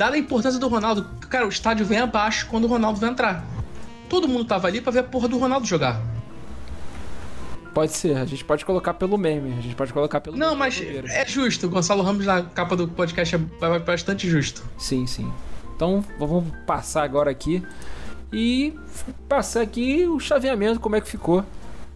Dada 0.02 0.16
a 0.16 0.18
importância 0.18 0.60
do 0.60 0.68
Ronaldo, 0.68 1.06
cara, 1.30 1.46
o 1.46 1.50
estádio 1.50 1.86
vem 1.86 2.00
abaixo 2.00 2.48
quando 2.48 2.64
o 2.64 2.68
Ronaldo 2.68 3.00
vai 3.00 3.08
entrar. 3.08 3.46
Todo 4.10 4.28
mundo 4.28 4.46
tava 4.46 4.68
ali 4.68 4.82
pra 4.82 4.92
ver 4.92 4.98
a 4.98 5.04
porra 5.04 5.28
do 5.28 5.38
Ronaldo 5.38 5.68
jogar. 5.68 6.02
Pode 7.72 7.92
ser, 7.92 8.18
a 8.18 8.26
gente 8.26 8.44
pode 8.44 8.66
colocar 8.66 8.96
pelo 8.96 9.16
meme, 9.16 9.54
a 9.60 9.62
gente 9.62 9.76
pode 9.76 9.94
colocar 9.94 10.20
pelo 10.20 10.36
Não, 10.36 10.56
mas 10.56 10.82
é 10.82 11.24
justo. 11.28 11.68
O 11.68 11.70
Gonçalo 11.70 12.02
Ramos 12.02 12.26
na 12.26 12.42
capa 12.42 12.76
do 12.76 12.88
podcast 12.88 13.36
é 13.36 13.80
bastante 13.80 14.28
justo. 14.28 14.64
Sim, 14.76 15.06
sim. 15.06 15.32
Então 15.76 16.04
vamos 16.18 16.46
passar 16.66 17.04
agora 17.04 17.30
aqui 17.30 17.64
e 18.34 18.74
passar 19.30 19.62
aqui 19.62 20.08
o 20.08 20.20
chaveamento, 20.20 20.80
como 20.80 20.96
é 20.96 21.02
que 21.02 21.08
ficou 21.08 21.46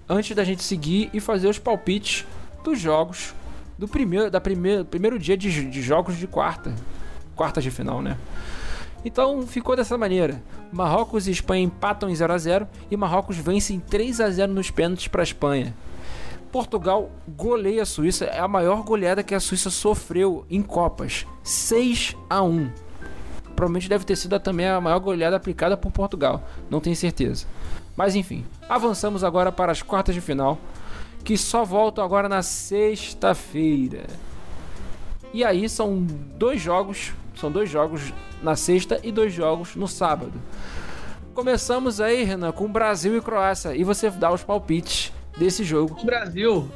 antes 0.07 0.35
da 0.35 0.43
gente 0.43 0.61
seguir 0.61 1.09
e 1.11 1.19
fazer 1.19 1.47
os 1.47 1.57
palpites 1.57 2.23
dos 2.63 2.79
jogos 2.79 3.33
do 3.79 3.87
primeiro, 3.87 4.29
da 4.29 4.39
primeiro, 4.39 4.85
primeiro 4.85 5.17
dia 5.17 5.35
de, 5.35 5.65
de 5.71 5.81
jogos 5.81 6.15
de 6.17 6.27
quarta. 6.27 6.71
Quartas 7.35 7.63
de 7.63 7.71
final, 7.71 8.01
né? 8.01 8.17
Então 9.03 9.45
ficou 9.45 9.75
dessa 9.75 9.97
maneira. 9.97 10.41
Marrocos 10.71 11.27
e 11.27 11.31
Espanha 11.31 11.63
empatam 11.63 12.09
em 12.09 12.15
0 12.15 12.33
a 12.33 12.37
0 12.37 12.67
e 12.89 12.97
Marrocos 12.97 13.37
vence 13.37 13.73
em 13.73 13.79
3 13.79 14.19
a 14.19 14.29
0 14.29 14.51
nos 14.51 14.71
pênaltis 14.71 15.07
para 15.07 15.21
a 15.21 15.23
Espanha. 15.23 15.75
Portugal 16.51 17.11
goleia 17.27 17.83
a 17.83 17.85
Suíça, 17.85 18.25
é 18.25 18.39
a 18.39 18.47
maior 18.47 18.81
goleada 18.81 19.21
que 19.21 19.35
a 19.35 19.39
Suíça 19.39 19.69
sofreu 19.69 20.45
em 20.49 20.61
Copas, 20.61 21.27
6 21.43 22.15
a 22.29 22.41
1. 22.41 22.71
Provavelmente 23.55 23.89
deve 23.89 24.05
ter 24.05 24.15
sido 24.15 24.39
também 24.39 24.65
a 24.65 24.79
maior 24.79 24.99
goleada 24.99 25.35
aplicada 25.35 25.75
por 25.75 25.91
Portugal, 25.91 26.43
não 26.69 26.79
tenho 26.79 26.95
certeza. 26.95 27.45
Mas 27.95 28.15
enfim, 28.15 28.45
avançamos 28.69 29.23
agora 29.23 29.51
para 29.51 29.71
as 29.71 29.81
quartas 29.81 30.15
de 30.15 30.21
final, 30.21 30.57
que 31.25 31.37
só 31.37 31.65
voltam 31.65 32.03
agora 32.03 32.29
na 32.29 32.41
sexta-feira. 32.41 34.05
E 35.33 35.43
aí 35.43 35.67
são 35.67 36.01
dois 36.37 36.61
jogos, 36.61 37.13
são 37.35 37.51
dois 37.51 37.69
jogos 37.69 38.13
na 38.41 38.55
sexta 38.55 38.99
e 39.03 39.11
dois 39.11 39.33
jogos 39.33 39.75
no 39.75 39.87
sábado. 39.87 40.33
Começamos 41.33 41.99
aí, 41.99 42.23
Renan, 42.23 42.51
com 42.51 42.71
Brasil 42.71 43.17
e 43.17 43.21
Croácia, 43.21 43.75
e 43.75 43.83
você 43.83 44.09
dá 44.09 44.31
os 44.31 44.43
palpites 44.43 45.11
desse 45.37 45.63
jogo. 45.63 45.97
O 46.01 46.05
Brasil, 46.05 46.69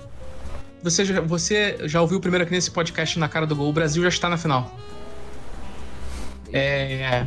você 0.84 1.06
já, 1.06 1.22
você 1.22 1.77
já 1.84 2.02
ouviu 2.02 2.19
primeiro 2.19 2.44
aqui 2.44 2.53
nesse 2.53 2.72
podcast 2.72 3.18
na 3.18 3.30
cara 3.30 3.48
do 3.48 3.56
gol, 3.56 3.69
o 3.69 3.73
Brasil 3.73 4.03
já 4.03 4.10
está 4.10 4.27
na 4.27 4.38
final. 4.38 4.76
É, 6.52 7.26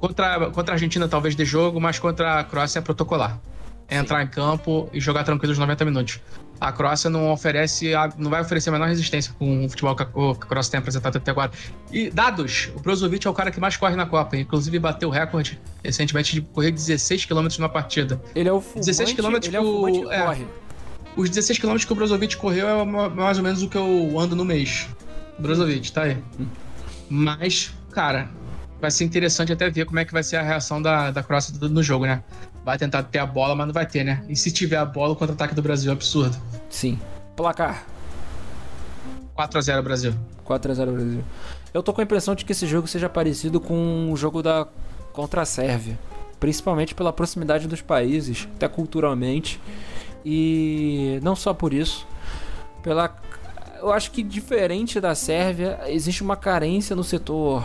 Contra, 0.00 0.50
contra 0.50 0.72
a 0.72 0.76
Argentina, 0.76 1.06
talvez 1.06 1.36
de 1.36 1.44
jogo, 1.44 1.78
mas 1.78 1.98
contra 1.98 2.40
a 2.40 2.44
Croácia 2.44 2.78
é 2.78 2.82
protocolar. 2.82 3.38
É 3.86 3.98
entrar 3.98 4.22
em 4.22 4.26
campo 4.26 4.88
e 4.94 5.00
jogar 5.00 5.24
tranquilo 5.24 5.52
os 5.52 5.58
90 5.58 5.84
minutos. 5.84 6.20
A 6.60 6.70
Croácia 6.72 7.08
não 7.08 7.32
oferece, 7.32 7.92
não 8.18 8.30
vai 8.30 8.42
oferecer 8.42 8.68
a 8.68 8.72
menor 8.72 8.88
resistência 8.88 9.32
com 9.38 9.64
o 9.64 9.68
futebol 9.68 9.96
que 9.96 10.02
a, 10.02 10.06
Croácia 10.06 10.72
tem 10.72 10.78
apresentado 10.78 11.16
até 11.16 11.30
agora. 11.30 11.50
E 11.90 12.10
dados, 12.10 12.70
o 12.76 12.80
Brozovic 12.80 13.26
é 13.26 13.30
o 13.30 13.32
cara 13.32 13.50
que 13.50 13.58
mais 13.58 13.76
corre 13.78 13.96
na 13.96 14.04
Copa, 14.04 14.36
inclusive 14.36 14.78
bateu 14.78 15.08
o 15.08 15.12
recorde 15.12 15.58
recentemente 15.82 16.34
de 16.34 16.42
correr 16.42 16.70
16 16.70 17.24
km 17.24 17.48
numa 17.58 17.68
partida. 17.68 18.20
Ele 18.34 18.48
é 18.48 18.52
o 18.52 18.60
fumante, 18.60 18.86
16 18.86 19.12
km 19.14 19.36
ele 19.42 19.56
é 19.56 19.60
o 19.60 19.86
que 19.86 20.12
é, 20.12 20.22
corre. 20.22 20.46
Os 21.16 21.30
16 21.30 21.58
km 21.58 21.76
que 21.78 21.92
o 21.92 21.96
Brozovic 21.96 22.36
correu 22.36 22.68
é 22.68 22.84
mais 22.84 23.38
ou 23.38 23.44
menos 23.44 23.62
o 23.62 23.68
que 23.68 23.78
eu 23.78 24.18
ando 24.18 24.36
no 24.36 24.44
mês. 24.44 24.86
Brozovic, 25.38 25.90
tá 25.90 26.02
aí. 26.02 26.18
Mas, 27.08 27.74
cara, 27.90 28.28
vai 28.80 28.90
ser 28.90 29.04
interessante 29.04 29.52
até 29.52 29.68
ver 29.68 29.84
como 29.84 29.98
é 29.98 30.04
que 30.04 30.12
vai 30.12 30.22
ser 30.22 30.36
a 30.36 30.42
reação 30.42 30.80
da, 30.80 31.10
da 31.10 31.22
Croácia 31.22 31.54
no 31.68 31.82
jogo, 31.82 32.06
né? 32.06 32.22
Vai 32.64 32.76
tentar 32.76 33.02
ter 33.04 33.18
a 33.18 33.26
bola, 33.26 33.54
mas 33.54 33.66
não 33.66 33.74
vai 33.74 33.86
ter, 33.86 34.04
né? 34.04 34.22
E 34.28 34.36
se 34.36 34.50
tiver 34.50 34.76
a 34.76 34.84
bola, 34.84 35.12
o 35.12 35.16
contra-ataque 35.16 35.54
do 35.54 35.62
Brasil 35.62 35.90
é 35.90 35.94
absurdo. 35.94 36.36
Sim. 36.68 36.98
Placar. 37.34 37.84
4x0 39.36 39.82
Brasil. 39.82 40.14
4x0 40.46 40.92
Brasil. 40.92 41.24
Eu 41.72 41.82
tô 41.82 41.92
com 41.92 42.00
a 42.00 42.04
impressão 42.04 42.34
de 42.34 42.44
que 42.44 42.52
esse 42.52 42.66
jogo 42.66 42.86
seja 42.86 43.08
parecido 43.08 43.60
com 43.60 44.12
o 44.12 44.16
jogo 44.16 44.42
da 44.42 44.66
contra 45.12 45.42
a 45.42 45.44
Sérvia. 45.44 45.98
Principalmente 46.38 46.94
pela 46.94 47.12
proximidade 47.12 47.68
dos 47.68 47.80
países, 47.80 48.48
até 48.56 48.68
culturalmente. 48.68 49.60
E 50.24 51.18
não 51.22 51.36
só 51.36 51.54
por 51.54 51.72
isso. 51.72 52.06
Pela. 52.82 53.14
Eu 53.78 53.92
acho 53.92 54.10
que 54.10 54.22
diferente 54.22 55.00
da 55.00 55.14
Sérvia, 55.14 55.80
existe 55.86 56.22
uma 56.22 56.36
carência 56.36 56.94
no 56.94 57.02
setor 57.02 57.64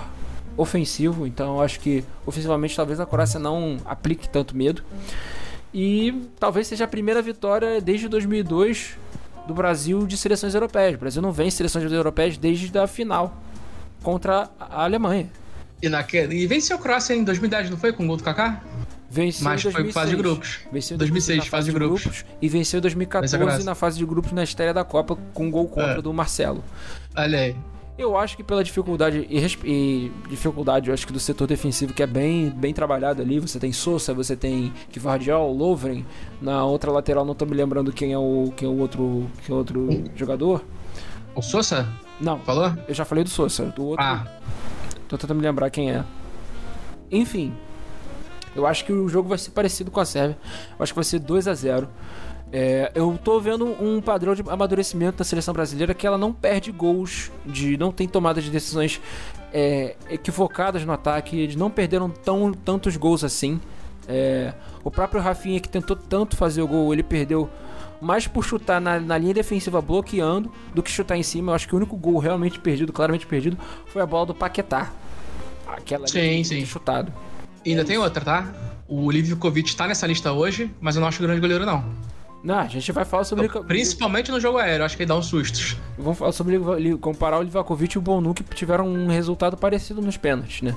ofensivo, 0.58 1.28
então 1.28 1.62
acho 1.62 1.80
que 1.80 2.04
ofensivamente 2.26 2.76
talvez 2.76 3.00
a 3.00 3.06
Croácia 3.06 3.40
não 3.40 3.78
aplique 3.86 4.30
tanto 4.30 4.56
medo. 4.56 4.84
E 5.74 6.30
talvez 6.40 6.68
seja 6.68 6.86
a 6.86 6.88
primeira 6.88 7.22
vitória 7.22 7.82
desde 7.82 8.08
2002 8.08 8.98
do 9.48 9.54
Brasil 9.54 10.08
de 10.08 10.18
seleções 10.18 10.54
europeias. 10.54 10.96
O 10.96 10.98
Brasil 10.98 11.22
não 11.22 11.32
vence 11.32 11.58
seleções 11.58 11.92
europeias 11.92 12.38
desde 12.38 12.78
a 12.78 12.88
final 12.88 13.42
contra 14.02 14.50
a 14.60 14.84
Alemanha. 14.84 15.30
E, 15.82 15.90
naquele, 15.90 16.36
e 16.36 16.48
venceu 16.48 16.78
a 16.78 16.80
Croácia 16.80 17.14
em 17.14 17.24
2010, 17.24 17.70
não 17.70 17.78
foi? 17.78 17.92
Com 17.92 18.04
o 18.06 18.08
gol 18.08 18.18
do 18.18 18.24
Kaká? 18.24 18.64
Venceu 19.10 19.44
Mas 19.44 19.62
foi 19.62 19.88
em 19.88 19.92
fase 19.92 20.12
de 20.12 20.18
grupos. 20.18 20.60
Venceu 20.72 20.96
em 20.96 20.98
2006, 20.98 21.38
fase, 21.38 21.50
fase 21.50 21.66
de 21.68 21.74
grupos. 21.74 22.02
grupos. 22.02 22.26
E 22.42 22.50
venceu 22.50 22.80
em 22.80 22.82
2014 22.82 23.64
na 23.64 23.76
fase 23.76 23.98
de 23.98 24.06
grupos 24.06 24.32
na 24.32 24.44
estreia 24.44 24.74
da 24.74 24.84
Copa 24.84 25.18
com 25.34 25.46
um 25.46 25.52
gol 25.52 25.68
contra 25.68 26.00
é. 26.00 26.02
do 26.02 26.14
Marcelo. 26.14 26.64
Olha 27.16 27.40
aí. 27.40 27.56
Eu 27.98 28.18
acho 28.18 28.36
que 28.36 28.44
pela 28.44 28.62
dificuldade 28.62 29.26
e, 29.30 29.46
e, 29.64 30.12
dificuldade, 30.30 30.90
eu 30.90 30.94
acho 30.94 31.08
que 31.08 31.14
do 31.14 31.20
setor 31.20 31.48
defensivo 31.48 31.94
que 31.94 32.04
é 32.04 32.08
bem, 32.08 32.50
bem 32.50 32.74
trabalhado 32.74 33.22
ali, 33.22 33.40
você 33.40 33.58
tem 33.58 33.72
Sousa, 33.72 34.14
você 34.14 34.36
tem 34.36 34.74
Kvardiol, 34.92 35.54
Lovren, 35.54 36.06
na 36.42 36.66
outra 36.66 36.92
lateral 36.92 37.24
não 37.24 37.34
tô 37.34 37.46
me 37.46 37.56
lembrando 37.56 37.94
quem 37.94 38.12
é 38.12 38.18
o 38.18 38.52
quem 38.58 38.68
é 38.68 38.72
o 38.72 38.78
outro, 38.78 39.30
quem 39.46 39.54
é 39.54 39.56
o 39.56 39.58
outro 39.60 40.04
jogador. 40.14 40.62
O 41.34 41.42
Sousa? 41.42 41.88
Não. 42.20 42.40
Falou? 42.40 42.74
Eu 42.86 42.94
já 42.94 43.06
falei 43.06 43.24
do 43.24 43.30
Sousa, 43.30 43.68
do 43.68 43.86
outro. 43.86 44.04
Ah. 44.04 44.26
Tô 45.08 45.18
tentando 45.18 45.38
me 45.38 45.44
lembrar 45.44 45.70
quem 45.70 45.92
é. 45.92 46.04
Enfim, 47.10 47.54
eu 48.56 48.66
acho 48.66 48.84
que 48.84 48.92
o 48.92 49.08
jogo 49.08 49.30
vai 49.30 49.38
ser 49.38 49.52
parecido 49.52 49.90
com 49.90 50.00
a 50.00 50.06
Sérvia. 50.06 50.38
Eu 50.78 50.84
acho 50.84 50.92
que 50.92 50.96
vai 50.96 51.04
ser 51.04 51.20
2 51.20 51.48
a 51.48 51.54
0 51.54 51.90
é, 52.52 52.92
eu 52.96 53.20
tô 53.22 53.40
vendo 53.40 53.66
um 53.84 54.02
padrão 54.02 54.36
de 54.36 54.44
amadurecimento 54.48 55.18
da 55.18 55.24
seleção 55.24 55.54
brasileira 55.54 55.94
que 55.94 56.06
ela 56.06 56.18
não 56.18 56.32
perde 56.32 56.72
gols, 56.72 57.32
de 57.46 57.78
não 57.78 57.92
tem 57.92 58.08
tomada 58.08 58.42
de 58.42 58.50
decisões 58.50 59.02
é, 59.54 59.96
equivocadas 60.10 60.86
no 60.86 60.94
ataque, 60.94 61.48
de 61.48 61.58
não 61.58 61.70
perderam 61.70 62.10
tão, 62.10 62.54
tantos 62.54 62.96
gols 62.98 63.24
assim. 63.24 63.60
É, 64.08 64.54
o 64.84 64.92
próprio 64.92 65.22
Rafinha 65.22 65.60
que 65.60 65.68
tentou 65.68 65.96
tanto 65.96 66.38
fazer 66.38 66.62
o 66.62 66.68
gol, 66.68 66.94
ele 66.94 67.04
perdeu 67.04 67.50
mais 68.00 68.28
por 68.28 68.44
chutar 68.44 68.80
na, 68.80 69.00
na, 69.00 69.18
linha 69.18 69.34
defensiva 69.34 69.82
bloqueando 69.82 70.52
do 70.74 70.84
que 70.84 70.92
chutar 70.92 71.18
em 71.18 71.24
cima. 71.24 71.52
Eu 71.52 71.56
acho 71.56 71.68
que 71.68 71.74
o 71.74 71.78
único 71.78 71.98
gol 71.98 72.20
realmente 72.20 72.60
perdido, 72.60 72.94
claramente 72.94 73.26
perdido, 73.26 73.58
foi 73.88 74.02
a 74.02 74.06
bola 74.06 74.28
do 74.28 74.36
Paquetá. 74.36 74.92
Aquela 75.68 76.08
Sim, 76.08 76.44
sim. 76.44 76.64
chutado. 76.66 77.12
E 77.66 77.72
ainda 77.72 77.84
tem 77.84 77.98
outra, 77.98 78.24
tá? 78.24 78.54
O 78.88 79.10
Livkovic 79.10 79.76
tá 79.76 79.88
nessa 79.88 80.06
lista 80.06 80.32
hoje, 80.32 80.70
mas 80.80 80.96
eu 80.96 81.02
não 81.02 81.08
acho 81.08 81.22
grande 81.22 81.42
goleiro, 81.42 81.66
não. 81.66 81.84
Não, 82.46 82.60
a 82.60 82.68
gente 82.68 82.92
vai 82.92 83.04
falar 83.04 83.24
sobre. 83.24 83.50
Principalmente 83.50 84.30
no 84.30 84.40
jogo 84.40 84.60
aéreo, 84.60 84.86
acho 84.86 84.96
que 84.96 85.02
ele 85.02 85.08
dá 85.08 85.18
uns 85.18 85.26
sustos. 85.26 85.76
Vamos 85.98 86.16
falar 86.16 86.32
sobre 86.32 86.60
comparar 86.98 87.40
o 87.40 87.42
Livakovic 87.42 87.96
e 87.96 87.98
o 87.98 88.02
Bonucci 88.02 88.44
que 88.44 88.56
tiveram 88.56 88.88
um 88.88 89.08
resultado 89.08 89.58
parecido 89.58 90.00
nos 90.00 90.16
pênaltis, 90.16 90.62
né? 90.62 90.76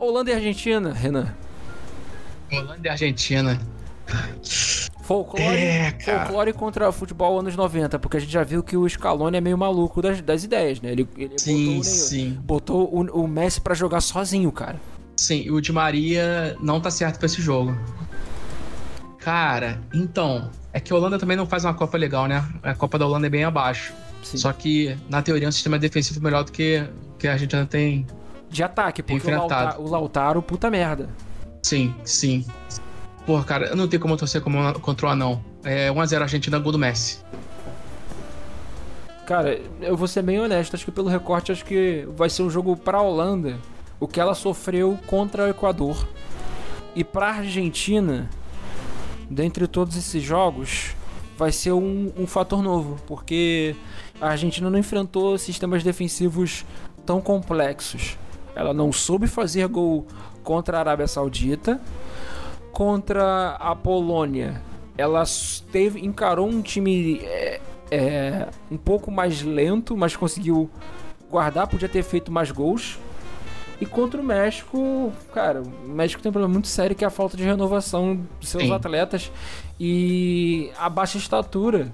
Holanda 0.00 0.32
e 0.32 0.34
Argentina, 0.34 0.92
Renan. 0.92 1.32
Holanda 2.52 2.80
e 2.82 2.88
Argentina. 2.88 3.60
Folclore, 5.02 5.44
É, 5.46 5.96
folclore 6.00 6.52
contra 6.52 6.90
futebol 6.90 7.38
anos 7.38 7.54
90, 7.54 7.96
porque 8.00 8.16
a 8.16 8.20
gente 8.20 8.32
já 8.32 8.42
viu 8.42 8.60
que 8.62 8.76
o 8.76 8.88
Scaloni 8.88 9.36
é 9.36 9.40
meio 9.40 9.56
maluco 9.56 10.02
das, 10.02 10.20
das 10.20 10.42
ideias, 10.42 10.80
né? 10.80 10.90
Ele, 10.90 11.08
ele 11.16 11.38
Sim, 11.38 11.66
botou, 11.76 11.84
sim. 11.84 12.38
botou 12.42 12.94
o, 12.94 13.22
o 13.24 13.28
Messi 13.28 13.60
pra 13.60 13.74
jogar 13.74 14.00
sozinho, 14.00 14.50
cara. 14.50 14.80
Sim, 15.16 15.42
e 15.42 15.50
o 15.52 15.60
Di 15.60 15.72
Maria 15.72 16.56
não 16.60 16.80
tá 16.80 16.90
certo 16.90 17.18
pra 17.18 17.26
esse 17.26 17.40
jogo. 17.40 17.76
Cara, 19.24 19.80
então, 19.94 20.50
é 20.70 20.78
que 20.78 20.92
a 20.92 20.96
Holanda 20.96 21.18
também 21.18 21.34
não 21.34 21.46
faz 21.46 21.64
uma 21.64 21.72
Copa 21.72 21.96
legal, 21.96 22.26
né? 22.26 22.46
A 22.62 22.74
Copa 22.74 22.98
da 22.98 23.06
Holanda 23.06 23.26
é 23.26 23.30
bem 23.30 23.42
abaixo. 23.42 23.94
Sim. 24.22 24.36
Só 24.36 24.52
que, 24.52 24.94
na 25.08 25.22
teoria, 25.22 25.46
é 25.46 25.48
um 25.48 25.52
sistema 25.52 25.78
defensivo 25.78 26.20
melhor 26.22 26.44
do 26.44 26.52
que, 26.52 26.86
que 27.18 27.26
a 27.26 27.32
Argentina 27.32 27.64
tem. 27.64 28.06
De 28.50 28.62
ataque, 28.62 29.02
porque 29.02 29.14
o 29.14 29.16
Enfrentado. 29.16 29.48
Lautaro, 29.48 29.82
o 29.82 29.88
Lautaro, 29.90 30.42
puta 30.42 30.70
merda. 30.70 31.08
Sim, 31.62 31.94
sim. 32.04 32.46
Pô, 33.24 33.42
cara, 33.42 33.68
eu 33.68 33.76
não 33.76 33.88
tenho 33.88 34.02
como 34.02 34.14
torcer 34.14 34.42
como- 34.42 34.78
contra 34.80 35.06
o 35.06 35.08
anão. 35.08 35.42
É 35.64 35.90
1x0 35.90 36.20
Argentina, 36.20 36.58
gol 36.58 36.72
do 36.72 36.78
Messi. 36.78 37.20
Cara, 39.26 39.58
eu 39.80 39.96
vou 39.96 40.06
ser 40.06 40.20
bem 40.20 40.38
honesto, 40.38 40.74
acho 40.76 40.84
que 40.84 40.90
pelo 40.92 41.08
recorte, 41.08 41.50
acho 41.50 41.64
que 41.64 42.06
vai 42.14 42.28
ser 42.28 42.42
um 42.42 42.50
jogo 42.50 42.76
pra 42.76 43.00
Holanda, 43.00 43.56
o 43.98 44.06
que 44.06 44.20
ela 44.20 44.34
sofreu 44.34 44.98
contra 45.06 45.44
o 45.44 45.48
Equador. 45.48 46.06
E 46.94 47.02
pra 47.02 47.28
Argentina, 47.28 48.28
dentre 49.34 49.66
todos 49.66 49.96
esses 49.96 50.22
jogos, 50.22 50.94
vai 51.36 51.50
ser 51.50 51.72
um, 51.72 52.12
um 52.16 52.26
fator 52.26 52.62
novo, 52.62 52.96
porque 53.06 53.74
a 54.20 54.28
Argentina 54.28 54.70
não 54.70 54.78
enfrentou 54.78 55.36
sistemas 55.36 55.82
defensivos 55.82 56.64
tão 57.04 57.20
complexos. 57.20 58.16
Ela 58.54 58.72
não 58.72 58.92
soube 58.92 59.26
fazer 59.26 59.66
gol 59.66 60.06
contra 60.42 60.76
a 60.76 60.80
Arábia 60.80 61.08
Saudita, 61.08 61.80
contra 62.72 63.56
a 63.56 63.74
Polônia. 63.74 64.62
Ela 64.96 65.24
teve, 65.72 66.00
encarou 66.00 66.48
um 66.48 66.62
time 66.62 67.18
é, 67.24 67.60
é, 67.90 68.48
um 68.70 68.76
pouco 68.76 69.10
mais 69.10 69.42
lento, 69.42 69.96
mas 69.96 70.14
conseguiu 70.14 70.70
guardar, 71.28 71.66
podia 71.66 71.88
ter 71.88 72.04
feito 72.04 72.30
mais 72.30 72.52
gols. 72.52 72.98
E 73.80 73.86
contra 73.86 74.20
o 74.20 74.24
México, 74.24 75.12
cara, 75.32 75.62
o 75.62 75.88
México 75.88 76.22
tem 76.22 76.30
um 76.30 76.32
problema 76.32 76.52
muito 76.52 76.68
sério 76.68 76.94
que 76.94 77.04
é 77.04 77.06
a 77.06 77.10
falta 77.10 77.36
de 77.36 77.42
renovação 77.42 78.20
dos 78.40 78.48
seus 78.48 78.64
Sim. 78.64 78.72
atletas 78.72 79.32
e 79.78 80.70
a 80.78 80.88
baixa 80.88 81.18
estatura. 81.18 81.90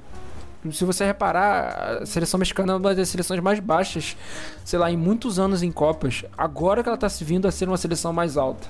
Se 0.70 0.85
você 0.85 1.07
reparar, 1.07 2.01
a 2.02 2.07
seleção 2.07 2.39
mexicana 2.39 2.74
é 2.74 2.77
uma 2.77 2.94
das 2.94 3.09
seleções 3.09 3.40
mais 3.40 3.59
baixas, 3.61 4.15
sei 4.62 4.78
lá, 4.78 4.90
em 4.90 4.97
muitos 4.97 5.39
anos 5.39 5.62
em 5.62 5.73
Copas. 5.73 6.23
Agora 6.36 6.82
que 6.82 6.89
ela 6.89 6.98
tá 6.98 7.09
se 7.09 7.24
vindo 7.24 7.48
a 7.48 7.51
ser 7.51 7.66
uma 7.66 7.78
seleção 7.78 8.12
mais 8.12 8.36
alta. 8.36 8.69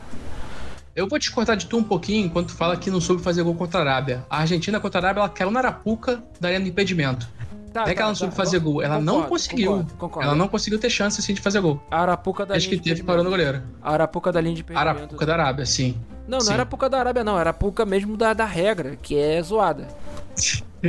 Eu 0.95 1.09
vou 1.09 1.19
discordar 1.19 1.57
de 1.57 1.67
tu 1.67 1.79
um 1.79 1.83
pouquinho 1.83 2.27
enquanto 2.27 2.53
fala 2.53 2.77
que 2.77 2.91
não 2.91 3.01
soube 3.01 3.23
fazer 3.23 3.43
gol 3.43 3.55
contra 3.55 3.81
a 3.81 3.83
Arábia. 3.83 4.25
A 4.31 4.39
Argentina 4.39 4.79
contra 4.79 5.01
a 5.01 5.03
Arábia, 5.03 5.21
ela 5.21 5.29
caiu 5.29 5.51
na 5.51 5.59
arapuca 5.59 6.23
da 6.39 6.57
do 6.59 6.69
impedimento. 6.69 7.29
Tá, 7.73 7.83
Não 7.83 7.89
é 7.89 7.95
que 7.95 8.01
ela 8.01 8.09
não 8.09 8.17
soube 8.17 8.35
fazer 8.35 8.59
gol, 8.59 8.83
ela 8.83 9.01
não 9.01 9.15
Concordo, 9.15 9.29
conseguiu. 9.31 9.71
Concordo, 9.71 9.95
concordo. 9.95 10.29
Ela 10.29 10.37
não 10.37 10.49
conseguiu 10.49 10.79
ter 10.79 10.91
chance 10.91 11.21
assim 11.21 11.33
de 11.35 11.41
fazer 11.41 11.61
gol. 11.61 11.81
A 11.91 12.03
Arapuca 12.03 12.45
da 12.45 12.57
Acho 12.57 12.69
linha 12.69 12.83
que 12.83 12.89
teve 12.89 13.03
parou 13.05 13.23
no 13.23 13.31
goleiro. 13.31 13.63
A 13.81 13.93
Arapuca 13.93 14.33
da 14.33 14.41
linha 14.41 14.57
de 14.57 14.63
impedimento. 14.63 14.89
Arapuca 14.89 15.25
da 15.27 15.33
Arábia, 15.35 15.65
sim. 15.65 15.97
Não, 16.27 16.39
não 16.39 16.41
Sim. 16.41 16.53
era 16.53 16.63
Arapuca 16.63 16.89
da 16.89 16.99
Arábia, 16.99 17.25
não. 17.25 17.33
Era 17.33 17.51
Arapuca 17.51 17.85
mesmo 17.85 18.17
da, 18.17 18.33
da 18.33 18.45
regra, 18.45 18.97
que 19.01 19.17
é 19.17 19.43
zoada. 19.43 19.89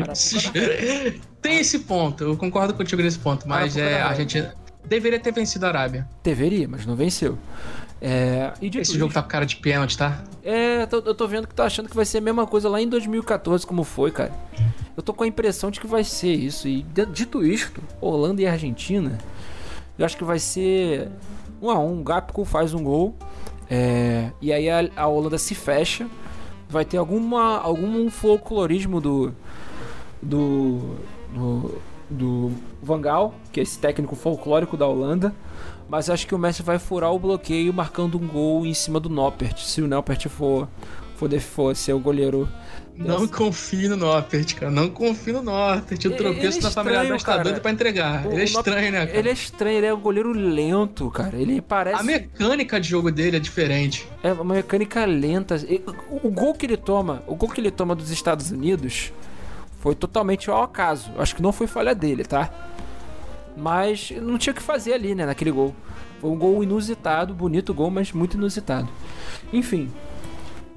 Tem 1.41 1.60
esse 1.60 1.80
ponto, 1.80 2.24
eu 2.24 2.38
concordo 2.38 2.74
contigo 2.74 3.02
nesse 3.02 3.18
ponto, 3.20 3.48
mas 3.48 3.76
Arapuca 3.76 3.95
é, 3.95 4.02
a. 4.02 4.08
Argentina 4.10 4.56
deveria 4.86 5.20
ter 5.20 5.32
vencido 5.32 5.66
a 5.66 5.70
Arábia. 5.70 6.08
Deveria, 6.24 6.68
mas 6.68 6.86
não 6.86 6.95
venceu. 6.95 7.38
É, 8.02 8.52
e 8.62 8.68
Esse 8.68 8.94
jogo 8.94 9.06
isso, 9.08 9.14
tá 9.14 9.22
com 9.22 9.30
cara 9.30 9.45
de 9.45 9.56
pênalti, 9.58 9.98
tá? 9.98 10.24
É, 10.44 10.88
eu 10.91 11.14
tô 11.14 11.28
vendo 11.28 11.48
que 11.48 11.53
tá 11.53 11.66
achando 11.66 11.88
que 11.88 11.95
vai 11.95 12.06
ser 12.06 12.18
a 12.18 12.22
mesma 12.22 12.48
coisa 12.48 12.68
lá 12.68 12.82
em 12.82 12.90
2014, 12.90 13.66
como 13.66 13.84
foi, 13.84 14.12
cara. 14.12 14.32
Eu 14.95 15.03
tô 15.03 15.13
com 15.13 15.23
a 15.23 15.27
impressão 15.27 15.72
de 15.72 15.80
que 15.80 15.88
vai 15.88 16.03
ser 16.03 16.34
isso. 16.34 16.68
E 16.68 16.85
dito 17.13 17.43
isto, 17.45 17.81
Holanda 17.99 18.41
e 18.41 18.47
Argentina, 18.47 19.18
eu 19.97 20.05
acho 20.05 20.18
que 20.18 20.23
vai 20.23 20.39
ser 20.39 21.09
um 21.61 21.69
a 21.69 21.80
um. 21.80 22.03
Gapco 22.03 22.43
faz 22.43 22.73
um 22.73 22.84
gol. 22.84 23.15
é, 23.69 24.31
e 24.41 24.51
aí 24.51 24.69
a, 24.69 24.89
a 24.95 25.07
Holanda 25.07 25.38
se 25.38 25.55
fecha. 25.55 26.07
Vai 26.69 26.85
ter 26.85 26.97
alguma, 26.97 27.59
algum 27.59 28.09
folclorismo 28.09 28.99
do. 29.01 29.34
Do. 30.22 30.95
Do. 31.34 31.91
Do 32.09 32.51
que 33.53 33.61
é 33.61 33.63
esse 33.63 33.80
técnico 33.80 34.18
folclórico 34.18 34.76
da 34.76 34.85
Holanda. 34.85 35.34
Mas 35.88 36.09
acho 36.09 36.26
que 36.26 36.34
o 36.34 36.38
Messi 36.38 36.63
vai 36.63 36.80
furar 36.80 37.13
o 37.13 37.19
bloqueio 37.19 37.73
marcando 37.73 38.18
um 38.18 38.26
gol 38.26 38.65
em 38.65 38.73
cima 38.73 38.99
do 38.99 39.09
Noppert. 39.09 39.59
Se 39.59 39.81
o 39.81 39.88
Noppert 39.88 40.27
for, 40.30 40.68
for, 41.15 41.30
for 41.39 41.76
ser 41.76 41.93
o 41.93 41.99
goleiro. 41.99 42.47
Não 42.95 43.27
confio 43.27 43.89
no 43.89 43.97
Noppert, 43.97 44.55
cara. 44.55 44.72
Não 44.72 44.89
confio 44.89 45.34
no 45.35 45.41
Noppert. 45.43 46.05
O 46.05 46.15
tropeço 46.15 46.59
é 46.59 46.61
da 46.61 46.72
família 46.72 47.01
Adams 47.01 47.23
tá 47.23 47.38
doido 47.38 47.59
pra 47.61 47.72
entregar. 47.72 48.27
O- 48.27 48.31
ele 48.34 48.41
é 48.41 48.43
estranho, 48.43 48.91
né, 48.91 49.05
cara? 49.07 49.18
Ele 49.18 49.30
é 49.30 49.31
estranho, 49.31 49.77
ele 49.77 49.85
é 49.88 49.93
um 49.93 49.99
goleiro 49.99 50.31
lento, 50.31 51.09
cara. 51.09 51.35
Ele 51.35 51.61
parece. 51.61 51.99
A 51.99 52.03
mecânica 52.03 52.80
de 52.80 52.88
jogo 52.89 53.11
dele 53.11 53.38
é 53.38 53.39
diferente. 53.39 54.07
É 54.22 54.34
uma 54.34 54.53
mecânica 54.55 55.03
lenta. 55.05 55.55
O, 56.09 56.27
o 56.27 56.31
gol 56.31 56.53
que 56.53 56.65
ele 56.65 56.77
toma, 56.77 57.23
o 57.26 57.35
gol 57.35 57.49
que 57.49 57.59
ele 57.59 57.72
toma 57.72 57.95
dos 57.95 58.11
Estados 58.11 58.51
Unidos 58.51 59.11
foi 59.80 59.95
totalmente 59.95 60.49
ao 60.49 60.61
acaso. 60.61 61.11
Acho 61.18 61.35
que 61.35 61.41
não 61.41 61.51
foi 61.51 61.65
falha 61.68 61.95
dele, 61.95 62.23
tá? 62.23 62.51
Mas 63.57 64.11
não 64.22 64.38
tinha 64.38 64.53
o 64.53 64.55
que 64.55 64.61
fazer 64.61 64.93
ali, 64.93 65.13
né, 65.15 65.26
naquele 65.26 65.51
gol. 65.51 65.76
Foi 66.19 66.30
um 66.30 66.38
gol 66.38 66.63
inusitado, 66.63 67.34
bonito 67.34 67.73
gol, 67.73 67.89
mas 67.89 68.11
muito 68.11 68.38
inusitado. 68.38 68.88
Enfim. 69.51 69.89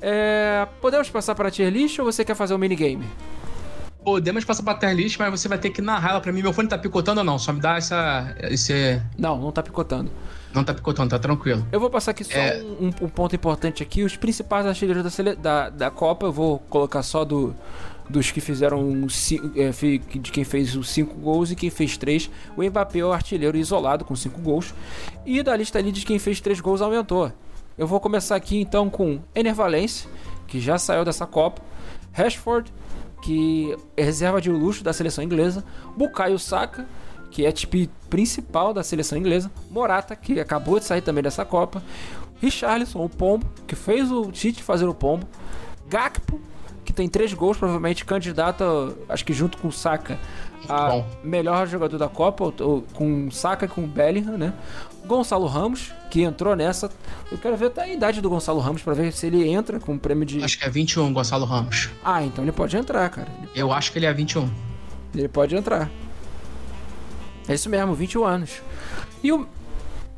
É, 0.07 0.69
podemos 0.83 1.09
passar 1.09 1.35
para 1.35 1.51
tier 1.51 1.73
list 1.73 1.99
ou 1.99 2.05
você 2.05 2.27
quer 2.27 2.35
fazer 2.37 2.55
um 2.55 2.59
minigame? 2.59 3.07
Podemos 4.05 4.45
passar 4.45 4.63
pra 4.63 4.75
tier 4.75 4.95
list, 4.95 5.19
mas 5.19 5.31
você 5.31 5.49
vai 5.49 5.57
ter 5.57 5.71
que 5.71 5.81
narrar 5.81 6.11
ela 6.11 6.21
pra 6.21 6.31
mim. 6.31 6.43
Meu 6.43 6.53
fone 6.53 6.69
tá 6.69 6.77
picotando 6.77 7.21
ou 7.21 7.25
não? 7.25 7.39
Só 7.39 7.55
me 7.55 7.61
dá 7.61 7.79
essa. 7.79 8.37
Esse. 8.43 9.01
Não, 9.17 9.39
não 9.39 9.51
tá 9.51 9.63
picotando. 9.63 10.11
Não 10.53 10.63
tá 10.63 10.75
picotando, 10.75 11.09
tá 11.09 11.19
tranquilo. 11.19 11.67
Eu 11.73 11.81
vou 11.81 11.89
passar 11.89 12.11
aqui 12.11 12.23
só 12.23 12.35
É. 12.39 12.63
um, 12.63 12.89
um 12.89 13.09
ponto 13.09 13.35
importante 13.35 13.83
aqui. 13.83 14.03
Os 14.03 14.15
principais 14.15 14.67
artilheiros 14.67 15.17
da, 15.17 15.35
da, 15.35 15.71
da 15.71 15.91
Copa, 15.91 16.27
eu 16.27 16.33
vou 16.33 16.59
colocar 16.69 17.03
só 17.03 17.25
do, 17.25 17.55
dos 18.07 18.31
que 18.31 18.43
fizeram 18.43 19.07
é, 19.57 19.71
de 20.19 20.31
quem 20.31 20.45
fez 20.45 20.77
os 20.77 20.91
5 20.91 21.15
gols 21.15 21.51
e 21.51 21.57
quem 21.57 21.71
fez 21.71 21.97
3. 21.97 22.31
O 22.59 22.63
Mbappé 22.63 22.99
é 22.99 23.05
o 23.07 23.11
artilheiro 23.13 23.57
isolado 23.57 24.05
com 24.05 24.15
5 24.15 24.39
gols. 24.43 24.75
E 25.25 25.43
da 25.43 25.57
lista 25.57 25.79
ali 25.79 25.91
de 25.91 26.05
quem 26.05 26.19
fez 26.19 26.43
3 26.43 26.61
gols 26.61 26.83
aumentou. 26.83 27.33
Eu 27.77 27.89
vou 27.89 27.99
começar 27.99 28.37
aqui 28.37 28.61
então 28.61 28.89
com 28.89 29.21
Ener 29.35 29.55
Valencia, 29.55 30.09
que 30.47 30.61
já 30.61 30.79
saiu 30.79 31.05
dessa 31.05 31.27
Copa. 31.27 31.61
Rashford, 32.13 32.73
que 33.21 33.77
é 33.97 34.05
reserva 34.05 34.41
de 34.41 34.49
luxo 34.49 34.85
da 34.85 34.93
seleção 34.93 35.25
inglesa. 35.25 35.65
Bukayo 35.97 36.39
Saka, 36.39 36.87
que 37.33 37.45
é 37.45 37.51
tipo 37.51 37.77
principal 38.09 38.73
da 38.73 38.85
seleção 38.85 39.19
inglesa. 39.19 39.51
Morata, 39.71 40.15
que 40.15 40.39
acabou 40.39 40.79
de 40.79 40.85
sair 40.85 41.01
também 41.01 41.25
dessa 41.25 41.45
Copa. 41.45 41.83
Richarlison, 42.41 43.05
o 43.05 43.09
Pombo, 43.09 43.45
que 43.67 43.75
fez 43.75 44.13
o 44.13 44.31
Tite 44.31 44.63
fazer 44.63 44.87
o 44.87 44.95
Pombo. 44.95 45.27
Gakpo, 45.89 46.41
que 46.85 46.93
tem 46.93 47.09
três 47.09 47.35
gols, 47.35 47.57
provavelmente 47.57 48.05
candidato, 48.05 48.97
acho 49.09 49.25
que 49.25 49.33
junto 49.33 49.59
com 49.59 49.67
o 49.67 49.73
Saka, 49.73 50.17
a 50.69 50.89
Bom. 50.89 51.07
melhor 51.23 51.67
jogador 51.67 51.99
da 51.99 52.09
Copa, 52.09 52.53
com 52.95 53.31
Saka 53.31 53.67
e 53.67 53.69
com 53.69 53.87
Bellingham, 53.87 54.37
né? 54.39 54.53
Gonçalo 55.07 55.47
Ramos, 55.47 55.93
que 56.11 56.23
entrou 56.23 56.57
nessa. 56.57 56.91
Eu 57.31 57.39
quero 57.39 57.57
ver 57.57 57.67
até 57.67 57.83
a 57.83 57.89
idade 57.89 58.21
do 58.21 58.31
Gonçalo 58.31 58.61
Ramos 58.61 58.83
para 58.83 58.95
ver 58.95 59.13
se 59.13 59.27
ele 59.27 59.47
entra 59.49 59.79
com 59.79 59.95
o 59.95 59.99
prêmio 59.99 60.25
de. 60.25 60.43
Acho 60.43 60.59
que 60.59 60.65
é 60.65 60.71
21, 60.71 61.13
Gonçalo 61.13 61.45
Ramos. 61.45 61.91
Ah, 62.03 62.23
então 62.23 62.45
ele 62.45 62.53
pode 62.53 62.77
entrar, 62.77 63.09
cara. 63.11 63.29
Eu 63.55 63.73
acho 63.73 63.93
que 63.93 63.99
ele 63.99 64.07
é 64.07 64.13
21. 64.13 64.49
Ele 65.15 65.29
pode 65.29 65.55
entrar. 65.55 65.91
É 67.47 67.55
isso 67.55 67.69
mesmo, 67.69 67.95
21 67.95 68.25
anos. 68.25 68.63
E 69.23 69.31
o. 69.31 69.47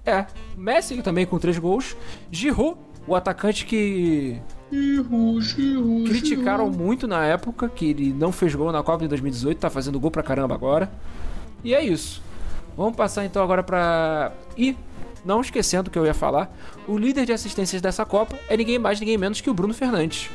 É, 0.04 0.24
Messi 0.56 1.02
também 1.02 1.26
com 1.26 1.38
3 1.38 1.58
gols. 1.58 1.96
Giroud, 2.30 2.78
o 3.06 3.14
atacante 3.16 3.66
que 3.66 4.40
Giru, 4.70 5.40
Giru, 5.40 6.04
criticaram 6.04 6.68
muito 6.70 7.06
na 7.06 7.24
época, 7.24 7.68
que 7.68 7.86
ele 7.86 8.12
não 8.12 8.32
fez 8.32 8.54
gol 8.54 8.72
na 8.72 8.82
Copa 8.82 9.04
de 9.04 9.08
2018, 9.08 9.58
tá 9.58 9.70
fazendo 9.70 10.00
gol 10.00 10.10
pra 10.10 10.22
caramba 10.22 10.54
agora. 10.54 10.90
E 11.62 11.74
é 11.74 11.84
isso. 11.84 12.22
Vamos 12.76 12.96
passar 12.96 13.24
então 13.24 13.42
agora 13.42 13.62
pra. 13.62 14.32
E, 14.56 14.76
não 15.24 15.40
esquecendo 15.40 15.90
que 15.90 15.98
eu 15.98 16.04
ia 16.04 16.14
falar, 16.14 16.54
o 16.86 16.98
líder 16.98 17.26
de 17.26 17.32
assistências 17.32 17.80
dessa 17.80 18.04
Copa 18.04 18.38
é 18.48 18.56
ninguém 18.56 18.78
mais, 18.78 19.00
ninguém 19.00 19.16
menos 19.16 19.40
que 19.40 19.48
o 19.48 19.54
Bruno 19.54 19.72
Fernandes. 19.72 20.30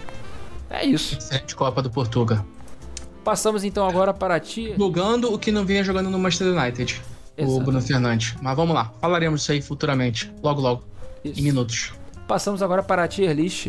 É 0.70 0.86
isso. 0.86 1.18
Excelente 1.18 1.56
Copa 1.56 1.82
do 1.82 1.90
Portugal. 1.90 2.46
Passamos 3.24 3.64
então 3.64 3.88
agora 3.88 4.14
para 4.14 4.40
ti. 4.40 4.74
Jogando 4.78 5.32
o 5.32 5.38
que 5.38 5.52
não 5.52 5.66
vinha 5.66 5.84
jogando 5.84 6.10
no 6.10 6.18
Manchester 6.18 6.48
United. 6.58 7.02
Exato. 7.38 7.58
O 7.58 7.62
Bruno 7.62 7.82
Fernandes. 7.82 8.36
Mas 8.42 8.56
vamos 8.56 8.74
lá. 8.74 8.92
Falaremos 9.00 9.42
isso 9.42 9.52
aí 9.52 9.62
futuramente. 9.62 10.34
Logo, 10.42 10.62
logo. 10.62 10.84
Isso. 11.24 11.40
em 11.40 11.44
minutos. 11.44 11.94
Passamos 12.28 12.64
agora 12.64 12.82
para 12.82 13.04
a 13.04 13.08
tier 13.08 13.36
list, 13.36 13.68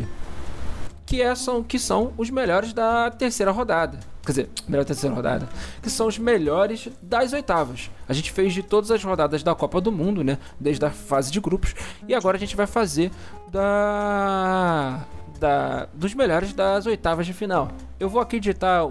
que, 1.13 1.21
é, 1.21 1.35
são, 1.35 1.63
que 1.63 1.79
são 1.79 2.15
os 2.17 2.31
melhores 2.31 2.73
da 2.73 3.11
terceira 3.11 3.53
rodada. 3.53 3.99
Quer 4.25 4.33
dizer, 4.33 4.49
melhor 4.67 4.83
terceira 4.83 5.15
rodada. 5.15 5.47
Que 5.83 5.91
são 5.91 6.07
os 6.07 6.17
melhores 6.17 6.89
das 7.03 7.35
oitavas. 7.35 7.91
A 8.09 8.15
gente 8.15 8.33
fez 8.33 8.55
de 8.55 8.63
todas 8.63 8.91
as 8.91 9.05
rodadas 9.05 9.43
da 9.43 9.55
Copa 9.55 9.79
do 9.79 9.93
Mundo, 9.93 10.25
né? 10.25 10.39
Desde 10.59 10.83
a 10.87 10.91
fase 10.91 11.31
de 11.31 11.39
grupos. 11.39 11.75
E 12.09 12.15
agora 12.15 12.39
a 12.39 12.41
gente 12.41 12.57
vai 12.57 12.67
fazer 12.67 13.11
da. 13.51 15.05
Da, 15.39 15.89
dos 15.93 16.15
melhores 16.15 16.55
das 16.55 16.87
oitavas 16.87 17.27
de 17.27 17.33
final. 17.33 17.73
Eu 18.01 18.09
vou 18.09 18.23
aqui 18.23 18.41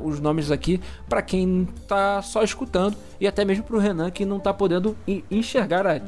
os 0.03 0.19
nomes 0.19 0.51
aqui 0.51 0.81
para 1.07 1.21
quem 1.21 1.65
tá 1.87 2.21
só 2.21 2.43
escutando 2.43 2.95
e 3.21 3.27
até 3.27 3.45
mesmo 3.45 3.63
para 3.63 3.77
o 3.77 3.79
Renan 3.79 4.11
que 4.11 4.25
não 4.25 4.37
tá 4.37 4.53
podendo 4.53 4.95
enxergar 5.31 5.87
a, 5.87 6.01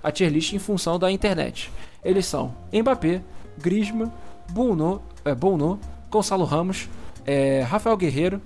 a 0.00 0.12
tier 0.12 0.30
list 0.30 0.52
em 0.52 0.60
função 0.60 0.96
da 0.96 1.10
internet. 1.10 1.72
Eles 2.04 2.24
são 2.24 2.54
Mbappé, 2.72 3.20
Griezmann, 3.58 4.12
Bono, 4.50 5.02
é, 5.24 5.34
Bono 5.34 5.78
Gonçalo 6.10 6.44
Ramos, 6.44 6.88
é, 7.24 7.62
Rafael 7.62 7.96
Guerreiro, 7.96 8.40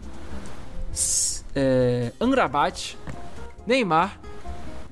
é, 1.54 2.12
Angrabat, 2.20 2.96
Neymar, 3.66 4.20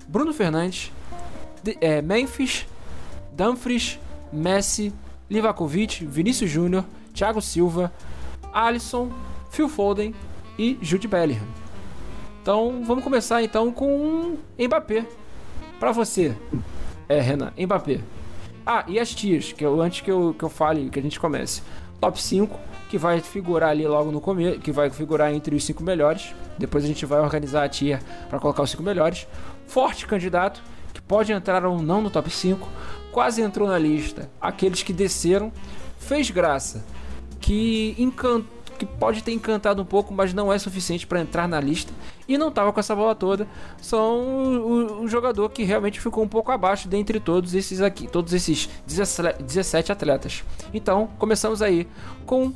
Bruno 0.09 0.33
Fernandes, 0.33 0.91
de, 1.63 1.77
é, 1.81 2.01
Memphis, 2.01 2.67
Dumfries, 3.33 3.99
Messi, 4.33 4.93
Livakovic, 5.31 6.05
Vinícius 6.05 6.51
Júnior, 6.51 6.85
Thiago 7.15 7.43
Silva, 7.43 7.93
Alisson, 8.53 9.11
Phil 9.51 9.69
Foden 9.69 10.15
e 10.59 10.79
Jude 10.81 11.07
Bellingham. 11.07 11.47
Então 12.41 12.83
vamos 12.85 13.05
começar 13.05 13.43
então 13.43 13.71
com 13.71 14.37
Mbappé. 14.59 15.07
Para 15.79 15.93
você, 15.93 16.35
é 17.09 17.21
Renan, 17.21 17.53
Mbappé. 17.59 18.01
Ah, 18.67 18.85
e 18.87 18.99
as 18.99 19.15
tias, 19.15 19.53
que 19.53 19.65
eu, 19.65 19.81
antes 19.81 20.01
que 20.01 20.11
eu, 20.11 20.35
que 20.39 20.45
eu 20.45 20.49
fale, 20.49 20.89
que 20.91 20.99
a 20.99 21.03
gente 21.03 21.19
comece. 21.19 21.63
Top 22.01 22.21
5 22.21 22.59
que 22.93 22.99
vai 22.99 23.21
figurar 23.21 23.71
ali 23.71 23.87
logo 23.87 24.13
no 24.13 24.21
começo, 24.21 24.59
que 24.59 24.71
vai 24.71 24.91
figurar 24.91 25.33
entre 25.33 25.57
os 25.57 25.65
cinco 25.65 25.83
melhores. 25.83 26.35
Depois 26.59 26.85
a 26.85 26.87
gente 26.87 27.07
vai 27.07 27.21
organizar 27.21 27.65
a 27.65 27.69
tier 27.69 28.03
para 28.29 28.39
colocar 28.39 28.63
os 28.63 28.71
cinco 28.71 28.83
melhores. 28.83 29.27
Forte 29.67 30.07
candidato, 30.07 30.63
que 30.93 31.01
pode 31.01 31.33
entrar 31.33 31.65
ou 31.65 31.81
não 31.81 32.03
no 32.03 32.11
top 32.11 32.29
5. 32.29 32.69
Quase 33.11 33.41
entrou 33.41 33.67
na 33.67 33.79
lista. 33.79 34.31
Aqueles 34.39 34.83
que 34.83 34.93
desceram, 34.93 35.51
fez 35.99 36.31
graça, 36.31 36.85
que 37.41 37.95
encantou 37.99 38.62
que 38.83 38.87
pode 38.87 39.23
ter 39.23 39.33
encantado 39.33 39.81
um 39.81 39.85
pouco, 39.85 40.13
mas 40.13 40.35
não 40.35 40.53
é 40.53 40.59
suficiente 40.59 41.07
para 41.07 41.21
entrar 41.21 41.47
na 41.47 41.61
lista 41.61 41.93
e 42.27 42.37
não 42.37 42.49
estava 42.49 42.73
com 42.73 42.81
essa 42.81 42.97
bola 42.97 43.15
toda, 43.15 43.47
são 43.81 44.21
o, 44.61 45.03
o, 45.03 45.09
jogador 45.09 45.49
que 45.51 45.63
realmente 45.63 46.01
ficou 46.01 46.25
um 46.25 46.29
pouco 46.29 46.51
abaixo 46.51 46.89
dentre 46.89 47.21
todos 47.21 47.55
esses 47.55 47.81
aqui, 47.81 48.09
todos 48.09 48.33
esses 48.33 48.69
17 48.85 49.93
atletas. 49.93 50.43
Então, 50.75 51.09
começamos 51.17 51.63
aí 51.63 51.87
com 52.27 52.53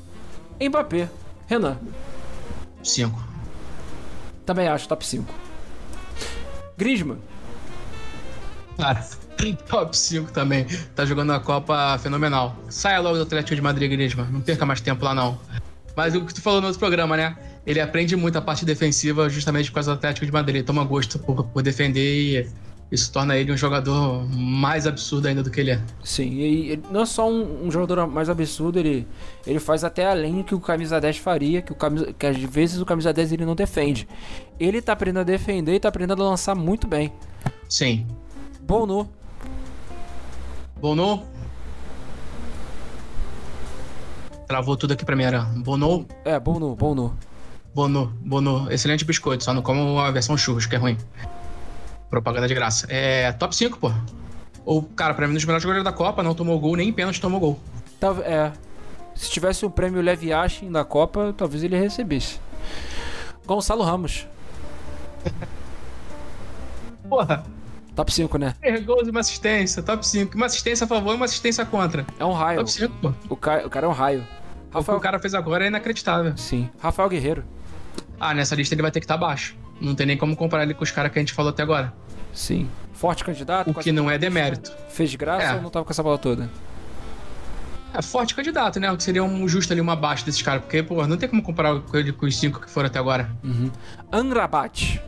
Mbappé. 0.61 1.09
Renan. 1.47 1.79
5. 2.83 3.25
Também 4.45 4.67
acho, 4.67 4.89
top 4.89 5.07
5. 5.07 5.33
Griezmann. 6.77 7.19
Cara, 8.77 9.07
top 9.69 9.97
5 9.97 10.33
também. 10.33 10.67
Tá 10.97 11.05
jogando 11.05 11.33
a 11.33 11.39
Copa 11.39 11.97
fenomenal. 11.99 12.57
Saia 12.69 12.99
logo 12.99 13.17
do 13.17 13.23
Atlético 13.23 13.55
de 13.55 13.63
Madrid, 13.63 13.89
Griezmann. 13.89 14.27
Não 14.29 14.41
perca 14.41 14.67
mais 14.67 14.81
tempo 14.81 15.05
lá, 15.05 15.15
não. 15.15 15.39
Mas 15.97 16.15
o 16.15 16.25
que 16.25 16.35
tu 16.35 16.43
falou 16.43 16.61
no 16.61 16.67
outro 16.67 16.79
programa, 16.79 17.17
né? 17.17 17.35
Ele 17.67 17.81
aprende 17.81 18.15
muito 18.15 18.37
a 18.37 18.43
parte 18.43 18.65
defensiva 18.65 19.29
justamente 19.31 19.71
por 19.71 19.77
causa 19.77 19.93
do 19.93 19.97
Atlético 19.97 20.27
de 20.27 20.33
Madrid. 20.33 20.57
Ele 20.57 20.65
toma 20.65 20.85
gosto 20.85 21.19
por, 21.19 21.45
por 21.47 21.63
defender 21.63 22.45
e 22.45 22.49
isso 22.93 23.11
torna 23.11 23.37
ele 23.37 23.51
um 23.51 23.57
jogador 23.57 24.29
mais 24.29 24.87
absurdo 24.87 25.27
ainda 25.27 25.43
do 25.43 25.51
que 25.51 25.61
ele 25.61 25.73
é. 25.73 25.81
Sim, 26.05 26.35
e 26.35 26.71
ele 26.73 26.83
não 26.91 27.01
é 27.01 27.07
só 27.07 27.29
um, 27.29 27.67
um, 27.67 27.71
jogador 27.71 28.07
mais 28.07 28.31
absurdo, 28.31 28.79
ele, 28.79 29.07
ele 29.45 29.59
faz 29.59 29.83
até 29.83 30.07
além 30.07 30.37
do 30.37 30.45
que 30.45 30.55
o 30.55 30.61
camisa 30.61 31.01
10 31.01 31.17
faria, 31.17 31.63
que, 31.63 31.73
o 31.73 31.75
camisa, 31.75 32.13
que 32.13 32.27
às 32.27 32.37
vezes 32.37 32.81
o 32.81 32.87
camisa 32.87 33.13
10 33.13 33.33
ele 33.33 33.45
não 33.45 33.57
defende. 33.57 34.07
Ele 34.61 34.81
tá 34.81 34.93
aprendendo 34.93 35.21
a 35.21 35.25
defender 35.25 35.75
e 35.75 35.81
tá 35.81 35.89
aprendendo 35.89 36.23
a 36.23 36.29
lançar 36.29 36.55
muito 36.55 36.87
bem. 36.87 37.13
Sim. 37.69 38.07
Bono. 38.61 39.09
Bono? 40.81 41.36
Travou 44.47 44.77
tudo 44.77 44.93
aqui 44.93 45.05
pra 45.05 45.17
mim, 45.17 45.25
era 45.25 45.41
Bono? 45.41 46.07
É, 46.25 46.39
Bono, 46.39 46.75
Bono. 46.77 47.17
Bono, 47.75 48.13
Bono. 48.21 48.71
Excelente 48.71 49.05
biscoito, 49.05 49.43
só 49.45 49.53
não 49.53 49.63
como 49.63 49.99
a 49.99 50.11
versão 50.11 50.37
churros, 50.37 50.67
que 50.67 50.77
é 50.77 50.79
ruim. 50.79 50.97
Propaganda 52.09 52.47
de 52.47 52.55
graça. 52.55 52.87
É 52.89 53.33
top 53.33 53.55
5, 53.55 53.79
pô. 53.79 53.93
O 54.65 54.83
cara, 54.83 55.15
pra 55.15 55.27
mim, 55.27 55.33
um 55.33 55.37
dos 55.37 55.45
melhores 55.45 55.63
jogadores 55.63 55.85
da 55.85 55.93
Copa, 55.93 56.23
não 56.23 56.35
tomou 56.35 56.59
gol, 56.59 56.77
nem 56.77 56.93
pênalti 56.93 57.21
tomou 57.21 57.41
gol. 57.41 57.61
Tá, 58.01 58.15
é. 58.25 58.53
Se 59.15 59.31
tivesse 59.31 59.65
o 59.65 59.69
um 59.69 59.71
prêmio 59.71 60.01
Leve 60.01 60.33
Ashin 60.33 60.71
da 60.71 60.85
Copa, 60.85 61.35
talvez 61.37 61.65
ele 61.65 61.77
recebesse. 61.77 62.39
Gonçalo 63.47 63.83
Ramos. 63.83 64.27
Porra. 67.09 67.45
Top 67.97 68.13
5, 68.13 68.37
né? 68.37 68.55
Três 68.61 68.85
gols 68.85 69.09
e 69.09 69.11
uma 69.11 69.21
assistência, 69.21 69.83
top 69.83 70.07
5. 70.07 70.37
Uma 70.37 70.47
assistência 70.47 70.85
a 70.85 70.87
favor 70.87 71.15
e 71.15 71.17
uma 71.17 71.25
assistência 71.25 71.65
contra. 71.65 72.07
É 72.19 72.25
um 72.27 72.33
raio. 72.33 72.59
Top 72.59 72.71
5, 72.71 72.95
pô. 73.01 73.13
O 73.31 73.35
cara, 73.35 73.67
o 73.67 73.71
cara 73.71 73.87
é 73.87 73.89
um 73.89 73.93
raio. 73.93 74.21
Rafael... 74.71 74.83
O 74.83 74.85
que 74.85 74.93
o 74.93 75.01
cara 75.01 75.19
fez 75.19 75.35
agora 75.35 75.65
é 75.65 75.69
inacreditável. 75.69 76.37
Sim. 76.37 76.69
Rafael 76.79 77.09
Guerreiro. 77.09 77.43
Ah, 78.21 78.35
nessa 78.35 78.55
lista 78.55 78.75
ele 78.75 78.83
vai 78.83 78.91
ter 78.91 79.01
que 79.01 79.05
estar 79.05 79.15
tá 79.15 79.21
baixo. 79.21 79.57
Não 79.81 79.95
tem 79.95 80.07
nem 80.07 80.17
como 80.19 80.37
comparar 80.37 80.65
ele 80.65 80.75
com 80.75 80.85
os 80.85 80.91
caras 80.91 81.11
que 81.11 81.19
a 81.19 81.23
gente 81.23 81.33
falou 81.33 81.51
até 81.51 81.63
agora. 81.63 81.93
Sim. 82.35 82.69
Forte 82.93 83.25
candidato. 83.25 83.71
O 83.71 83.75
que 83.75 83.91
não 83.91 84.11
é 84.11 84.19
demérito. 84.19 84.71
Fez 84.91 85.15
graça 85.15 85.47
é. 85.47 85.55
ou 85.55 85.63
não 85.63 85.71
tava 85.71 85.87
com 85.87 85.91
essa 85.91 86.03
bola 86.03 86.19
toda? 86.19 86.51
É 87.95 88.03
forte 88.03 88.35
candidato, 88.35 88.79
né? 88.79 88.93
O 88.93 88.97
que 88.99 89.03
seria 89.03 89.25
um 89.25 89.49
justo 89.49 89.73
ali, 89.73 89.81
uma 89.81 89.97
baixa 89.97 90.23
desses 90.23 90.43
caras. 90.43 90.61
Porque, 90.61 90.83
pô, 90.83 91.07
não 91.07 91.17
tem 91.17 91.31
como 91.31 91.43
comparar 91.43 91.81
com 91.81 91.97
ele 91.97 92.13
com 92.13 92.27
os 92.27 92.39
cinco 92.39 92.61
que 92.61 92.71
foram 92.71 92.89
até 92.89 92.99
agora. 92.99 93.31
Uhum. 93.43 93.71
Angrabat. 94.13 95.01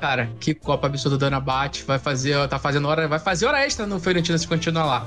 Cara, 0.00 0.30
que 0.38 0.54
Copa 0.54 0.86
absurda 0.86 1.16
do 1.16 1.24
Angrabat. 1.24 1.84
Vai 1.84 1.98
fazer, 1.98 2.46
tá 2.48 2.58
fazendo 2.58 2.86
hora, 2.88 3.08
vai 3.08 3.18
fazer 3.18 3.46
hora 3.46 3.64
extra 3.64 3.86
no 3.86 3.98
Fiorentina 3.98 4.36
se 4.36 4.46
continuar 4.46 4.84
lá. 4.84 5.06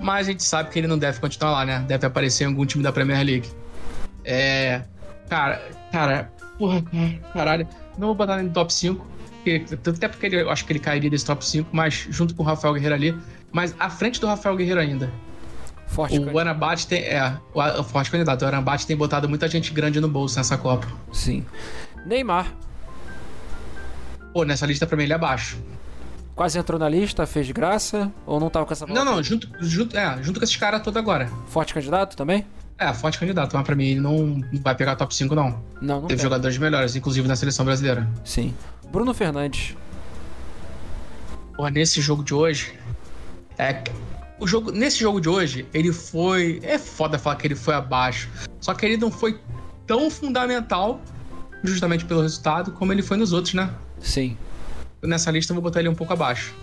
Mas 0.00 0.28
a 0.28 0.30
gente 0.30 0.44
sabe 0.44 0.70
que 0.70 0.78
ele 0.78 0.86
não 0.86 0.98
deve 0.98 1.18
continuar 1.20 1.50
lá, 1.52 1.64
né? 1.64 1.84
Deve 1.86 2.06
aparecer 2.06 2.44
em 2.44 2.46
algum 2.48 2.64
time 2.64 2.82
da 2.82 2.92
Premier 2.92 3.24
League. 3.24 3.48
É. 4.24 4.82
Cara, 5.28 5.60
cara, 5.90 6.32
porra, 6.56 6.82
caralho. 7.32 7.66
Não 7.98 8.08
vou 8.08 8.14
botar 8.14 8.34
ele 8.34 8.44
no 8.44 8.54
top 8.54 8.72
5. 8.72 9.06
Até 9.88 10.08
porque 10.08 10.26
ele, 10.26 10.42
eu 10.42 10.50
acho 10.50 10.64
que 10.64 10.72
ele 10.72 10.78
cairia 10.78 11.10
desse 11.10 11.24
top 11.24 11.44
5, 11.44 11.70
mas 11.72 12.06
junto 12.10 12.34
com 12.34 12.42
o 12.42 12.46
Rafael 12.46 12.74
Guerreiro 12.74 12.94
ali. 12.94 13.18
Mas 13.50 13.74
à 13.78 13.90
frente 13.90 14.20
do 14.20 14.26
Rafael 14.26 14.56
Guerreiro 14.56 14.80
ainda. 14.80 15.10
Forte 15.86 16.18
o 16.18 16.38
Anabate 16.38 16.86
tem. 16.86 17.00
É, 17.00 17.36
o, 17.54 17.60
o 17.80 17.82
forte 17.84 18.10
candidato. 18.10 18.42
O 18.42 18.46
Anabate 18.48 18.86
tem 18.86 18.96
botado 18.96 19.28
muita 19.28 19.48
gente 19.48 19.72
grande 19.72 20.00
no 20.00 20.08
bolso 20.08 20.36
nessa 20.36 20.56
Copa. 20.56 20.86
Sim. 21.12 21.44
Neymar. 22.04 22.46
Pô, 24.38 24.44
nessa 24.44 24.64
lista 24.66 24.86
pra 24.86 24.96
mim 24.96 25.02
ele 25.02 25.12
é 25.12 25.16
abaixo. 25.16 25.58
Quase 26.36 26.56
entrou 26.56 26.78
na 26.78 26.88
lista, 26.88 27.26
fez 27.26 27.50
graça? 27.50 28.12
Ou 28.24 28.38
não 28.38 28.48
tava 28.48 28.64
com 28.64 28.72
essa? 28.72 28.86
Não, 28.86 29.04
não, 29.04 29.20
junto, 29.20 29.48
junto, 29.58 29.96
é, 29.96 30.22
junto 30.22 30.38
com 30.38 30.44
esses 30.44 30.54
caras 30.54 30.80
todos 30.80 30.96
agora. 30.96 31.28
Forte 31.48 31.74
candidato 31.74 32.16
também? 32.16 32.46
É, 32.78 32.94
forte 32.94 33.18
candidato, 33.18 33.56
mas 33.56 33.66
pra 33.66 33.74
mim 33.74 33.86
ele 33.88 34.00
não 34.00 34.40
vai 34.62 34.76
pegar 34.76 34.94
top 34.94 35.12
5, 35.12 35.34
não. 35.34 35.60
Não, 35.82 36.02
não 36.02 36.06
Teve 36.06 36.22
jogadores 36.22 36.56
melhores, 36.56 36.94
inclusive 36.94 37.26
na 37.26 37.34
seleção 37.34 37.64
brasileira. 37.64 38.08
Sim. 38.24 38.54
Bruno 38.92 39.12
Fernandes. 39.12 39.76
Porra, 41.56 41.70
nesse 41.70 42.00
jogo 42.00 42.22
de 42.22 42.32
hoje. 42.32 42.78
É. 43.58 43.82
O 44.38 44.46
jogo, 44.46 44.70
nesse 44.70 45.00
jogo 45.00 45.20
de 45.20 45.28
hoje, 45.28 45.66
ele 45.74 45.92
foi. 45.92 46.60
É 46.62 46.78
foda 46.78 47.18
falar 47.18 47.34
que 47.34 47.46
ele 47.48 47.56
foi 47.56 47.74
abaixo. 47.74 48.30
Só 48.60 48.72
que 48.72 48.86
ele 48.86 48.98
não 48.98 49.10
foi 49.10 49.40
tão 49.84 50.08
fundamental, 50.08 51.00
justamente 51.64 52.04
pelo 52.04 52.22
resultado, 52.22 52.70
como 52.70 52.92
ele 52.92 53.02
foi 53.02 53.16
nos 53.16 53.32
outros, 53.32 53.54
né? 53.54 53.68
Sim. 54.00 54.36
Nessa 55.02 55.30
lista 55.30 55.52
eu 55.52 55.54
vou 55.54 55.62
botar 55.62 55.80
ele 55.80 55.88
um 55.88 55.94
pouco 55.94 56.12
abaixo. 56.12 56.54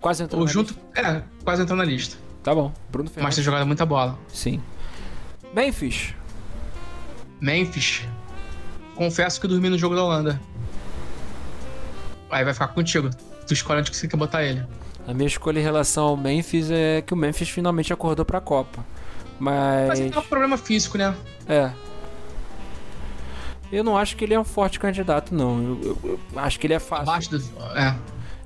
Quase 0.00 0.22
entrou 0.22 0.44
na 0.44 0.50
junto, 0.50 0.74
lista. 0.74 1.00
É, 1.00 1.22
quase 1.44 1.62
entrou 1.62 1.76
na 1.76 1.84
lista. 1.84 2.16
Tá 2.42 2.54
bom. 2.54 2.72
Bruno 2.90 3.08
Fernandes. 3.08 3.24
Mas 3.24 3.34
tem 3.34 3.44
jogado 3.44 3.66
muita 3.66 3.84
bola. 3.84 4.18
Sim. 4.28 4.60
Memphis. 5.54 6.14
Memphis. 7.40 8.06
Confesso 8.94 9.40
que 9.40 9.46
dormi 9.46 9.68
no 9.68 9.78
jogo 9.78 9.94
da 9.94 10.04
Holanda. 10.04 10.40
Aí 12.30 12.44
vai 12.44 12.52
ficar 12.52 12.68
contigo. 12.68 13.10
Tu 13.46 13.54
escolhe 13.54 13.80
onde 13.80 13.90
que 13.90 13.96
você 13.96 14.06
quer 14.06 14.16
botar 14.16 14.42
ele. 14.44 14.64
A 15.06 15.14
minha 15.14 15.26
escolha 15.26 15.58
em 15.58 15.62
relação 15.62 16.04
ao 16.04 16.16
Memphis 16.16 16.70
é 16.70 17.00
que 17.00 17.14
o 17.14 17.16
Memphis 17.16 17.48
finalmente 17.48 17.92
acordou 17.92 18.24
pra 18.24 18.40
Copa. 18.40 18.84
Mas. 19.38 19.88
Mas 19.88 20.00
é 20.00 20.18
um 20.18 20.22
problema 20.22 20.58
físico, 20.58 20.98
né? 20.98 21.14
É. 21.48 21.72
Eu 23.70 23.84
não 23.84 23.96
acho 23.98 24.16
que 24.16 24.24
ele 24.24 24.34
é 24.34 24.40
um 24.40 24.44
forte 24.44 24.78
candidato, 24.80 25.34
não. 25.34 25.62
Eu, 25.62 25.80
eu, 25.82 26.20
eu 26.32 26.38
acho 26.38 26.58
que 26.58 26.66
ele 26.66 26.74
é 26.74 26.78
fácil. 26.78 27.10
Abaixo 27.10 27.30
do. 27.30 27.38
É. 27.76 27.94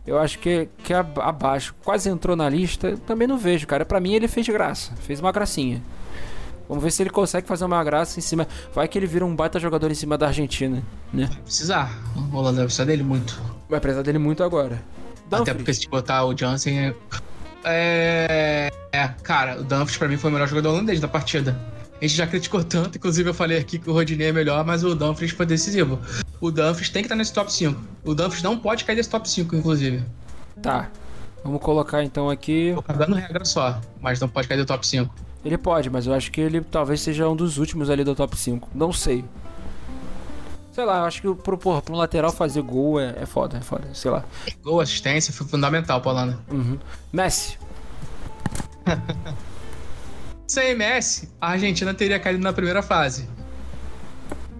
Eu 0.06 0.18
acho 0.18 0.38
que, 0.40 0.68
que 0.82 0.92
é 0.92 0.96
abaixo. 0.96 1.74
Quase 1.84 2.08
entrou 2.08 2.34
na 2.34 2.48
lista. 2.48 2.96
Também 3.06 3.28
não 3.28 3.38
vejo, 3.38 3.66
cara. 3.66 3.84
Para 3.84 4.00
mim 4.00 4.14
ele 4.14 4.26
fez 4.26 4.48
graça. 4.48 4.92
Fez 4.96 5.20
uma 5.20 5.30
gracinha. 5.30 5.80
Vamos 6.68 6.82
ver 6.82 6.90
se 6.90 7.02
ele 7.02 7.10
consegue 7.10 7.46
fazer 7.46 7.64
uma 7.64 7.82
graça 7.84 8.18
em 8.18 8.22
cima. 8.22 8.48
Vai 8.74 8.88
que 8.88 8.98
ele 8.98 9.06
vira 9.06 9.24
um 9.24 9.34
baita 9.36 9.60
jogador 9.60 9.90
em 9.90 9.94
cima 9.94 10.18
da 10.18 10.26
Argentina, 10.28 10.82
né? 11.12 11.26
Vai 11.26 11.42
precisar. 11.42 11.98
O 12.16 12.36
Holanda 12.36 12.56
vai 12.58 12.64
precisar 12.64 12.84
dele 12.84 13.02
muito. 13.02 13.40
Vai 13.68 13.78
precisar 13.78 14.02
dele 14.02 14.18
muito 14.18 14.42
agora. 14.42 14.82
Até 15.30 15.54
porque 15.54 15.72
se 15.72 15.88
botar 15.88 16.24
o 16.24 16.34
Johnson, 16.34 16.92
É... 17.64 18.70
é, 18.92 19.08
cara, 19.22 19.60
o 19.60 19.64
Dumfries 19.64 19.96
pra 19.96 20.08
mim 20.08 20.16
foi 20.16 20.30
o 20.30 20.32
melhor 20.32 20.48
jogador 20.48 20.70
holandês 20.70 21.00
da 21.00 21.08
partida. 21.08 21.58
A 22.02 22.04
gente 22.04 22.16
já 22.16 22.26
criticou 22.26 22.64
tanto, 22.64 22.98
inclusive 22.98 23.30
eu 23.30 23.32
falei 23.32 23.58
aqui 23.58 23.78
que 23.78 23.88
o 23.88 23.92
Rodinei 23.92 24.30
é 24.30 24.32
melhor, 24.32 24.64
mas 24.64 24.82
o 24.82 24.92
Dumfries 24.92 25.30
foi 25.30 25.46
decisivo. 25.46 26.00
O 26.40 26.50
Dumfries 26.50 26.88
tem 26.88 27.00
que 27.00 27.06
estar 27.06 27.14
nesse 27.14 27.32
top 27.32 27.52
5. 27.52 27.80
O 28.02 28.12
Dumfries 28.12 28.42
não 28.42 28.58
pode 28.58 28.84
cair 28.84 28.96
desse 28.96 29.08
top 29.08 29.30
5, 29.30 29.54
inclusive. 29.54 30.04
Tá. 30.60 30.90
Vamos 31.44 31.62
colocar 31.62 32.02
então 32.02 32.28
aqui. 32.28 32.72
Tô 32.74 32.82
cagando 32.82 33.14
regra 33.14 33.44
só, 33.44 33.80
mas 34.00 34.18
não 34.18 34.28
pode 34.28 34.48
cair 34.48 34.58
do 34.58 34.66
top 34.66 34.84
5. 34.84 35.14
Ele 35.44 35.56
pode, 35.56 35.90
mas 35.90 36.04
eu 36.08 36.12
acho 36.12 36.32
que 36.32 36.40
ele 36.40 36.60
talvez 36.60 37.00
seja 37.00 37.28
um 37.28 37.36
dos 37.36 37.58
últimos 37.58 37.88
ali 37.88 38.02
do 38.02 38.16
top 38.16 38.36
5. 38.36 38.68
Não 38.74 38.92
sei. 38.92 39.24
Sei 40.72 40.84
lá, 40.84 40.98
eu 40.98 41.04
acho 41.04 41.22
que 41.22 41.32
pro, 41.36 41.56
porra, 41.56 41.82
pro 41.82 41.94
lateral 41.94 42.32
fazer 42.32 42.62
gol 42.62 42.98
é, 42.98 43.14
é 43.16 43.26
foda, 43.26 43.58
é 43.58 43.60
foda, 43.60 43.88
sei 43.94 44.10
lá. 44.10 44.24
Gol, 44.60 44.80
assistência 44.80 45.32
foi 45.32 45.46
fundamental 45.46 46.00
pra 46.00 46.10
Holanda. 46.10 46.40
Uhum. 46.50 46.80
Messi. 47.12 47.56
Sem 50.52 50.74
Messi, 50.74 51.30
a 51.40 51.52
Argentina 51.52 51.94
teria 51.94 52.20
caído 52.20 52.42
na 52.42 52.52
primeira 52.52 52.82
fase. 52.82 53.26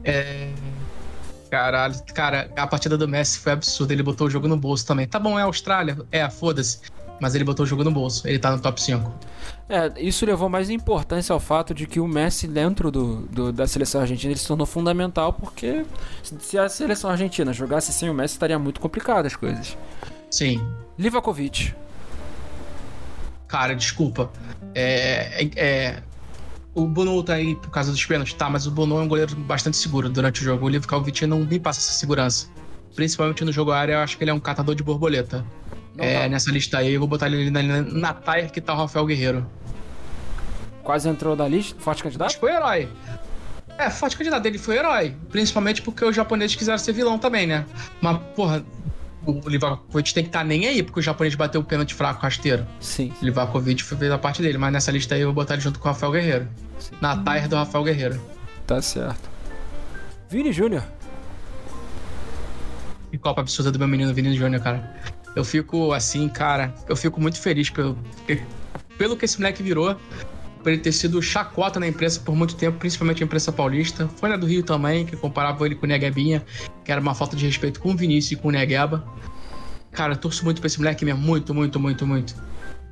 É. 0.02 0.51
Caralho, 1.51 1.94
cara, 2.14 2.51
a 2.56 2.66
partida 2.66 2.97
do 2.97 3.06
Messi 3.06 3.39
foi 3.39 3.52
absurda. 3.52 3.93
Ele 3.93 4.02
botou 4.02 4.27
o 4.27 4.31
jogo 4.31 4.48
no 4.48 4.56
bolso 4.56 4.86
também. 4.86 5.06
Tá 5.06 5.19
bom, 5.19 5.39
é 5.39 5.43
Austrália? 5.43 5.98
É, 6.10 6.31
foda-se. 6.31 6.81
Mas 7.20 7.35
ele 7.35 7.44
botou 7.44 7.64
o 7.64 7.66
jogo 7.66 7.85
no 7.85 7.90
bolso. 7.90 8.27
Ele 8.27 8.39
tá 8.39 8.51
no 8.52 8.59
top 8.59 8.81
5. 8.81 9.12
É, 9.69 9.93
isso 9.98 10.24
levou 10.24 10.48
mais 10.48 10.70
importância 10.70 11.35
ao 11.35 11.39
fato 11.39 11.74
de 11.74 11.86
que 11.86 12.01
o 12.01 12.09
Messi, 12.09 12.48
dentro 12.48 12.90
do, 12.90 13.27
do, 13.27 13.52
da 13.52 13.66
seleção 13.66 14.01
argentina, 14.01 14.32
ele 14.32 14.40
se 14.40 14.48
tornou 14.48 14.66
fundamental 14.66 15.35
porque 15.35 15.85
se 16.23 16.56
a 16.56 16.70
seleção 16.70 17.10
argentina 17.10 17.52
jogasse 17.52 17.93
sem 17.93 18.09
o 18.09 18.14
Messi, 18.14 18.32
estaria 18.32 18.59
muito 18.59 18.81
complicado 18.81 19.27
as 19.27 19.36
coisas. 19.36 19.77
Sim. 20.31 20.66
Livakovic. 20.98 21.74
Cara, 23.53 23.74
desculpa. 23.74 24.31
É, 24.74 25.45
é, 25.45 25.51
é, 25.57 26.03
o 26.74 26.87
Bono 26.87 27.23
tá 27.23 27.35
aí 27.35 27.55
por 27.55 27.69
causa 27.69 27.93
dos 27.93 28.03
pênaltis, 28.03 28.33
tá, 28.33 28.49
mas 28.49 28.66
o 28.66 28.70
Bono 28.70 28.99
é 28.99 29.03
um 29.03 29.07
goleiro 29.07 29.37
bastante 29.37 29.77
seguro 29.77 30.09
durante 30.09 30.41
o 30.41 30.45
jogo. 30.45 30.65
O 30.65 30.69
Livakovic 30.70 31.27
não 31.27 31.41
me 31.41 31.61
passa 31.61 31.79
essa 31.81 31.93
segurança. 31.93 32.49
Principalmente 32.95 33.45
no 33.45 33.53
jogo 33.53 33.70
aéreo, 33.70 33.93
eu 33.97 33.99
acho 33.99 34.16
que 34.16 34.24
ele 34.24 34.31
é 34.31 34.35
um 34.35 34.41
catador 34.41 34.74
de 34.74 34.83
borboleta. 34.83 35.45
é, 35.99 36.23
tá. 36.23 36.29
nessa 36.31 36.51
lista 36.51 36.79
aí, 36.79 36.95
eu 36.95 37.01
vou 37.01 37.07
botar 37.07 37.27
ele 37.27 37.51
na, 37.51 37.62
na 37.62 38.15
tire 38.15 38.49
que 38.51 38.59
tá 38.59 38.73
o 38.73 38.77
Rafael 38.79 39.05
Guerreiro. 39.05 39.47
Quase 40.83 41.07
entrou 41.11 41.37
da 41.37 41.47
lista? 41.47 41.79
Forte 41.79 42.03
candidato? 42.03 42.39
Foi 42.39 42.53
herói. 42.53 42.89
É, 43.77 43.91
forte 43.91 44.16
candidato. 44.16 44.47
Ele 44.47 44.57
foi 44.57 44.79
herói. 44.79 45.15
Principalmente 45.29 45.83
porque 45.83 46.03
os 46.07 46.16
japoneses 46.16 46.57
quiseram 46.57 46.79
ser 46.79 46.95
vilão 46.95 47.19
também, 47.19 47.47
né? 47.47 47.66
Mas, 48.01 48.19
porra, 48.35 48.65
o 49.24 49.49
Livakovic 49.49 50.12
tem 50.15 50.24
que 50.24 50.28
estar 50.28 50.40
tá 50.40 50.44
nem 50.44 50.66
aí, 50.66 50.82
porque 50.82 51.01
o 51.01 51.03
japonês 51.03 51.35
bateu 51.35 51.61
o 51.61 51.65
pênalti 51.65 51.94
fraco 51.94 52.20
rasteiro. 52.23 52.66
Sim. 52.81 53.12
O 53.20 53.24
Livakovic 53.24 53.82
fez 53.82 54.11
a 54.11 54.19
parte 54.19 54.43
dele, 54.43 54.59
mas 54.59 54.73
nessa 54.73 54.90
lista 54.90 55.15
aí 55.15 55.20
eu 55.20 55.28
vou 55.28 55.35
botar 55.35 55.55
ele 55.55 55.62
junto 55.62 55.78
com 55.78 55.89
o 55.89 55.93
Rafael 55.93 56.12
Guerreiro. 56.12 56.49
Sim. 56.78 56.94
Na 57.01 57.16
tire 57.16 57.49
do 57.49 57.57
Rafael 57.57 57.85
Guerreiro. 57.85 58.20
Tá 58.66 58.81
certo. 58.82 59.31
Vini 60.28 60.53
Júnior. 60.53 60.82
Que 63.11 63.19
copa 63.19 63.43
absurda 63.43 63.70
do 63.70 63.78
meu 63.78 63.89
menino 63.89 64.12
Vini 64.15 64.35
Júnior, 64.36 64.62
cara. 64.62 64.97
Eu 65.36 65.44
fico 65.44 65.93
assim, 65.93 66.28
cara, 66.28 66.74
eu 66.89 66.97
fico 66.97 67.20
muito 67.20 67.40
feliz 67.40 67.70
pelo, 67.70 67.99
pelo 68.99 69.16
que 69.16 69.24
esse 69.24 69.39
moleque 69.39 69.62
virou 69.62 69.97
por 70.63 70.71
ele 70.71 70.81
ter 70.81 70.93
sido 70.93 71.21
chacota 71.21 71.81
na 71.81 71.87
imprensa 71.87 72.21
por 72.21 72.35
muito 72.35 72.55
tempo, 72.55 72.79
principalmente 72.79 73.23
a 73.23 73.27
imprensa 73.27 73.53
paulista. 73.53 74.09
Foi 74.17 74.29
na 74.29 74.37
do 74.37 74.47
Rio 74.47 74.63
também, 74.63 75.05
que 75.05 75.17
comparava 75.17 75.67
ele 75.67 75.75
com 75.75 75.85
o 75.85 75.89
Neguebinha, 75.89 76.45
que 76.85 76.93
era 76.93 77.01
uma 77.01 77.15
falta 77.15 77.37
de 77.37 77.45
respeito 77.47 77.81
com 77.81 77.91
o 77.91 77.97
Vinícius 77.97 78.33
e 78.33 78.37
com 78.37 78.49
o 78.49 78.51
Negueba. 78.51 79.05
Cara, 79.91 80.15
eu 80.15 80.17
torço 80.17 80.45
muito 80.45 80.61
pra 80.61 80.67
esse 80.67 80.79
moleque 80.79 81.05
mesmo, 81.05 81.21
muito, 81.21 81.53
muito, 81.53 81.79
muito, 81.79 82.07
muito. 82.07 82.35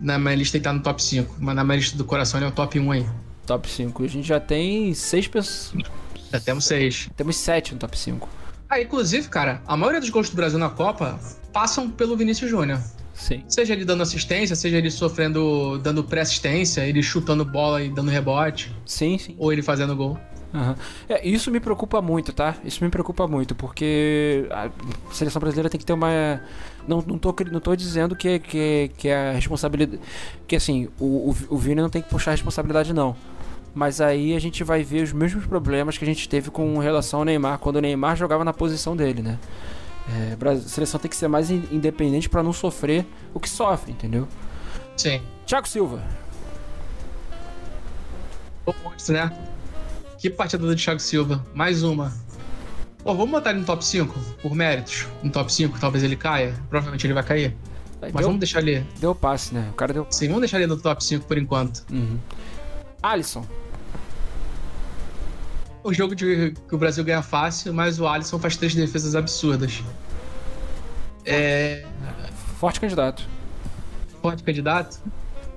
Na 0.00 0.18
minha 0.18 0.34
lista 0.34 0.56
ele 0.56 0.64
tá 0.64 0.72
no 0.72 0.80
top 0.80 1.02
5, 1.02 1.36
mas 1.38 1.54
na 1.54 1.64
minha 1.64 1.76
lista 1.76 1.96
do 1.96 2.04
coração 2.04 2.38
ele 2.38 2.46
é 2.46 2.48
o 2.48 2.52
top 2.52 2.78
1 2.78 2.90
aí. 2.90 3.06
Top 3.46 3.68
5. 3.68 4.02
A 4.02 4.06
gente 4.06 4.26
já 4.26 4.40
tem 4.40 4.92
6 4.92 5.28
pessoas. 5.28 5.84
Já 6.32 6.40
temos 6.40 6.64
6. 6.64 7.10
Temos 7.16 7.36
7 7.36 7.74
no 7.74 7.80
top 7.80 7.98
5. 7.98 8.28
Ah, 8.68 8.80
inclusive, 8.80 9.28
cara, 9.28 9.62
a 9.66 9.76
maioria 9.76 10.00
dos 10.00 10.10
gols 10.10 10.30
do 10.30 10.36
Brasil 10.36 10.58
na 10.58 10.70
Copa 10.70 11.18
passam 11.52 11.90
pelo 11.90 12.16
Vinícius 12.16 12.50
Júnior. 12.50 12.80
Sim. 13.20 13.44
Seja 13.46 13.74
ele 13.74 13.84
dando 13.84 14.02
assistência, 14.02 14.56
seja 14.56 14.78
ele 14.78 14.90
sofrendo, 14.90 15.78
dando 15.78 16.02
pré-assistência, 16.02 16.80
ele 16.80 17.02
chutando 17.02 17.44
bola 17.44 17.82
e 17.82 17.90
dando 17.90 18.10
rebote. 18.10 18.74
Sim, 18.86 19.18
sim. 19.18 19.36
Ou 19.38 19.52
ele 19.52 19.60
fazendo 19.60 19.94
gol. 19.94 20.18
Uhum. 20.54 20.74
É, 21.06 21.28
isso 21.28 21.50
me 21.50 21.60
preocupa 21.60 22.00
muito, 22.00 22.32
tá? 22.32 22.56
Isso 22.64 22.82
me 22.82 22.90
preocupa 22.90 23.28
muito, 23.28 23.54
porque 23.54 24.48
a 24.50 24.70
seleção 25.12 25.38
brasileira 25.38 25.68
tem 25.68 25.78
que 25.78 25.84
ter 25.84 25.92
uma. 25.92 26.40
Não, 26.88 27.04
não, 27.06 27.18
tô, 27.18 27.34
não 27.52 27.60
tô 27.60 27.76
dizendo 27.76 28.16
que, 28.16 28.38
que, 28.38 28.90
que 28.96 29.10
a 29.10 29.32
responsabilidade. 29.32 30.00
Que 30.48 30.56
assim, 30.56 30.88
o, 30.98 31.30
o, 31.30 31.36
o 31.50 31.58
Vini 31.58 31.80
não 31.80 31.90
tem 31.90 32.00
que 32.00 32.08
puxar 32.08 32.30
a 32.30 32.34
responsabilidade, 32.34 32.94
não. 32.94 33.14
Mas 33.74 34.00
aí 34.00 34.34
a 34.34 34.40
gente 34.40 34.64
vai 34.64 34.82
ver 34.82 35.04
os 35.04 35.12
mesmos 35.12 35.44
problemas 35.44 35.98
que 35.98 36.04
a 36.04 36.08
gente 36.08 36.26
teve 36.26 36.50
com 36.50 36.78
relação 36.78 37.20
ao 37.20 37.24
Neymar, 37.24 37.58
quando 37.58 37.76
o 37.76 37.80
Neymar 37.80 38.16
jogava 38.16 38.44
na 38.44 38.52
posição 38.52 38.96
dele, 38.96 39.20
né? 39.20 39.38
É, 40.08 40.48
a 40.48 40.56
seleção 40.60 40.98
tem 40.98 41.08
que 41.08 41.16
ser 41.16 41.28
mais 41.28 41.50
independente 41.50 42.28
para 42.28 42.42
não 42.42 42.52
sofrer 42.52 43.06
o 43.32 43.38
que 43.38 43.48
sofre, 43.48 43.92
entendeu? 43.92 44.26
Sim. 44.96 45.22
Thiago 45.46 45.68
Silva. 45.68 46.02
Monstro, 49.00 49.14
né? 49.14 49.32
Que 50.18 50.28
partida 50.28 50.66
do 50.66 50.76
Thiago 50.76 51.00
Silva. 51.00 51.44
Mais 51.54 51.82
uma. 51.82 52.12
Pô, 53.02 53.14
vamos 53.14 53.30
botar 53.30 53.50
ele 53.50 53.60
no 53.60 53.64
top 53.64 53.84
5, 53.84 54.18
por 54.42 54.54
méritos. 54.54 55.06
No 55.22 55.30
top 55.30 55.52
5, 55.52 55.80
talvez 55.80 56.04
ele 56.04 56.16
caia. 56.16 56.54
Provavelmente 56.68 57.06
ele 57.06 57.14
vai 57.14 57.22
cair. 57.22 57.56
Mas 58.00 58.12
deu, 58.12 58.22
vamos 58.22 58.38
deixar 58.38 58.60
ele. 58.60 58.86
Deu 58.98 59.14
passe, 59.14 59.54
né? 59.54 59.68
O 59.70 59.74
cara 59.74 59.92
deu 59.92 60.06
Sim, 60.10 60.28
vamos 60.28 60.42
deixar 60.42 60.58
ele 60.58 60.66
no 60.66 60.76
top 60.76 61.02
5 61.02 61.24
por 61.26 61.38
enquanto. 61.38 61.84
Uhum. 61.90 62.18
Alisson. 63.02 63.44
O 65.82 65.92
jogo 65.92 66.14
de, 66.14 66.52
que 66.68 66.74
o 66.74 66.78
Brasil 66.78 67.02
ganha 67.02 67.22
fácil, 67.22 67.72
mas 67.72 67.98
o 67.98 68.06
Alisson 68.06 68.38
faz 68.38 68.56
três 68.56 68.74
defesas 68.74 69.14
absurdas. 69.14 69.82
É. 71.24 71.86
Forte 72.58 72.80
candidato. 72.80 73.26
Forte 74.20 74.42
candidato? 74.42 75.00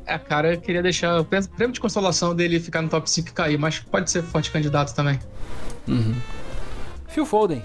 É, 0.05 0.17
cara, 0.17 0.53
eu 0.53 0.61
queria 0.61 0.81
deixar 0.81 1.21
o 1.21 1.25
prêmio 1.25 1.71
de 1.71 1.79
consolação 1.79 2.35
dele 2.35 2.59
ficar 2.59 2.81
no 2.81 2.89
top 2.89 3.09
5 3.09 3.29
e 3.29 3.31
cair, 3.31 3.57
mas 3.57 3.79
pode 3.79 4.09
ser 4.11 4.21
forte 4.23 4.51
candidato 4.51 4.93
também. 4.93 5.19
Uhum. 5.87 6.15
Phil 7.07 7.25
Foden. 7.25 7.63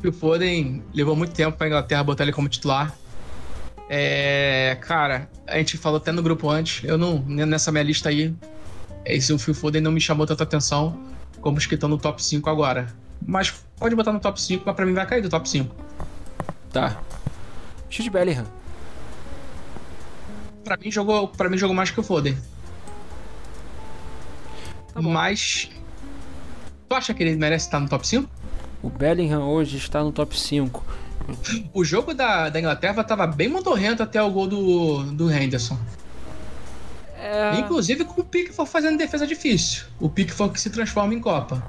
Phil 0.00 0.12
Foden 0.12 0.82
levou 0.94 1.16
muito 1.16 1.32
tempo 1.32 1.56
pra 1.56 1.66
Inglaterra 1.66 2.02
botar 2.02 2.24
ele 2.24 2.32
como 2.32 2.48
titular. 2.48 2.94
É, 3.88 4.78
cara, 4.80 5.28
a 5.46 5.58
gente 5.58 5.76
falou 5.76 5.96
até 5.96 6.12
no 6.12 6.22
grupo 6.22 6.48
antes, 6.48 6.84
eu 6.84 6.96
não, 6.96 7.18
nessa 7.20 7.72
minha 7.72 7.82
lista 7.82 8.08
aí, 8.08 8.32
esse 9.04 9.36
Phil 9.38 9.54
Foden 9.54 9.80
não 9.80 9.92
me 9.92 10.00
chamou 10.00 10.26
tanta 10.26 10.44
atenção 10.44 10.98
como 11.40 11.58
os 11.58 11.66
que 11.66 11.74
estão 11.74 11.88
no 11.88 11.98
top 11.98 12.22
5 12.22 12.48
agora. 12.48 12.92
Mas 13.26 13.50
pode 13.76 13.94
botar 13.94 14.12
no 14.12 14.20
top 14.20 14.40
5, 14.40 14.62
mas 14.64 14.74
pra 14.74 14.86
mim 14.86 14.92
vai 14.92 15.06
cair 15.06 15.22
do 15.22 15.28
top 15.28 15.48
5. 15.48 15.74
Tá. 16.72 17.00
Chute 17.88 18.10
Bellingham. 18.10 18.46
Pra 20.64 20.76
mim 20.76 20.90
jogou, 20.90 21.28
pra 21.28 21.48
mim 21.48 21.58
jogou 21.58 21.74
mais 21.74 21.90
que 21.90 22.00
o 22.00 22.02
Foden. 22.02 22.36
Tá 24.92 25.02
mas. 25.02 25.70
Tu 26.88 26.94
acha 26.94 27.14
que 27.14 27.22
ele 27.22 27.36
merece 27.36 27.66
estar 27.66 27.80
no 27.80 27.88
top 27.88 28.06
5? 28.06 28.28
O 28.82 28.88
Bellingham 28.88 29.44
hoje 29.46 29.76
está 29.76 30.02
no 30.02 30.12
top 30.12 30.38
5. 30.38 30.84
O 31.72 31.84
jogo 31.84 32.14
da, 32.14 32.48
da 32.48 32.58
Inglaterra 32.58 33.04
tava 33.04 33.26
bem 33.26 33.48
motorrento 33.48 34.02
até 34.02 34.22
o 34.22 34.30
gol 34.30 34.46
do, 34.46 35.04
do 35.12 35.30
Henderson. 35.30 35.78
É... 37.20 37.60
Inclusive 37.60 38.04
com 38.04 38.20
o 38.20 38.24
Pickford 38.24 38.70
fazendo 38.70 38.96
defesa 38.96 39.26
difícil. 39.26 39.84
O 40.00 40.08
Pickford 40.08 40.54
que 40.54 40.60
se 40.60 40.70
transforma 40.70 41.14
em 41.14 41.20
Copa. 41.20 41.62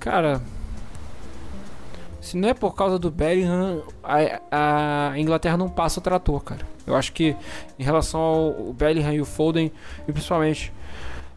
Cara, 0.00 0.40
se 2.20 2.36
não 2.36 2.48
é 2.48 2.54
por 2.54 2.74
causa 2.74 2.98
do 2.98 3.10
Bellingham, 3.10 3.82
a, 4.02 5.10
a, 5.12 5.18
Inglaterra 5.18 5.56
não 5.56 5.68
passa 5.68 6.00
o 6.00 6.02
trator, 6.02 6.42
cara. 6.42 6.66
Eu 6.86 6.96
acho 6.96 7.12
que 7.12 7.36
em 7.78 7.82
relação 7.82 8.20
ao 8.20 8.72
Bellingham 8.72 9.12
e 9.12 9.20
o 9.20 9.24
Foden, 9.24 9.70
e 10.06 10.12
principalmente 10.12 10.72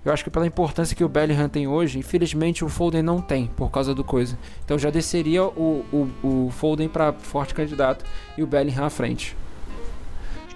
eu 0.04 0.12
acho 0.12 0.24
que 0.24 0.30
pela 0.30 0.48
importância 0.48 0.96
que 0.96 1.04
o 1.04 1.10
Bellingham 1.10 1.48
tem 1.48 1.68
hoje, 1.68 2.00
infelizmente 2.00 2.66
o 2.66 2.70
Foden 2.70 3.04
não 3.04 3.22
tem 3.22 3.48
por 3.48 3.70
causa 3.70 3.94
do 3.94 4.04
coisa. 4.04 4.38
Então 4.66 4.78
já 4.78 4.90
desceria 4.90 5.44
o, 5.44 5.86
o, 5.94 6.28
o 6.28 6.52
Foden 6.52 6.90
para 6.90 7.14
forte 7.14 7.54
candidato 7.54 8.04
e 8.38 8.42
o 8.42 8.48
Bellingham 8.48 8.86
à 8.86 8.90
frente. 8.90 9.36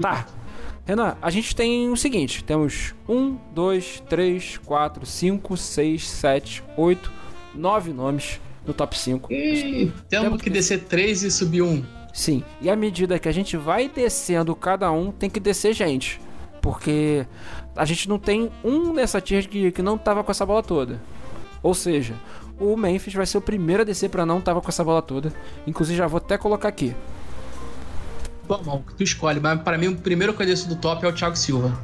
Tá. 0.02 0.26
Renan, 0.86 1.18
a 1.22 1.30
gente 1.30 1.56
tem 1.56 1.90
o 1.90 1.98
seguinte: 1.98 2.44
temos 2.44 2.94
1, 3.10 3.38
2, 3.54 4.04
3, 4.08 4.58
4, 4.64 5.06
5, 5.06 5.58
6, 5.58 6.10
7, 6.10 6.64
8, 6.78 7.12
9 7.56 7.94
nomes 7.94 8.40
no 8.66 8.74
top 8.74 8.98
5. 8.98 9.34
E 9.34 9.92
temos 10.08 10.42
que 10.42 10.50
descer 10.50 10.84
3 10.84 11.24
e 11.24 11.32
subir 11.32 11.64
1. 11.64 11.84
Sim, 12.14 12.44
e 12.62 12.70
à 12.70 12.76
medida 12.76 13.20
que 13.20 13.28
a 13.28 13.32
gente 13.32 13.58
vai 13.58 13.90
descendo 13.90 14.56
cada 14.56 14.92
um, 14.92 15.12
tem 15.12 15.30
que 15.30 15.40
descer 15.40 15.74
gente. 15.74 16.22
Porque 16.62 17.28
a 17.76 17.84
gente 17.84 18.08
não 18.08 18.18
tem 18.18 18.50
um 18.64 18.94
nessa 18.94 19.20
tier 19.20 19.48
que, 19.48 19.72
que 19.72 19.82
não 19.82 19.98
tava 19.98 20.24
com 20.24 20.32
essa 20.32 20.46
bola 20.46 20.64
toda. 20.64 21.02
Ou 21.62 21.74
seja, 21.74 22.16
o 22.60 22.78
Memphis 22.78 23.14
vai 23.14 23.26
ser 23.26 23.38
o 23.38 23.42
primeiro 23.42 23.82
a 23.82 23.86
descer 23.86 24.10
para 24.10 24.26
não 24.26 24.40
tava 24.40 24.62
com 24.62 24.70
essa 24.70 24.84
bola 24.84 25.02
toda. 25.02 25.34
Inclusive 25.68 25.98
já 25.98 26.08
vou 26.08 26.18
até 26.18 26.38
colocar 26.38 26.70
aqui. 26.70 26.96
Bom, 28.48 28.84
tu 28.98 29.04
escolhe, 29.04 29.40
mas 29.40 29.62
pra 29.62 29.78
mim 29.78 29.88
o 29.88 29.98
primeiro 29.98 30.34
que 30.34 30.42
eu 30.42 30.46
desço 30.46 30.68
do 30.70 30.76
top 30.76 31.06
é 31.06 31.10
o 31.10 31.14
Thiago 31.14 31.36
Silva. 31.36 31.78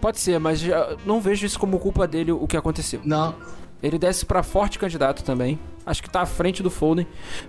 Pode 0.00 0.20
ser, 0.20 0.38
mas 0.38 0.62
não 1.04 1.20
vejo 1.20 1.44
isso 1.44 1.58
como 1.58 1.78
culpa 1.80 2.06
dele 2.06 2.30
o 2.30 2.46
que 2.46 2.56
aconteceu. 2.56 3.00
Não. 3.04 3.34
Ele 3.82 3.98
desce 3.98 4.24
para 4.24 4.42
forte 4.42 4.78
candidato 4.78 5.22
também. 5.22 5.58
Acho 5.84 6.02
que 6.02 6.10
tá 6.10 6.20
à 6.20 6.26
frente 6.26 6.62
do 6.62 6.70
Foden, 6.70 7.06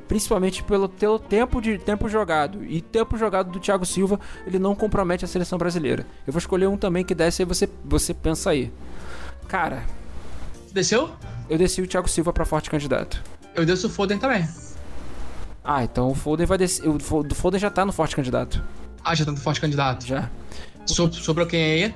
principalmente 0.08 0.64
pelo 0.64 0.88
teu 0.88 1.18
tempo 1.18 1.62
de 1.62 1.78
tempo 1.78 2.08
jogado. 2.08 2.64
E 2.64 2.82
tempo 2.82 3.18
jogado 3.18 3.52
do 3.52 3.60
Thiago 3.60 3.86
Silva, 3.86 4.20
ele 4.46 4.60
não 4.60 4.76
compromete 4.76 5.26
a 5.26 5.28
seleção 5.28 5.58
brasileira. 5.58 6.06
Eu 6.26 6.34
vou 6.34 6.40
escolher 6.40 6.68
um 6.68 6.78
também 6.78 7.04
que 7.04 7.16
desce 7.16 7.42
e 7.42 7.46
você 7.46 7.68
você 7.84 8.14
pensa 8.14 8.52
aí. 8.52 8.72
Cara, 9.48 9.84
desceu? 10.72 11.10
Eu 11.50 11.58
desci 11.58 11.82
o 11.82 11.88
Thiago 11.88 12.08
Silva 12.08 12.34
para 12.34 12.46
forte 12.46 12.70
candidato. 12.70 13.24
Eu 13.56 13.66
desço 13.66 13.88
o 13.88 13.90
Foden 13.90 14.20
também. 14.20 14.48
Ah, 15.70 15.84
então 15.84 16.10
o 16.10 16.16
Foden 16.16 16.46
vai 16.46 16.58
descer. 16.58 16.88
O 16.88 16.98
Foden 17.36 17.60
já 17.60 17.70
tá 17.70 17.86
no 17.86 17.92
forte 17.92 18.16
candidato. 18.16 18.64
Ah, 19.04 19.14
já 19.14 19.26
tá 19.26 19.34
no 19.34 19.38
forte 19.38 19.60
candidato. 19.60 20.08
Já. 20.08 20.30
So, 20.86 21.12
sobrou 21.12 21.46
quem 21.46 21.62
aí? 21.62 21.94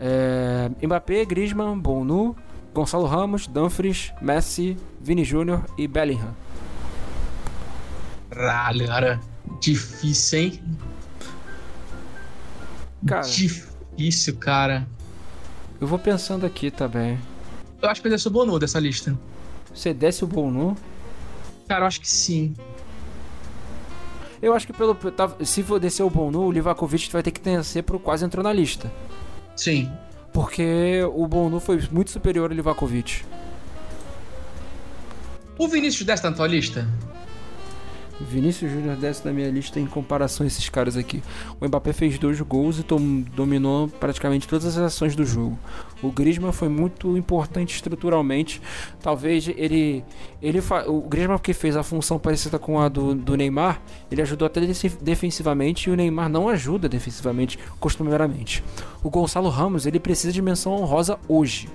É, 0.00 0.70
Mbappé, 0.82 1.26
Griezmann, 1.26 1.78
Bonu, 1.78 2.34
Gonçalo 2.72 3.04
Ramos, 3.04 3.46
Dumfries, 3.46 4.14
Messi, 4.22 4.78
Vini 4.98 5.24
Júnior 5.24 5.62
e 5.76 5.86
Bellingham. 5.86 6.34
Caralho, 8.30 8.86
cara. 8.86 9.20
Difícil, 9.60 10.38
hein? 10.38 10.62
Cara. 13.06 13.28
Difícil, 13.28 14.36
cara. 14.36 14.88
Eu 15.78 15.86
vou 15.86 15.98
pensando 15.98 16.46
aqui 16.46 16.70
também. 16.70 17.18
Eu 17.82 17.90
acho 17.90 18.00
que 18.00 18.06
eu 18.06 18.10
desço 18.10 18.30
o 18.30 18.32
Bonu 18.32 18.58
dessa 18.58 18.80
lista. 18.80 19.14
Você 19.74 19.92
desce 19.92 20.24
o 20.24 20.26
Bonu? 20.26 20.74
Cara, 21.70 21.84
eu 21.84 21.86
acho 21.86 22.00
que 22.00 22.10
sim. 22.10 22.52
Eu 24.42 24.52
acho 24.54 24.66
que 24.66 24.72
pelo. 24.72 24.92
Tá, 24.92 25.30
se 25.44 25.62
for 25.62 25.78
descer 25.78 26.02
o 26.02 26.10
Bonu, 26.10 26.46
o 26.46 26.50
Livakovic 26.50 27.08
vai 27.12 27.22
ter 27.22 27.30
que 27.30 27.40
descer 27.40 27.84
pro 27.84 28.00
quase 28.00 28.24
entrou 28.24 28.42
na 28.42 28.52
lista. 28.52 28.90
Sim. 29.54 29.88
Porque 30.32 31.00
o 31.14 31.28
Bonu 31.28 31.60
foi 31.60 31.80
muito 31.92 32.10
superior 32.10 32.50
ao 32.50 32.56
Livakovic. 32.56 33.22
O 35.56 35.68
Vinícius 35.68 36.04
desce 36.04 36.24
na 36.24 36.32
tua 36.32 36.48
lista? 36.48 36.88
Vinícius 38.20 38.70
Júnior 38.70 38.96
desce 38.96 39.24
na 39.24 39.32
minha 39.32 39.50
lista 39.50 39.80
em 39.80 39.86
comparação 39.86 40.44
a 40.44 40.46
esses 40.46 40.68
caras 40.68 40.96
aqui. 40.96 41.22
O 41.60 41.66
Mbappé 41.66 41.92
fez 41.92 42.18
dois 42.18 42.40
gols 42.40 42.78
e 42.78 42.84
dominou 43.34 43.88
praticamente 43.88 44.46
todas 44.46 44.66
as 44.66 44.78
ações 44.78 45.16
do 45.16 45.24
jogo. 45.24 45.58
O 46.02 46.10
Griezmann 46.10 46.52
foi 46.52 46.68
muito 46.68 47.16
importante 47.16 47.74
estruturalmente. 47.74 48.60
Talvez 49.02 49.48
ele. 49.48 50.04
ele 50.40 50.60
o 50.86 51.00
Griezmann 51.02 51.38
que 51.38 51.54
fez 51.54 51.76
a 51.76 51.82
função 51.82 52.18
parecida 52.18 52.58
com 52.58 52.78
a 52.78 52.88
do, 52.88 53.14
do 53.14 53.36
Neymar, 53.36 53.80
ele 54.10 54.22
ajudou 54.22 54.46
até 54.46 54.60
defensivamente 54.60 55.88
e 55.88 55.92
o 55.92 55.96
Neymar 55.96 56.28
não 56.28 56.48
ajuda 56.48 56.88
defensivamente, 56.88 57.58
costumeiramente. 57.78 58.62
O 59.02 59.10
Gonçalo 59.10 59.48
Ramos 59.48 59.86
ele 59.86 59.98
precisa 59.98 60.32
de 60.32 60.42
menção 60.42 60.72
honrosa 60.72 61.18
hoje. 61.26 61.68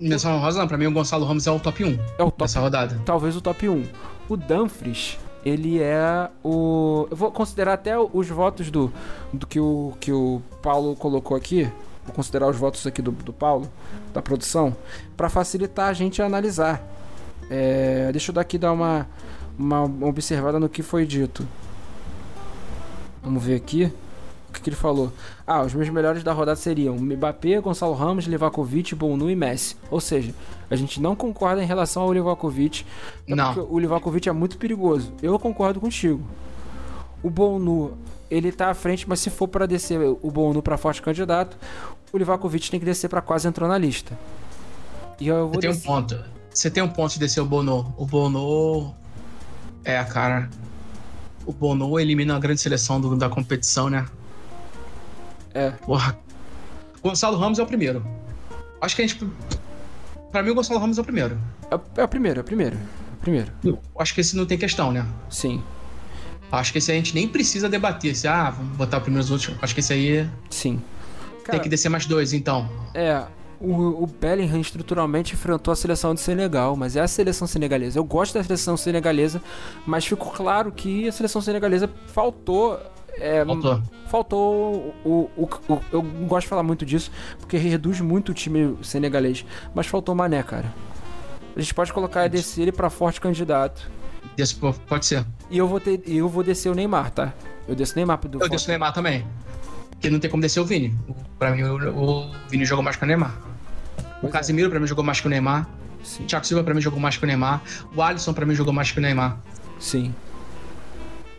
Menção 0.00 0.36
honrosa 0.36 0.58
não, 0.58 0.66
pra 0.66 0.76
mim 0.76 0.86
o 0.86 0.92
Gonçalo 0.92 1.24
Ramos 1.24 1.46
é 1.46 1.50
o 1.50 1.60
top 1.60 1.84
1 1.84 1.88
é 2.18 2.22
o 2.22 2.26
top, 2.26 2.38
dessa 2.38 2.60
rodada. 2.60 3.00
Talvez 3.04 3.36
o 3.36 3.40
top 3.40 3.68
1. 3.68 3.84
O 4.28 4.36
Dumfries 4.36 5.18
ele 5.44 5.80
é 5.80 6.30
o. 6.42 7.06
Eu 7.10 7.16
vou 7.16 7.30
considerar 7.30 7.74
até 7.74 7.98
os 7.98 8.28
votos 8.28 8.70
do, 8.70 8.92
do 9.32 9.46
que, 9.46 9.60
o, 9.60 9.92
que 10.00 10.12
o 10.12 10.40
Paulo 10.62 10.96
colocou 10.96 11.36
aqui. 11.36 11.70
Vou 12.04 12.14
considerar 12.14 12.48
os 12.48 12.56
votos 12.56 12.86
aqui 12.86 13.00
do, 13.00 13.12
do 13.12 13.32
Paulo, 13.32 13.68
da 14.12 14.20
produção, 14.20 14.76
para 15.16 15.28
facilitar 15.28 15.88
a 15.88 15.92
gente 15.92 16.20
analisar. 16.20 16.82
É, 17.50 18.10
deixa 18.12 18.30
eu 18.30 18.34
daqui 18.34 18.58
dar 18.58 18.72
uma, 18.72 19.06
uma 19.58 20.06
observada 20.06 20.58
no 20.58 20.68
que 20.68 20.82
foi 20.82 21.06
dito. 21.06 21.46
Vamos 23.22 23.42
ver 23.42 23.54
aqui 23.54 23.92
que, 24.64 24.70
ele 24.70 24.76
falou? 24.76 25.12
Ah, 25.46 25.62
os 25.62 25.74
meus 25.74 25.88
melhores 25.88 26.24
da 26.24 26.32
rodada 26.32 26.56
seriam 26.56 26.96
Mbappé, 26.96 27.60
Gonçalo 27.60 27.94
Ramos, 27.94 28.24
Livakovic, 28.24 28.94
Bonu 28.94 29.30
e 29.30 29.36
Messi. 29.36 29.76
Ou 29.90 30.00
seja, 30.00 30.34
a 30.70 30.76
gente 30.76 31.00
não 31.00 31.14
concorda 31.14 31.62
em 31.62 31.66
relação 31.66 32.02
ao 32.02 32.12
Livakovic. 32.12 32.84
Não. 33.28 33.66
O 33.70 33.78
Livakovic 33.78 34.28
é 34.28 34.32
muito 34.32 34.58
perigoso. 34.58 35.12
Eu 35.22 35.38
concordo 35.38 35.80
contigo. 35.80 36.22
O 37.22 37.30
Bonu, 37.30 37.96
ele 38.30 38.50
tá 38.50 38.70
à 38.70 38.74
frente, 38.74 39.08
mas 39.08 39.20
se 39.20 39.30
for 39.30 39.48
para 39.48 39.66
descer 39.66 40.00
o 40.00 40.30
Bonu 40.30 40.62
para 40.62 40.76
forte 40.76 41.00
candidato, 41.00 41.56
o 42.12 42.18
Livakovic 42.18 42.70
tem 42.70 42.80
que 42.80 42.86
descer 42.86 43.08
para 43.08 43.20
quase 43.20 43.46
entrar 43.46 43.68
na 43.68 43.78
lista. 43.78 44.18
E 45.20 45.28
eu 45.28 45.48
vou 45.48 45.54
Você 45.54 45.60
tem 45.60 45.70
um 45.70 45.80
ponto. 45.80 46.24
Você 46.50 46.70
tem 46.70 46.82
um 46.82 46.88
ponto 46.88 47.12
de 47.12 47.18
descer 47.18 47.40
o 47.40 47.46
Bono. 47.46 47.94
O 47.96 48.06
Bono 48.06 48.94
é, 49.84 50.02
cara. 50.04 50.48
O 51.44 51.52
Bono 51.52 51.98
elimina 51.98 52.36
a 52.36 52.38
grande 52.38 52.60
seleção 52.60 53.00
do, 53.00 53.16
da 53.16 53.28
competição, 53.28 53.90
né? 53.90 54.06
É. 55.54 55.70
Porra. 55.70 56.18
Gonçalo 57.02 57.38
Ramos 57.38 57.58
é 57.58 57.62
o 57.62 57.66
primeiro. 57.66 58.04
Acho 58.80 58.96
que 58.96 59.02
a 59.02 59.06
gente. 59.06 59.26
Pra 60.30 60.42
mim, 60.42 60.50
o 60.50 60.54
Gonçalo 60.54 60.80
Ramos 60.80 60.98
é 60.98 61.00
o 61.00 61.04
primeiro. 61.04 61.38
É, 61.70 62.00
é 62.00 62.04
o 62.04 62.08
primeiro, 62.08 62.40
é 62.40 62.42
o 62.42 62.44
primeiro. 62.44 62.76
É 62.76 63.14
o 63.14 63.20
primeiro. 63.20 63.52
Eu 63.64 63.78
acho 63.98 64.14
que 64.14 64.20
esse 64.20 64.36
não 64.36 64.44
tem 64.44 64.58
questão, 64.58 64.92
né? 64.92 65.06
Sim. 65.30 65.62
Acho 66.50 66.72
que 66.72 66.78
esse 66.78 66.92
a 66.92 66.94
gente 66.94 67.14
nem 67.14 67.26
precisa 67.26 67.68
debater. 67.68 68.14
Se, 68.14 68.28
ah, 68.28 68.50
vamos 68.50 68.76
botar 68.76 68.98
o 68.98 69.00
primeiro 69.00 69.24
os 69.24 69.30
outros. 69.30 69.56
Acho 69.62 69.74
que 69.74 69.80
esse 69.80 69.92
aí. 69.92 70.28
Sim. 70.50 70.80
Cara, 71.44 71.52
tem 71.52 71.60
que 71.60 71.68
descer 71.68 71.88
mais 71.88 72.06
dois, 72.06 72.32
então. 72.32 72.68
É. 72.94 73.24
O, 73.60 74.02
o 74.02 74.06
Bellingham 74.06 74.60
estruturalmente 74.60 75.34
enfrentou 75.34 75.72
a 75.72 75.76
seleção 75.76 76.14
de 76.14 76.20
Senegal, 76.20 76.76
mas 76.76 76.96
é 76.96 77.00
a 77.00 77.08
seleção 77.08 77.46
senegalesa. 77.46 77.98
Eu 77.98 78.04
gosto 78.04 78.34
da 78.34 78.42
seleção 78.42 78.76
senegalesa, 78.76 79.40
mas 79.86 80.04
ficou 80.04 80.30
claro 80.32 80.70
que 80.70 81.08
a 81.08 81.12
seleção 81.12 81.40
senegalesa 81.40 81.88
faltou 82.08 82.78
é, 83.18 83.44
faltou. 83.44 83.82
Faltou 84.06 84.94
o, 85.04 85.30
o, 85.36 85.48
o, 85.68 85.80
Eu 85.92 86.02
gosto 86.02 86.42
de 86.42 86.48
falar 86.48 86.62
muito 86.62 86.84
disso, 86.86 87.10
porque 87.38 87.56
reduz 87.56 88.00
muito 88.00 88.30
o 88.30 88.34
time 88.34 88.76
senegalês. 88.82 89.44
Mas 89.74 89.86
faltou 89.86 90.14
Mané, 90.14 90.42
cara. 90.42 90.72
A 91.56 91.60
gente 91.60 91.74
pode 91.74 91.92
colocar 91.92 92.28
descer 92.28 92.62
ele 92.62 92.72
pra 92.72 92.90
forte 92.90 93.20
candidato. 93.20 93.88
Desse, 94.36 94.56
pode 94.56 95.06
ser. 95.06 95.24
E 95.50 95.58
eu 95.58 95.68
vou, 95.68 95.78
ter, 95.78 96.02
eu 96.06 96.28
vou 96.28 96.42
descer 96.42 96.68
o 96.68 96.74
Neymar, 96.74 97.10
tá? 97.10 97.32
Eu 97.68 97.74
desço 97.74 97.94
o 97.94 97.96
Neymar 97.96 98.18
do 98.18 98.36
Eu 98.36 98.40
forte. 98.40 98.52
desço 98.52 98.66
o 98.66 98.70
Neymar 98.70 98.92
também. 98.92 99.24
Porque 99.90 100.10
não 100.10 100.18
tem 100.18 100.30
como 100.30 100.42
descer 100.42 100.60
o 100.60 100.64
Vini. 100.64 100.96
Pra 101.38 101.52
mim, 101.52 101.62
o, 101.62 101.98
o 101.98 102.30
Vini 102.48 102.64
jogou 102.64 102.82
mais 102.82 102.96
que 102.96 103.04
o 103.04 103.06
Neymar. 103.06 103.36
O 104.22 104.28
Casimiro, 104.28 104.68
é. 104.68 104.70
pra 104.70 104.80
mim, 104.80 104.86
jogou 104.86 105.04
mais 105.04 105.20
que 105.20 105.26
o 105.26 105.30
Neymar. 105.30 105.68
Sim. 106.02 106.24
O 106.24 106.26
Thiago 106.26 106.46
Silva, 106.46 106.64
pra 106.64 106.74
mim, 106.74 106.80
jogou 106.80 107.00
mais 107.00 107.16
que 107.16 107.24
o 107.24 107.26
Neymar. 107.26 107.62
O 107.94 108.02
Alisson, 108.02 108.32
pra 108.32 108.44
mim, 108.44 108.54
jogou 108.54 108.72
mais 108.72 108.90
que 108.90 108.98
o 108.98 109.02
Neymar. 109.02 109.38
Sim. 109.78 110.14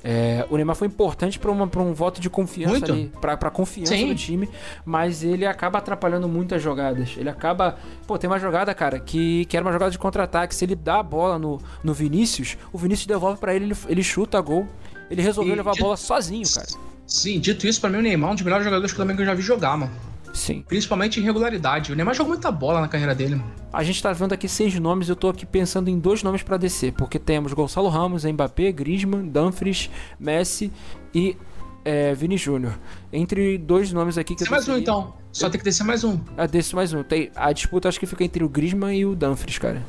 É, 0.07 0.45
o 0.52 0.56
Neymar 0.56 0.76
foi 0.76 0.86
importante 0.86 1.40
para 1.40 1.52
um 1.52 1.91
voto 1.91 2.22
de 2.22 2.30
confiança 2.30 2.72
muito. 2.77 2.91
ali, 2.91 3.11
para 3.19 3.49
confiança 3.49 3.95
Sim. 3.95 4.10
do 4.10 4.14
time, 4.14 4.48
mas 4.86 5.23
ele 5.23 5.48
acaba 5.48 5.80
atrapalhando 5.80 6.30
muitas 6.30 6.61
jogadas. 6.61 7.15
Ele 7.18 7.27
acaba. 7.27 7.76
Pô, 8.06 8.15
tem 8.15 8.30
uma 8.30 8.38
jogada, 8.38 8.72
cara, 8.76 8.99
que, 8.99 9.45
que 9.45 9.57
era 9.57 9.65
uma 9.65 9.73
jogada 9.73 9.90
de 9.90 9.98
contra-ataque. 9.98 10.53
Se 10.53 10.64
ele 10.64 10.76
dá 10.76 10.99
a 10.99 11.03
bola 11.03 11.40
no, 11.40 11.60
no 11.84 11.91
Vinícius, 11.91 12.56
o 12.72 12.77
Vinícius 12.77 13.07
devolve 13.07 13.40
para 13.40 13.56
ele, 13.56 13.65
ele, 13.65 13.76
ele 13.90 14.03
chuta 14.03 14.40
gol. 14.40 14.68
Ele 15.10 15.23
resolveu 15.23 15.53
e 15.53 15.57
levar 15.57 15.72
a 15.72 15.80
bola 15.80 15.98
sozinho, 15.98 16.45
cara. 16.53 16.68
Sim, 17.07 17.40
dito 17.40 17.65
isso, 17.65 17.82
para 17.82 17.90
mim 17.90 17.98
o 17.98 18.02
Neymar 18.03 18.30
é 18.30 18.32
um 18.34 18.36
dos 18.36 18.44
melhores 18.44 18.64
jogadores 18.64 18.94
que 18.94 19.02
eu 19.02 19.26
já 19.26 19.34
vi 19.34 19.41
jogar, 19.41 19.76
mano. 19.76 19.91
Sim. 20.36 20.64
Principalmente 20.68 21.20
em 21.20 21.24
regularidade. 21.24 21.94
O 21.94 21.95
Neymar 21.95 22.14
jogou 22.14 22.34
muita 22.34 22.52
bola 22.52 22.82
na 22.82 22.90
carreira 22.90 23.16
dele. 23.16 23.41
A 23.72 23.84
gente 23.84 24.03
tá 24.03 24.12
vendo 24.12 24.34
aqui 24.34 24.49
seis 24.49 24.78
nomes, 24.78 25.07
eu 25.07 25.16
tô 25.16 25.30
aqui 25.30 25.45
pensando 25.45 25.90
em 25.90 25.98
dois 25.98 26.22
nomes 26.24 26.44
para 26.44 26.57
descer, 26.57 26.91
porque 26.91 27.18
temos 27.18 27.53
Gonçalo 27.53 27.88
Ramos, 27.88 28.26
Mbappé, 28.26 28.72
Griezmann, 28.72 29.30
Dumfries, 29.30 29.90
Messi 30.20 30.72
e 31.14 31.38
é, 31.86 32.14
Vini 32.14 32.38
Júnior. 32.38 32.78
Entre 33.14 33.57
dois 33.57 33.94
nomes 33.94 34.18
aqui 34.18 34.36
que 34.36 34.40
Desce 34.40 34.52
eu 34.52 34.56
mais 34.56 34.68
um 34.68 34.78
então. 34.78 35.14
Só 35.32 35.48
eu... 35.48 35.52
tem 35.52 35.57
que 35.57 35.66
descer 35.66 35.86
mais 35.86 36.03
um. 36.03 36.20
Ah, 36.38 36.45
desce 36.45 36.76
mais 36.76 36.91
um. 36.91 37.02
Tem... 37.02 37.32
A 37.34 37.53
disputa 37.53 37.88
acho 37.88 37.99
que 37.99 38.06
fica 38.06 38.24
entre 38.24 38.44
o 38.44 38.49
Griezmann 38.49 38.94
e 38.94 39.06
o 39.06 39.16
Dumfries, 39.16 39.57
cara. 39.57 39.82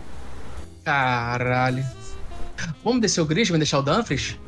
Caralho. 0.85 1.85
Vamos 2.85 3.01
descer 3.01 3.21
o 3.21 3.27
Griezmann 3.27 3.57
e 3.57 3.59
deixar 3.59 3.81
o 3.81 3.83
Dumfries? 3.83 4.39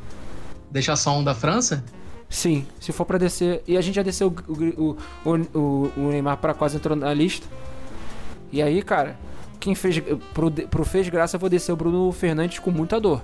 Deixar 0.71 0.95
só 0.95 1.17
um 1.17 1.23
da 1.23 1.35
França? 1.35 1.83
Sim, 2.29 2.65
se 2.79 2.91
for 2.91 3.05
para 3.05 3.17
descer. 3.17 3.63
E 3.67 3.75
a 3.75 3.81
gente 3.81 3.95
já 3.95 4.03
desceu 4.03 4.33
o, 4.47 4.53
o, 4.53 4.97
o, 5.53 5.91
o 5.97 6.09
Neymar 6.09 6.37
para 6.37 6.53
quase 6.53 6.77
entrou 6.77 6.95
na 6.95 7.13
lista. 7.13 7.47
E 8.51 8.61
aí, 8.61 8.81
cara, 8.83 9.17
quem 9.59 9.73
fez. 9.73 10.01
Pro, 10.33 10.51
pro 10.51 10.85
fez 10.85 11.09
graça, 11.09 11.35
eu 11.35 11.39
vou 11.39 11.49
descer 11.49 11.71
o 11.71 11.75
Bruno 11.75 12.11
Fernandes 12.11 12.59
com 12.59 12.69
muita 12.69 12.99
dor. 12.99 13.21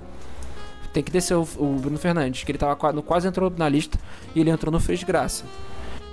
Tem 0.92 1.02
que 1.02 1.12
descer 1.12 1.34
o, 1.34 1.42
o 1.56 1.76
Bruno 1.78 1.98
Fernandes, 1.98 2.42
que 2.42 2.50
ele 2.50 2.58
tava 2.58 2.92
no, 2.92 3.02
quase 3.02 3.28
entrou 3.28 3.52
na 3.56 3.68
lista 3.68 3.98
e 4.34 4.40
ele 4.40 4.50
entrou 4.50 4.72
no 4.72 4.80
fez 4.80 5.02
graça. 5.04 5.44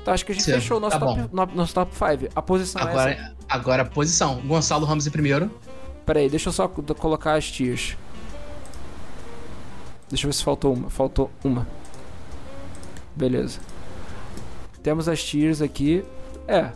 Então 0.02 0.14
acho 0.14 0.26
que 0.26 0.34
a 0.34 0.36
gente 0.36 0.44
fechou 0.44 0.78
o 0.78 0.80
nosso, 0.80 0.99
tá 0.99 1.06
top, 1.06 1.30
no, 1.32 1.45
nosso 1.56 1.74
top 1.74 1.95
5. 1.95 2.32
A 2.36 2.41
posição 2.41 2.82
agora, 2.82 3.11
é 3.11 3.14
essa. 3.14 3.34
Agora 3.48 3.82
a 3.84 3.86
posição. 3.86 4.41
Gonçalo 4.45 4.86
Ramos 4.86 5.07
em 5.07 5.11
primeiro. 5.11 5.49
Pera 6.06 6.20
aí, 6.20 6.30
deixa 6.30 6.49
eu 6.49 6.53
só 6.53 6.68
colocar 6.68 7.36
as 7.36 7.49
tias. 7.49 7.95
Deixa 10.10 10.26
eu 10.26 10.30
ver 10.30 10.34
se 10.34 10.44
faltou 10.44 10.74
uma. 10.74 10.90
Faltou 10.90 11.32
uma. 11.44 11.65
Beleza. 13.15 13.60
Temos 14.81 15.07
as 15.07 15.23
tiers 15.23 15.61
aqui. 15.61 16.03
É. 16.48 16.72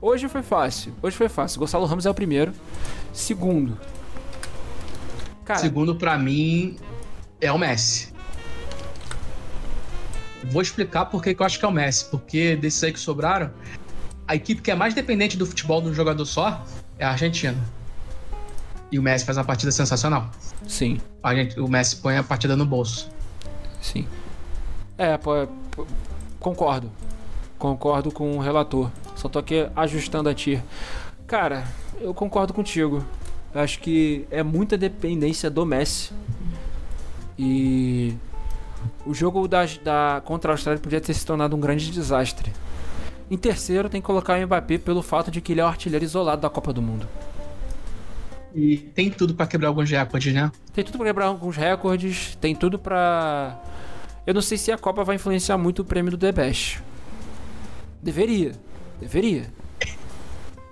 Hoje 0.00 0.28
foi 0.28 0.42
fácil. 0.42 0.92
Hoje 1.02 1.16
foi 1.16 1.28
fácil. 1.28 1.60
Gonçalo 1.60 1.84
Ramos 1.84 2.06
é 2.06 2.10
o 2.10 2.14
primeiro. 2.14 2.52
Segundo. 3.12 3.78
Cara, 5.44 5.58
Segundo, 5.58 5.94
para 5.94 6.16
mim, 6.18 6.76
é 7.40 7.52
o 7.52 7.58
Messi. 7.58 8.12
Vou 10.44 10.62
explicar 10.62 11.06
por 11.06 11.22
que 11.22 11.36
eu 11.38 11.46
acho 11.46 11.58
que 11.58 11.64
é 11.64 11.68
o 11.68 11.72
Messi. 11.72 12.06
Porque 12.06 12.56
desses 12.56 12.82
aí 12.82 12.92
que 12.92 12.98
sobraram, 12.98 13.50
a 14.26 14.34
equipe 14.34 14.62
que 14.62 14.70
é 14.70 14.74
mais 14.74 14.94
dependente 14.94 15.36
do 15.36 15.46
futebol 15.46 15.80
de 15.80 15.88
um 15.88 15.94
jogador 15.94 16.24
só 16.24 16.64
é 16.98 17.04
a 17.04 17.10
Argentina. 17.10 17.56
E 18.90 18.98
o 18.98 19.02
Messi 19.02 19.24
faz 19.24 19.38
uma 19.38 19.44
partida 19.44 19.70
sensacional. 19.72 20.30
Sim. 20.66 21.00
A 21.22 21.34
gente, 21.34 21.58
o 21.60 21.68
Messi 21.68 21.96
põe 21.96 22.16
a 22.16 22.22
partida 22.22 22.56
no 22.56 22.66
bolso. 22.66 23.10
Sim. 23.80 24.06
É, 24.98 25.16
pô, 25.16 25.46
pô, 25.46 25.61
concordo. 26.38 26.90
Concordo 27.58 28.10
com 28.10 28.36
o 28.36 28.40
relator. 28.40 28.90
Só 29.16 29.28
tô 29.28 29.38
aqui 29.38 29.68
ajustando 29.76 30.28
a 30.28 30.34
tir. 30.34 30.62
Cara, 31.26 31.64
eu 32.00 32.12
concordo 32.12 32.52
contigo. 32.52 33.04
Eu 33.54 33.60
acho 33.60 33.78
que 33.80 34.26
é 34.30 34.42
muita 34.42 34.76
dependência 34.76 35.48
do 35.48 35.64
Messi. 35.64 36.12
E 37.38 38.14
o 39.06 39.14
jogo 39.14 39.46
da, 39.46 39.64
da 39.82 40.22
contra 40.24 40.52
a 40.52 40.54
Austrália 40.54 40.80
podia 40.80 41.00
ter 41.00 41.14
se 41.14 41.24
tornado 41.24 41.56
um 41.56 41.60
grande 41.60 41.90
desastre. 41.90 42.52
Em 43.30 43.36
terceiro, 43.36 43.88
tem 43.88 44.00
que 44.00 44.06
colocar 44.06 44.38
o 44.38 44.46
Mbappé 44.46 44.78
pelo 44.78 45.02
fato 45.02 45.30
de 45.30 45.40
que 45.40 45.52
ele 45.52 45.60
é 45.60 45.64
o 45.64 45.66
artilheiro 45.66 46.04
isolado 46.04 46.42
da 46.42 46.50
Copa 46.50 46.72
do 46.72 46.82
Mundo. 46.82 47.08
E 48.54 48.76
tem 48.76 49.10
tudo 49.10 49.34
para 49.34 49.46
quebrar 49.46 49.68
alguns 49.68 49.90
recordes, 49.90 50.34
né? 50.34 50.52
Tem 50.74 50.84
tudo 50.84 50.98
para 50.98 51.06
quebrar 51.06 51.26
alguns 51.26 51.56
recordes, 51.56 52.36
tem 52.40 52.54
tudo 52.54 52.78
para 52.78 53.58
Eu 54.26 54.34
não 54.34 54.42
sei 54.42 54.56
se 54.56 54.70
a 54.70 54.78
Copa 54.78 55.02
vai 55.04 55.16
influenciar 55.16 55.58
muito 55.58 55.82
o 55.82 55.84
prêmio 55.84 56.10
do 56.10 56.18
The 56.18 56.32
Best. 56.32 56.82
Deveria. 58.02 58.52
Deveria. 59.00 59.52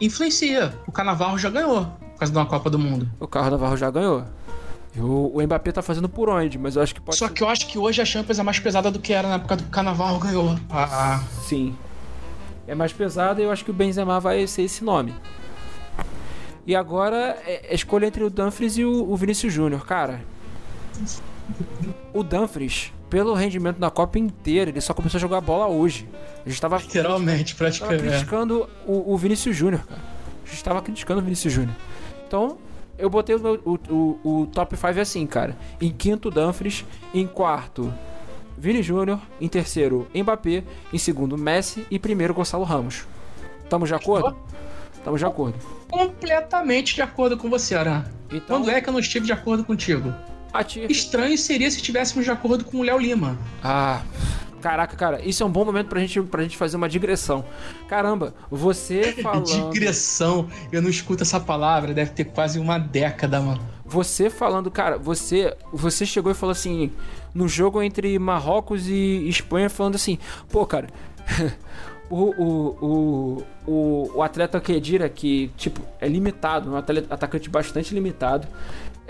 Influencia. 0.01 0.75
O 0.87 0.93
Carnaval 0.93 1.37
já 1.37 1.51
ganhou 1.51 1.85
por 1.85 2.19
causa 2.19 2.33
de 2.33 2.39
uma 2.39 2.47
Copa 2.47 2.71
do 2.71 2.79
Mundo. 2.79 3.11
O 3.19 3.27
Carnaval 3.27 3.77
já 3.77 3.91
ganhou. 3.91 4.25
E 4.95 5.01
o, 5.01 5.41
Mbappé 5.43 5.73
tá 5.73 5.83
fazendo 5.83 6.09
por 6.09 6.29
onde, 6.29 6.59
mas 6.59 6.77
eu 6.77 6.83
acho 6.83 6.95
que 6.95 7.01
pode 7.01 7.17
Só 7.17 7.29
que 7.29 7.43
eu 7.43 7.49
acho 7.49 7.67
que 7.67 7.79
hoje 7.79 8.03
a 8.03 8.05
Champions 8.05 8.39
é 8.39 8.43
mais 8.43 8.59
pesada 8.59 8.91
do 8.91 8.99
que 8.99 9.13
era 9.13 9.29
na 9.29 9.35
época 9.37 9.57
do 9.57 9.65
Carnaval 9.65 10.19
ganhou. 10.19 10.57
Ah, 10.69 11.23
Sim. 11.45 11.77
É 12.67 12.75
mais 12.75 12.93
pesado 12.93 13.41
e 13.41 13.45
eu 13.45 13.51
acho 13.51 13.65
que 13.65 13.71
o 13.71 13.75
Benzema 13.75 14.21
vai 14.21 14.47
ser 14.47 14.63
esse 14.63 14.85
nome. 14.85 15.15
E 16.67 16.77
agora 16.77 17.39
é, 17.47 17.73
é 17.73 17.75
escolha 17.75 18.07
entre 18.07 18.23
o 18.23 18.31
Dumfries 18.31 18.77
e 18.79 18.85
o, 18.85 19.11
o 19.11 19.17
Vinícius 19.17 19.53
Júnior. 19.53 19.87
Cara, 19.87 20.21
o 22.13 22.23
Dumfries, 22.23 22.93
pelo 23.11 23.35
rendimento 23.35 23.79
na 23.79 23.91
Copa 23.91 24.19
inteira, 24.19 24.71
ele 24.71 24.81
só 24.81 24.95
começou 24.95 25.19
a 25.19 25.21
jogar 25.21 25.41
bola 25.41 25.67
hoje. 25.67 26.09
A 26.47 26.49
gente 26.49 26.61
tava, 26.61 26.79
literalmente, 26.79 27.55
tava 27.55 27.65
praticamente. 27.71 28.03
criticando 28.05 28.69
o, 28.87 29.13
o 29.13 29.19
Vinícius 29.19 29.55
Júnior, 29.57 29.83
cara. 29.85 30.01
A 30.47 30.49
gente 30.49 30.65
tava 30.65 30.81
criticando 30.81 31.21
o 31.21 31.23
Vinícius 31.23 31.53
Júnior. 31.53 31.75
Então, 32.27 32.57
eu 32.97 33.11
botei 33.11 33.35
o, 33.35 33.41
meu- 33.41 33.61
o, 33.65 33.79
o, 34.25 34.41
o 34.43 34.47
top 34.47 34.77
5 34.77 35.01
assim, 35.01 35.27
cara. 35.27 35.57
Em 35.81 35.91
quinto, 35.91 36.31
Dumfries. 36.31 36.85
Em 37.13 37.27
quarto, 37.27 37.93
Vini 38.57 38.83
Júnior. 38.83 39.19
Em 39.41 39.49
terceiro, 39.49 40.07
Mbappé. 40.15 40.63
Em 40.93 40.99
segundo, 40.99 41.37
Messi. 41.37 41.87
E 41.91 41.99
primeiro, 41.99 42.33
Gonçalo 42.33 42.65
Ramos. 42.65 43.05
Tamo 43.69 43.87
de 43.87 43.95
acordo? 43.95 44.37
Tamo 45.05 45.17
de 45.19 45.25
acordo. 45.25 45.59
Completamente 45.89 46.95
de 46.95 47.03
acordo 47.03 47.37
com 47.37 47.49
você, 47.51 47.75
Aran. 47.75 48.05
Então, 48.31 48.59
Quando 48.63 48.71
é 48.71 48.81
que 48.81 48.89
eu 48.89 48.93
não 48.93 49.01
estive 49.01 49.27
de 49.27 49.33
acordo 49.33 49.65
contigo? 49.65 50.15
Estranho 50.89 51.37
seria 51.39 51.71
se 51.71 51.77
estivéssemos 51.77 52.25
de 52.25 52.31
acordo 52.31 52.65
com 52.65 52.79
o 52.79 52.83
Léo 52.83 52.99
Lima. 52.99 53.39
Ah, 53.63 54.03
caraca, 54.61 54.97
cara, 54.97 55.21
isso 55.25 55.43
é 55.43 55.47
um 55.47 55.51
bom 55.51 55.65
momento 55.65 55.89
pra 55.89 56.01
gente, 56.01 56.21
pra 56.23 56.43
gente 56.43 56.57
fazer 56.57 56.77
uma 56.77 56.89
digressão. 56.89 57.45
Caramba, 57.89 58.35
você 58.51 59.13
falando. 59.23 59.73
Digressão. 59.73 60.49
Eu 60.71 60.83
não 60.83 60.91
escuto 60.91 61.23
essa 61.23 61.41
palavra, 61.41 61.95
deve 61.95 62.11
ter 62.11 62.25
quase 62.25 62.59
uma 62.59 62.79
década, 62.79 63.41
mano. 63.41 63.61
Você 63.85 64.31
falando, 64.31 64.71
cara, 64.71 64.99
você, 64.99 65.57
você 65.73 66.07
chegou 66.07 66.31
e 66.31 66.35
falou 66.35 66.53
assim, 66.53 66.93
no 67.35 67.49
jogo 67.49 67.83
entre 67.83 68.17
Marrocos 68.19 68.87
e 68.87 69.29
Espanha, 69.29 69.69
falando 69.69 69.97
assim, 69.97 70.17
pô, 70.49 70.65
cara, 70.65 70.87
o, 72.09 72.17
o, 72.17 72.77
o, 72.81 73.45
o, 73.67 74.11
o 74.15 74.23
atleta 74.23 74.61
Kedira, 74.61 75.09
que, 75.09 75.51
tipo, 75.57 75.81
é 76.01 76.09
limitado, 76.09 76.71
um 76.71 76.77
atleta, 76.77 77.13
atacante 77.13 77.49
bastante 77.49 77.95
limitado, 77.95 78.47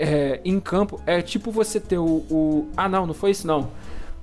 é, 0.01 0.41
em 0.43 0.59
campo, 0.59 0.99
é 1.05 1.21
tipo 1.21 1.51
você 1.51 1.79
ter 1.79 1.97
o, 1.97 2.25
o. 2.29 2.67
Ah, 2.75 2.89
não, 2.89 3.05
não 3.05 3.13
foi 3.13 3.31
isso, 3.31 3.45
não. 3.47 3.69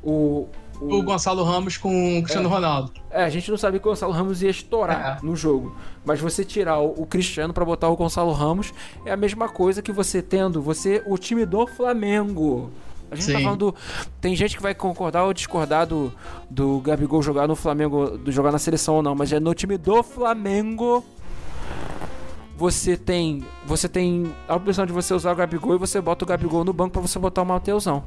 O. 0.03 0.47
O 0.81 1.03
Gonçalo 1.03 1.43
Ramos 1.43 1.77
com 1.77 2.19
o 2.19 2.23
Cristiano 2.23 2.49
Ronaldo. 2.49 2.93
É, 3.11 3.25
a 3.25 3.29
gente 3.29 3.51
não 3.51 3.59
sabia 3.59 3.81
que 3.81 3.87
o 3.89 3.91
Gonçalo 3.91 4.13
Ramos 4.13 4.43
ia 4.43 4.51
estourar 4.51 5.19
É. 5.21 5.27
no 5.27 5.35
jogo. 5.35 5.75
Mas 6.05 6.21
você 6.21 6.45
tirar 6.45 6.79
o, 6.79 7.03
o 7.03 7.05
Cristiano 7.05 7.53
pra 7.53 7.65
botar 7.65 7.89
o 7.89 7.97
Gonçalo 7.97 8.31
Ramos 8.33 8.73
é 9.05 9.11
a 9.11 9.17
mesma 9.17 9.49
coisa 9.49 9.83
que 9.83 9.91
você 9.91 10.23
tendo 10.23 10.63
você 10.63 11.03
o 11.05 11.19
time 11.19 11.45
do 11.45 11.67
Flamengo. 11.67 12.71
A 13.11 13.17
gente 13.17 13.33
tá 13.33 13.39
Sim. 13.39 13.45
falando. 13.45 13.75
Tem 14.21 14.37
gente 14.37 14.57
que 14.57 14.63
vai 14.63 14.73
concordar 14.73 15.25
ou 15.25 15.33
discordar 15.33 15.85
do, 15.85 16.13
do 16.49 16.79
Gabigol 16.81 17.23
jogar 17.23 17.49
no 17.49 17.57
Flamengo, 17.57 18.17
do 18.17 18.31
jogar 18.31 18.53
na 18.53 18.59
seleção 18.59 18.95
ou 18.97 19.03
não, 19.03 19.17
mas 19.17 19.33
é 19.33 19.41
no 19.41 19.53
time 19.55 19.77
do 19.79 20.01
Flamengo. 20.05 21.03
Você 22.59 22.97
tem. 22.97 23.45
Você 23.67 23.89
tem 23.89 24.35
a 24.49 24.57
opção 24.57 24.85
de 24.85 24.93
você 24.93 25.15
usar 25.15 25.33
o 25.33 25.37
Gabigol 25.37 25.77
e 25.77 25.79
você 25.79 26.01
bota 26.01 26.25
o 26.25 26.29
Gabigol 26.29 26.65
no 26.65 26.73
banco 26.73 26.91
pra 26.91 27.01
você 27.01 27.17
botar 27.19 27.43
o 27.43 27.47
Mateusão. 27.47 28.03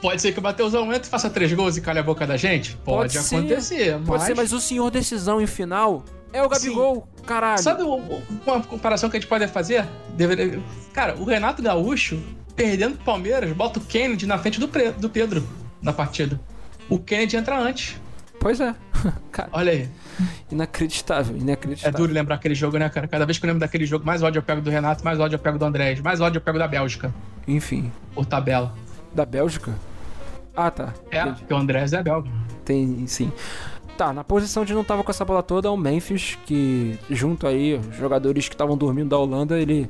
Pode 0.00 0.22
ser 0.22 0.32
que 0.32 0.38
o 0.38 0.42
Mateusão 0.42 0.92
entre, 0.92 1.10
faça 1.10 1.28
três 1.28 1.52
gols 1.52 1.76
e 1.76 1.80
calhe 1.80 1.98
a 1.98 2.02
boca 2.02 2.24
da 2.26 2.36
gente? 2.36 2.76
Pode, 2.84 3.12
Pode 3.14 3.18
acontecer, 3.18 3.96
mas... 3.98 4.06
Pode 4.06 4.24
ser, 4.24 4.34
mas 4.36 4.52
o 4.52 4.60
senhor 4.60 4.88
decisão 4.90 5.40
em 5.40 5.46
final 5.46 6.04
é 6.32 6.40
o 6.42 6.48
Gabigol, 6.48 7.08
caralho. 7.26 7.60
Sabe 7.62 7.82
o- 7.82 7.96
o- 7.96 8.22
uma 8.46 8.60
comparação 8.62 9.10
que 9.10 9.16
a 9.16 9.20
gente 9.20 9.28
pode 9.28 9.46
fazer? 9.48 9.84
Deveria- 10.16 10.60
Cara, 10.92 11.16
o 11.18 11.24
Renato 11.24 11.60
Gaúcho, 11.60 12.20
perdendo 12.54 12.94
pro 12.94 13.04
Palmeiras, 13.06 13.50
bota 13.52 13.80
o 13.80 13.82
Kennedy 13.82 14.24
na 14.26 14.38
frente 14.38 14.60
do, 14.60 14.68
Pre- 14.68 14.92
do 14.92 15.10
Pedro 15.10 15.42
na 15.82 15.92
partida. 15.92 16.40
O 16.88 16.96
Kennedy 16.98 17.36
entra 17.36 17.58
antes. 17.58 17.96
Pois 18.40 18.58
é. 18.60 18.74
Cara, 19.30 19.48
Olha 19.52 19.70
aí. 19.70 19.88
inacreditável, 20.50 21.36
É 21.36 21.38
inacreditável. 21.38 21.96
duro 21.98 22.12
lembrar 22.12 22.34
aquele 22.36 22.54
jogo, 22.54 22.78
né, 22.78 22.88
cara? 22.88 23.06
Cada 23.06 23.24
vez 23.26 23.38
que 23.38 23.44
eu 23.44 23.48
lembro 23.48 23.60
daquele 23.60 23.86
jogo, 23.86 24.04
mais 24.04 24.22
ódio 24.22 24.38
eu 24.38 24.42
pego 24.42 24.60
do 24.60 24.70
Renato, 24.70 25.04
mais 25.04 25.20
ódio 25.20 25.36
eu 25.36 25.38
pego 25.38 25.58
do 25.58 25.64
Andrés, 25.64 26.00
mais 26.00 26.20
ódio 26.20 26.38
eu 26.38 26.40
pego 26.42 26.58
da 26.58 26.66
Bélgica, 26.66 27.14
Enfim, 27.46 27.92
por 28.14 28.24
tabela. 28.26 28.74
da 29.14 29.24
Bélgica? 29.24 29.72
Ah, 30.56 30.70
tá. 30.70 30.92
É, 31.10 31.20
Entendi. 31.20 31.38
porque 31.40 31.54
o 31.54 31.56
Andrés 31.56 31.92
é 31.92 32.02
belga. 32.02 32.28
Tem, 32.64 33.06
sim. 33.06 33.30
Tá, 33.96 34.12
na 34.12 34.24
posição 34.24 34.64
de 34.64 34.72
não 34.72 34.82
tava 34.82 35.04
com 35.04 35.10
essa 35.10 35.24
bola 35.24 35.42
toda 35.42 35.68
é 35.68 35.70
o 35.70 35.76
Memphis, 35.76 36.38
que 36.46 36.98
junto 37.10 37.46
aí, 37.46 37.74
os 37.74 37.94
jogadores 37.96 38.48
que 38.48 38.54
estavam 38.54 38.76
dormindo 38.76 39.10
da 39.10 39.18
Holanda, 39.18 39.58
ele. 39.58 39.88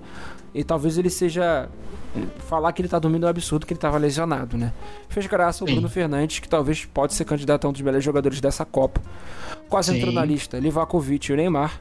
E 0.52 0.64
talvez 0.64 0.98
ele 0.98 1.08
seja. 1.08 1.68
Falar 2.48 2.72
que 2.72 2.82
ele 2.82 2.88
tá 2.88 2.98
dormindo 2.98 3.24
é 3.24 3.26
um 3.26 3.30
absurdo, 3.30 3.64
que 3.66 3.72
ele 3.72 3.80
tava 3.80 3.96
lesionado, 3.98 4.56
né? 4.58 4.72
Fez 5.08 5.26
graça 5.26 5.62
o 5.64 5.66
Sim. 5.66 5.74
Bruno 5.74 5.88
Fernandes, 5.88 6.40
que 6.40 6.48
talvez 6.48 6.84
pode 6.84 7.14
ser 7.14 7.24
candidato 7.24 7.66
a 7.66 7.70
um 7.70 7.72
dos 7.72 7.80
melhores 7.82 8.04
jogadores 8.04 8.40
dessa 8.40 8.64
Copa. 8.64 9.00
Quase 9.68 9.92
Sim. 9.92 9.98
entrou 9.98 10.12
na 10.12 10.24
lista. 10.24 10.58
Livakovic 10.58 11.30
e 11.30 11.32
o 11.32 11.36
Neymar. 11.36 11.78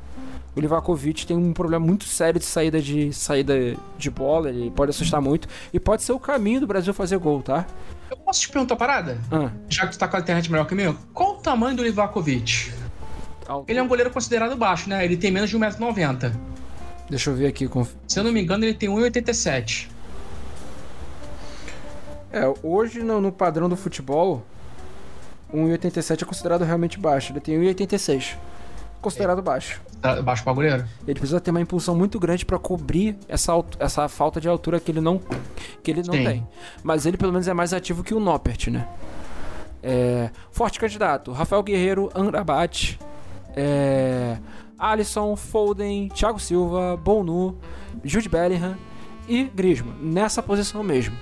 O 0.55 0.59
Livakovic 0.59 1.25
tem 1.25 1.37
um 1.37 1.53
problema 1.53 1.83
muito 1.85 2.03
sério 2.05 2.39
de 2.39 2.45
saída 2.45 2.81
de 2.81 3.13
saída 3.13 3.75
de 3.97 4.09
bola, 4.11 4.49
ele 4.49 4.69
pode 4.71 4.89
assustar 4.89 5.21
muito. 5.21 5.47
E 5.73 5.79
pode 5.79 6.03
ser 6.03 6.11
o 6.11 6.19
caminho 6.19 6.59
do 6.61 6.67
Brasil 6.67 6.93
fazer 6.93 7.17
gol, 7.17 7.41
tá? 7.41 7.65
Eu 8.11 8.17
posso 8.17 8.41
te 8.41 8.49
perguntar 8.49 8.73
uma 8.73 8.79
parada? 8.79 9.17
Ah, 9.31 9.49
Já 9.69 9.85
que 9.87 9.93
tu 9.93 9.99
tá 9.99 10.07
com 10.07 10.17
a 10.17 10.19
internet 10.19 10.51
melhor 10.51 10.65
que 10.65 10.73
o 10.73 10.77
meu, 10.77 10.95
qual 11.13 11.33
o 11.33 11.37
tamanho 11.37 11.75
do 11.77 11.83
Livakovic? 11.83 12.71
Ele 13.67 13.79
é 13.79 13.81
um 13.83 13.87
goleiro 13.87 14.11
considerado 14.11 14.55
baixo, 14.55 14.89
né? 14.89 15.03
Ele 15.03 15.17
tem 15.17 15.31
menos 15.31 15.49
de 15.49 15.57
1,90m. 15.57 16.31
Deixa 17.09 17.29
eu 17.31 17.35
ver 17.35 17.47
aqui. 17.47 17.67
conf- 17.67 17.93
Se 18.07 18.19
eu 18.19 18.23
não 18.23 18.31
me 18.31 18.41
engano, 18.41 18.63
ele 18.65 18.73
tem 18.75 18.89
1,87m. 18.89 19.87
É, 22.31 22.41
hoje 22.63 23.01
no, 23.03 23.19
no 23.19 23.31
padrão 23.31 23.67
do 23.67 23.75
futebol, 23.75 24.43
1,87 25.53 26.21
é 26.21 26.25
considerado 26.25 26.63
realmente 26.63 26.99
baixo. 26.99 27.33
Ele 27.33 27.39
tem 27.39 27.59
1,86. 27.59 28.35
Considerado 29.01 29.41
baixo. 29.41 29.81
Tá 30.01 30.21
Baixo 30.21 30.43
pra 30.43 30.53
goleiro? 30.53 30.85
Ele 31.07 31.19
precisa 31.19 31.39
ter 31.39 31.51
uma 31.51 31.61
impulsão 31.61 31.95
muito 31.95 32.19
grande 32.19 32.45
pra 32.45 32.59
cobrir 32.59 33.17
essa, 33.27 33.53
essa 33.79 34.07
falta 34.07 34.39
de 34.39 34.47
altura 34.47 34.79
que 34.79 34.91
ele 34.91 35.01
não, 35.01 35.21
que 35.83 35.91
ele 35.91 36.03
não 36.03 36.13
Sim. 36.13 36.23
tem. 36.23 36.47
Mas 36.83 37.05
ele 37.05 37.17
pelo 37.17 37.31
menos 37.31 37.47
é 37.47 37.53
mais 37.53 37.73
ativo 37.73 38.03
que 38.03 38.13
o 38.13 38.19
Noppert, 38.19 38.67
né? 38.69 38.87
É, 39.81 40.29
forte 40.51 40.79
candidato: 40.79 41.31
Rafael 41.31 41.63
Guerreiro, 41.63 42.11
Angrabat, 42.13 42.99
é, 43.55 44.37
Alisson, 44.77 45.35
Foden, 45.35 46.09
Thiago 46.09 46.39
Silva, 46.39 46.97
Bonu, 46.97 47.57
Jude 48.03 48.29
Bellingham 48.29 48.75
e 49.27 49.43
Griezmann. 49.43 49.95
Nessa 50.01 50.43
posição 50.43 50.83
mesmo. 50.83 51.15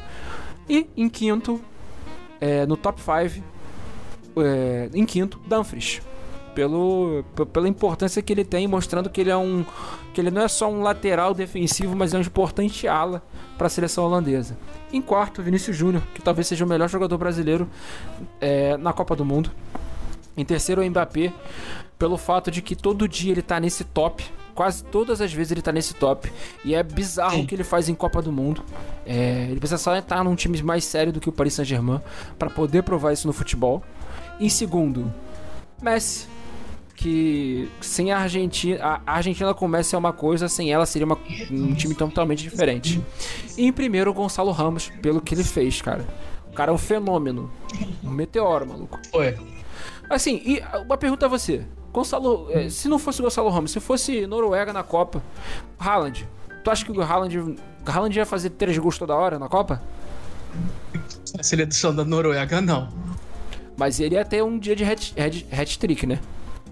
E 0.69 0.87
em 0.95 1.09
quinto, 1.09 1.61
é, 2.41 2.65
no 2.65 2.75
top 2.75 3.01
5, 3.01 3.43
é, 4.41 4.89
em 4.93 5.05
quinto, 5.05 5.39
Dumfries. 5.47 6.01
Pelo, 6.53 7.23
pela 7.53 7.69
importância 7.69 8.19
que 8.19 8.33
ele 8.33 8.43
tem, 8.43 8.67
mostrando 8.67 9.11
que 9.11 9.21
ele 9.21 9.29
é 9.29 9.37
um. 9.37 9.63
que 10.11 10.19
ele 10.19 10.31
não 10.31 10.41
é 10.41 10.47
só 10.47 10.67
um 10.67 10.81
lateral 10.81 11.31
defensivo, 11.31 11.95
mas 11.95 12.15
é 12.15 12.17
um 12.17 12.21
importante 12.21 12.87
ala 12.87 13.21
para 13.59 13.67
a 13.67 13.69
seleção 13.69 14.05
holandesa. 14.05 14.57
Em 14.91 14.99
quarto, 14.99 15.43
Vinícius 15.43 15.77
Júnior, 15.77 16.01
que 16.15 16.21
talvez 16.21 16.47
seja 16.47 16.65
o 16.65 16.67
melhor 16.67 16.89
jogador 16.89 17.15
brasileiro 17.19 17.69
é, 18.41 18.75
na 18.77 18.91
Copa 18.91 19.15
do 19.15 19.23
Mundo. 19.23 19.51
Em 20.35 20.43
terceiro, 20.43 20.81
o 20.81 20.89
Mbappé, 20.89 21.31
pelo 21.97 22.17
fato 22.17 22.49
de 22.49 22.61
que 22.63 22.75
todo 22.75 23.07
dia 23.07 23.31
ele 23.31 23.43
tá 23.43 23.59
nesse 23.59 23.83
top. 23.83 24.25
Quase 24.57 24.83
todas 24.85 25.21
as 25.21 25.31
vezes 25.31 25.51
ele 25.51 25.61
tá 25.61 25.71
nesse 25.71 25.93
top. 25.93 26.33
E 26.65 26.73
é 26.73 26.81
bizarro 26.81 27.35
Sim. 27.35 27.43
o 27.43 27.45
que 27.45 27.53
ele 27.53 27.63
faz 27.63 27.87
em 27.87 27.93
Copa 27.93 28.23
do 28.23 28.31
Mundo. 28.31 28.63
É, 29.05 29.45
ele 29.51 29.59
precisa 29.59 29.77
só 29.77 29.95
estar 29.95 30.23
num 30.23 30.33
time 30.33 30.59
mais 30.63 30.83
sério 30.83 31.13
do 31.13 31.19
que 31.19 31.29
o 31.29 31.31
Paris 31.31 31.53
Saint-Germain 31.53 32.01
para 32.39 32.49
poder 32.49 32.81
provar 32.81 33.13
isso 33.13 33.27
no 33.27 33.33
futebol. 33.33 33.83
Em 34.39 34.49
segundo, 34.49 35.13
Messi. 35.79 36.25
Que 36.95 37.69
sem 37.79 38.11
a 38.11 38.17
Argentina. 38.17 38.99
A 39.05 39.13
Argentina 39.13 39.53
com 39.53 39.67
Messi 39.67 39.93
é 39.93 39.97
uma 39.99 40.11
coisa, 40.11 40.49
sem 40.49 40.73
ela 40.73 40.87
seria 40.87 41.05
uma, 41.05 41.19
um 41.51 41.75
time 41.75 41.93
totalmente 41.93 42.41
diferente. 42.41 42.99
E 43.55 43.63
em 43.63 43.71
primeiro, 43.71 44.09
o 44.09 44.13
Gonçalo 44.15 44.51
Ramos, 44.51 44.91
pelo 45.03 45.21
que 45.21 45.35
ele 45.35 45.43
fez, 45.43 45.83
cara. 45.83 46.03
O 46.49 46.53
cara 46.53 46.71
é 46.71 46.73
um 46.73 46.79
fenômeno. 46.79 47.51
Um 48.03 48.09
meteoro, 48.09 48.65
maluco. 48.65 48.99
Foi. 49.11 49.37
Assim, 50.09 50.41
e 50.43 50.63
uma 50.83 50.97
pergunta 50.97 51.27
a 51.27 51.29
você. 51.29 51.63
Gonçalo, 51.93 52.47
eh, 52.51 52.69
se 52.69 52.87
não 52.87 52.99
fosse 52.99 53.19
o 53.21 53.23
Gonçalo 53.23 53.49
Ramos, 53.49 53.71
se 53.71 53.79
fosse 53.79 54.27
Noruega 54.27 54.71
na 54.73 54.83
Copa, 54.83 55.21
Haaland, 55.79 56.27
tu 56.63 56.69
acha 56.69 56.85
que 56.85 56.91
o 56.91 57.01
Haaland, 57.01 57.55
Haaland 57.85 58.15
ia 58.17 58.25
fazer 58.25 58.51
três 58.51 58.77
gols 58.77 58.97
toda 58.97 59.15
hora 59.15 59.39
na 59.39 59.47
Copa? 59.47 59.81
A 61.39 61.43
seleção 61.43 61.95
da 61.95 62.03
Noruega, 62.05 62.61
não. 62.61 62.89
Mas 63.77 63.99
ele 63.99 64.15
ia 64.15 64.25
ter 64.25 64.43
um 64.43 64.57
dia 64.57 64.75
de 64.75 64.83
hat- 64.83 65.13
hat- 65.19 65.45
hat-trick, 65.51 66.05
né? 66.05 66.19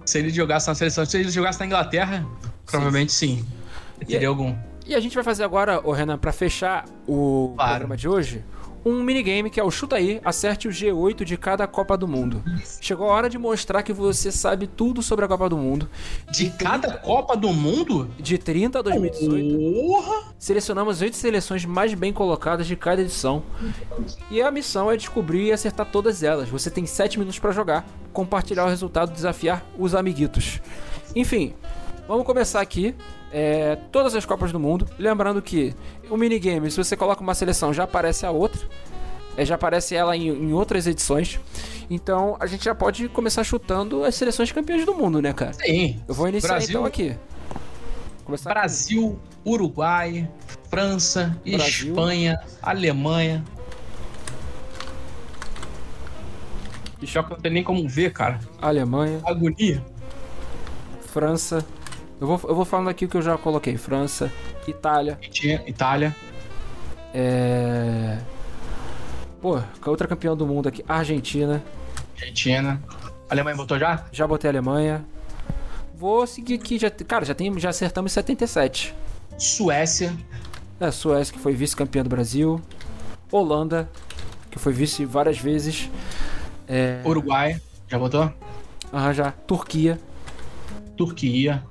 Se 0.04 0.18
ele 0.18 0.30
jogasse 0.30 0.68
na 0.68 0.74
seleção, 0.74 1.04
se 1.04 1.16
ele 1.18 1.30
jogasse 1.30 1.58
na 1.60 1.66
Inglaterra, 1.66 2.24
provavelmente 2.64 3.12
sim. 3.12 3.44
Teria 4.06 4.28
algum. 4.28 4.56
E 4.86 4.94
a 4.94 5.00
gente 5.00 5.14
vai 5.14 5.24
fazer 5.24 5.42
agora, 5.44 5.80
ô 5.84 5.92
Renan, 5.92 6.16
pra 6.18 6.32
fechar 6.32 6.84
o 7.08 7.52
Claro. 7.56 7.70
programa 7.70 7.96
de 7.96 8.08
hoje, 8.08 8.44
um 8.86 9.02
minigame 9.02 9.50
que 9.50 9.58
é 9.58 9.64
o 9.64 9.70
Chuta 9.70 9.96
aí, 9.96 10.20
acerte 10.24 10.68
o 10.68 10.70
G8 10.70 11.24
de 11.24 11.36
cada 11.36 11.66
Copa 11.66 11.96
do 11.96 12.06
Mundo. 12.06 12.40
Chegou 12.80 13.10
a 13.10 13.14
hora 13.14 13.28
de 13.28 13.36
mostrar 13.36 13.82
que 13.82 13.92
você 13.92 14.30
sabe 14.30 14.68
tudo 14.68 15.02
sobre 15.02 15.24
a 15.24 15.28
Copa 15.28 15.48
do 15.48 15.56
Mundo. 15.56 15.90
De 16.30 16.50
cada 16.50 16.96
Copa 16.96 17.36
do 17.36 17.52
Mundo? 17.52 18.08
De 18.16 18.38
30 18.38 18.78
a 18.78 18.82
2018, 18.82 19.58
Porra! 19.58 20.34
selecionamos 20.38 21.00
oito 21.00 21.16
seleções 21.16 21.64
mais 21.64 21.94
bem 21.94 22.12
colocadas 22.12 22.64
de 22.64 22.76
cada 22.76 23.02
edição. 23.02 23.42
E 24.30 24.40
a 24.40 24.52
missão 24.52 24.88
é 24.88 24.96
descobrir 24.96 25.46
e 25.46 25.52
acertar 25.52 25.90
todas 25.90 26.22
elas. 26.22 26.48
Você 26.48 26.70
tem 26.70 26.86
7 26.86 27.18
minutos 27.18 27.40
pra 27.40 27.50
jogar, 27.50 27.84
compartilhar 28.12 28.66
o 28.66 28.68
resultado, 28.68 29.12
desafiar 29.12 29.66
os 29.76 29.96
amiguitos. 29.96 30.60
Enfim, 31.16 31.54
vamos 32.06 32.24
começar 32.24 32.60
aqui. 32.60 32.94
É, 33.32 33.76
todas 33.90 34.14
as 34.14 34.24
Copas 34.24 34.52
do 34.52 34.60
Mundo. 34.60 34.88
Lembrando 34.98 35.42
que 35.42 35.74
o 36.08 36.16
minigame, 36.16 36.70
se 36.70 36.76
você 36.76 36.96
coloca 36.96 37.20
uma 37.22 37.34
seleção, 37.34 37.72
já 37.72 37.84
aparece 37.84 38.24
a 38.24 38.30
outra. 38.30 38.66
É, 39.36 39.44
já 39.44 39.54
aparece 39.56 39.94
ela 39.94 40.16
em, 40.16 40.28
em 40.28 40.52
outras 40.52 40.86
edições. 40.86 41.38
Então 41.90 42.36
a 42.40 42.46
gente 42.46 42.64
já 42.64 42.74
pode 42.74 43.08
começar 43.08 43.44
chutando 43.44 44.04
as 44.04 44.14
seleções 44.14 44.50
campeãs 44.50 44.84
do 44.84 44.94
mundo, 44.94 45.20
né, 45.20 45.32
cara? 45.32 45.52
Sim. 45.52 46.00
Eu 46.08 46.14
vou 46.14 46.28
iniciar 46.28 46.54
Brasil. 46.54 46.70
então 46.70 46.84
aqui. 46.84 47.16
Começar 48.24 48.50
aqui. 48.50 48.58
Brasil, 48.58 49.20
Uruguai, 49.44 50.28
França, 50.70 51.36
Brasil. 51.44 51.88
Espanha, 51.88 52.40
Alemanha. 52.62 53.44
Que 56.98 57.06
choque 57.06 57.30
não 57.30 57.38
tem 57.38 57.52
nem 57.52 57.62
como 57.62 57.86
ver, 57.88 58.12
cara. 58.12 58.40
Alemanha. 58.60 59.20
Agonia. 59.24 59.84
França. 61.02 61.64
Eu 62.20 62.26
vou, 62.26 62.40
eu 62.48 62.54
vou 62.54 62.64
falando 62.64 62.88
aqui 62.88 63.04
o 63.04 63.08
que 63.08 63.16
eu 63.16 63.22
já 63.22 63.36
coloquei. 63.36 63.76
França, 63.76 64.32
Itália, 64.66 65.18
Itália. 65.66 66.16
é... 67.12 68.18
Pô, 69.40 69.60
outra 69.86 70.08
campeã 70.08 70.36
do 70.36 70.46
mundo 70.46 70.68
aqui. 70.68 70.84
Argentina. 70.88 71.62
Argentina. 72.18 72.82
Alemanha 73.28 73.56
botou 73.56 73.78
já? 73.78 74.04
Já 74.10 74.26
botei 74.26 74.48
Alemanha. 74.48 75.04
Vou 75.94 76.26
seguir 76.26 76.54
aqui. 76.54 76.78
Já, 76.78 76.90
cara, 76.90 77.24
já, 77.24 77.34
tem, 77.34 77.56
já 77.58 77.70
acertamos 77.70 78.12
77. 78.12 78.94
Suécia. 79.38 80.12
É, 80.80 80.90
Suécia, 80.90 81.34
que 81.34 81.40
foi 81.40 81.54
vice-campeã 81.54 82.02
do 82.02 82.08
Brasil. 82.08 82.60
Holanda, 83.30 83.88
que 84.50 84.58
foi 84.58 84.72
vice 84.72 85.04
várias 85.04 85.38
vezes. 85.38 85.90
É... 86.66 87.00
Uruguai. 87.04 87.60
Já 87.88 87.98
botou? 87.98 88.32
Aham, 88.92 89.12
já. 89.12 89.30
Turquia. 89.32 89.98
Turquia. 90.96 91.62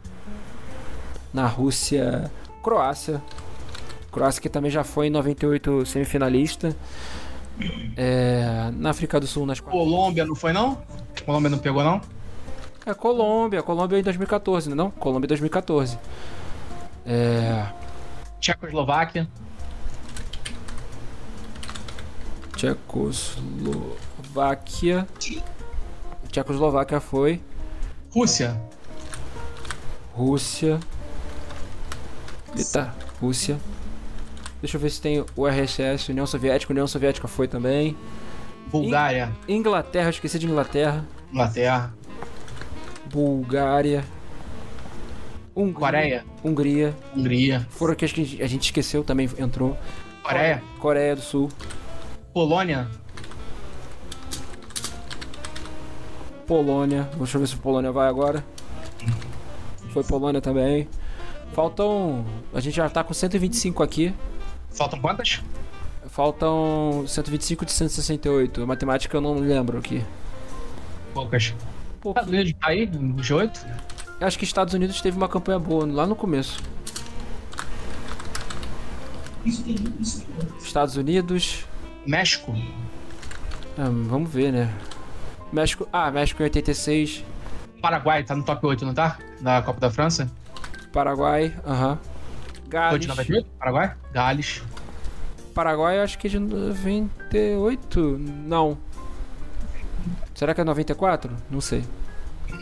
Na 1.35 1.45
Rússia, 1.47 2.31
Croácia. 2.63 3.21
Croácia 4.09 4.41
que 4.41 4.47
também 4.47 4.71
já 4.71 4.85
foi 4.85 5.07
em 5.07 5.09
98 5.09 5.85
semifinalista. 5.85 6.73
É, 7.97 8.71
na 8.73 8.91
África 8.91 9.19
do 9.19 9.27
Sul 9.27 9.45
nas. 9.45 9.59
Colômbia 9.59 10.25
não 10.25 10.33
foi, 10.33 10.53
não? 10.53 10.81
Colômbia 11.25 11.49
não 11.49 11.57
pegou, 11.57 11.83
não? 11.83 11.99
É 12.85 12.93
Colômbia, 12.93 13.61
Colômbia 13.61 13.99
em 13.99 14.03
2014, 14.03 14.69
não? 14.69 14.73
é 14.73 14.77
não? 14.77 14.89
Colômbia 14.91 15.25
em 15.25 15.27
2014. 15.27 15.99
É, 17.05 17.65
Tchecoslováquia. 18.39 19.27
Tchecoslováquia. 22.55 25.05
Tchecoslováquia 26.29 27.01
foi. 27.01 27.41
Rússia. 28.13 28.57
Rússia. 30.13 30.79
Eita, 32.57 32.93
Rússia. 33.21 33.57
Deixa 34.61 34.77
eu 34.77 34.81
ver 34.81 34.89
se 34.89 35.01
tem 35.01 35.23
o 35.35 35.47
RSS, 35.47 36.11
União 36.11 36.25
Soviética. 36.25 36.71
União 36.71 36.87
Soviética 36.87 37.27
foi 37.27 37.47
também. 37.47 37.95
Bulgária. 38.67 39.31
Inglaterra, 39.47 40.07
eu 40.07 40.11
esqueci 40.11 40.39
de 40.39 40.47
Inglaterra. 40.47 41.05
Inglaterra. 41.31 41.93
Bulgária. 43.11 44.03
Hungria. 45.55 45.79
Coreia. 45.79 46.25
Hungria. 46.43 46.95
Hungria. 47.15 47.67
Foram 47.69 47.95
que 47.95 48.05
a 48.05 48.07
gente 48.07 48.41
a 48.41 48.47
gente 48.47 48.63
esqueceu, 48.63 49.03
também 49.03 49.29
entrou. 49.37 49.77
Coreia. 50.23 50.63
Coreia 50.79 51.15
do 51.15 51.21
Sul. 51.21 51.49
Polônia. 52.33 52.87
Polônia. 56.47 57.09
Deixa 57.17 57.37
eu 57.37 57.41
ver 57.41 57.47
se 57.47 57.55
Polônia 57.55 57.91
vai 57.91 58.07
agora. 58.07 58.43
Foi 59.91 60.03
Polônia 60.03 60.41
também. 60.41 60.87
Faltam. 61.53 62.25
A 62.53 62.59
gente 62.59 62.75
já 62.75 62.89
tá 62.89 63.03
com 63.03 63.13
125 63.13 63.81
aqui. 63.83 64.13
Faltam 64.71 64.99
quantas? 64.99 65.41
Faltam 66.07 67.05
125 67.07 67.65
de 67.65 67.71
168. 67.71 68.63
A 68.63 68.65
matemática 68.65 69.15
eu 69.17 69.21
não 69.21 69.35
lembro 69.35 69.77
aqui. 69.77 70.03
Poucas. 71.13 71.53
Pô, 72.01 72.09
Estados 72.09 72.29
Unidos 72.29 72.53
tá 72.59 72.67
aí, 72.67 72.85
no 72.85 73.15
G8? 73.15 73.65
eu 74.19 74.27
acho 74.27 74.37
que 74.37 74.45
Estados 74.45 74.73
Unidos 74.73 75.01
teve 75.01 75.17
uma 75.17 75.27
campanha 75.27 75.59
boa 75.59 75.85
lá 75.85 76.05
no 76.05 76.15
começo. 76.15 76.61
Estados 80.61 80.97
Unidos. 80.97 81.65
México. 82.05 82.53
ah, 83.77 83.89
vamos 84.07 84.31
ver, 84.31 84.51
né? 84.51 84.73
México. 85.51 85.87
Ah, 85.91 86.11
México 86.11 86.41
em 86.41 86.45
86. 86.45 87.23
Paraguai 87.81 88.23
tá 88.23 88.35
no 88.35 88.43
top 88.43 88.65
8, 88.65 88.85
não 88.85 88.93
tá? 88.93 89.17
Da 89.41 89.61
Copa 89.61 89.79
da 89.79 89.91
França? 89.91 90.29
Paraguai. 90.95 91.53
Aham. 91.67 91.99
Foi 91.99 92.69
Gales. 92.69 93.01
de 93.01 93.07
98? 93.09 93.47
Paraguai? 93.59 93.93
Gales. 94.13 94.63
Paraguai 95.53 95.97
eu 95.97 96.03
acho 96.03 96.17
que 96.17 96.27
é 96.27 96.29
de 96.29 96.39
98. 96.39 98.17
Não. 98.17 98.77
Será 100.33 100.53
que 100.55 100.61
é 100.61 100.63
94? 100.63 101.29
Não 101.51 101.59
sei. 101.59 101.83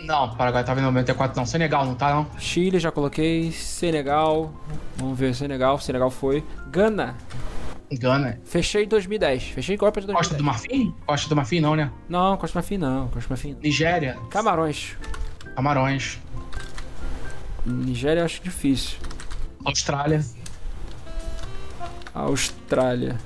Não, 0.05 0.35
Paraguai 0.35 0.63
tava 0.63 0.79
em 0.79 0.83
94, 0.83 1.37
não. 1.37 1.45
Senegal 1.45 1.85
não 1.85 1.93
tá, 1.93 2.11
não? 2.11 2.25
Chile 2.39 2.79
já 2.79 2.91
coloquei. 2.91 3.51
Senegal. 3.51 4.51
Vamos 4.97 5.17
ver, 5.17 5.35
Senegal. 5.35 5.79
Senegal 5.79 6.09
foi. 6.09 6.43
Gana. 6.71 7.15
Gana. 7.91 8.39
Fechei 8.45 8.85
em 8.85 8.87
2010. 8.87 9.43
Fechei 9.49 9.77
Copa 9.77 10.01
de 10.01 10.07
2010. 10.07 10.17
Costa 10.17 10.35
do 10.35 10.43
Marfim? 10.43 10.95
Costa 11.05 11.29
do 11.29 11.35
Marfim, 11.35 11.59
não, 11.59 11.75
né? 11.75 11.91
Não, 12.09 12.35
Costa 12.37 12.55
do 12.55 12.63
Marfim 12.63 12.77
não. 12.79 13.07
Costa 13.09 13.27
do 13.27 13.29
Marfim 13.29 13.53
não. 13.53 13.59
Nigéria. 13.59 14.17
Camarões. 14.31 14.97
Camarões. 15.55 16.19
Nigéria 17.65 18.23
acho 18.25 18.41
difícil. 18.43 18.97
Austrália. 19.63 20.23
Austrália. 22.13 23.17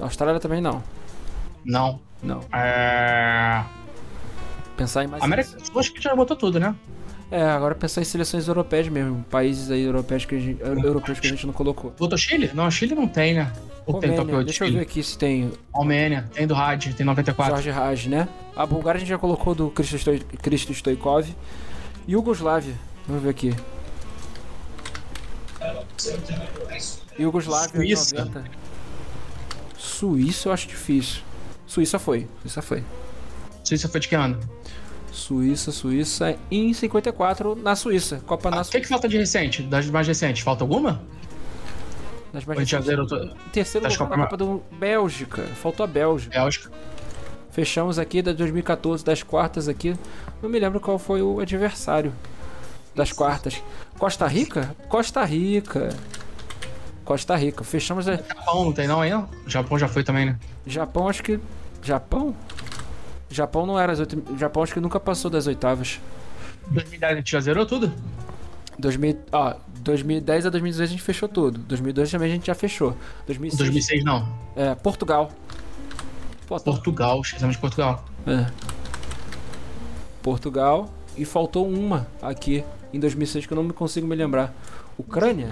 Austrália 0.00 0.40
também 0.40 0.60
não. 0.60 0.82
Não. 1.64 2.00
Não. 2.22 2.40
É... 2.52 3.64
Pensar 4.76 5.04
em 5.04 5.06
mais. 5.06 5.22
América 5.22 5.56
do 5.56 5.66
Sul, 5.66 5.80
acho 5.80 5.92
que 5.92 6.00
já 6.00 6.14
botou 6.14 6.36
tudo, 6.36 6.58
né? 6.60 6.74
É, 7.30 7.42
agora 7.42 7.74
pensar 7.74 8.00
em 8.00 8.04
seleções 8.04 8.48
europeias 8.48 8.88
mesmo. 8.88 9.22
Países 9.30 9.70
aí 9.70 9.82
europeus 9.82 10.24
que 10.24 10.34
a 10.34 10.38
gente, 10.38 10.60
europeus 10.62 11.20
que 11.20 11.26
a 11.26 11.30
gente 11.30 11.46
não 11.46 11.52
colocou. 11.52 11.92
Botou 11.98 12.16
Chile? 12.16 12.50
Não, 12.54 12.70
Chile 12.70 12.94
não 12.94 13.06
tem, 13.06 13.34
né? 13.34 13.52
Ou 13.84 14.00
tem 14.00 14.10
top 14.10 14.20
Romênia. 14.20 14.38
8 14.38 14.46
Deixa 14.46 14.66
eu 14.66 14.72
ver 14.72 14.80
aqui 14.80 15.02
se 15.02 15.18
tem 15.18 15.52
Romênia, 15.72 16.26
tem 16.32 16.46
do 16.46 16.54
Rádio, 16.54 16.94
tem 16.94 17.04
94. 17.04 17.54
Jorge 17.54 17.70
Raj, 17.70 18.06
né? 18.06 18.28
A 18.56 18.64
Bulgária 18.64 18.96
a 18.96 19.00
gente 19.00 19.08
já 19.10 19.18
colocou 19.18 19.54
do 19.54 19.68
Cristo, 19.70 19.96
Stoi- 19.96 20.20
Cristo 20.20 20.72
Stoikov. 20.72 21.28
Yugoslávia. 22.08 22.74
Vamos 23.06 23.22
ver 23.22 23.30
aqui. 23.30 23.54
Yugoslávia 27.18 27.82
em 27.84 27.96
Suíça. 27.96 28.24
90. 28.24 28.44
Suíça 29.76 30.48
eu 30.48 30.52
acho 30.52 30.68
difícil. 30.68 31.22
Suíça 31.66 31.98
foi. 31.98 32.26
Suíça 32.42 32.62
foi. 32.62 32.84
Suíça 33.64 33.88
foi 33.88 34.00
de 34.00 34.08
que 34.08 34.14
ano? 34.14 34.38
Suíça, 35.12 35.72
Suíça 35.72 36.36
em 36.50 36.72
54 36.72 37.54
na 37.56 37.74
Suíça. 37.74 38.22
Copa 38.26 38.50
na 38.50 38.62
O 38.62 38.64
que, 38.64 38.80
que 38.80 38.88
falta 38.88 39.08
de 39.08 39.18
recente? 39.18 39.62
Das 39.62 39.86
mais 39.90 40.06
recentes? 40.06 40.42
Falta 40.42 40.62
alguma? 40.64 41.02
Nas 42.32 42.46
Ou 42.46 42.52
a 42.52 42.56
gente 42.56 42.70
já 42.70 42.80
zerou 42.80 43.06
tudo? 43.06 43.34
Terceiro 43.52 43.84
das 43.84 43.94
lugar 43.94 44.06
Copa- 44.08 44.16
na 44.16 44.24
Copa 44.24 44.36
do 44.36 44.62
Bélgica. 44.78 45.42
Faltou 45.60 45.84
a 45.84 45.86
Bélgica. 45.86 46.38
Bélgica. 46.38 46.70
Fechamos 47.58 47.98
aqui 47.98 48.22
da 48.22 48.32
2014, 48.32 49.04
das 49.04 49.24
quartas 49.24 49.66
aqui. 49.66 49.92
Não 50.40 50.48
me 50.48 50.60
lembro 50.60 50.78
qual 50.78 50.96
foi 50.96 51.20
o 51.20 51.40
adversário 51.40 52.12
das 52.94 53.10
quartas. 53.10 53.60
Costa 53.98 54.28
Rica? 54.28 54.76
Costa 54.88 55.24
Rica. 55.24 55.88
Costa 57.04 57.34
Rica. 57.34 57.64
Fechamos 57.64 58.06
a... 58.06 58.14
Japão 58.14 58.64
não 58.66 58.72
tem 58.72 58.86
não 58.86 59.00
aí, 59.00 59.10
não? 59.10 59.28
Japão 59.44 59.76
já 59.76 59.88
foi 59.88 60.04
também, 60.04 60.26
né? 60.26 60.38
Japão, 60.64 61.08
acho 61.08 61.20
que. 61.20 61.40
Japão? 61.82 62.32
Japão 63.28 63.66
não 63.66 63.76
era 63.76 63.92
as 63.92 63.98
oito. 63.98 64.22
Japão 64.38 64.62
acho 64.62 64.74
que 64.74 64.78
nunca 64.78 65.00
passou 65.00 65.28
das 65.28 65.48
oitavas. 65.48 65.98
2010 66.68 67.12
a 67.12 67.16
gente 67.16 67.32
já 67.32 67.40
zerou 67.40 67.66
tudo? 67.66 67.92
2000, 68.78 69.18
ó, 69.32 69.56
2010 69.80 70.46
a 70.46 70.50
2016 70.50 70.88
a 70.88 70.92
gente 70.92 71.02
fechou 71.02 71.28
tudo. 71.28 71.58
2002 71.58 72.08
também 72.08 72.30
a 72.30 72.34
gente 72.34 72.46
já 72.46 72.54
fechou. 72.54 72.96
2006, 73.26 73.58
2006 73.58 74.04
não. 74.04 74.28
É, 74.54 74.76
Portugal. 74.76 75.32
Pô, 76.48 76.58
Portugal, 76.58 77.20
esquecemos 77.20 77.56
de 77.56 77.60
Portugal. 77.60 78.02
É. 78.26 78.46
Portugal. 80.22 80.90
E 81.16 81.24
faltou 81.24 81.68
uma 81.68 82.06
aqui 82.22 82.64
em 82.92 82.98
2006 82.98 83.44
que 83.44 83.52
eu 83.52 83.56
não 83.56 83.64
me 83.64 83.72
consigo 83.72 84.06
me 84.06 84.16
lembrar. 84.16 84.54
Ucrânia? 84.96 85.50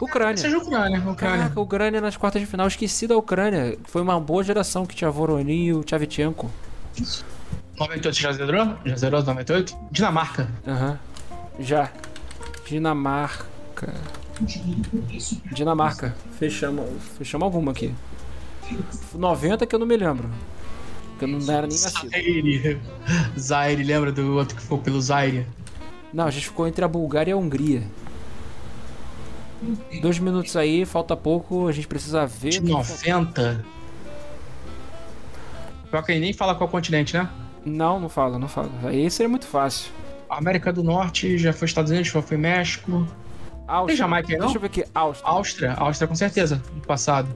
Ucrânia. 0.00 0.36
Seja 0.36 0.56
Ucrânia, 0.58 0.98
Ucrânia. 0.98 1.14
Caraca, 1.14 1.60
Ucrânia 1.60 2.00
nas 2.00 2.16
quartas 2.16 2.40
de 2.40 2.46
final. 2.46 2.66
Esqueci 2.66 3.06
da 3.06 3.16
Ucrânia. 3.16 3.76
Foi 3.84 4.00
uma 4.00 4.18
boa 4.18 4.42
geração 4.42 4.86
que 4.86 4.94
tinha 4.94 5.10
Voronin 5.10 5.64
e 5.64 5.72
o 5.74 5.84
Tchavchenko. 5.84 6.50
98 7.78 8.16
você 8.16 8.22
já 8.22 8.32
zerou? 8.32 8.76
Já 8.84 8.96
zerou 8.96 9.22
98? 9.22 9.76
Dinamarca. 9.90 10.48
Aham. 10.66 10.98
Já. 11.60 11.90
Dinamarca. 12.66 13.94
Dinamarca. 15.52 16.14
Fechamos, 16.38 16.86
fechamos 17.16 17.44
alguma 17.44 17.72
aqui. 17.72 17.94
90 19.14 19.66
que 19.66 19.74
eu 19.74 19.78
não 19.78 19.86
me 19.86 19.96
lembro. 19.96 20.28
Que 21.18 21.24
eu 21.24 21.28
não 21.28 21.38
era 21.52 21.66
nem 21.66 21.80
nascido. 21.80 22.10
Zaire. 22.10 22.80
Zaire, 23.38 23.82
lembra 23.82 24.12
do 24.12 24.36
outro 24.36 24.56
que 24.56 24.62
ficou 24.62 24.78
pelo 24.78 25.00
Zaire? 25.00 25.46
Não, 26.12 26.26
a 26.26 26.30
gente 26.30 26.46
ficou 26.46 26.66
entre 26.66 26.84
a 26.84 26.88
Bulgária 26.88 27.30
e 27.30 27.34
a 27.34 27.36
Hungria. 27.36 27.82
Dois 30.00 30.18
minutos 30.18 30.56
aí, 30.56 30.84
falta 30.84 31.16
pouco, 31.16 31.66
a 31.66 31.72
gente 31.72 31.88
precisa 31.88 32.24
ver. 32.26 32.50
De 32.50 32.60
90? 32.60 33.64
Pior 35.90 36.02
que 36.02 36.18
nem 36.18 36.32
fala 36.32 36.54
qual 36.54 36.68
continente, 36.68 37.16
né? 37.16 37.28
Não, 37.64 37.98
não 37.98 38.08
fala, 38.08 38.38
não 38.38 38.48
fala. 38.48 38.70
Aí 38.84 39.10
seria 39.10 39.28
muito 39.28 39.46
fácil. 39.46 39.90
América 40.28 40.72
do 40.72 40.84
Norte 40.84 41.38
já 41.38 41.52
foi 41.52 41.66
Estados 41.66 41.90
Unidos, 41.90 42.08
já 42.08 42.22
foi 42.22 42.36
México. 42.36 43.06
Áustria. 43.66 43.86
Tem 43.86 43.96
Jamaica 43.96 44.32
não? 44.32 44.38
Deixa 44.46 44.56
eu 44.56 44.60
ver 44.60 44.66
aqui. 44.66 44.84
Áustria. 44.94 45.30
Áustria, 45.30 45.74
Áustria 45.74 46.08
com 46.08 46.14
certeza, 46.14 46.62
no 46.74 46.82
passado. 46.82 47.28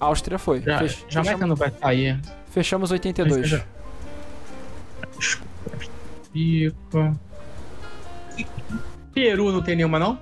Áustria 0.00 0.38
foi. 0.38 0.60
Já, 0.62 0.78
Fech- 0.78 1.04
Jamaica 1.08 1.32
fechamos, 1.38 1.48
não 1.48 1.56
vai 1.56 1.72
sair. 1.80 2.20
fechamos 2.50 2.90
82. 2.90 3.48
Já. 3.48 3.64
Peru 9.12 9.50
não 9.52 9.62
tem 9.62 9.76
nenhuma, 9.76 9.98
não? 9.98 10.18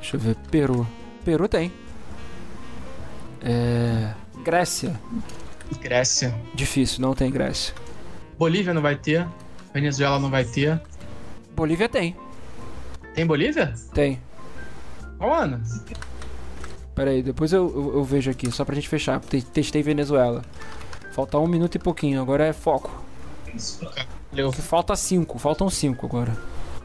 Deixa 0.00 0.16
eu 0.16 0.20
ver. 0.20 0.36
Peru. 0.50 0.86
Peru 1.24 1.48
tem. 1.48 1.72
É. 3.42 4.12
Grécia. 4.44 4.98
Grécia. 5.80 6.34
Difícil, 6.54 7.00
não 7.02 7.14
tem 7.14 7.30
Grécia. 7.30 7.74
Bolívia 8.38 8.72
não 8.72 8.82
vai 8.82 8.96
ter. 8.96 9.26
Venezuela 9.74 10.18
não 10.18 10.30
vai 10.30 10.44
ter. 10.44 10.80
Bolívia 11.54 11.88
tem. 11.88 12.16
Tem 13.14 13.26
Bolívia? 13.26 13.74
Tem. 13.92 14.20
Qual 15.18 15.34
ano? 15.34 15.60
Pera 16.98 17.10
aí, 17.12 17.22
depois 17.22 17.52
eu, 17.52 17.68
eu, 17.74 17.94
eu 17.98 18.04
vejo 18.04 18.28
aqui, 18.30 18.50
só 18.50 18.64
pra 18.64 18.74
gente 18.74 18.88
fechar. 18.88 19.20
Te- 19.20 19.40
Testei 19.42 19.82
Venezuela. 19.82 20.42
Falta 21.12 21.38
um 21.38 21.46
minuto 21.46 21.76
e 21.76 21.78
pouquinho, 21.78 22.20
agora 22.20 22.44
é 22.44 22.52
foco. 22.52 22.90
Eu- 24.34 24.52
Falta 24.52 24.94
cinco, 24.96 25.38
faltam 25.38 25.70
cinco 25.70 26.06
agora. 26.06 26.36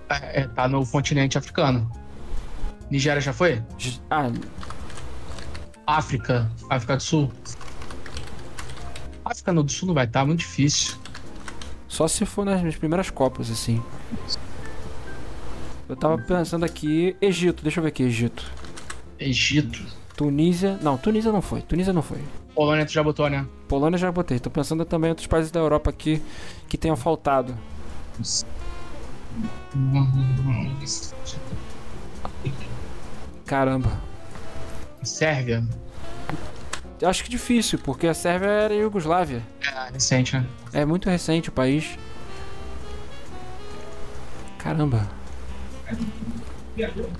É, 0.09 0.47
tá 0.47 0.67
no 0.67 0.85
continente 0.85 1.37
africano. 1.37 1.89
Nigéria 2.91 3.19
já 3.21 3.33
foi? 3.33 3.61
Ah, 4.11 4.31
África. 5.87 6.49
África 6.69 6.97
do 6.97 7.01
Sul. 7.03 7.31
África 9.25 9.51
do 9.53 9.71
Sul 9.71 9.87
não 9.87 9.95
vai 9.95 10.05
estar, 10.05 10.23
muito 10.25 10.39
difícil. 10.41 10.95
só 11.87 12.07
se 12.07 12.23
for 12.25 12.45
nas 12.45 12.59
minhas 12.61 12.75
primeiras 12.75 13.09
copas, 13.09 13.49
assim. 13.49 13.81
Eu 15.89 15.95
tava 15.95 16.17
pensando 16.19 16.65
aqui. 16.65 17.15
Egito, 17.21 17.63
deixa 17.63 17.79
eu 17.79 17.83
ver 17.83 17.89
aqui, 17.89 18.03
Egito. 18.03 18.45
Egito. 19.19 19.83
Tunísia. 20.23 20.79
Não, 20.81 20.97
Tunísia 20.97 21.33
não 21.33 21.41
foi. 21.41 21.61
Tunísia 21.61 21.91
não 21.91 22.01
foi. 22.01 22.19
Polônia 22.55 22.85
tu 22.85 22.93
já 22.93 23.03
botou, 23.03 23.29
né? 23.29 23.45
Polônia 23.67 23.97
já 23.97 24.09
botei. 24.09 24.39
Tô 24.39 24.49
pensando 24.49 24.85
também 24.85 25.09
em 25.09 25.11
outros 25.11 25.27
países 25.27 25.51
da 25.51 25.59
Europa 25.59 25.89
aqui 25.89 26.21
que 26.69 26.77
tenham 26.77 26.95
faltado. 26.95 27.57
Caramba. 33.45 33.91
Sérvia. 35.03 35.67
Acho 37.03 37.21
que 37.25 37.29
difícil, 37.29 37.79
porque 37.79 38.07
a 38.07 38.13
Sérvia 38.13 38.47
era 38.47 38.73
Iugoslávia. 38.73 39.43
É, 39.61 39.91
recente, 39.91 40.37
né? 40.37 40.45
É 40.71 40.85
muito 40.85 41.09
recente 41.09 41.49
o 41.49 41.51
país. 41.51 41.97
Caramba. 44.57 45.05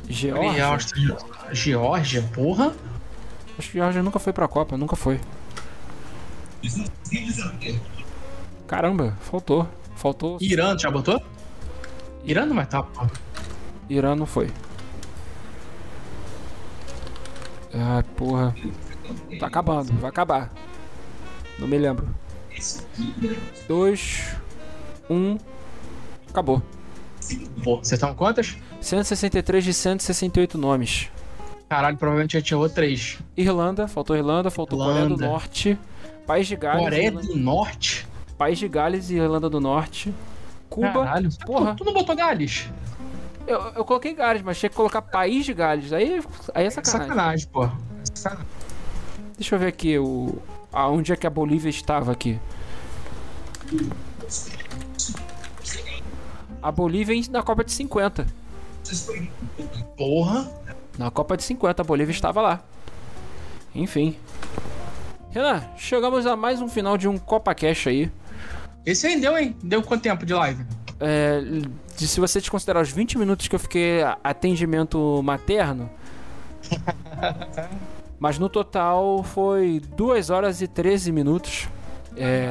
Geórgia? 0.08 1.18
Geórgia, 1.52 2.22
porra? 2.34 2.74
Acho 3.58 3.70
que 3.70 3.78
Geórgia 3.78 4.02
nunca 4.02 4.20
foi 4.20 4.34
pra 4.34 4.48
Copa, 4.48 4.78
nunca 4.78 4.96
foi. 4.96 5.20
Caramba, 8.68 9.18
faltou. 9.22 9.68
Faltou. 9.96 10.38
Irã, 10.42 10.78
já 10.78 10.90
botou? 10.90 11.22
Irã 12.24 12.46
não 12.46 12.56
vai 12.56 12.64
estar, 12.64 12.84
pô. 12.84 13.08
Irã 13.90 14.16
não 14.16 14.26
foi. 14.26 14.50
Ah, 17.74 18.04
porra. 18.16 18.56
Tá 19.40 19.48
acabando, 19.48 19.94
vai 20.00 20.10
acabar. 20.10 20.52
Não 21.60 21.68
me 21.68 21.78
lembro. 21.78 22.08
Dois. 23.68 24.36
Um. 25.10 25.38
Acabou. 26.30 26.62
Vocês 27.20 27.94
estão 27.94 28.14
quantas? 28.16 28.58
163 28.82 29.64
de 29.64 29.74
168 29.74 30.58
nomes. 30.58 31.10
Caralho, 31.74 31.98
provavelmente 31.98 32.34
já 32.34 32.42
tinha 32.42 32.56
outro 32.56 32.76
três. 32.76 33.18
Irlanda, 33.36 33.88
faltou 33.88 34.16
Irlanda, 34.16 34.52
faltou 34.52 34.78
Coreia 34.78 35.06
do 35.08 35.14
Irlanda. 35.16 35.26
Norte, 35.26 35.80
País 36.28 36.46
de 36.48 36.56
Gales, 36.56 36.84
Coreia 36.84 37.08
Irlanda- 37.08 37.28
do 37.28 37.36
Norte? 37.36 38.08
País 38.38 38.60
de 38.60 38.68
Gales 38.68 39.10
e 39.10 39.16
Irlanda 39.16 39.50
do 39.50 39.60
Norte, 39.60 40.14
Cuba. 40.70 40.92
Caralho. 40.94 41.30
Porra. 41.44 41.72
Tu, 41.72 41.78
tu 41.78 41.86
não 41.86 41.94
botou 41.94 42.16
Gales? 42.16 42.70
Eu, 43.48 43.60
eu 43.76 43.84
coloquei 43.84 44.14
Gales, 44.14 44.44
mas 44.44 44.60
tinha 44.60 44.70
que 44.70 44.76
colocar 44.76 45.02
País 45.02 45.46
de 45.46 45.54
Gales. 45.56 45.92
Aí, 45.92 46.22
aí 46.54 46.66
é 46.66 46.70
sacanagem. 46.70 47.08
Sacanagem, 47.10 47.48
pô. 47.48 47.68
Sacanagem. 48.14 48.48
Deixa 49.36 49.56
eu 49.56 49.60
ver 49.60 49.68
aqui 49.68 49.98
o 49.98 50.38
aonde 50.72 51.12
é 51.12 51.16
que 51.16 51.26
a 51.26 51.30
Bolívia 51.32 51.72
estava 51.72 52.12
aqui. 52.12 52.40
A 56.62 56.72
Bolívia 56.72 57.20
na 57.32 57.42
Copa 57.42 57.64
de 57.64 57.72
50. 57.72 58.28
Porra. 59.98 60.63
Na 60.98 61.10
Copa 61.10 61.36
de 61.36 61.44
50 61.44 61.82
a 61.82 61.86
Bolívia 61.86 62.12
estava 62.12 62.42
lá. 62.42 62.62
Enfim. 63.74 64.16
Renan, 65.32 65.64
chegamos 65.76 66.26
a 66.28 66.36
mais 66.36 66.62
um 66.62 66.68
final 66.68 66.98
de 66.98 67.08
um 67.08 67.18
Copa 67.18 67.56
Cash 67.56 67.88
aí. 67.88 68.12
Esse 68.86 69.08
aí 69.08 69.20
deu, 69.20 69.38
hein? 69.38 69.56
Deu 69.64 69.82
quanto 69.82 70.04
tempo 70.04 70.26
de 70.26 70.34
live? 70.34 70.64
É, 71.00 71.42
se 71.96 72.20
você 72.20 72.40
desconsiderar 72.40 72.84
os 72.84 72.92
20 72.92 73.18
minutos 73.18 73.48
que 73.48 73.56
eu 73.56 73.60
fiquei 73.60 74.04
atendimento 74.24 75.22
materno. 75.24 75.90
mas 78.20 78.38
no 78.38 78.48
total 78.48 79.24
foi 79.24 79.82
2 79.98 80.30
horas 80.30 80.62
e 80.62 80.68
13 80.68 81.12
minutos. 81.12 81.68
É, 82.16 82.48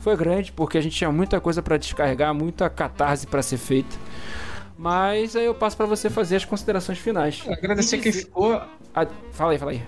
foi 0.00 0.16
grande 0.16 0.50
porque 0.50 0.76
a 0.78 0.80
gente 0.80 0.96
tinha 0.96 1.12
muita 1.12 1.40
coisa 1.40 1.62
pra 1.62 1.76
descarregar, 1.76 2.34
muita 2.34 2.68
catarse 2.68 3.26
pra 3.26 3.42
ser 3.42 3.58
feita. 3.58 3.96
Mas 4.80 5.36
aí 5.36 5.44
eu 5.44 5.54
passo 5.54 5.76
pra 5.76 5.84
você 5.84 6.08
fazer 6.08 6.36
as 6.36 6.44
considerações 6.46 6.96
finais. 6.98 7.42
Agradecer 7.46 7.98
E 7.98 8.00
quem 8.00 8.12
ficou. 8.12 8.62
Ah, 8.94 9.06
fala 9.30 9.52
aí, 9.52 9.58
fala 9.58 9.72
aí. 9.72 9.82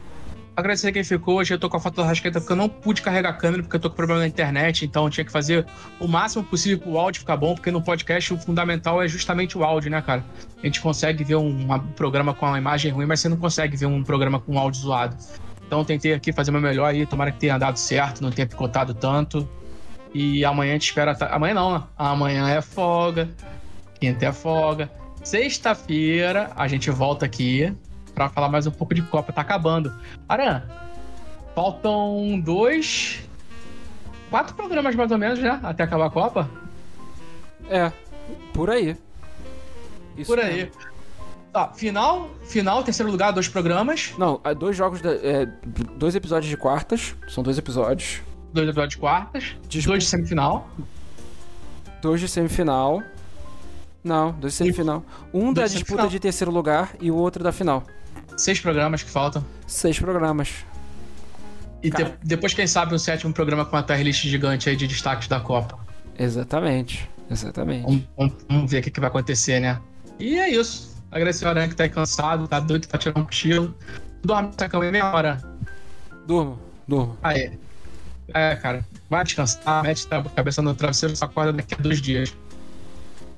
Agradecer 0.55 0.93
quem 0.93 1.03
ficou. 1.03 1.37
Hoje 1.39 1.55
eu 1.55 1.59
tô 1.59 1.71
com 1.71 1.79
a 1.79 1.81
foto 1.81 1.97
da 1.97 2.05
Rasqueta 2.05 2.39
porque 2.39 2.53
eu 2.53 2.57
não 2.57 2.69
pude 2.69 3.01
carregar 3.01 3.31
a 3.31 3.33
câmera 3.33 3.63
porque 3.63 3.75
eu 3.77 3.81
tô 3.81 3.89
com 3.89 3.97
problema 3.97 4.21
na 4.21 4.27
internet. 4.27 4.85
Então 4.85 5.05
eu 5.05 5.11
tinha 5.11 5.25
que 5.25 5.33
fazer 5.33 5.65
o 5.99 6.07
máximo 6.07 6.45
possível 6.45 6.79
pro 6.79 6.99
áudio 6.99 7.21
ficar 7.21 7.39
bom, 7.39 7.55
porque 7.55 7.71
no 7.71 7.81
podcast 7.81 8.35
o 8.35 8.39
fundamental 8.39 9.03
é 9.03 9.09
justamente 9.09 9.57
o 9.57 9.65
áudio, 9.65 9.91
né, 9.91 10.03
cara? 10.03 10.23
A 10.63 10.67
gente 10.67 10.79
consegue 10.83 11.25
ver 11.25 11.37
um 11.37 11.67
programa 11.97 12.35
com 12.35 12.45
uma 12.45 12.59
imagem 12.59 12.93
ruim, 12.93 13.07
mas 13.07 13.21
você 13.21 13.31
não 13.31 13.39
consegue 13.39 13.75
ver 13.79 13.87
um 13.87 14.05
programa 14.05 14.41
com 14.41 14.53
um 14.57 14.59
áudio 14.59 14.83
zoado. 14.83 15.17
Então 15.67 15.79
eu 15.79 15.85
tentei 15.87 16.13
aqui 16.13 16.35
fazer 16.35 16.51
o 16.51 16.53
meu 16.53 16.61
melhor 16.61 16.85
aí, 16.91 17.07
tomara 17.07 17.33
que 17.33 17.39
tenha 17.39 17.57
dado 17.57 17.79
certo, 17.79 18.21
não 18.23 18.31
tenha 18.31 18.47
picotado 18.47 18.93
tanto. 18.93 19.49
E 20.13 20.45
amanhã 20.45 20.73
a 20.73 20.75
gente 20.75 20.85
espera. 20.85 21.15
ta- 21.15 21.29
Amanhã 21.35 21.55
não, 21.55 21.73
né? 21.79 21.83
Amanhã 21.97 22.47
é 22.51 22.61
folga. 22.61 23.31
Quinta 24.03 24.27
é 24.27 24.33
folga. 24.33 24.91
Sexta-feira 25.23 26.51
a 26.57 26.67
gente 26.67 26.91
volta 26.91 27.25
aqui 27.25 27.73
pra 28.13 28.29
falar 28.29 28.49
mais 28.49 28.67
um 28.67 28.71
pouco 28.73 28.93
de 28.93 29.03
Copa. 29.03 29.33
Tá 29.33 29.43
acabando. 29.43 29.95
Aran, 30.29 30.61
Faltam 31.55 32.41
dois. 32.41 33.21
Quatro 34.29 34.57
programas 34.57 34.97
mais 34.97 35.09
ou 35.09 35.19
menos, 35.19 35.39
né? 35.39 35.61
Até 35.63 35.85
acabar 35.85 36.07
a 36.07 36.11
Copa. 36.11 36.51
É, 37.71 37.93
por 38.53 38.71
aí. 38.71 38.97
Isso 40.19 40.33
por 40.33 40.41
aí. 40.41 40.65
Mesmo. 40.65 40.73
Tá, 41.53 41.69
final, 41.69 42.29
final, 42.43 42.83
terceiro 42.83 43.13
lugar, 43.13 43.31
dois 43.31 43.47
programas. 43.47 44.15
Não, 44.19 44.41
é 44.43 44.53
dois 44.53 44.77
jogos, 44.77 45.01
de, 45.01 45.11
é, 45.11 45.47
dois 45.97 46.17
episódios 46.17 46.51
de 46.51 46.57
quartas. 46.57 47.15
São 47.29 47.45
dois 47.45 47.57
episódios. 47.57 48.21
Dois 48.53 48.67
episódios 48.67 48.95
de 48.95 48.99
quartas. 48.99 49.57
Desculpa. 49.69 49.91
Dois 49.91 50.03
de 50.03 50.11
semifinal. 50.11 50.69
Dois 52.01 52.21
de 52.21 52.27
semifinal. 52.27 53.01
Não, 54.03 54.33
dois 54.33 54.55
semifinal. 54.55 55.05
Um 55.33 55.53
dois 55.53 55.71
da 55.71 55.79
disputa 55.79 56.03
semifinal. 56.03 56.09
de 56.09 56.21
terceiro 56.21 56.51
lugar 56.51 56.91
e 57.01 57.11
o 57.11 57.17
outro 57.17 57.43
da 57.43 57.53
final. 57.53 57.85
Seis 58.37 58.59
programas 58.61 59.03
que 59.03 59.11
faltam. 59.11 59.45
Seis 59.67 59.99
programas. 59.99 60.65
E 61.83 61.91
de, 61.91 62.05
depois, 62.23 62.55
quem 62.55 62.67
sabe, 62.67 62.95
um 62.95 62.99
sétimo 62.99 63.33
programa 63.33 63.65
com 63.65 63.77
uma 63.77 63.83
tier 63.83 64.03
list 64.03 64.23
gigante 64.23 64.69
aí 64.69 64.77
de 64.77 64.87
destaques 64.87 65.29
da 65.29 65.41
Copa. 65.41 65.79
Exatamente, 66.19 67.09
exatamente. 67.31 67.85
Vamos, 67.85 68.03
vamos, 68.17 68.35
vamos 68.49 68.71
ver 68.71 68.79
o 68.79 68.83
que, 68.83 68.91
que 68.91 69.01
vai 69.01 69.09
acontecer, 69.09 69.61
né? 69.61 69.81
E 70.19 70.39
é 70.39 70.49
isso. 70.51 70.93
Agradecer 71.11 71.45
o 71.45 71.49
Aranha 71.49 71.69
que 71.69 71.75
tá 71.75 71.83
aí 71.83 71.91
cansado, 71.91 72.47
tá 72.47 72.61
doido, 72.61 72.87
tá 72.87 72.97
tirando 72.97 73.19
um 73.19 73.25
cochilo. 73.25 73.75
Dorme 74.25 74.49
nessa 74.49 74.69
cama 74.69 74.91
meia 74.91 75.13
hora. 75.13 75.43
Durmo, 76.27 76.59
durmo. 76.87 77.19
Aí. 77.23 77.59
É, 78.33 78.55
cara. 78.57 78.85
Vai 79.11 79.25
descansar, 79.25 79.83
mete 79.83 80.07
a 80.11 80.23
cabeça 80.23 80.63
no 80.63 80.75
travesseiro, 80.75 81.15
só 81.15 81.27
acorda 81.27 81.53
daqui 81.53 81.75
a 81.75 81.79
dois 81.79 82.01
dias. 82.01 82.35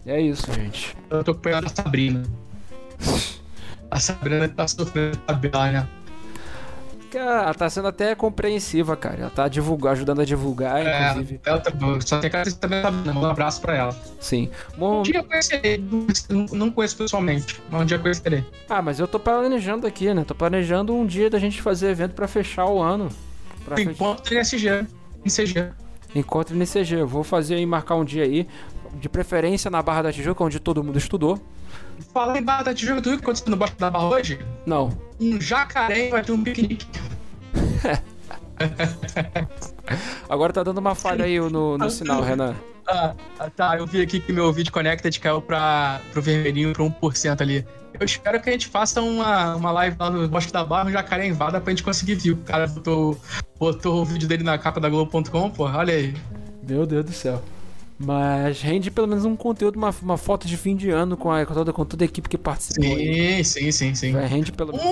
É 0.07 0.21
isso, 0.21 0.53
gente. 0.53 0.97
Eu 1.11 1.25
tô 1.25 1.31
acompanhando 1.31 1.67
a 1.67 1.69
Sabrina. 1.69 2.23
A 3.91 4.01
Sabrina 4.01 4.49
tá 4.49 4.67
sofrendo 4.69 5.17
tabela, 5.19 5.71
né? 5.71 5.89
ela 7.19 7.55
tá 7.55 7.71
sendo 7.71 7.89
até 7.89 8.15
compreensiva, 8.15 8.97
cara. 8.97 9.21
Ela 9.21 9.31
tá 9.31 9.49
divulgar, 9.49 9.93
ajudando 9.93 10.21
a 10.21 10.25
divulgar, 10.25 10.85
é, 10.85 11.11
inclusive. 11.11 11.41
Ela 11.45 11.61
tá, 11.61 11.73
só 12.01 12.19
tem 12.19 12.31
cara 12.31 12.51
também 12.53 12.83
tá 12.83 12.91
Um 12.91 13.27
abraço 13.27 13.61
pra 13.61 13.77
ela. 13.77 13.97
Sim. 14.21 14.51
Bom, 14.77 15.01
um 15.01 15.03
dia 15.03 15.23
conhecerei. 15.23 15.79
Não, 16.29 16.47
não 16.53 16.71
conheço 16.71 16.97
pessoalmente, 16.97 17.61
mas 17.71 17.83
um 17.83 17.85
dia 17.85 17.99
conhecerei. 17.99 18.45
Ah, 18.69 18.83
mas 18.83 18.99
eu 18.99 19.07
tô 19.07 19.19
planejando 19.19 19.87
aqui, 19.87 20.13
né? 20.13 20.25
Tô 20.25 20.35
planejando 20.35 20.95
um 20.95 21.07
dia 21.07 21.31
da 21.31 21.39
gente 21.39 21.63
fazer 21.63 21.91
evento 21.91 22.15
pra 22.15 22.27
fechar 22.27 22.67
o 22.67 22.81
ano. 22.81 23.09
Encontro 23.79 24.25
fechar... 24.25 24.83
NSG. 24.85 24.87
NCG. 25.25 25.69
Encontro 26.15 26.57
NCG. 26.57 26.95
Eu 26.97 27.09
vou 27.09 27.25
fazer 27.25 27.59
e 27.59 27.67
marcar 27.67 27.97
um 27.97 28.05
dia 28.05 28.25
aí. 28.25 28.47
De 29.01 29.09
preferência 29.09 29.71
na 29.71 29.83
Barra 29.83 30.03
da 30.03 30.13
Tijuca, 30.13 30.45
onde 30.45 30.59
todo 30.61 30.83
mundo 30.83 30.99
estudou. 30.99 31.41
Fala 32.13 32.39
em 32.39 32.43
Barra 32.43 32.65
da 32.65 32.75
Tijuca, 32.75 33.01
tu 33.03 33.11
viu 33.11 33.15
o 33.15 33.19
que 33.19 33.25
aconteceu 33.25 33.51
no 33.51 33.57
Bosque 33.57 33.79
da 33.79 33.91
Barra 33.91 34.09
hoje? 34.09 34.39
Não. 34.67 34.91
Um 35.21 35.41
jacaré 35.41 36.09
vai 36.09 36.23
ter 36.23 36.33
um 36.33 36.43
piquenique. 36.43 36.87
Agora 40.29 40.53
tá 40.53 40.63
dando 40.63 40.79
uma 40.79 40.95
falha 40.95 41.25
aí 41.25 41.39
no, 41.39 41.77
no 41.77 41.91
sinal, 41.91 42.23
Renan. 42.23 42.55
Ah, 42.87 43.15
tá. 43.57 43.77
Eu 43.77 43.87
vi 43.87 44.03
aqui 44.03 44.21
que 44.21 44.33
meu 44.33 44.53
vídeo 44.53 44.73
Connected 44.73 45.19
caiu 45.21 45.41
pra, 45.41 46.01
pro 46.13 46.23
vermelhinho, 46.23 46.73
pro 46.73 46.91
1% 46.91 47.41
ali. 47.41 47.67
Eu 47.99 48.05
espero 48.05 48.41
que 48.41 48.49
a 48.49 48.53
gente 48.53 48.67
faça 48.67 49.01
uma, 49.01 49.55
uma 49.55 49.71
live 49.71 49.97
lá 49.99 50.11
no 50.11 50.29
Bosque 50.29 50.53
da 50.53 50.65
Barra, 50.65 50.89
um 50.89 50.93
jacaré 50.93 51.27
invada 51.27 51.61
pra 51.61 51.71
gente 51.71 51.83
conseguir 51.83 52.17
ver. 52.17 52.33
O 52.33 52.37
cara 52.39 52.67
botou, 52.67 53.19
botou 53.59 54.03
o 54.03 54.05
vídeo 54.05 54.29
dele 54.29 54.43
na 54.43 54.59
capa 54.59 54.81
da 54.81 54.89
Globo.com, 54.89 55.51
pô, 55.51 55.65
olha 55.65 55.95
aí. 55.95 56.15
Meu 56.67 56.87
Deus 56.87 57.05
do 57.05 57.13
céu. 57.13 57.43
Mas 58.05 58.61
rende 58.61 58.91
pelo 58.91 59.07
menos 59.07 59.25
um 59.25 59.35
conteúdo, 59.35 59.77
uma, 59.77 59.95
uma 60.03 60.19
foto 60.19 60.47
de 60.47 60.57
fim 60.57 60.77
de 60.77 60.91
ano 60.91 61.17
com, 61.17 61.31
a, 61.31 61.45
com, 61.47 61.55
toda, 61.55 61.73
com 61.73 61.85
toda 61.85 62.05
a 62.05 62.07
equipe 62.07 62.29
que 62.29 62.37
participou. 62.37 62.97
Sim, 62.97 63.43
sim, 63.43 63.73
sim, 63.73 63.95
sim. 63.95 64.13
rende 64.13 64.53
pelo 64.53 64.73
menos. 64.73 64.87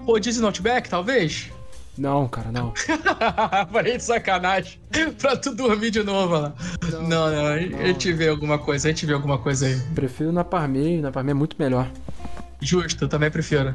Um 0.00 0.04
rodízio 0.04 0.42
Notebook, 0.42 0.88
talvez? 0.88 1.50
Não, 1.96 2.26
cara, 2.26 2.50
não. 2.50 2.72
Parei 3.70 3.98
de 3.98 4.02
sacanagem 4.02 4.80
pra 5.18 5.36
tu 5.36 5.54
dormir 5.54 5.90
de 5.90 6.02
novo 6.02 6.34
lá. 6.34 6.54
Não, 6.90 7.02
não, 7.02 7.30
não, 7.30 7.46
a 7.46 7.86
gente 7.86 8.12
vê 8.12 8.28
alguma 8.28 8.58
coisa, 8.58 8.88
a 8.88 8.90
gente 8.90 9.04
vê 9.04 9.12
alguma 9.12 9.38
coisa 9.38 9.66
aí. 9.66 9.78
Prefiro 9.94 10.32
na 10.32 10.42
Parmei, 10.42 11.00
na 11.00 11.12
Parmei 11.12 11.32
é 11.32 11.34
muito 11.34 11.54
melhor. 11.58 11.90
Justo, 12.60 13.04
eu 13.04 13.08
também 13.08 13.30
prefiro. 13.30 13.74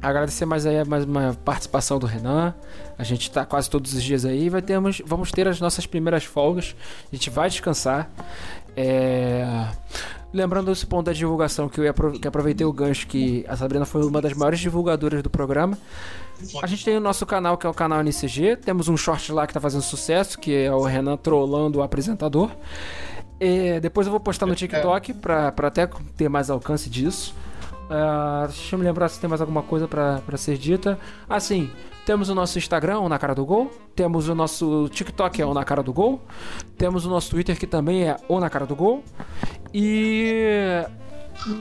Agradecer 0.00 0.46
mais 0.46 0.64
aí 0.64 0.84
mais 0.84 1.04
uma 1.04 1.36
participação 1.44 1.98
do 1.98 2.06
Renan. 2.06 2.54
A 2.96 3.02
gente 3.02 3.30
tá 3.30 3.44
quase 3.44 3.68
todos 3.68 3.92
os 3.92 4.02
dias 4.02 4.24
aí. 4.24 4.48
Vai 4.48 4.62
termos, 4.62 5.02
vamos 5.04 5.32
ter 5.32 5.48
as 5.48 5.60
nossas 5.60 5.86
primeiras 5.86 6.24
folgas. 6.24 6.76
A 7.12 7.16
gente 7.16 7.30
vai 7.30 7.50
descansar. 7.50 8.08
É... 8.76 9.68
Lembrando 10.32 10.70
esse 10.70 10.86
ponto 10.86 11.06
da 11.06 11.12
divulgação 11.12 11.68
que 11.68 11.80
eu 11.80 11.94
que 12.20 12.28
aproveitei 12.28 12.64
o 12.64 12.72
gancho 12.72 13.06
que 13.08 13.44
a 13.48 13.56
Sabrina 13.56 13.84
foi 13.84 14.04
uma 14.04 14.20
das 14.22 14.34
maiores 14.34 14.60
divulgadoras 14.60 15.22
do 15.22 15.30
programa. 15.30 15.76
A 16.62 16.66
gente 16.68 16.84
tem 16.84 16.96
o 16.96 17.00
nosso 17.00 17.26
canal 17.26 17.58
que 17.58 17.66
é 17.66 17.70
o 17.70 17.74
canal 17.74 18.00
NCG. 18.00 18.56
Temos 18.56 18.88
um 18.88 18.96
short 18.96 19.32
lá 19.32 19.46
que 19.48 19.54
tá 19.54 19.60
fazendo 19.60 19.82
sucesso, 19.82 20.38
que 20.38 20.54
é 20.54 20.72
o 20.72 20.82
Renan 20.82 21.16
trollando 21.16 21.80
o 21.80 21.82
apresentador. 21.82 22.50
É, 23.40 23.80
depois 23.80 24.06
eu 24.06 24.10
vou 24.12 24.20
postar 24.20 24.46
no 24.46 24.54
TikTok 24.54 25.14
pra, 25.14 25.50
pra 25.50 25.68
até 25.68 25.88
ter 26.16 26.28
mais 26.28 26.50
alcance 26.50 26.88
disso. 26.88 27.34
Uh, 27.88 28.46
deixa 28.46 28.74
eu 28.74 28.78
me 28.78 28.84
lembrar 28.84 29.08
se 29.08 29.18
tem 29.18 29.28
mais 29.28 29.40
alguma 29.40 29.62
coisa 29.62 29.88
para 29.88 30.36
ser 30.36 30.58
dita. 30.58 30.98
Assim, 31.28 31.70
temos 32.04 32.28
o 32.28 32.34
nosso 32.34 32.58
Instagram, 32.58 33.00
o 33.00 33.08
Na 33.08 33.18
Cara 33.18 33.34
do 33.34 33.44
Gol. 33.44 33.70
Temos 33.96 34.28
o 34.28 34.34
nosso 34.34 34.88
TikTok, 34.90 35.40
é 35.40 35.46
o 35.46 35.54
Na 35.54 35.64
Cara 35.64 35.82
do 35.82 35.92
Gol. 35.92 36.20
Temos 36.76 37.04
o 37.04 37.10
nosso 37.10 37.30
Twitter, 37.30 37.58
que 37.58 37.66
também 37.66 38.08
é 38.08 38.16
o 38.28 38.38
Na 38.38 38.48
Cara 38.48 38.66
do 38.66 38.76
Gol. 38.76 39.02
E 39.72 40.84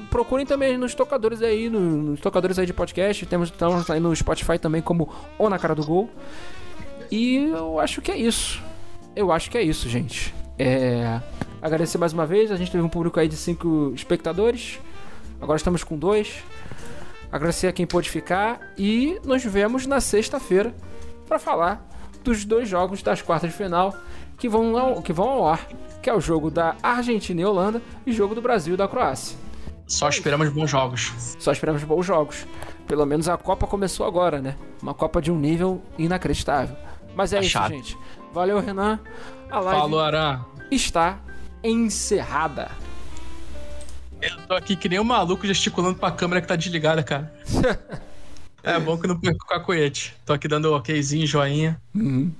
procurem 0.09 0.45
também 0.45 0.77
nos 0.77 0.95
tocadores 0.95 1.41
aí, 1.41 1.69
nos 1.69 2.19
tocadores 2.19 2.59
aí 2.59 2.65
de 2.65 2.73
podcast. 2.73 3.25
Temos 3.25 3.49
estamos 3.49 3.89
aí 3.89 3.99
no 3.99 4.15
Spotify 4.15 4.57
também 4.59 4.81
como 4.81 5.09
O 5.37 5.49
Na 5.49 5.57
Cara 5.57 5.75
do 5.75 5.85
Gol. 5.85 6.09
E 7.11 7.37
eu 7.37 7.79
acho 7.79 8.01
que 8.01 8.11
é 8.11 8.17
isso. 8.17 8.61
Eu 9.15 9.31
acho 9.31 9.49
que 9.49 9.57
é 9.57 9.61
isso, 9.61 9.87
gente. 9.87 10.33
É... 10.59 11.21
Agradecer 11.61 11.97
mais 11.97 12.13
uma 12.13 12.25
vez. 12.25 12.51
A 12.51 12.55
gente 12.55 12.71
teve 12.71 12.83
um 12.83 12.89
público 12.89 13.19
aí 13.19 13.27
de 13.27 13.35
cinco 13.35 13.91
espectadores. 13.95 14.79
Agora 15.41 15.57
estamos 15.57 15.83
com 15.83 15.97
dois. 15.97 16.43
Agradecer 17.31 17.67
a 17.67 17.73
quem 17.73 17.85
pôde 17.85 18.09
ficar 18.09 18.59
e 18.77 19.19
nos 19.23 19.43
vemos 19.43 19.85
na 19.85 19.99
sexta-feira 19.99 20.73
para 21.27 21.37
falar 21.37 21.85
dos 22.23 22.45
dois 22.45 22.67
jogos 22.69 23.01
das 23.01 23.21
quartas 23.21 23.51
de 23.51 23.55
final 23.57 23.93
que 24.37 24.47
vão 24.47 24.77
ao, 24.77 25.01
que 25.01 25.11
vão 25.11 25.29
ao 25.29 25.47
ar, 25.47 25.67
que 26.01 26.09
é 26.09 26.13
o 26.13 26.21
jogo 26.21 26.49
da 26.49 26.75
Argentina 26.81 27.41
e 27.41 27.45
Holanda 27.45 27.81
e 28.05 28.11
o 28.11 28.13
jogo 28.13 28.33
do 28.33 28.41
Brasil 28.41 28.75
e 28.75 28.77
da 28.77 28.87
Croácia. 28.87 29.37
Só 29.87 30.09
esperamos 30.09 30.49
bons 30.49 30.69
jogos. 30.69 31.13
Só 31.39 31.51
esperamos 31.51 31.83
bons 31.83 32.05
jogos. 32.05 32.45
Pelo 32.87 33.05
menos 33.05 33.29
a 33.29 33.37
Copa 33.37 33.65
começou 33.65 34.05
agora, 34.05 34.41
né? 34.41 34.55
Uma 34.81 34.93
Copa 34.93 35.21
de 35.21 35.31
um 35.31 35.39
nível 35.39 35.81
inacreditável. 35.97 36.75
Mas 37.15 37.33
é 37.33 37.39
Achado. 37.39 37.73
isso, 37.73 37.83
gente. 37.93 37.97
Valeu, 38.33 38.59
Renan. 38.59 38.99
A 39.49 39.59
live 39.59 39.79
Falou, 39.81 39.99
Aran. 40.01 40.41
está 40.69 41.19
encerrada. 41.63 42.69
Eu 44.21 44.47
tô 44.47 44.53
aqui 44.55 44.75
que 44.75 44.89
nem 44.89 44.99
um 44.99 45.03
maluco 45.03 45.45
gesticulando 45.45 45.99
pra 45.99 46.11
câmera 46.11 46.41
que 46.41 46.47
tá 46.47 46.55
desligada, 46.55 47.03
cara. 47.03 47.31
é 48.63 48.79
bom 48.79 48.97
que 48.97 49.07
não 49.07 49.19
perco 49.19 49.45
o 49.45 49.47
cacoete. 49.47 50.15
Tô 50.25 50.33
aqui 50.33 50.47
dando 50.47 50.73
okzinho, 50.73 51.27
joinha. 51.27 51.79
Uhum. 51.93 52.31